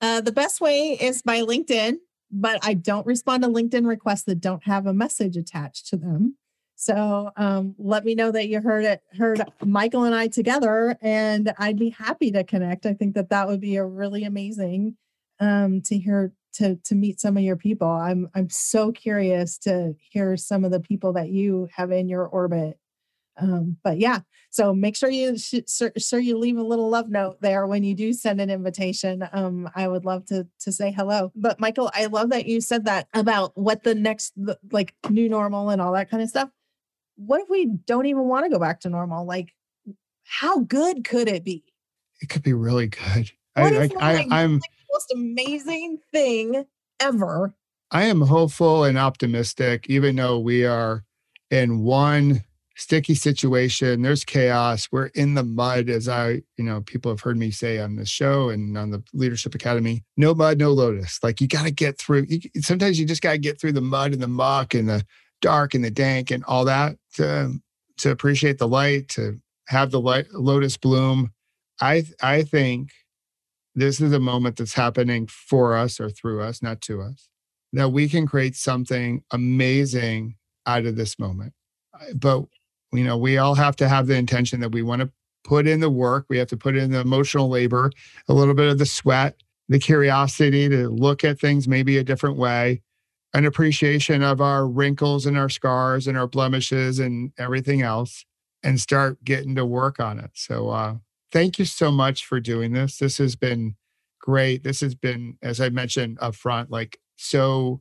Uh, 0.00 0.20
the 0.20 0.32
best 0.32 0.60
way 0.60 0.98
is 1.00 1.22
by 1.22 1.40
LinkedIn, 1.40 1.96
but 2.30 2.58
I 2.62 2.74
don't 2.74 3.06
respond 3.06 3.42
to 3.44 3.48
LinkedIn 3.48 3.86
requests 3.86 4.24
that 4.24 4.40
don't 4.40 4.64
have 4.64 4.86
a 4.86 4.92
message 4.92 5.36
attached 5.36 5.86
to 5.88 5.96
them. 5.96 6.36
So 6.76 7.30
um, 7.38 7.74
let 7.78 8.04
me 8.04 8.14
know 8.14 8.30
that 8.30 8.48
you 8.48 8.60
heard 8.60 8.84
it, 8.84 9.00
heard 9.16 9.42
Michael 9.64 10.04
and 10.04 10.14
I 10.14 10.28
together, 10.28 10.98
and 11.00 11.54
I'd 11.58 11.78
be 11.78 11.88
happy 11.88 12.30
to 12.32 12.44
connect. 12.44 12.84
I 12.84 12.92
think 12.92 13.14
that 13.14 13.30
that 13.30 13.48
would 13.48 13.60
be 13.60 13.76
a 13.76 13.84
really 13.84 14.24
amazing 14.24 14.96
um, 15.40 15.80
to 15.86 15.96
hear 15.96 16.32
to 16.54 16.76
to 16.84 16.94
meet 16.94 17.18
some 17.18 17.38
of 17.38 17.42
your 17.42 17.56
people. 17.56 17.88
I'm 17.88 18.28
I'm 18.34 18.50
so 18.50 18.92
curious 18.92 19.56
to 19.58 19.94
hear 20.10 20.36
some 20.36 20.64
of 20.64 20.70
the 20.70 20.80
people 20.80 21.14
that 21.14 21.30
you 21.30 21.68
have 21.74 21.90
in 21.92 22.08
your 22.08 22.26
orbit 22.26 22.78
um, 23.38 23.76
but 23.82 23.98
yeah, 23.98 24.20
so 24.50 24.74
make 24.74 24.96
sure 24.96 25.10
you 25.10 25.36
sure, 25.38 25.92
sure 25.98 26.18
you 26.18 26.38
leave 26.38 26.56
a 26.56 26.62
little 26.62 26.88
love 26.88 27.10
note 27.10 27.40
there 27.40 27.66
when 27.66 27.84
you 27.84 27.94
do 27.94 28.12
send 28.12 28.40
an 28.40 28.50
invitation. 28.50 29.28
Um, 29.32 29.70
I 29.74 29.88
would 29.88 30.04
love 30.04 30.24
to 30.26 30.46
to 30.60 30.72
say 30.72 30.90
hello. 30.90 31.32
But 31.34 31.60
Michael, 31.60 31.90
I 31.94 32.06
love 32.06 32.30
that 32.30 32.46
you 32.46 32.60
said 32.60 32.86
that 32.86 33.08
about 33.14 33.56
what 33.56 33.82
the 33.82 33.94
next 33.94 34.32
like 34.70 34.94
new 35.10 35.28
normal 35.28 35.70
and 35.70 35.82
all 35.82 35.92
that 35.92 36.10
kind 36.10 36.22
of 36.22 36.28
stuff. 36.28 36.48
What 37.16 37.42
if 37.42 37.48
we 37.48 37.66
don't 37.66 38.06
even 38.06 38.24
want 38.24 38.46
to 38.46 38.50
go 38.50 38.58
back 38.58 38.80
to 38.80 38.90
normal? 38.90 39.26
Like, 39.26 39.54
how 40.24 40.60
good 40.60 41.04
could 41.04 41.28
it 41.28 41.44
be? 41.44 41.64
It 42.20 42.28
could 42.28 42.42
be 42.42 42.52
really 42.52 42.88
good. 42.88 43.30
What 43.54 43.72
I, 43.72 43.90
I, 44.00 44.26
I, 44.30 44.42
am 44.42 44.54
like 44.54 44.62
the 44.62 44.92
most 44.92 45.12
amazing 45.14 45.98
thing 46.12 46.64
ever. 47.00 47.54
I 47.90 48.04
am 48.04 48.20
hopeful 48.20 48.84
and 48.84 48.98
optimistic, 48.98 49.86
even 49.88 50.16
though 50.16 50.38
we 50.38 50.64
are 50.66 51.04
in 51.50 51.80
one 51.80 52.42
sticky 52.76 53.14
situation. 53.14 54.02
There's 54.02 54.24
chaos. 54.24 54.88
We're 54.92 55.06
in 55.06 55.34
the 55.34 55.42
mud, 55.42 55.88
as 55.88 56.08
I, 56.08 56.42
you 56.56 56.64
know, 56.64 56.82
people 56.82 57.10
have 57.10 57.20
heard 57.20 57.36
me 57.36 57.50
say 57.50 57.78
on 57.78 57.96
this 57.96 58.08
show 58.08 58.50
and 58.50 58.76
on 58.76 58.90
the 58.90 59.02
Leadership 59.12 59.54
Academy. 59.54 60.04
No 60.16 60.34
mud, 60.34 60.58
no 60.58 60.70
lotus. 60.70 61.18
Like 61.22 61.40
you 61.40 61.48
got 61.48 61.64
to 61.64 61.70
get 61.70 61.98
through. 61.98 62.26
You, 62.28 62.40
sometimes 62.60 63.00
you 63.00 63.06
just 63.06 63.22
got 63.22 63.32
to 63.32 63.38
get 63.38 63.60
through 63.60 63.72
the 63.72 63.80
mud 63.80 64.12
and 64.12 64.22
the 64.22 64.28
muck 64.28 64.74
and 64.74 64.88
the 64.88 65.04
dark 65.40 65.74
and 65.74 65.84
the 65.84 65.90
dank 65.90 66.30
and 66.30 66.44
all 66.44 66.64
that 66.66 66.96
to 67.14 67.58
to 67.98 68.10
appreciate 68.10 68.58
the 68.58 68.68
light, 68.68 69.08
to 69.08 69.40
have 69.68 69.90
the 69.90 70.00
light 70.00 70.26
lotus 70.32 70.76
bloom. 70.76 71.32
I 71.80 72.04
I 72.22 72.42
think 72.42 72.90
this 73.74 74.00
is 74.00 74.12
a 74.12 74.20
moment 74.20 74.56
that's 74.56 74.74
happening 74.74 75.26
for 75.26 75.76
us 75.76 75.98
or 75.98 76.10
through 76.10 76.42
us, 76.42 76.62
not 76.62 76.80
to 76.82 77.02
us, 77.02 77.28
that 77.72 77.90
we 77.90 78.08
can 78.08 78.26
create 78.26 78.56
something 78.56 79.22
amazing 79.30 80.36
out 80.66 80.86
of 80.86 80.96
this 80.96 81.18
moment. 81.18 81.52
But 82.14 82.46
you 82.92 83.04
know 83.04 83.16
we 83.16 83.38
all 83.38 83.54
have 83.54 83.76
to 83.76 83.88
have 83.88 84.06
the 84.06 84.16
intention 84.16 84.60
that 84.60 84.72
we 84.72 84.82
want 84.82 85.02
to 85.02 85.10
put 85.44 85.66
in 85.66 85.80
the 85.80 85.90
work. 85.90 86.26
We 86.28 86.38
have 86.38 86.48
to 86.48 86.56
put 86.56 86.76
in 86.76 86.90
the 86.90 87.00
emotional 87.00 87.48
labor 87.48 87.92
a 88.28 88.34
little 88.34 88.54
bit 88.54 88.68
of 88.68 88.78
the 88.78 88.86
sweat 88.86 89.42
the 89.68 89.78
curiosity 89.78 90.68
to 90.68 90.88
look 90.88 91.24
at 91.24 91.40
things 91.40 91.66
maybe 91.66 91.98
a 91.98 92.04
different 92.04 92.36
way 92.36 92.80
an 93.34 93.44
appreciation 93.44 94.22
of 94.22 94.40
our 94.40 94.66
wrinkles 94.66 95.26
and 95.26 95.36
our 95.36 95.48
scars 95.48 96.06
and 96.06 96.16
our 96.16 96.26
blemishes 96.26 96.98
and 96.98 97.32
everything 97.36 97.82
else 97.82 98.24
and 98.62 98.80
start 98.80 99.22
getting 99.24 99.54
to 99.54 99.66
work 99.66 100.00
on 100.00 100.18
it. 100.18 100.30
So 100.32 100.70
uh, 100.70 100.94
thank 101.32 101.58
you 101.58 101.66
so 101.66 101.90
much 101.90 102.24
for 102.24 102.40
doing 102.40 102.72
this. 102.72 102.96
This 102.96 103.18
has 103.18 103.36
been 103.36 103.76
great. 104.18 104.64
This 104.64 104.80
has 104.80 104.94
been 104.94 105.36
as 105.42 105.60
i 105.60 105.68
mentioned 105.68 106.18
up 106.20 106.34
front 106.34 106.68
like 106.68 106.98
so 107.14 107.80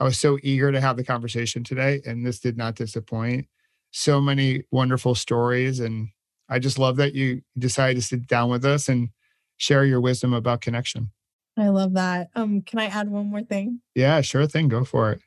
i 0.00 0.04
was 0.04 0.18
so 0.18 0.38
eager 0.42 0.72
to 0.72 0.80
have 0.80 0.96
the 0.96 1.04
conversation 1.04 1.62
today 1.62 2.00
and 2.06 2.24
this 2.24 2.40
did 2.40 2.56
not 2.56 2.76
disappoint 2.76 3.46
so 3.92 4.20
many 4.20 4.64
wonderful 4.70 5.14
stories. 5.14 5.78
And 5.78 6.08
I 6.48 6.58
just 6.58 6.78
love 6.78 6.96
that 6.96 7.14
you 7.14 7.42
decided 7.56 7.96
to 7.96 8.02
sit 8.02 8.26
down 8.26 8.50
with 8.50 8.64
us 8.64 8.88
and 8.88 9.10
share 9.56 9.84
your 9.84 10.00
wisdom 10.00 10.32
about 10.32 10.60
connection. 10.60 11.12
I 11.56 11.68
love 11.68 11.94
that. 11.94 12.30
Um, 12.34 12.62
can 12.62 12.78
I 12.78 12.86
add 12.86 13.08
one 13.08 13.26
more 13.26 13.42
thing? 13.42 13.80
Yeah, 13.94 14.20
sure 14.22 14.46
thing. 14.46 14.68
Go 14.68 14.84
for 14.84 15.12
it. 15.12 15.20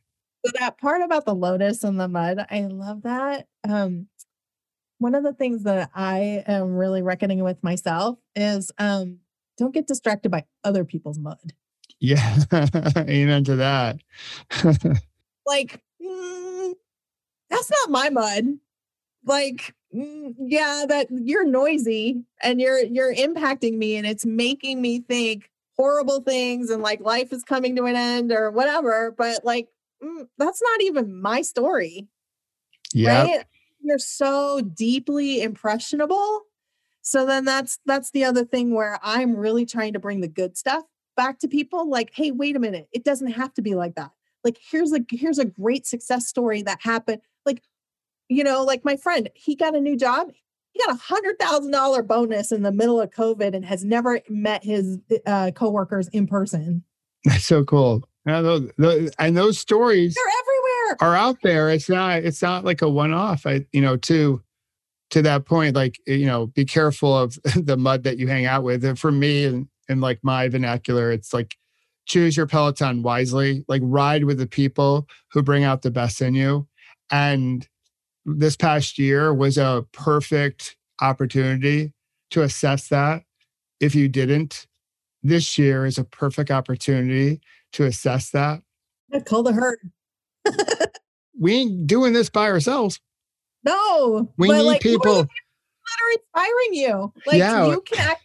So 0.45 0.51
that 0.59 0.77
part 0.77 1.01
about 1.01 1.25
the 1.25 1.35
lotus 1.35 1.83
and 1.83 1.99
the 1.99 2.07
mud, 2.07 2.45
I 2.49 2.61
love 2.61 3.03
that. 3.03 3.47
Um, 3.67 4.07
one 4.97 5.15
of 5.15 5.23
the 5.23 5.33
things 5.33 5.63
that 5.63 5.89
I 5.95 6.43
am 6.47 6.75
really 6.75 7.01
reckoning 7.01 7.43
with 7.43 7.63
myself 7.63 8.17
is 8.35 8.71
um, 8.77 9.19
don't 9.57 9.73
get 9.73 9.87
distracted 9.87 10.29
by 10.29 10.45
other 10.63 10.85
people's 10.85 11.19
mud. 11.19 11.53
Yeah, 11.99 12.37
amen 12.97 13.43
to 13.45 13.55
that. 13.57 13.97
like, 15.45 15.81
mm, 16.01 16.44
that's 17.49 17.69
not 17.69 17.91
my 17.91 18.09
mud. 18.09 18.45
Like, 19.25 19.73
mm, 19.93 20.33
yeah, 20.39 20.85
that 20.87 21.07
you're 21.09 21.45
noisy 21.45 22.23
and 22.41 22.61
you're 22.61 22.83
you're 22.83 23.13
impacting 23.13 23.77
me 23.77 23.95
and 23.95 24.05
it's 24.05 24.25
making 24.25 24.81
me 24.81 24.99
think 24.99 25.49
horrible 25.77 26.21
things 26.21 26.69
and 26.69 26.81
like 26.81 27.01
life 27.01 27.33
is 27.33 27.43
coming 27.43 27.75
to 27.75 27.85
an 27.85 27.95
end 27.95 28.31
or 28.31 28.51
whatever. 28.51 29.13
But 29.17 29.43
like, 29.43 29.67
mm, 30.03 30.27
that's 30.37 30.61
not 30.61 30.81
even 30.81 31.21
my 31.21 31.41
story. 31.41 32.07
Yeah. 32.93 33.23
Right? 33.23 33.45
You're 33.81 33.99
so 33.99 34.61
deeply 34.61 35.41
impressionable. 35.41 36.41
So 37.01 37.25
then 37.25 37.45
that's 37.45 37.79
that's 37.85 38.11
the 38.11 38.23
other 38.23 38.45
thing 38.45 38.73
where 38.73 38.99
I'm 39.03 39.35
really 39.35 39.65
trying 39.65 39.93
to 39.93 39.99
bring 39.99 40.21
the 40.21 40.27
good 40.27 40.57
stuff 40.57 40.83
back 41.15 41.39
to 41.39 41.47
people 41.47 41.89
like 41.89 42.11
hey 42.13 42.31
wait 42.31 42.55
a 42.55 42.59
minute 42.59 42.87
it 42.91 43.03
doesn't 43.03 43.31
have 43.31 43.53
to 43.53 43.61
be 43.61 43.75
like 43.75 43.95
that 43.95 44.11
like 44.43 44.57
here's 44.69 44.91
a 44.93 44.99
here's 45.09 45.39
a 45.39 45.45
great 45.45 45.87
success 45.87 46.27
story 46.27 46.61
that 46.61 46.79
happened 46.81 47.21
you 48.29 48.43
know, 48.43 48.63
like 48.63 48.83
my 48.83 48.95
friend, 48.95 49.29
he 49.33 49.55
got 49.55 49.75
a 49.75 49.81
new 49.81 49.95
job. 49.97 50.31
He 50.71 50.79
got 50.79 50.93
a 50.93 50.99
hundred 50.99 51.39
thousand 51.39 51.71
dollar 51.71 52.03
bonus 52.03 52.51
in 52.51 52.63
the 52.63 52.71
middle 52.71 52.99
of 52.99 53.11
COVID 53.11 53.55
and 53.55 53.65
has 53.65 53.83
never 53.83 54.19
met 54.29 54.63
his 54.63 54.97
uh, 55.25 55.51
coworkers 55.51 56.09
in 56.09 56.27
person. 56.27 56.83
That's 57.23 57.45
so 57.45 57.63
cool. 57.63 58.03
those, 58.25 58.69
those, 58.77 59.11
and 59.17 59.37
those 59.37 59.57
stories 59.57 60.15
they're 60.15 60.23
everywhere 60.41 60.97
are 61.01 61.15
out 61.15 61.37
there. 61.43 61.69
It's 61.69 61.89
not 61.89 62.23
it's 62.23 62.41
not 62.41 62.65
like 62.65 62.81
a 62.81 62.89
one 62.89 63.13
off. 63.13 63.45
I 63.45 63.65
you 63.71 63.81
know 63.81 63.95
to 63.97 64.41
to 65.11 65.21
that 65.21 65.45
point, 65.45 65.75
like 65.75 65.97
you 66.05 66.25
know, 66.25 66.47
be 66.47 66.65
careful 66.65 67.17
of 67.17 67.37
the 67.55 67.77
mud 67.77 68.03
that 68.03 68.17
you 68.17 68.27
hang 68.27 68.45
out 68.45 68.63
with. 68.63 68.83
And 68.83 68.99
for 68.99 69.11
me, 69.11 69.45
and 69.45 69.67
in 69.87 70.01
like 70.01 70.19
my 70.23 70.49
vernacular, 70.49 71.11
it's 71.11 71.33
like 71.33 71.55
choose 72.05 72.37
your 72.37 72.47
Peloton 72.47 73.01
wisely, 73.01 73.63
like 73.67 73.81
ride 73.83 74.25
with 74.25 74.37
the 74.37 74.47
people 74.47 75.07
who 75.31 75.41
bring 75.41 75.63
out 75.63 75.81
the 75.81 75.91
best 75.91 76.21
in 76.21 76.35
you. 76.35 76.67
And 77.11 77.67
this 78.25 78.55
past 78.55 78.97
year 78.97 79.33
was 79.33 79.57
a 79.57 79.85
perfect 79.91 80.75
opportunity 81.01 81.93
to 82.31 82.41
assess 82.41 82.89
that. 82.89 83.23
If 83.79 83.93
you 83.93 84.07
didn't, 84.07 84.67
this 85.21 85.57
year 85.57 85.85
is 85.85 85.97
a 85.97 86.03
perfect 86.03 86.51
opportunity 86.51 87.41
to 87.73 87.85
assess 87.85 88.31
that. 88.31 88.61
call 89.25 89.43
the 89.43 89.53
herd. 89.53 89.79
we 91.39 91.55
ain't 91.55 91.87
doing 91.87 92.13
this 92.13 92.29
by 92.29 92.49
ourselves. 92.49 92.99
No, 93.63 94.31
we 94.37 94.49
need 94.49 94.61
like, 94.61 94.81
people 94.81 95.23
that 95.23 95.23
are 95.23 96.11
inspiring 96.13 96.73
you. 96.73 97.13
Like 97.25 97.37
yeah. 97.37 97.67
you 97.67 97.81
can 97.81 98.15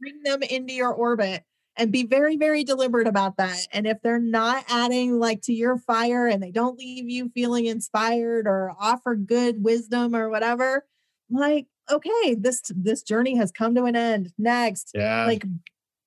bring 0.00 0.22
them 0.22 0.42
into 0.42 0.72
your 0.72 0.92
orbit 0.92 1.42
and 1.76 1.90
be 1.90 2.04
very, 2.04 2.36
very 2.36 2.64
deliberate 2.64 3.06
about 3.06 3.36
that. 3.36 3.66
And 3.72 3.86
if 3.86 4.00
they're 4.02 4.20
not 4.20 4.64
adding 4.68 5.18
like 5.18 5.42
to 5.42 5.52
your 5.52 5.78
fire 5.78 6.26
and 6.26 6.42
they 6.42 6.50
don't 6.50 6.78
leave 6.78 7.08
you 7.08 7.30
feeling 7.34 7.66
inspired 7.66 8.46
or 8.46 8.72
offer 8.78 9.14
good 9.14 9.62
wisdom 9.64 10.14
or 10.14 10.28
whatever, 10.30 10.86
like 11.30 11.66
okay, 11.90 12.34
this 12.38 12.62
this 12.74 13.02
journey 13.02 13.36
has 13.36 13.50
come 13.50 13.74
to 13.74 13.84
an 13.84 13.96
end. 13.96 14.32
Next, 14.38 14.92
yeah, 14.94 15.26
like 15.26 15.44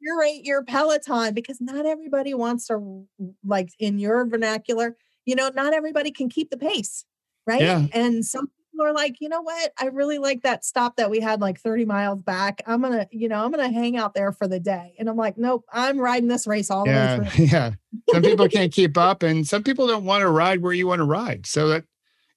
curate 0.01 0.45
your 0.45 0.63
Peloton 0.63 1.33
because 1.33 1.59
not 1.59 1.85
everybody 1.85 2.33
wants 2.33 2.67
to 2.67 3.05
like 3.45 3.69
in 3.79 3.99
your 3.99 4.25
vernacular. 4.27 4.95
You 5.25 5.35
know, 5.35 5.51
not 5.53 5.73
everybody 5.73 6.11
can 6.11 6.29
keep 6.29 6.49
the 6.49 6.57
pace, 6.57 7.03
right? 7.45 7.61
Yeah. 7.61 7.87
And 7.91 8.25
some 8.25 8.49
people 8.77 8.85
are 8.87 8.93
like, 8.93 9.19
you 9.19 9.27
know 9.27 9.41
what? 9.41 9.73
I 9.79 9.85
really 9.87 10.19
like 10.19 10.43
that 10.43 10.63
stop 10.63 10.97
that 10.97 11.09
we 11.09 11.19
had 11.19 11.41
like 11.41 11.59
30 11.59 11.85
miles 11.85 12.21
back. 12.21 12.61
I'm 12.67 12.81
gonna, 12.81 13.07
you 13.11 13.27
know, 13.27 13.43
I'm 13.43 13.49
gonna 13.49 13.71
hang 13.71 13.97
out 13.97 14.13
there 14.13 14.31
for 14.31 14.47
the 14.47 14.59
day. 14.59 14.93
And 14.99 15.09
I'm 15.09 15.17
like, 15.17 15.35
nope, 15.37 15.65
I'm 15.71 15.99
riding 15.99 16.27
this 16.27 16.45
race 16.45 16.69
all 16.69 16.85
yeah, 16.85 17.15
the 17.15 17.23
way 17.23 17.29
through. 17.29 17.45
Yeah. 17.45 17.71
Some 18.11 18.21
people 18.21 18.47
can't 18.49 18.71
keep 18.71 18.95
up, 18.95 19.23
and 19.23 19.47
some 19.47 19.63
people 19.63 19.87
don't 19.87 20.05
want 20.05 20.21
to 20.21 20.29
ride 20.29 20.61
where 20.61 20.73
you 20.73 20.85
want 20.85 20.99
to 20.99 21.05
ride. 21.05 21.47
So 21.47 21.69
that, 21.69 21.85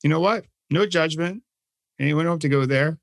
you 0.03 0.09
know 0.09 0.21
what? 0.21 0.47
No 0.71 0.87
judgment. 0.87 1.43
Anyone 1.99 2.25
don't 2.25 2.35
have 2.35 2.41
to 2.41 2.49
go 2.49 2.65
there. 2.65 2.99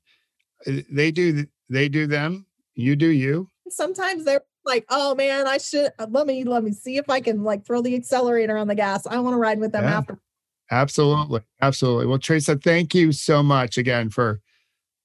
They 0.66 1.12
do 1.12 1.46
they 1.68 1.88
do 1.88 2.08
them. 2.08 2.46
You 2.74 2.96
do 2.96 3.08
you. 3.08 3.48
Sometimes 3.68 4.24
they're 4.24 4.42
like, 4.64 4.84
oh 4.88 5.14
man, 5.14 5.46
I 5.46 5.58
should 5.58 5.92
uh, 5.98 6.06
let 6.10 6.26
me 6.26 6.42
let 6.42 6.64
me 6.64 6.72
see 6.72 6.96
if 6.96 7.08
I 7.08 7.20
can 7.20 7.44
like 7.44 7.64
throw 7.64 7.82
the 7.82 7.94
accelerator 7.94 8.56
on 8.56 8.66
the 8.66 8.74
gas. 8.74 9.06
I 9.06 9.20
want 9.20 9.34
to 9.34 9.38
ride 9.38 9.60
with 9.60 9.70
them 9.70 9.84
yeah, 9.84 9.96
after. 9.96 10.18
Absolutely. 10.70 11.40
Absolutely. 11.62 12.06
Well, 12.06 12.18
Teresa, 12.18 12.56
thank 12.56 12.94
you 12.94 13.12
so 13.12 13.42
much 13.42 13.78
again 13.78 14.10
for 14.10 14.40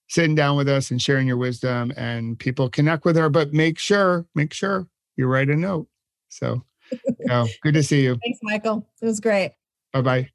sitting 0.10 0.36
down 0.36 0.58
with 0.58 0.68
us 0.68 0.92
and 0.92 1.02
sharing 1.02 1.28
your 1.28 1.38
wisdom 1.38 1.94
and 1.96 2.38
people 2.38 2.70
connect 2.70 3.06
with 3.06 3.16
her, 3.16 3.30
but 3.30 3.54
make 3.54 3.80
sure, 3.80 4.26
make 4.36 4.54
sure 4.54 4.88
you 5.16 5.26
write 5.26 5.50
a 5.50 5.56
note. 5.56 5.88
So 6.30 6.64
oh, 7.30 7.48
good 7.62 7.74
to 7.76 7.84
see 7.84 8.04
you. 8.04 8.18
Thanks, 8.24 8.40
Michael. 8.44 8.88
It 9.02 9.06
was 9.06 9.20
great. 9.20 9.54
Bye 9.92 10.02
bye. 10.02 10.30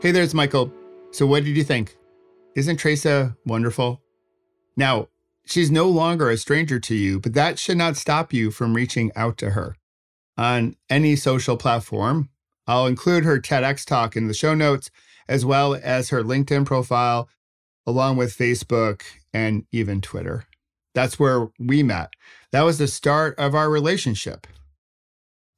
Hey 0.00 0.10
there, 0.10 0.22
it's 0.22 0.34
Michael. 0.34 0.70
So, 1.12 1.26
what 1.26 1.44
did 1.44 1.56
you 1.56 1.64
think? 1.64 1.96
Isn't 2.54 2.76
Teresa 2.76 3.36
wonderful? 3.46 4.02
Now, 4.76 5.08
she's 5.46 5.70
no 5.70 5.88
longer 5.88 6.28
a 6.28 6.36
stranger 6.36 6.78
to 6.80 6.94
you, 6.94 7.20
but 7.20 7.32
that 7.34 7.58
should 7.58 7.78
not 7.78 7.96
stop 7.96 8.32
you 8.32 8.50
from 8.50 8.74
reaching 8.74 9.10
out 9.16 9.38
to 9.38 9.50
her 9.50 9.76
on 10.36 10.76
any 10.90 11.16
social 11.16 11.56
platform. 11.56 12.28
I'll 12.66 12.86
include 12.86 13.24
her 13.24 13.40
TEDx 13.40 13.84
talk 13.84 14.16
in 14.16 14.26
the 14.26 14.34
show 14.34 14.54
notes, 14.54 14.90
as 15.28 15.44
well 15.44 15.78
as 15.82 16.10
her 16.10 16.22
LinkedIn 16.22 16.64
profile, 16.66 17.28
along 17.86 18.16
with 18.16 18.36
Facebook 18.36 19.02
and 19.32 19.66
even 19.72 20.00
Twitter. 20.00 20.46
That's 20.94 21.18
where 21.18 21.48
we 21.58 21.82
met. 21.82 22.10
That 22.52 22.62
was 22.62 22.78
the 22.78 22.86
start 22.86 23.38
of 23.38 23.54
our 23.54 23.68
relationship. 23.68 24.46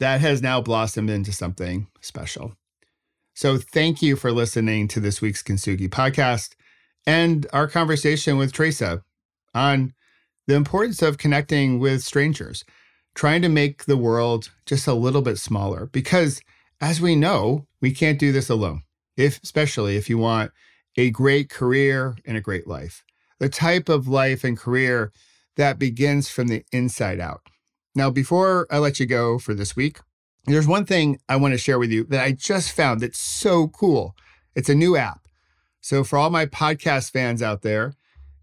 That 0.01 0.21
has 0.21 0.43
now 0.43 0.61
blossomed 0.61 1.11
into 1.11 1.33
something 1.33 1.89
special. 2.01 2.57
So, 3.35 3.59
thank 3.59 4.01
you 4.01 4.17
for 4.17 4.33
listening 4.33 4.89
to 4.89 5.01
this 5.01 5.21
week's 5.21 5.43
Kintsugi 5.43 5.89
podcast 5.89 6.55
and 7.07 7.47
our 7.53 7.69
conversation 7.69 8.39
with 8.39 8.53
Teresa 8.53 9.03
on 9.55 9.93
the 10.47 10.55
importance 10.55 11.03
of 11.03 11.19
connecting 11.19 11.79
with 11.79 12.03
strangers, 12.03 12.65
trying 13.17 13.41
to 13.41 13.49
make 13.49 13.87
the 13.87 13.97
world 13.97 14.51
just 14.67 14.87
a 14.87 14.95
little 14.95 15.23
bit 15.23 15.39
smaller. 15.39 15.87
Because 15.87 16.41
as 16.81 17.01
we 17.01 17.17
know, 17.17 17.67
we 17.81 17.91
can't 17.91 18.19
do 18.19 18.31
this 18.31 18.51
alone, 18.51 18.83
if, 19.17 19.43
especially 19.43 19.97
if 19.97 20.09
you 20.09 20.19
want 20.19 20.53
a 20.97 21.11
great 21.11 21.49
career 21.49 22.17
and 22.27 22.37
a 22.37 22.43
great 22.43 22.67
life, 22.67 23.03
the 23.41 23.49
type 23.49 23.89
of 23.89 24.07
life 24.07 24.45
and 24.45 24.57
career 24.57 25.11
that 25.57 25.79
begins 25.79 26.29
from 26.29 26.49
the 26.49 26.65
inside 26.71 27.19
out. 27.19 27.41
Now, 27.95 28.11
before 28.11 28.67
I 28.71 28.79
let 28.79 29.01
you 29.01 29.07
go 29.07 29.39
for 29.39 29.55
this 29.55 29.75
week, 29.75 29.99
there's 30.45 30.67
one 30.67 30.85
thing 30.85 31.19
I 31.29 31.37
want 31.37 31.55
to 31.55 31.59
share 31.59 31.79
with 31.79 31.91
you 31.91 32.05
that 32.05 32.23
I 32.23 32.33
just 32.33 32.73
found 32.73 33.01
that's 33.01 33.19
so 33.19 33.69
cool. 33.69 34.15
It's 34.55 34.69
a 34.69 34.75
new 34.75 34.97
app. 34.97 35.21
So, 35.81 36.05
for 36.05 36.19
all 36.19 36.29
my 36.29 36.45
podcast 36.45 37.11
fans 37.11 37.43
out 37.43 37.63
there, 37.63 37.95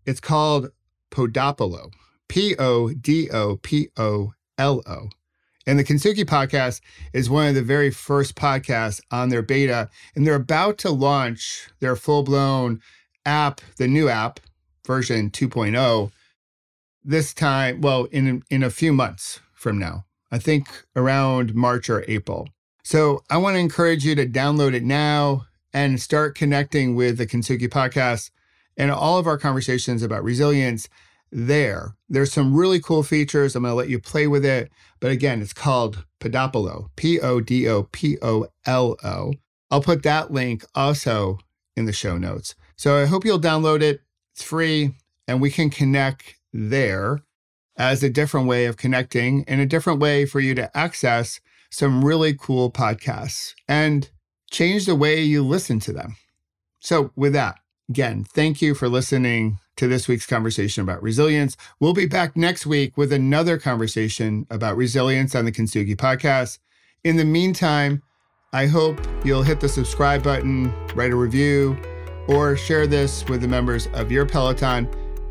it's 0.06 0.20
called 0.20 0.72
Podopolo, 1.12 1.92
P 2.28 2.56
O 2.58 2.90
D 2.90 3.30
O 3.30 3.58
P 3.58 3.90
O 3.96 4.34
L 4.64 4.82
O. 4.88 5.10
And 5.68 5.78
the 5.78 5.84
Kintsugi 5.84 6.24
podcast 6.24 6.80
is 7.12 7.30
one 7.30 7.48
of 7.48 7.56
the 7.56 7.62
very 7.62 7.92
first 7.92 8.36
podcasts 8.36 9.02
on 9.12 9.28
their 9.28 9.42
beta, 9.42 9.90
and 10.16 10.26
they're 10.26 10.36
about 10.36 10.78
to 10.80 10.90
launch 10.90 11.70
their 11.82 11.98
full 11.98 12.24
blown 12.24 12.82
app, 13.26 13.60
the 13.78 13.90
new 13.90 14.08
app, 14.08 14.40
version 14.88 15.30
2.0, 15.30 16.12
this 17.04 17.34
time, 17.34 17.82
well, 17.82 18.06
in, 18.06 18.44
in 18.50 18.64
a 18.64 18.70
few 18.70 18.94
months 18.94 19.42
from 19.54 19.78
now. 19.78 20.06
I 20.32 20.40
think 20.40 20.68
around 20.96 21.54
March 21.54 21.90
or 21.90 22.06
April. 22.08 22.48
So 22.86 23.22
I 23.30 23.38
want 23.38 23.56
to 23.56 23.60
encourage 23.60 24.06
you 24.06 24.16
to 24.16 24.26
download 24.26 24.74
it 24.74 24.84
now 24.84 25.46
and 25.74 26.02
start 26.02 26.36
connecting 26.36 26.96
with 26.96 27.18
the 27.18 27.28
Kintsugi 27.28 27.68
podcast 27.68 28.32
and 28.78 28.92
all 28.92 29.18
of 29.18 29.28
our 29.28 29.38
conversations 29.38 30.04
about 30.04 30.24
resilience 30.24 30.88
there. 31.34 31.96
There's 32.08 32.32
some 32.32 32.56
really 32.56 32.80
cool 32.80 33.04
features. 33.04 33.56
I'm 33.56 33.64
going 33.64 33.72
to 33.72 33.76
let 33.76 33.90
you 33.90 34.00
play 34.00 34.28
with 34.28 34.46
it. 34.46 34.72
But 35.00 35.12
again, 35.12 35.42
it's 35.42 35.54
called 35.54 36.06
Podopolo, 36.20 36.90
P 36.96 37.20
O 37.20 37.42
D 37.42 37.68
O 37.68 37.84
P 37.84 38.18
O 38.22 38.48
L 38.66 38.96
O. 39.04 39.34
I'll 39.72 39.82
put 39.82 40.04
that 40.04 40.32
link 40.32 40.64
also 40.76 41.40
in 41.76 41.86
the 41.86 41.94
show 41.94 42.18
notes. 42.18 42.56
So 42.76 42.98
I 42.98 43.06
hope 43.06 43.26
you'll 43.26 43.40
download 43.40 43.82
it. 43.82 44.02
It's 44.34 44.44
free 44.44 44.94
and 45.28 45.42
we 45.42 45.50
can 45.50 45.70
connect 45.70 46.36
there 46.52 47.22
as 47.76 48.04
a 48.04 48.10
different 48.10 48.48
way 48.48 48.66
of 48.66 48.78
connecting 48.78 49.44
and 49.48 49.60
a 49.60 49.66
different 49.66 50.00
way 50.00 50.26
for 50.26 50.40
you 50.40 50.54
to 50.56 50.78
access 50.78 51.40
some 51.72 52.06
really 52.06 52.36
cool 52.36 52.72
podcasts 52.72 53.56
and 53.68 54.12
change 54.52 54.86
the 54.86 54.96
way 54.96 55.22
you 55.22 55.44
listen 55.44 55.80
to 55.80 55.92
them. 55.92 56.16
So, 56.80 57.12
with 57.16 57.34
that, 57.34 57.56
again, 57.90 58.26
thank 58.26 58.62
you 58.62 58.76
for 58.76 58.88
listening 58.88 59.58
to 59.78 59.88
this 59.88 60.08
week's 60.08 60.26
conversation 60.26 60.84
about 60.84 61.02
resilience. 61.02 61.58
We'll 61.80 61.94
be 61.94 62.06
back 62.06 62.36
next 62.36 62.66
week 62.66 62.98
with 62.98 63.12
another 63.12 63.58
conversation 63.58 64.46
about 64.50 64.78
resilience 64.78 65.36
on 65.36 65.46
the 65.46 65.52
Kintsugi 65.52 65.96
podcast. 65.96 66.60
In 67.04 67.18
the 67.18 67.26
meantime, 67.26 68.02
I 68.54 68.68
hope 68.68 69.00
you'll 69.26 69.44
hit 69.44 69.60
the 69.60 69.70
subscribe 69.70 70.24
button, 70.24 70.72
write 70.96 71.12
a 71.12 71.16
review, 71.16 71.78
or 72.28 72.56
share 72.56 72.88
this 72.88 73.26
with 73.26 73.42
the 73.42 73.48
members 73.48 73.88
of 73.94 74.12
your 74.12 74.26
Peloton. 74.26 74.88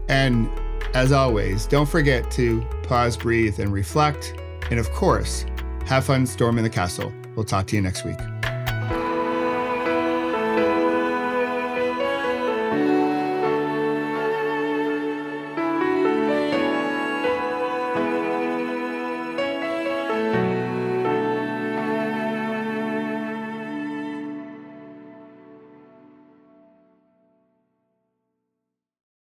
And 0.08 0.50
as 0.94 1.12
always, 1.12 1.66
don't 1.66 1.88
forget 1.88 2.30
to 2.32 2.62
pause, 2.82 3.16
breathe, 3.16 3.60
and 3.60 3.72
reflect. 3.72 4.34
And 4.70 4.78
of 4.78 4.90
course, 4.90 5.46
have 5.86 6.04
fun 6.04 6.26
storming 6.26 6.64
the 6.64 6.70
castle. 6.70 7.12
We'll 7.36 7.44
talk 7.44 7.66
to 7.68 7.76
you 7.76 7.82
next 7.82 8.04
week. 8.04 8.18